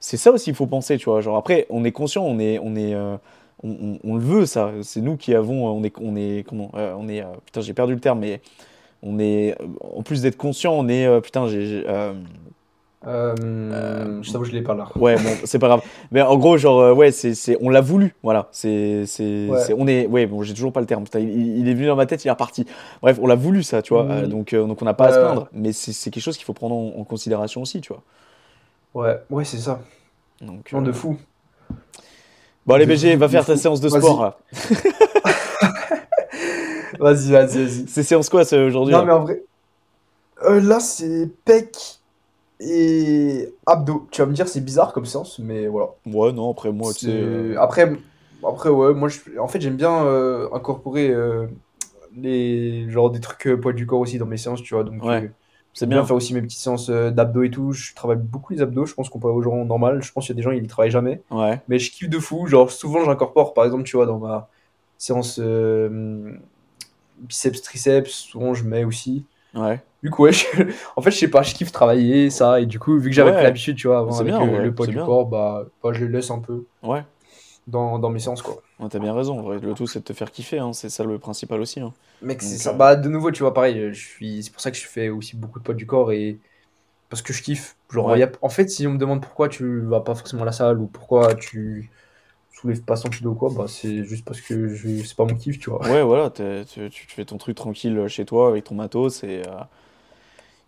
ça 0.00 0.30
aussi 0.32 0.44
qu'il 0.44 0.54
faut 0.54 0.66
penser, 0.66 0.96
tu 0.98 1.06
vois. 1.10 1.20
Genre, 1.20 1.36
après, 1.36 1.66
on 1.70 1.84
est 1.84 1.92
conscient, 1.92 2.24
on 2.24 2.38
est. 2.38 2.58
On 2.62 2.74
est 2.76 2.94
euh, 2.94 3.16
on, 3.64 3.70
on- 3.70 3.98
on 4.04 4.14
le 4.14 4.22
veut, 4.22 4.46
ça. 4.46 4.70
C'est 4.82 5.00
nous 5.00 5.16
qui 5.16 5.34
avons. 5.34 5.66
On 5.66 5.82
est. 5.84 5.92
On 6.00 6.14
est 6.16 6.44
comment 6.48 6.70
euh, 6.76 6.94
On 6.98 7.08
est. 7.08 7.22
euh, 7.22 7.26
putain, 7.44 7.60
j'ai 7.60 7.74
perdu 7.74 7.94
le 7.94 8.00
terme, 8.00 8.20
mais. 8.20 8.40
On 9.02 9.18
est. 9.18 9.56
En 9.94 10.02
plus 10.02 10.22
d'être 10.22 10.36
conscient, 10.36 10.72
on 10.72 10.88
est. 10.88 11.06
euh, 11.06 11.20
putain, 11.20 11.48
j'ai. 11.48 11.84
Euh, 13.06 13.34
Euh, 13.40 14.22
je 14.22 14.32
t'avoue, 14.32 14.44
je 14.44 14.52
l'ai 14.52 14.62
pas 14.62 14.74
là. 14.74 14.88
Ouais, 14.96 15.16
bon, 15.16 15.30
c'est 15.44 15.58
pas 15.58 15.68
grave. 15.68 15.82
Mais 16.10 16.20
en 16.22 16.36
gros, 16.36 16.56
genre, 16.58 16.80
euh, 16.80 16.92
ouais, 16.92 17.10
c'est, 17.12 17.56
on 17.60 17.70
l'a 17.70 17.80
voulu, 17.80 18.14
voilà. 18.22 18.48
C'est, 18.52 19.04
c'est, 19.06 19.46
Ouais. 19.48 19.74
on 19.76 19.86
est, 19.86 20.06
ouais, 20.06 20.26
bon, 20.26 20.42
j'ai 20.42 20.54
toujours 20.54 20.72
pas 20.72 20.80
le 20.80 20.86
terme. 20.86 21.04
Putain, 21.04 21.20
il, 21.20 21.58
il 21.58 21.68
est 21.68 21.74
venu 21.74 21.86
dans 21.86 21.96
ma 21.96 22.06
tête, 22.06 22.24
il 22.24 22.28
est 22.28 22.32
reparti. 22.32 22.66
Bref, 23.02 23.18
on 23.22 23.26
l'a 23.26 23.34
voulu, 23.36 23.62
ça, 23.62 23.82
tu 23.82 23.94
vois. 23.94 24.04
Mhm. 24.04 24.10
Euh, 24.10 24.26
donc, 24.26 24.54
donc, 24.54 24.82
on 24.82 24.84
n'a 24.84 24.94
pas 24.94 25.06
à 25.08 25.12
se 25.12 25.18
plaindre. 25.18 25.48
Mais 25.52 25.72
c'est, 25.72 26.10
quelque 26.10 26.22
chose 26.22 26.36
qu'il 26.36 26.44
faut 26.46 26.54
prendre 26.54 26.74
en, 26.74 26.98
en 27.00 27.04
considération 27.04 27.62
aussi, 27.62 27.80
tu 27.80 27.92
vois. 27.92 28.02
Ouais, 28.94 29.16
ouais, 29.30 29.44
c'est 29.44 29.58
ça. 29.58 29.80
Donc, 30.40 30.72
Non, 30.72 30.82
de 30.82 30.92
fou. 30.92 31.16
Bon, 32.66 32.74
allez, 32.74 32.86
BG, 32.86 33.16
va 33.16 33.28
faire 33.28 33.44
ta 33.46 33.54
fou. 33.54 33.60
séance 33.60 33.80
de 33.80 33.88
sport. 33.88 34.22
là. 34.22 34.38
Vas-y, 36.98 37.30
vas-y, 37.30 37.64
vas-y. 37.64 37.84
C'est 37.88 38.02
séance 38.02 38.28
quoi, 38.28 38.40
aujourd'hui 38.42 38.92
Non, 38.92 39.00
là 39.00 39.04
mais 39.04 39.12
en 39.12 39.20
vrai, 39.20 39.42
là, 40.60 40.80
c'est 40.80 41.28
pec 41.44 41.97
et 42.60 43.54
abdos. 43.66 44.06
Tu 44.10 44.20
vas 44.20 44.26
me 44.26 44.32
dire, 44.34 44.48
c'est 44.48 44.60
bizarre 44.60 44.92
comme 44.92 45.06
séance, 45.06 45.38
mais 45.38 45.66
voilà. 45.68 45.88
Ouais, 46.06 46.32
non, 46.32 46.50
après, 46.50 46.72
moi, 46.72 46.92
tu 46.94 47.00
sais. 47.06 47.12
Euh, 47.12 47.54
Après, 47.60 47.92
après, 48.46 48.68
ouais, 48.70 48.94
moi, 48.94 49.08
je... 49.08 49.38
en 49.38 49.48
fait, 49.48 49.60
j'aime 49.60 49.76
bien 49.76 50.04
euh, 50.06 50.48
incorporer 50.52 51.10
euh, 51.10 51.46
les... 52.16 52.88
genre 52.90 53.10
des 53.10 53.20
trucs 53.20 53.60
poids 53.60 53.72
du 53.72 53.86
corps 53.86 54.00
aussi 54.00 54.18
dans 54.18 54.26
mes 54.26 54.36
séances, 54.38 54.62
tu 54.62 54.74
vois. 54.74 54.84
Donc, 54.84 55.02
Ouais, 55.02 55.30
c'est 55.74 55.86
J'aime 55.86 55.90
bien 55.90 56.00
bien. 56.00 56.06
faire 56.06 56.16
aussi 56.16 56.34
mes 56.34 56.42
petites 56.42 56.58
séances 56.60 56.90
d'abdos 56.90 57.42
et 57.44 57.50
tout. 57.50 57.72
Je 57.72 57.94
travaille 57.94 58.16
beaucoup 58.18 58.52
les 58.52 58.62
abdos, 58.62 58.86
je 58.86 58.94
pense 58.94 59.08
qu'on 59.08 59.20
peut 59.20 59.28
aux 59.28 59.42
gens 59.42 59.64
normal. 59.64 60.02
Je 60.02 60.12
pense 60.12 60.26
qu'il 60.26 60.34
y 60.34 60.36
a 60.36 60.40
des 60.40 60.42
gens, 60.42 60.50
ils 60.50 60.62
ne 60.62 60.68
travaillent 60.68 60.90
jamais. 60.90 61.22
Ouais, 61.30 61.60
Mais 61.68 61.78
je 61.78 61.90
kiffe 61.92 62.08
de 62.08 62.18
fou. 62.18 62.46
Genre, 62.46 62.70
souvent, 62.70 63.04
j'incorpore, 63.04 63.54
par 63.54 63.64
exemple, 63.64 63.84
tu 63.84 63.96
vois, 63.96 64.06
dans 64.06 64.18
ma 64.18 64.48
séance 64.98 65.38
euh, 65.42 66.32
biceps, 67.18 67.62
triceps, 67.62 68.10
souvent, 68.10 68.54
je 68.54 68.64
mets 68.64 68.84
aussi. 68.84 69.24
ouais. 69.54 69.80
Du 70.02 70.10
coup, 70.10 70.22
ouais, 70.24 70.32
je- 70.32 70.46
en 70.96 71.02
fait, 71.02 71.10
je 71.10 71.16
sais 71.18 71.28
pas, 71.28 71.42
je 71.42 71.54
kiffe 71.54 71.72
travailler 71.72 72.30
ça. 72.30 72.60
Et 72.60 72.66
du 72.66 72.78
coup, 72.78 72.98
vu 72.98 73.10
que 73.10 73.14
j'avais 73.16 73.32
Ouais. 73.32 73.32
pris 73.32 73.44
l'habitude, 73.44 73.76
tu 73.76 73.88
vois, 73.88 73.98
avant, 73.98 74.18
avec 74.18 74.24
bien, 74.24 74.38
le, 74.38 74.58
ouais, 74.58 74.60
le 74.60 74.74
poids 74.74 74.86
du 74.86 74.94
bien. 74.94 75.00
corps, 75.00 75.26
bah, 75.26 75.66
bah, 75.82 75.92
je 75.92 76.04
le 76.04 76.12
laisse 76.12 76.30
un 76.30 76.40
peu 76.40 76.66
Ouais. 76.82 77.04
dans, 77.66 77.98
dans 77.98 78.10
mes 78.10 78.18
séances, 78.20 78.42
quoi. 78.42 78.62
Ouais, 78.78 78.88
T'as 78.88 78.98
bien 78.98 79.14
raison. 79.14 79.42
vrai. 79.42 79.58
Le 79.60 79.74
tout, 79.74 79.86
c'est 79.86 80.00
de 80.00 80.04
te 80.04 80.12
faire 80.12 80.30
kiffer. 80.32 80.58
hein. 80.58 80.72
C'est 80.72 80.90
ça 80.90 81.04
le 81.04 81.18
principal 81.18 81.60
aussi. 81.60 81.80
hein. 81.80 81.92
Mec, 82.20 82.42
c'est 82.42 82.58
ça. 82.58 82.72
euh, 82.72 82.74
Bah, 82.74 82.96
de 82.96 83.08
nouveau, 83.08 83.30
tu 83.30 83.42
vois, 83.42 83.54
pareil, 83.54 83.92
je 83.94 84.06
suis... 84.06 84.42
c'est 84.42 84.50
pour 84.50 84.60
ça 84.60 84.70
que 84.70 84.76
je 84.76 84.86
fais 84.86 85.08
aussi 85.08 85.36
beaucoup 85.36 85.58
de 85.60 85.64
poids 85.64 85.74
du 85.74 85.86
corps 85.86 86.10
et 86.12 86.40
parce 87.10 87.22
que 87.22 87.32
je 87.34 87.42
kiffe. 87.42 87.76
Genre, 87.90 88.16
Ouais. 88.16 88.18
y 88.18 88.22
a... 88.24 88.32
en 88.42 88.48
fait, 88.50 88.68
si 88.70 88.86
on 88.86 88.92
me 88.92 88.98
demande 88.98 89.22
pourquoi 89.22 89.48
tu 89.48 89.82
vas 89.82 90.00
pas 90.02 90.14
forcément 90.16 90.42
à 90.42 90.46
la 90.46 90.52
salle 90.52 90.80
ou 90.80 90.88
pourquoi 90.88 91.34
tu 91.36 91.92
soulèves 92.52 92.84
pas 92.84 92.96
100 92.96 93.10
kilos 93.10 93.36
quoi, 93.38 93.50
bah, 93.50 93.66
c'est 93.68 94.04
juste 94.04 94.24
parce 94.26 94.40
que 94.42 94.68
je... 94.74 95.02
c'est 95.04 95.16
pas 95.16 95.26
mon 95.26 95.36
kiff, 95.36 95.58
tu 95.60 95.70
vois. 95.70 95.82
Ouais, 95.84 96.02
voilà, 96.02 96.30
tu 96.30 96.90
fais 97.08 97.24
ton 97.24 97.38
truc 97.38 97.56
tranquille 97.56 98.08
chez 98.08 98.24
toi 98.26 98.48
avec 98.48 98.64
ton 98.64 98.74
matos 98.74 99.22
et, 99.22 99.42
euh, 99.46 99.60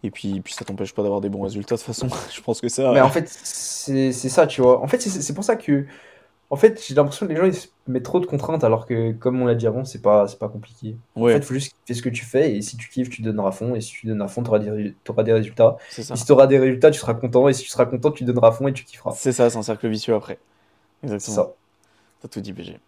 et 0.03 0.11
puis, 0.11 0.41
puis 0.41 0.55
ça 0.55 0.65
t'empêche 0.65 0.95
pas 0.95 1.03
d'avoir 1.03 1.21
des 1.21 1.29
bons 1.29 1.43
résultats 1.43 1.75
de 1.77 1.81
toute 1.81 1.87
façon. 1.87 2.09
Je 2.35 2.41
pense 2.41 2.61
que 2.61 2.69
ça. 2.69 2.91
Mais 2.93 3.01
en 3.01 3.11
fait, 3.11 3.29
c'est 3.29 4.13
c'est 4.13 4.29
ça, 4.29 4.47
tu 4.47 4.63
vois. 4.63 4.81
En 4.83 4.87
fait, 4.89 5.01
c'est 5.01 5.11
c'est 5.11 5.35
pour 5.35 5.45
ça 5.45 5.57
que 5.57 5.87
En 6.51 6.57
fait, 6.57 6.83
j'ai 6.87 6.95
l'impression 6.95 7.27
que 7.27 7.33
les 7.33 7.39
gens 7.39 7.45
ils 7.47 7.55
se 7.55 7.69
mettent 7.87 8.03
trop 8.05 8.19
de 8.21 8.27
contraintes 8.27 8.65
alors 8.65 8.87
que, 8.87 9.13
comme 9.13 9.41
on 9.41 9.47
l'a 9.47 9.55
dit 9.55 9.67
avant, 9.69 9.85
c'est 9.85 10.01
pas, 10.03 10.27
c'est 10.27 10.39
pas 10.39 10.49
compliqué. 10.49 10.97
En 11.15 11.27
fait, 11.27 11.37
il 11.39 11.43
faut 11.45 11.55
juste 11.55 11.77
faire 11.87 11.97
ce 11.97 12.03
que 12.03 12.09
tu 12.09 12.25
fais 12.25 12.57
et 12.57 12.63
si 12.63 12.77
tu 12.77 12.89
kiffes, 12.89 13.11
tu 13.11 13.23
donneras 13.23 13.49
à 13.51 13.53
fond. 13.53 13.75
Et 13.77 13.81
si 13.81 13.93
tu 13.93 14.07
donnes 14.09 14.23
à 14.23 14.29
fond, 14.29 14.43
tu 14.43 14.49
auras 14.51 14.61
t'auras 15.05 15.23
des 15.23 15.33
résultats. 15.33 15.77
c'est. 15.91 16.11
Et 16.11 16.17
si 16.17 16.25
tu 16.25 16.33
auras 16.33 16.47
des 16.49 16.59
résultats, 16.59 16.91
tu 16.91 16.99
seras 16.99 17.15
content. 17.15 17.49
Et 17.49 17.53
si 17.53 17.63
tu 17.65 17.69
seras 17.71 17.87
content, 17.87 18.11
tu 18.11 18.25
donneras 18.25 18.49
à 18.49 18.53
fond 18.53 18.67
et 18.69 18.73
tu 18.73 18.85
kifferas. 18.85 19.13
C'est 19.17 19.33
ça, 19.33 19.49
c'est 19.51 19.59
un 19.59 19.63
cercle 19.63 19.89
vicieux 19.89 20.15
après. 20.15 20.39
C'est 21.03 21.13
Exactement. 21.13 21.37
ça. 21.37 21.55
T'as 22.23 22.29
tout 22.29 22.41
dit, 22.41 22.53
BG. 22.53 22.79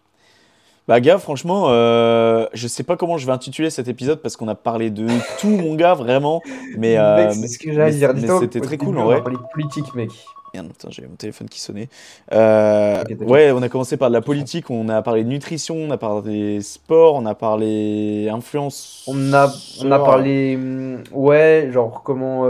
Bah, 0.87 0.99
gars, 0.99 1.17
franchement, 1.17 1.67
euh, 1.69 2.45
je 2.53 2.67
sais 2.67 2.83
pas 2.83 2.97
comment 2.97 3.17
je 3.17 3.25
vais 3.25 3.31
intituler 3.31 3.69
cet 3.69 3.87
épisode 3.87 4.21
parce 4.21 4.35
qu'on 4.35 4.49
a 4.49 4.55
parlé 4.55 4.89
de 4.89 5.07
tout, 5.39 5.47
mon 5.47 5.75
gars, 5.75 5.93
vraiment. 5.93 6.41
Mais, 6.77 6.97
euh, 6.97 7.33
mais- 7.39 7.47
c'était 7.47 8.59
très 8.59 8.77
cool, 8.77 8.97
en 8.97 9.01
on 9.01 9.03
a 9.03 9.13
vrai. 9.13 9.21
parlé 9.23 9.37
de 9.37 9.43
politique, 9.53 9.95
mec. 9.95 10.11
Merde, 10.53 10.67
putain, 10.67 10.89
j'avais 10.91 11.07
mon 11.07 11.15
téléphone 11.15 11.49
qui 11.49 11.59
sonnait. 11.59 11.87
Euh, 12.31 13.03
ouais, 13.21 13.51
on 13.51 13.61
a 13.63 13.69
commencé 13.69 13.97
par 13.97 14.09
de 14.09 14.13
la 14.13 14.21
politique, 14.21 14.69
on 14.69 14.87
a 14.89 15.01
parlé 15.01 15.23
de 15.23 15.29
nutrition, 15.29 15.75
on 15.75 15.89
a 15.89 15.97
parlé 15.97 16.61
sport, 16.61 17.15
on 17.15 17.25
a 17.25 17.33
parlé 17.33 18.29
influence. 18.29 19.03
On 19.07 19.33
a, 19.33 19.51
on 19.81 19.91
a 19.91 19.99
parlé, 19.99 20.55
hum, 20.55 21.01
ouais, 21.11 21.69
genre 21.71 22.03
comment 22.03 22.45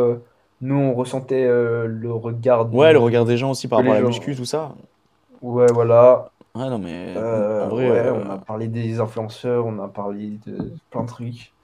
nous 0.59 0.75
on 0.75 0.93
ressentait 0.95 1.45
le 1.45 2.11
regard. 2.11 2.73
Ouais, 2.73 2.91
le 2.91 2.99
regard 2.99 3.23
des 3.23 3.37
gens 3.37 3.51
aussi 3.51 3.69
par 3.69 3.79
rapport 3.79 3.93
à 3.93 4.01
la 4.01 4.07
muscu, 4.07 4.35
tout 4.35 4.43
ça. 4.43 4.73
Ouais, 5.43 5.67
voilà. 5.73 6.29
Ouais, 6.55 6.69
non, 6.69 6.77
mais 6.79 7.17
Euh, 7.17 7.59
en 7.59 7.69
vrai. 7.69 7.83
ouais, 7.83 8.07
euh, 8.07 8.13
on 8.13 8.29
a 8.29 8.39
parlé 8.39 8.67
des 8.67 8.99
influenceurs, 8.99 9.65
on 9.67 9.79
a 9.79 9.87
parlé 9.87 10.37
de 10.39 10.79
plein 10.89 11.03
de 11.03 11.07
trucs. 11.07 11.55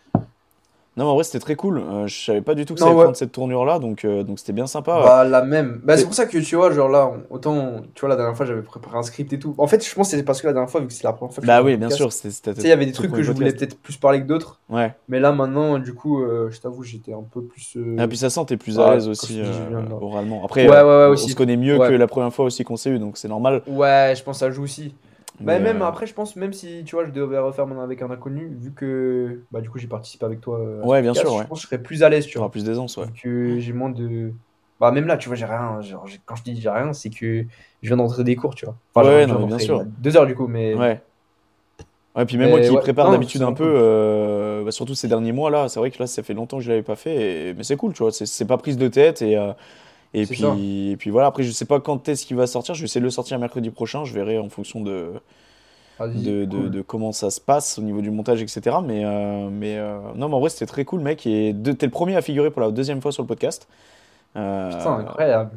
Non, 1.00 1.06
mais 1.06 1.12
en 1.12 1.16
vrai, 1.16 1.24
c'était 1.24 1.40
très 1.40 1.56
cool. 1.56 1.78
Euh, 1.80 2.08
je 2.08 2.26
savais 2.26 2.42
pas 2.42 2.56
du 2.56 2.66
tout 2.66 2.74
que 2.76 2.80
Non, 2.82 2.86
ça 2.86 2.90
allait 2.90 2.98
ouais. 3.00 3.04
prendre 3.06 3.16
cette 3.18 3.32
tournure-là, 3.32 3.80
donc 3.80 4.04
euh, 4.04 4.24
donc 4.24 4.38
c'était 4.38 4.52
bien 4.52 4.68
sympa. 4.68 5.00
Bah, 5.02 5.24
la 5.24 5.42
même. 5.44 5.80
Bah, 5.82 5.96
C'est- 5.96 6.04
pour 6.04 6.14
ça 6.14 6.26
que 6.26 6.38
tu 6.38 6.56
vois, 6.58 6.72
genre 6.72 6.90
là, 6.90 7.10
on- 7.10 7.34
autant, 7.34 7.76
tu 7.96 8.02
vois, 8.02 8.10
la 8.10 8.18
dernière 8.18 8.36
fois 8.36 8.46
j'avais 8.46 8.62
préparé 8.62 8.98
un 8.98 9.04
script 9.04 9.32
et 9.32 9.40
tout. 9.40 9.56
En 9.58 9.66
fait, 9.66 9.84
je 9.88 9.96
pense 9.96 10.12
que 10.12 10.18
c'est 10.18 10.24
parce 10.24 10.42
que 10.42 10.48
la 10.48 10.52
dernière 10.54 10.70
fois, 10.70 10.82
vu 10.82 10.88
que 10.88 10.94
c'est 10.94 11.06
la 11.06 11.14
première 11.14 11.34
fois 11.34 11.42
que 11.42 11.48
je 11.48 11.48
Bah 11.48 11.62
oui, 11.64 11.78
bien 11.78 11.88
podcast, 11.88 11.96
sûr, 11.98 12.12
c'était 12.12 12.32
c'était- 12.32 12.54
Tu 12.54 12.62
sais, 12.62 12.68
il 12.68 12.70
y 12.70 12.74
avait 12.74 12.86
des 12.86 12.92
trucs 12.92 13.12
que 13.14 13.24
je 13.24 13.32
voulais 13.32 13.54
peut-être 13.54 13.78
plus 13.80 13.96
parler 13.96 14.20
que 14.20 14.26
d'autres. 14.26 14.60
Ouais. 14.70 14.94
Mais 15.08 15.22
là, 15.22 15.32
maintenant, 15.32 15.80
du 15.80 15.94
coup, 15.94 16.22
euh, 16.22 16.50
je 16.52 16.60
t'avoue, 16.60 16.84
j'étais 16.84 17.14
un 17.14 17.24
peu 17.34 17.44
plus. 17.44 17.78
euh, 17.78 17.98
Et 18.04 18.08
puis 18.08 18.18
ça 18.18 18.30
sent, 18.30 18.42
t'es 18.48 18.58
plus 18.58 18.78
à 18.78 18.94
l'aise 18.96 19.08
aussi 19.08 19.42
viens 19.42 19.86
oralement. 20.02 20.44
Après, 20.44 20.64
Ouais, 20.68 20.76
ouais, 20.76 20.84
ouais, 20.84 21.06
on 21.08 21.12
aussi. 21.12 21.30
se 21.30 21.36
connaît 21.36 21.56
mieux 21.56 21.78
que 21.80 21.94
la 21.94 22.08
première 22.08 22.34
fois 22.34 22.44
aussi 22.44 22.66
qu'on 22.66 22.76
s'est 22.76 22.90
eu, 22.90 23.00
donc 23.00 23.18
c'est 23.18 23.30
normal. 23.30 23.62
Ouais, 23.68 24.14
je 24.18 24.24
pense 24.24 24.36
que 24.36 24.40
ça 24.42 24.52
joue 24.52 24.64
aussi. 24.64 24.94
Bah, 25.46 25.60
Mais, 25.60 25.62
même 25.62 25.82
euh, 25.82 25.84
après, 25.84 26.06
je 26.06 26.14
pense, 26.14 26.36
même 26.36 26.52
si 26.54 26.84
tu 26.86 26.96
vois, 26.96 27.06
je 27.06 27.12
devais 27.12 27.40
refaire 27.40 27.66
mon 27.66 27.80
avec 27.80 28.02
un 28.02 28.12
inconnu, 28.12 28.56
vu 28.58 28.74
que 28.74 29.46
bah, 29.52 29.62
du 29.62 29.70
coup, 29.70 29.78
j'ai 29.78 29.88
participé 29.88 30.26
avec 30.26 30.42
toi. 30.42 30.60
euh, 30.60 30.84
à 30.84 30.88
ce 30.88 30.94
Ouais, 30.94 31.02
bien 31.02 31.14
podcast, 31.14 31.16
sûr, 31.16 31.34
ouais. 31.34 31.46
Je 31.46 31.48
pense 31.48 31.60
que 31.60 31.64
je 31.64 31.68
serais 31.68 31.82
plus 31.84 32.04
à 32.04 32.10
l'aise, 32.10 32.28
tu 32.28 32.34
tu 32.34 32.38
auras 32.38 32.50
vois. 32.50 32.50
plus 32.50 32.64
d'aisance, 32.66 32.98
ouais. 32.98 33.08
Vu 33.08 33.14
que 33.14 33.58
j'ai 33.60 33.72
moins 33.74 33.90
de. 33.90 34.36
Bah, 34.80 34.92
même 34.92 35.08
là, 35.08 35.18
tu 35.18 35.30
vois, 35.30 35.36
j'ai 35.38 35.46
rien. 35.46 35.82
Genre, 35.82 36.06
j'ai- 36.08 36.20
quand 36.26 36.36
je 36.36 36.44
dis 36.44 36.60
j'ai 36.60 36.70
rien, 36.70 36.92
c'est 36.94 37.10
que 37.10 37.44
je 37.82 37.88
viens 37.88 37.98
d'entrer 37.98 38.24
des 38.26 38.36
cours, 38.36 38.56
tu 38.56 38.66
vois. 38.66 38.80
Ouais, 38.96 39.04
genre, 39.04 39.22
ouais, 39.22 39.28
je 39.28 39.28
non, 39.28 39.36
viens 39.36 39.40
mais 39.40 39.46
bien 39.46 39.60
d'entrer 39.60 39.60
sûr. 39.60 39.76
il 39.76 39.76
y 39.78 39.80
a 39.80 39.84
Deux 39.86 40.18
heures, 40.18 40.28
du 40.28 40.36
coup, 40.36 40.48
mais. 40.48 40.76
Ouais. 40.76 41.04
Ouais, 42.16 42.26
puis 42.26 42.38
même 42.38 42.50
Mais 42.50 42.50
moi 42.50 42.60
qui 42.60 42.76
ouais, 42.76 42.80
prépare 42.80 43.12
non, 43.12 43.12
d'habitude 43.12 43.44
c'est 43.44 43.44
un 43.44 43.54
cool. 43.54 43.54
peu, 43.54 43.64
euh, 43.78 44.64
bah, 44.64 44.72
surtout 44.72 44.96
ces 44.96 45.08
derniers 45.08 45.32
mois 45.32 45.52
là, 45.52 45.70
c'est 45.70 45.80
vrai 45.80 45.92
que 45.92 46.00
là 46.00 46.08
ça 46.08 46.24
fait 46.24 46.34
longtemps 46.34 46.58
que 46.58 46.64
je 46.64 46.70
l'avais 46.70 46.82
pas 46.84 46.96
fait, 46.96 47.50
et- 47.52 47.54
mais 47.54 47.64
c'est 47.64 47.78
cool, 47.78 47.94
tu 47.94 48.02
vois, 48.02 48.12
c'est 48.12 48.26
c'est 48.26 48.46
pas 48.48 48.58
prise 48.58 48.78
de 48.78 48.88
tête 48.88 49.22
et, 49.22 49.38
euh, 49.38 49.54
et, 50.14 50.26
ça. 50.26 50.34
puis, 50.34 50.92
et 50.92 50.98
puis 50.98 51.10
voilà, 51.12 51.28
après 51.28 51.44
je 51.44 51.52
sais 51.52 51.66
pas 51.66 51.80
quand 51.80 52.08
est-ce 52.10 52.26
qu'il 52.26 52.36
va 52.36 52.48
sortir, 52.48 52.74
je 52.74 52.82
vais 52.82 52.86
essayer 52.86 53.02
de 53.02 53.06
le 53.06 53.12
sortir 53.12 53.38
mercredi 53.38 53.70
prochain, 53.70 54.06
je 54.06 54.14
verrai 54.14 54.40
en 54.40 54.50
fonction 54.50 54.82
de, 54.82 55.14
de, 56.00 56.46
de, 56.46 56.58
cool. 56.58 56.72
de 56.72 56.82
comment 56.82 57.12
ça 57.12 57.30
se 57.30 57.40
passe 57.40 57.78
au 57.78 57.82
niveau 57.82 58.02
du 58.02 58.10
montage, 58.10 58.42
etc. 58.42 58.78
Mais, 58.84 59.06
euh, 59.06 59.50
mais 59.52 59.78
euh, 59.78 60.00
non, 60.16 60.30
mais 60.30 60.36
en 60.36 60.40
vrai 60.40 60.50
c'était 60.50 60.66
très 60.66 60.86
cool, 60.86 61.02
mec, 61.02 61.28
et 61.28 61.56
t'es 61.64 61.86
le 61.86 61.92
premier 61.92 62.16
à 62.16 62.22
figurer 62.22 62.50
pour 62.50 62.62
la 62.62 62.72
deuxième 62.72 63.02
fois 63.02 63.12
sur 63.12 63.24
le 63.24 63.28
podcast. 63.28 63.68
Euh, 64.36 64.70
Putain, 64.70 65.00
incroyable. 65.00 65.52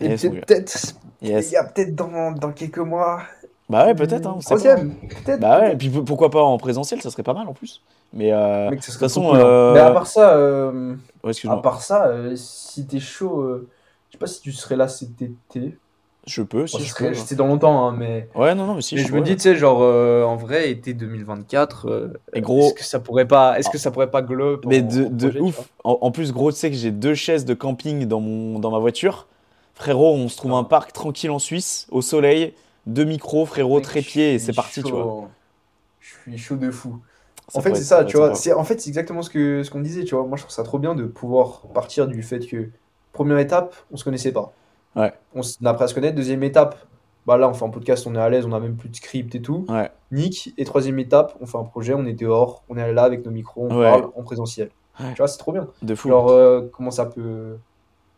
Et 0.00 0.08
yes, 0.08 0.22
peut-être, 0.22 0.94
yes. 1.22 1.50
il 1.50 1.54
y 1.54 1.56
a 1.56 1.64
peut-être 1.64 1.94
dans, 1.94 2.32
dans 2.32 2.52
quelques 2.52 2.78
mois. 2.78 3.22
Bah 3.68 3.86
ouais, 3.86 3.94
peut-être, 3.94 4.26
hein. 4.26 4.38
Troisième, 4.44 4.94
peut-être. 5.24 5.40
Bah 5.40 5.60
ouais, 5.60 5.72
et 5.72 5.76
puis 5.76 5.88
pourquoi 5.88 6.30
pas 6.30 6.42
en 6.42 6.58
présentiel, 6.58 7.00
ça 7.02 7.10
serait 7.10 7.24
pas 7.24 7.34
mal 7.34 7.48
en 7.48 7.54
plus. 7.54 7.82
Mais 8.12 8.32
euh, 8.32 8.70
de 8.70 8.76
toute 8.76 8.84
façon, 8.84 9.30
cool, 9.30 9.40
hein. 9.40 9.72
Mais 9.74 9.80
à 9.80 9.90
part 9.90 10.06
ça, 10.06 10.38
ouais, 11.24 11.32
à 11.48 11.56
part 11.56 11.82
ça, 11.82 12.12
si 12.36 12.86
t'es 12.86 13.00
chaud, 13.00 13.66
sais 14.16 14.20
pas 14.20 14.26
si 14.26 14.40
tu 14.40 14.52
serais 14.52 14.76
là 14.76 14.88
cet 14.88 15.22
été. 15.22 15.76
je 16.26 16.42
peux, 16.42 16.66
si 16.66 16.78
Bon, 16.78 16.82
je 16.82 16.88
serait- 16.88 17.08
peux. 17.10 17.14
C'est 17.14 17.36
dans 17.36 17.46
longtemps, 17.46 17.86
hein, 17.86 17.94
mais. 17.96 18.28
Ouais, 18.34 18.54
non, 18.54 18.66
non, 18.66 18.74
mais 18.74 18.82
si, 18.82 18.96
mais 18.96 19.02
je 19.02 19.06
je 19.08 19.12
me 19.12 19.20
dis, 19.20 19.36
tu 19.36 19.42
sais, 19.42 19.54
genre, 19.56 19.80
euh, 19.82 20.24
en 20.24 20.36
vrai, 20.36 20.70
été 20.70 20.92
2024, 20.92 21.88
euh, 21.88 22.08
Et 22.34 22.40
gros, 22.40 22.66
est-ce 22.66 22.74
que 22.74 22.84
ça 22.84 22.98
pourrait 22.98 23.28
pas, 23.28 23.58
est-ce 23.58 23.70
que 23.70 23.78
ça 23.78 23.90
pourrait 23.90 24.10
pas 24.10 24.22
glow 24.22 24.60
mais 24.66 24.82
de, 24.82 25.04
en 25.04 25.10
de 25.10 25.28
projet, 25.28 25.32
tu 25.32 25.38
vois 25.38 25.48
ouf. 25.48 25.68
En, 25.84 25.98
en 26.00 26.10
plus, 26.10 26.32
gros, 26.32 26.50
tu 26.50 26.58
sais 26.58 26.70
que 26.70 26.76
j'ai 26.76 26.90
deux 26.90 27.14
chaises 27.14 27.44
de 27.44 27.54
camping 27.54 28.06
dans, 28.06 28.20
mon, 28.20 28.58
dans 28.58 28.70
ma 28.72 28.78
voiture. 28.78 29.26
Frérot, 29.74 30.14
on 30.14 30.28
se 30.28 30.36
trouve 30.36 30.52
Ah. 30.54 30.58
un 30.58 30.64
parc 30.64 30.92
tranquille 30.92 31.30
en 31.30 31.38
Suisse, 31.38 31.86
au 31.90 32.02
soleil, 32.02 32.54
deux 32.86 33.04
micros, 33.04 33.46
frérot, 33.46 33.80
trépied, 33.80 34.34
et 34.34 34.38
c'est 34.38 34.52
parti, 34.54 34.82
tu 34.82 34.90
vois. 34.90 35.02
chaud. 35.02 35.28
Je 36.00 36.08
suis 36.32 36.38
chaud 36.38 36.56
de 36.56 36.70
fou. 36.70 36.98
Ça 37.48 37.58
en 37.58 37.62
fait, 37.62 37.74
c'est 37.76 37.84
ça, 37.84 37.96
pourrait 37.98 38.06
tu 38.06 38.16
vois. 38.16 38.34
C'est, 38.34 38.52
en 38.52 38.64
fait, 38.64 38.80
c'est 38.80 38.88
exactement 38.88 39.22
ce 39.22 39.30
que 39.30 39.62
ce 39.62 39.70
qu'on 39.70 39.80
disait, 39.80 40.04
tu 40.04 40.14
vois. 40.16 40.24
Moi, 40.26 40.36
je 40.36 40.42
trouve 40.42 40.54
ça 40.54 40.64
trop 40.64 40.78
bien 40.80 40.94
de 40.96 41.04
pouvoir 41.04 41.60
partir 41.74 42.08
du 42.08 42.22
fait 42.22 42.40
que, 42.46 42.70
première 43.16 43.38
étape, 43.38 43.74
on 43.90 43.96
se 43.96 44.04
connaissait 44.04 44.32
pas. 44.32 44.52
Ouais. 44.94 45.12
On 45.34 45.40
a 45.64 45.70
appris 45.70 45.84
à 45.84 45.88
se 45.88 45.94
connaître. 45.94 46.14
Deuxième 46.14 46.42
étape, 46.44 46.76
bah 47.26 47.36
là, 47.36 47.48
on 47.48 47.54
fait 47.54 47.64
un 47.64 47.70
podcast, 47.70 48.06
on 48.06 48.14
est 48.14 48.18
à 48.20 48.28
l'aise, 48.30 48.46
on 48.46 48.52
a 48.52 48.60
même 48.60 48.76
plus 48.76 48.88
de 48.88 48.96
script 48.96 49.34
et 49.34 49.42
tout. 49.42 49.66
Ouais, 49.68 49.90
Nick. 50.12 50.54
Et 50.58 50.64
troisième 50.64 50.98
étape, 51.00 51.34
on 51.40 51.46
fait 51.46 51.58
un 51.58 51.64
projet, 51.64 51.92
on 51.94 52.06
est 52.06 52.12
dehors, 52.14 52.62
on 52.68 52.76
est 52.76 52.92
là 52.92 53.02
avec 53.02 53.24
nos 53.26 53.32
micros, 53.32 53.66
on 53.68 53.76
Ouais. 53.78 53.90
parle 53.90 54.10
en 54.16 54.22
présentiel. 54.22 54.70
Ouais. 55.00 55.06
Tu 55.10 55.16
vois, 55.18 55.28
c'est 55.28 55.38
trop 55.38 55.52
bien. 55.52 55.66
de 55.82 55.94
fou. 55.94 56.08
Genre, 56.08 56.28
euh, 56.30 56.70
comment 56.72 56.90
ça 56.90 57.04
peut 57.06 57.56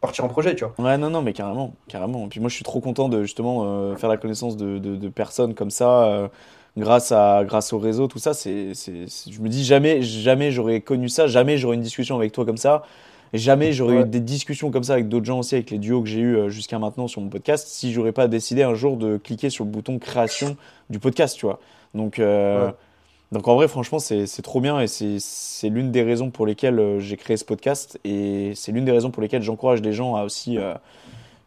partir 0.00 0.24
en 0.24 0.28
projet, 0.28 0.54
tu 0.54 0.64
vois. 0.64 0.74
Ouais, 0.78 0.96
non, 0.98 1.10
non, 1.10 1.22
mais 1.22 1.32
carrément, 1.32 1.72
carrément. 1.88 2.26
Et 2.26 2.28
puis 2.28 2.38
moi, 2.38 2.48
je 2.48 2.54
suis 2.54 2.64
trop 2.64 2.80
content 2.80 3.08
de 3.08 3.22
justement 3.22 3.62
euh, 3.64 3.96
faire 3.96 4.08
la 4.08 4.16
connaissance 4.16 4.56
de, 4.56 4.78
de, 4.78 4.94
de 4.94 5.08
personnes 5.08 5.54
comme 5.54 5.70
ça, 5.70 6.04
euh, 6.04 6.28
grâce 6.76 7.10
à, 7.10 7.42
grâce 7.44 7.72
au 7.72 7.78
réseau, 7.80 8.06
tout 8.06 8.20
ça. 8.20 8.32
C'est, 8.34 8.74
je 8.74 9.40
me 9.40 9.48
dis 9.48 9.64
jamais, 9.64 10.02
jamais 10.02 10.52
j'aurais 10.52 10.80
connu 10.82 11.08
ça, 11.08 11.26
jamais 11.26 11.56
j'aurais 11.58 11.74
une 11.74 11.82
discussion 11.82 12.14
avec 12.14 12.30
toi 12.30 12.44
comme 12.44 12.56
ça, 12.58 12.82
jamais 13.34 13.72
j'aurais 13.72 14.02
eu 14.02 14.04
des 14.04 14.20
discussions 14.20 14.70
comme 14.70 14.84
ça 14.84 14.94
avec 14.94 15.08
d'autres 15.08 15.26
gens 15.26 15.40
aussi, 15.40 15.54
avec 15.54 15.70
les 15.70 15.78
duos 15.78 16.02
que 16.02 16.08
j'ai 16.08 16.20
eu 16.20 16.36
euh, 16.36 16.48
jusqu'à 16.48 16.78
maintenant 16.78 17.08
sur 17.08 17.20
mon 17.20 17.28
podcast, 17.28 17.68
si 17.68 17.92
j'aurais 17.92 18.12
pas 18.12 18.28
décidé 18.28 18.62
un 18.62 18.74
jour 18.74 18.96
de 18.96 19.16
cliquer 19.16 19.50
sur 19.50 19.64
le 19.64 19.70
bouton 19.70 19.98
création 19.98 20.56
du 20.90 20.98
podcast, 20.98 21.36
tu 21.36 21.46
vois. 21.46 21.60
Donc, 21.94 22.18
euh, 22.18 22.66
Ouais. 22.68 22.74
donc 23.32 23.48
en 23.48 23.54
vrai, 23.54 23.68
franchement, 23.68 23.98
c'est, 23.98 24.26
trop 24.42 24.60
bien 24.60 24.80
et 24.80 24.86
c'est, 24.86 25.68
l'une 25.68 25.90
des 25.90 26.02
raisons 26.02 26.30
pour 26.30 26.46
lesquelles 26.46 26.78
euh, 26.78 27.00
j'ai 27.00 27.16
créé 27.16 27.36
ce 27.36 27.44
podcast 27.44 27.98
et 28.04 28.52
c'est 28.54 28.72
l'une 28.72 28.84
des 28.84 28.92
raisons 28.92 29.10
pour 29.10 29.22
lesquelles 29.22 29.42
j'encourage 29.42 29.82
les 29.82 29.92
gens 29.92 30.14
à 30.16 30.24
aussi 30.24 30.58
euh, 30.58 30.74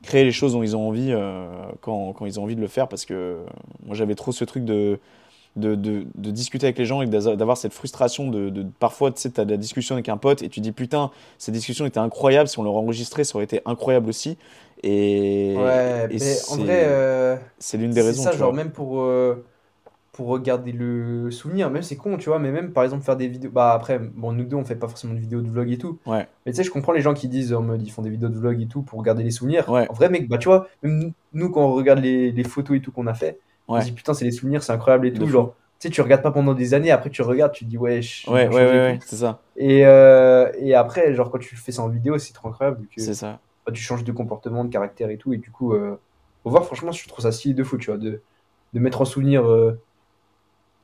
créer 0.04 0.24
les 0.24 0.32
choses 0.32 0.54
dont 0.54 0.64
ils 0.64 0.76
ont 0.76 0.88
envie 0.88 1.12
euh, 1.12 1.48
quand, 1.82 2.14
quand 2.14 2.26
ils 2.26 2.40
ont 2.40 2.44
envie 2.44 2.56
de 2.56 2.62
le 2.62 2.68
faire 2.68 2.88
parce 2.88 3.06
que 3.06 3.38
moi 3.86 3.96
j'avais 3.96 4.16
trop 4.16 4.32
ce 4.32 4.44
truc 4.46 4.66
de, 4.66 5.00
de, 5.56 5.76
de, 5.76 6.06
de 6.16 6.32
discuter 6.32 6.66
avec 6.68 6.78
les 6.78 6.86
gens 6.86 7.02
et 7.02 7.08
d'a- 7.08 7.36
d'avoir 7.36 7.58
cette 7.58 7.74
frustration 7.74 8.30
de, 8.30 8.50
de 8.50 8.66
parfois 8.80 9.12
tu 9.12 9.22
sais 9.22 9.32
t'as 9.32 9.46
de 9.46 9.52
la 9.52 9.58
discussion 9.58 9.96
avec 9.96 10.10
un 10.10 10.18
pote 10.18 10.44
et 10.44 10.50
tu 10.50 10.62
dis 10.62 10.72
putain 10.72 11.12
cette 11.38 11.54
discussion 11.54 11.86
était 11.86 12.00
incroyable 12.00 12.48
si 12.48 12.58
on 12.60 12.64
l'aurait 12.64 12.80
enregistrée 12.80 13.24
ça 13.26 13.36
aurait 13.36 13.46
été 13.46 13.62
incroyable 13.66 14.08
aussi 14.10 14.38
et, 14.84 15.56
ouais, 15.56 16.10
et 16.10 16.20
mais 16.20 16.42
en 16.48 16.58
c'est- 16.58 16.58
vrai, 16.58 16.86
euh, 16.86 17.38
c'est 17.60 17.78
l'une 17.78 17.94
des 17.94 18.02
c'est 18.02 18.02
raisons 18.02 18.28
ça, 18.30 18.32
tu 18.32 18.38
genre, 18.38 18.54
vois. 18.54 18.54
même 18.54 18.72
pour, 18.72 19.02
euh, 19.02 19.46
pour 20.14 20.28
regarder 20.28 20.72
le 20.72 21.32
souvenir, 21.32 21.70
même 21.72 21.84
c'est 21.84 21.98
con, 21.98 22.18
tu 22.18 22.30
vois, 22.30 22.40
mais 22.40 22.52
même 22.52 22.74
par 22.74 22.84
exemple 22.86 23.04
faire 23.06 23.18
des 23.18 23.28
vidéos. 23.28 23.52
Bah 23.52 23.74
après, 23.74 24.00
bon, 24.00 24.34
nous 24.34 24.46
deux, 24.46 24.58
on 24.58 24.66
fait 24.66 24.76
pas 24.78 24.88
forcément 24.88 25.14
de 25.16 25.20
vidéos 25.20 25.42
de 25.42 25.50
vlog 25.50 25.72
et 25.72 25.78
tout. 25.80 26.00
ouais 26.06 26.28
Mais 26.46 26.54
tu 26.54 26.58
sais, 26.58 26.64
je 26.64 26.72
comprends 26.72 26.94
les 26.94 27.02
gens 27.02 27.14
qui 27.14 27.30
disent 27.30 27.54
en 27.54 27.62
mode 27.64 27.84
ils 27.84 27.92
font 27.92 28.02
des 28.04 28.10
vidéos 28.12 28.30
de 28.30 28.38
vlog 28.40 28.62
et 28.62 28.68
tout 28.68 28.84
pour 28.84 29.00
regarder 29.00 29.24
les 29.24 29.32
souvenirs. 29.32 29.68
Ouais. 29.68 29.90
En 29.90 29.94
vrai, 29.94 30.10
mec, 30.10 30.28
bah 30.30 30.38
tu 30.40 30.48
vois, 30.50 30.68
même 30.84 31.14
nous, 31.34 31.52
quand 31.52 31.64
on 31.66 31.74
regarde 31.76 32.00
les, 32.00 32.32
les 32.34 32.44
photos 32.46 32.78
et 32.78 32.82
tout 32.82 32.92
qu'on 32.94 33.08
a 33.08 33.14
fait, 33.16 33.40
on 33.72 33.76
Ouais. 33.76 33.82
se 33.82 33.86
dit 33.88 33.92
putain, 33.94 34.14
c'est 34.14 34.26
des 34.26 34.32
souvenirs, 34.32 34.64
c'est 34.64 34.74
incroyable 34.74 35.08
et 35.08 35.12
De 35.12 35.18
tout. 35.20 35.26
fou. 35.26 35.32
Genre, 35.32 35.56
tu 35.80 35.88
sais, 35.88 35.90
tu 35.94 36.02
regardes 36.02 36.22
pas 36.22 36.32
pendant 36.32 36.54
des 36.54 36.74
années, 36.74 36.92
après 36.92 37.10
tu 37.10 37.22
regardes, 37.22 37.54
tu 37.54 37.66
te 37.66 37.70
dis 37.70 37.78
ouais, 37.78 38.02
je- 38.02 38.30
ouais 38.30 38.48
ouais 38.48 38.66
ouais, 38.66 39.00
c'est 39.06 39.16
ça 39.16 39.40
Et, 39.58 39.86
euh, 39.86 40.52
et 40.60 40.76
après, 40.76 41.14
genre, 41.16 41.32
quand 41.32 41.40
tu 41.40 41.56
fais 41.56 41.72
ça 41.72 41.82
en 41.82 41.88
vidéo, 41.90 42.18
c'est 42.18 42.34
trop 42.34 42.50
incroyable 42.50 42.86
c'est 42.98 43.14
ça 43.16 43.40
bah, 43.66 43.72
tu 43.72 43.82
changes 43.82 44.04
de 44.04 44.12
comportement, 44.12 44.64
de 44.66 44.70
caractère 44.72 45.10
et 45.12 45.18
tout. 45.18 45.34
Et 45.34 45.38
du 45.38 45.52
coup, 45.52 45.74
euh, 45.74 46.00
faut 46.44 46.50
voir, 46.50 46.66
franchement, 46.66 46.92
je 46.92 47.08
trouve 47.08 47.24
ça 47.24 47.32
stylé 47.32 47.54
de 47.54 47.64
fou, 47.64 47.78
tu 47.78 47.92
vois, 47.92 47.98
de, 48.00 48.22
de 48.74 48.80
mettre 48.80 49.02
en 49.02 49.06
souvenir 49.06 49.48
euh, 49.50 49.80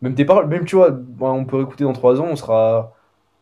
même 0.02 0.14
tes 0.16 0.26
paroles. 0.26 0.48
Même, 0.48 0.64
tu 0.66 0.76
vois, 0.76 0.92
bon, 0.92 1.30
on 1.32 1.46
peut 1.46 1.62
écouter 1.62 1.84
dans 1.84 1.94
trois 1.94 2.22
ans, 2.22 2.28
on 2.30 2.36
sera. 2.36 2.94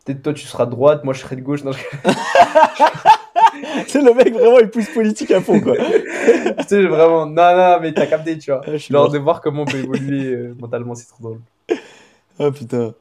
Peut-être 0.06 0.22
toi, 0.22 0.32
tu 0.32 0.46
seras 0.46 0.64
de 0.66 0.70
droite, 0.70 1.04
moi, 1.04 1.12
je 1.14 1.20
serai 1.20 1.36
de 1.36 1.42
gauche. 1.42 1.64
Non, 1.64 1.72
je- 1.72 1.82
c'est 3.86 4.02
le 4.02 4.14
mec 4.14 4.32
vraiment 4.32 4.58
il 4.58 4.68
pousse 4.68 4.88
politique 4.88 5.30
à 5.30 5.40
fond 5.40 5.60
quoi 5.60 5.74
tu 5.76 6.64
sais, 6.66 6.82
vraiment, 6.86 7.26
non, 7.26 7.56
non, 7.56 7.78
mais 7.80 7.92
t'as 7.92 8.06
capté, 8.06 8.38
tu 8.38 8.50
vois. 8.50 8.60
Ah, 8.66 8.76
Genre 8.76 9.10
de 9.10 9.18
voir 9.18 9.40
comment 9.40 9.62
on 9.62 9.66
peut 9.66 9.78
évoluer 9.78 10.26
euh, 10.26 10.54
mentalement, 10.60 10.94
c'est 10.94 11.06
trop 11.06 11.22
drôle. 11.22 11.40
Ah 12.38 12.50
putain. 12.50 12.92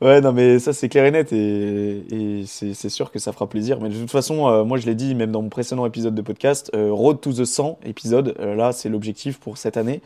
Ouais, 0.00 0.20
non, 0.20 0.32
mais 0.32 0.60
ça, 0.60 0.72
c'est 0.72 0.88
clair 0.88 1.04
et 1.04 1.10
net 1.10 1.32
et, 1.32 2.04
et 2.12 2.44
c'est 2.46 2.88
sûr 2.88 3.10
que 3.10 3.18
ça 3.18 3.32
fera 3.32 3.48
plaisir. 3.48 3.80
Mais 3.80 3.88
de 3.88 3.98
toute 3.98 4.12
façon, 4.12 4.48
euh, 4.48 4.62
moi, 4.62 4.78
je 4.78 4.86
l'ai 4.86 4.94
dit 4.94 5.16
même 5.16 5.32
dans 5.32 5.42
mon 5.42 5.48
précédent 5.48 5.84
épisode 5.84 6.14
de 6.14 6.22
podcast, 6.22 6.70
euh, 6.76 6.92
Road 6.92 7.20
to 7.20 7.32
the 7.32 7.44
100 7.44 7.80
épisode, 7.84 8.36
là, 8.38 8.70
c'est 8.70 8.88
l'objectif 8.88 9.40
pour 9.40 9.58
cette 9.58 9.76
année. 9.76 10.00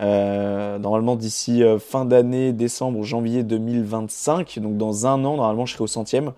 Euh, 0.00 0.78
normalement, 0.78 1.16
d'ici 1.16 1.62
euh, 1.62 1.78
fin 1.78 2.04
d'année, 2.04 2.52
décembre, 2.52 3.02
janvier 3.04 3.42
2025, 3.42 4.58
donc 4.60 4.76
dans 4.76 5.06
un 5.06 5.24
an, 5.24 5.36
normalement, 5.36 5.66
je 5.66 5.74
serai 5.74 5.84
au 5.84 5.88
centième. 5.88 6.32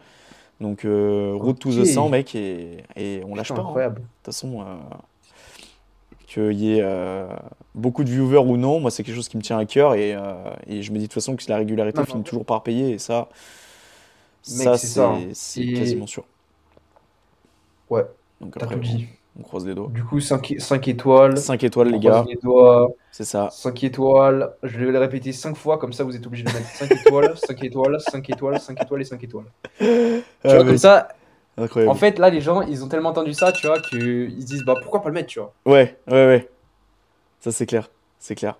Donc, 0.61 0.85
euh, 0.85 1.33
Road 1.35 1.59
to 1.59 1.69
Ok. 1.70 1.77
the 1.77 1.85
100, 1.85 2.09
mec, 2.09 2.35
et, 2.35 2.78
et 2.97 3.20
on 3.27 3.35
lâche 3.35 3.49
pas. 3.49 3.55
hein. 3.55 3.59
De 3.59 3.66
incroyable. 3.66 4.01
toute 4.01 4.24
façon, 4.35 4.62
euh, 4.62 4.65
qu'il 6.27 6.53
y 6.53 6.77
ait 6.78 6.83
euh, 6.83 7.27
beaucoup 7.74 8.05
de 8.05 8.11
viewers 8.11 8.39
ou 8.39 8.57
non. 8.57 8.81
Moi, 8.81 8.91
c'est 8.91 9.03
quelque 9.03 9.15
chose 9.16 9.28
qui 9.28 9.37
me 9.37 9.43
tient 9.43 9.59
à 9.59 9.65
cœur 9.66 9.95
et, 9.95 10.15
euh, 10.15 10.35
et 10.66 10.83
je 10.83 10.91
me 10.93 10.97
dis 10.97 11.03
de 11.05 11.07
toute 11.09 11.15
façon 11.15 11.37
que 11.37 11.43
la 11.49 11.57
régularité 11.59 11.99
Non, 12.01 12.05
finit 12.07 12.19
non. 12.19 12.24
toujours 12.24 12.45
par 12.45 12.62
payer 12.62 12.93
et 12.95 12.99
ça, 12.99 13.28
Mec, 14.49 14.62
ça 14.65 14.77
c'est 14.78 15.01
hein. 15.01 15.19
c'est 15.35 15.61
Et- 15.62 15.74
quasiment 15.74 16.07
sûr. 16.07 16.24
Ouais, 17.91 18.05
Donc 18.41 18.55
t'as 18.59 18.65
après, 18.65 18.77
tout 18.77 18.81
dit. 18.83 19.07
on 19.39 19.43
croise 19.43 19.66
les 19.66 19.74
doigts. 19.74 19.89
Du 19.93 20.03
coup, 20.03 20.19
5, 20.20 20.51
étoiles. 20.89 21.37
5 21.39 21.62
étoiles, 21.65 21.89
les 21.89 21.97
On 21.99 22.01
gars, 22.01 22.24
c'est 23.12 23.24
ça. 23.24 23.49
5 23.53 23.85
étoiles. 23.85 24.53
Je 24.65 24.78
vais 24.78 24.91
le 24.91 24.99
répéter 24.99 25.33
5 25.33 25.57
fois, 25.57 25.78
comme 25.78 25.93
ça 25.93 26.03
vous 26.03 26.16
êtes 26.16 26.27
obligé 26.27 26.43
de 26.45 26.51
mettre 26.53 26.66
5 26.69 26.91
étoiles, 27.07 27.37
5 27.39 27.62
étoiles, 27.65 28.01
5 28.01 28.31
étoiles, 28.31 28.61
5 28.61 28.83
étoiles 28.83 29.01
et 29.01 29.05
5 29.05 29.23
étoiles. 29.24 29.45
Tu 30.43 30.49
Ah, 30.51 30.55
vois, 30.57 30.65
comme 30.65 30.79
ça, 30.79 31.09
incroyable. 31.57 31.91
en 31.91 31.95
fait, 31.95 32.19
là, 32.19 32.31
les 32.31 32.41
gens, 32.41 32.63
ils 32.63 32.85
ont 32.85 32.89
tellement 32.89 33.09
entendu 33.11 33.33
ça, 33.35 33.53
tu 33.53 33.67
vois, 33.67 33.81
qu'ils 33.81 34.41
se 34.43 34.47
disent, 34.47 34.65
bah 34.65 34.75
pourquoi 34.81 35.03
pas 35.03 35.09
le 35.09 35.15
mettre, 35.15 35.29
tu 35.29 35.39
vois? 35.41 35.53
Ouais, 35.65 35.99
ouais, 36.09 36.27
ouais. 36.27 36.49
Ça, 37.41 37.53
c'est 37.53 37.67
clair. 37.67 37.91
C'est 38.19 38.35
clair. 38.35 38.57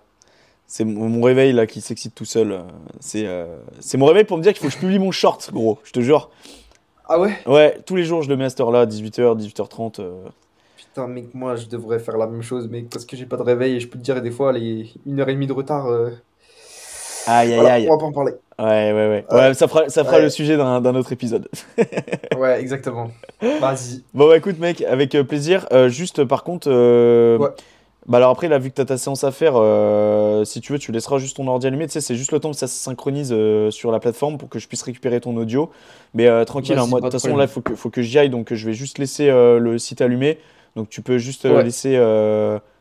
C'est 0.69 0.83
mon 0.83 1.21
réveil 1.21 1.53
là 1.53 1.65
qui 1.65 1.79
s'excite 1.79 2.13
tout 2.13 2.25
seul. 2.25 2.51
euh, 2.51 2.61
C'est 2.99 3.25
euh, 3.25 3.57
c'est 3.79 3.97
mon 3.97 4.05
réveil 4.05 4.25
pour 4.25 4.37
me 4.37 4.43
dire 4.43 4.51
qu'il 4.53 4.61
faut 4.61 4.67
que 4.67 4.73
je 4.73 4.79
publie 4.79 4.99
mon 4.99 5.11
short, 5.11 5.49
gros. 5.53 5.79
Je 5.85 5.91
te 5.93 6.01
jure. 6.01 6.29
Ah 7.05 7.19
ouais? 7.19 7.37
Ouais, 7.45 7.79
tous 7.85 7.95
les 7.95 8.03
jours 8.03 8.21
je 8.21 8.27
le 8.29 8.35
mets 8.35 8.43
à 8.45 8.49
cette 8.49 8.59
heure-là, 8.59 8.85
18h, 8.85 9.37
18h30. 9.37 9.99
euh. 10.01 10.25
Putain, 10.75 11.07
mec, 11.07 11.33
moi, 11.33 11.55
je 11.55 11.67
devrais 11.67 11.99
faire 11.99 12.17
la 12.17 12.27
même 12.27 12.41
chose, 12.41 12.67
mec, 12.69 12.89
parce 12.89 13.05
que 13.05 13.15
j'ai 13.15 13.25
pas 13.25 13.37
de 13.37 13.43
réveil 13.43 13.75
et 13.75 13.79
je 13.79 13.87
peux 13.87 13.97
te 13.97 14.03
dire, 14.03 14.21
des 14.21 14.29
fois, 14.31 14.51
les 14.51 14.91
1h30 15.05 15.47
de 15.47 15.53
retard. 15.53 15.87
euh, 15.87 16.09
Aïe, 17.27 17.49
aïe, 17.51 17.55
voilà, 17.59 17.73
aïe. 17.75 17.87
on 17.89 17.93
va 17.93 17.97
pas 17.99 18.05
en 18.05 18.11
parler. 18.11 18.33
Ouais, 18.59 18.91
ouais, 18.91 18.93
ouais. 18.93 19.25
Ouais, 19.31 19.53
ça 19.53 19.67
fera, 19.67 19.87
ça 19.89 20.03
fera 20.03 20.17
Ouais. 20.17 20.23
le 20.23 20.29
sujet 20.31 20.57
d'un 20.57 20.81
d'un 20.81 20.95
autre 20.95 21.11
épisode. 21.11 21.47
Ouais, 22.37 22.59
exactement. 22.59 23.11
Vas-y. 23.41 24.03
Bon, 24.13 24.27
bah 24.27 24.37
écoute, 24.37 24.59
mec, 24.59 24.81
avec 24.83 25.13
euh, 25.15 25.23
plaisir. 25.23 25.67
Euh, 25.71 25.89
juste, 25.89 26.23
par 26.23 26.43
contre, 26.43 26.67
euh, 26.71 27.37
Ouais. 27.37 27.49
bah 28.07 28.17
alors 28.17 28.31
après, 28.31 28.47
là, 28.47 28.57
vu 28.59 28.69
que 28.69 28.75
t'as 28.75 28.85
ta 28.85 28.97
séance 28.97 29.23
à 29.23 29.31
faire, 29.31 29.53
euh, 29.55 30.43
si 30.43 30.61
tu 30.61 30.71
veux, 30.73 30.79
tu 30.79 30.91
laisseras 30.91 31.17
juste 31.19 31.37
ton 31.37 31.47
ordi 31.47 31.67
allumé. 31.67 31.85
Tu 31.87 31.93
sais, 31.93 32.01
c'est 32.01 32.15
juste 32.15 32.31
le 32.31 32.39
temps 32.39 32.51
que 32.51 32.57
ça 32.57 32.67
se 32.67 32.75
synchronise 32.75 33.31
euh, 33.31 33.69
sur 33.71 33.91
la 33.91 33.99
plateforme 33.99 34.37
pour 34.37 34.49
que 34.49 34.59
je 34.59 34.67
puisse 34.67 34.83
récupérer 34.83 35.19
ton 35.19 35.35
audio. 35.37 35.69
Mais 36.13 36.27
euh, 36.27 36.43
tranquille, 36.45 36.77
hein, 36.77 36.85
moi, 36.87 36.99
de 36.99 37.05
toute 37.05 37.13
façon, 37.19 37.35
là, 37.35 37.43
il 37.45 37.49
faut 37.49 37.61
que, 37.61 37.75
faut 37.75 37.89
que 37.89 38.01
j'y 38.01 38.17
aille, 38.19 38.29
donc 38.29 38.53
je 38.53 38.65
vais 38.65 38.73
juste 38.73 38.97
laisser 38.99 39.29
euh, 39.29 39.59
le 39.59 39.77
site 39.79 40.01
allumé. 40.01 40.37
Donc 40.75 40.89
tu 40.89 41.01
peux 41.01 41.17
juste 41.17 41.45
euh, 41.45 41.57
Ouais. 41.57 41.63
laisser. 41.63 41.95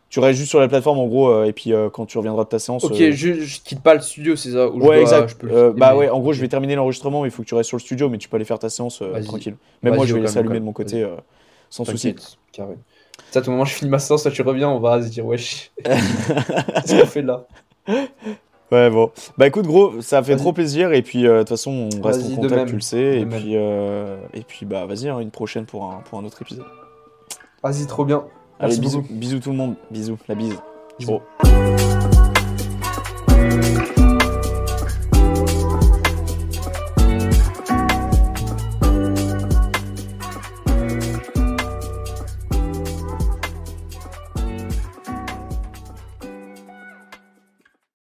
Tu 0.09 0.21
restes 0.21 0.39
juste 0.39 0.51
sur 0.51 0.61
la 0.61 0.69
plateforme, 0.69 0.99
en 0.99 1.07
gros, 1.07 1.29
euh, 1.29 1.45
et 1.45 1.53
puis 1.53 1.73
euh, 1.73 1.91
quand 1.91 2.07
tu 2.07 2.17
reviendras 2.19 2.45
de 2.45 2.49
ta 2.49 2.59
séance. 2.59 2.85
Ok, 2.85 3.01
euh, 3.01 3.13
je, 3.13 3.35
je 3.35 3.61
quitte 3.61 3.83
pas 3.83 3.95
le 3.95 4.01
studio, 4.01 4.37
c'est 4.37 4.53
ça 4.53 4.69
où 4.69 4.81
je 4.81 4.87
Ouais, 4.87 4.97
dois- 4.97 5.03
exact. 5.03 5.29
je 5.31 5.37
peux 5.37 5.51
Euh, 5.53 5.73
bah 5.73 5.97
ouais, 5.97 6.09
en 6.11 6.21
gros, 6.21 6.33
je 6.33 6.41
vais 6.41 6.49
terminer 6.49 6.75
l'enregistrement, 6.77 7.23
mais 7.23 7.29
il 7.29 7.31
faut 7.33 7.43
que 7.43 7.49
tu 7.49 7.55
restes 7.55 7.69
sur 7.69 7.77
le 7.77 7.83
studio, 7.83 8.09
mais 8.09 8.19
tu 8.19 8.29
peux 8.29 8.37
aller 8.37 8.45
faire 8.45 8.59
ta 8.59 8.69
séance 8.69 9.03
tranquille. 9.25 9.57
Même 9.83 9.95
moi, 9.97 10.07
je 10.07 10.15
vais 10.15 10.21
au 10.21 10.23
laisser 10.23 10.37
au 10.37 10.41
allumer 10.41 10.61
de 10.61 10.65
mon 10.65 10.73
côté, 10.73 11.07
sans 11.71 11.85
souci. 11.85 12.15
Carré. 12.53 12.75
Ça, 13.31 13.43
tout 13.43 13.51
moment, 13.51 13.65
je 13.65 13.75
finis 13.75 13.91
ma 13.91 13.99
séance, 13.99 14.25
là, 14.25 14.31
tu 14.31 14.43
reviens, 14.43 14.69
on 14.69 14.79
va 14.79 15.03
se 15.03 15.09
dire, 15.09 15.27
wesh. 15.27 15.73
Qu'est-ce 15.85 17.01
qu'on 17.01 17.07
fait 17.07 17.23
là? 17.23 17.47
Ouais, 18.73 18.91
bon. 18.91 19.11
Bah 19.39 19.47
écoute, 19.47 19.67
gros, 19.67 20.01
ça 20.01 20.23
fait 20.23 20.37
trop 20.37 20.53
plaisir, 20.53 20.93
et 20.93 21.03
puis 21.03 21.27
euh, 21.27 21.35
de 21.35 21.39
toute 21.41 21.51
façon, 21.51 21.89
on 21.95 22.03
reste 22.03 22.25
en 22.25 22.37
contact, 22.37 22.69
tu 22.69 22.75
le 22.75 22.81
sais, 22.81 22.97
De 22.97 23.17
et 23.21 23.25
même. 23.25 23.41
puis, 23.41 23.53
euh, 23.57 24.17
et 24.35 24.41
puis 24.43 24.67
bah 24.67 24.87
vas-y, 24.87 25.09
hein, 25.09 25.21
une 25.21 25.31
prochaine 25.31 25.67
pour 25.67 25.85
un, 25.85 25.99
pour 26.09 26.19
un 26.19 26.25
autre 26.25 26.43
épisode. 26.43 26.65
Vas-y, 27.63 27.87
trop 27.87 28.05
bien. 28.05 28.25
Allez, 28.59 28.79
bisous, 28.79 29.03
beaucoup. 29.03 29.15
bisous 29.15 29.41
tout 29.41 29.51
le 29.51 29.57
monde, 29.57 29.77
bisous, 29.91 30.19
la 30.29 30.35
bise. 30.35 30.57
Bisous. 30.99 31.21
Ciao. 31.45 31.96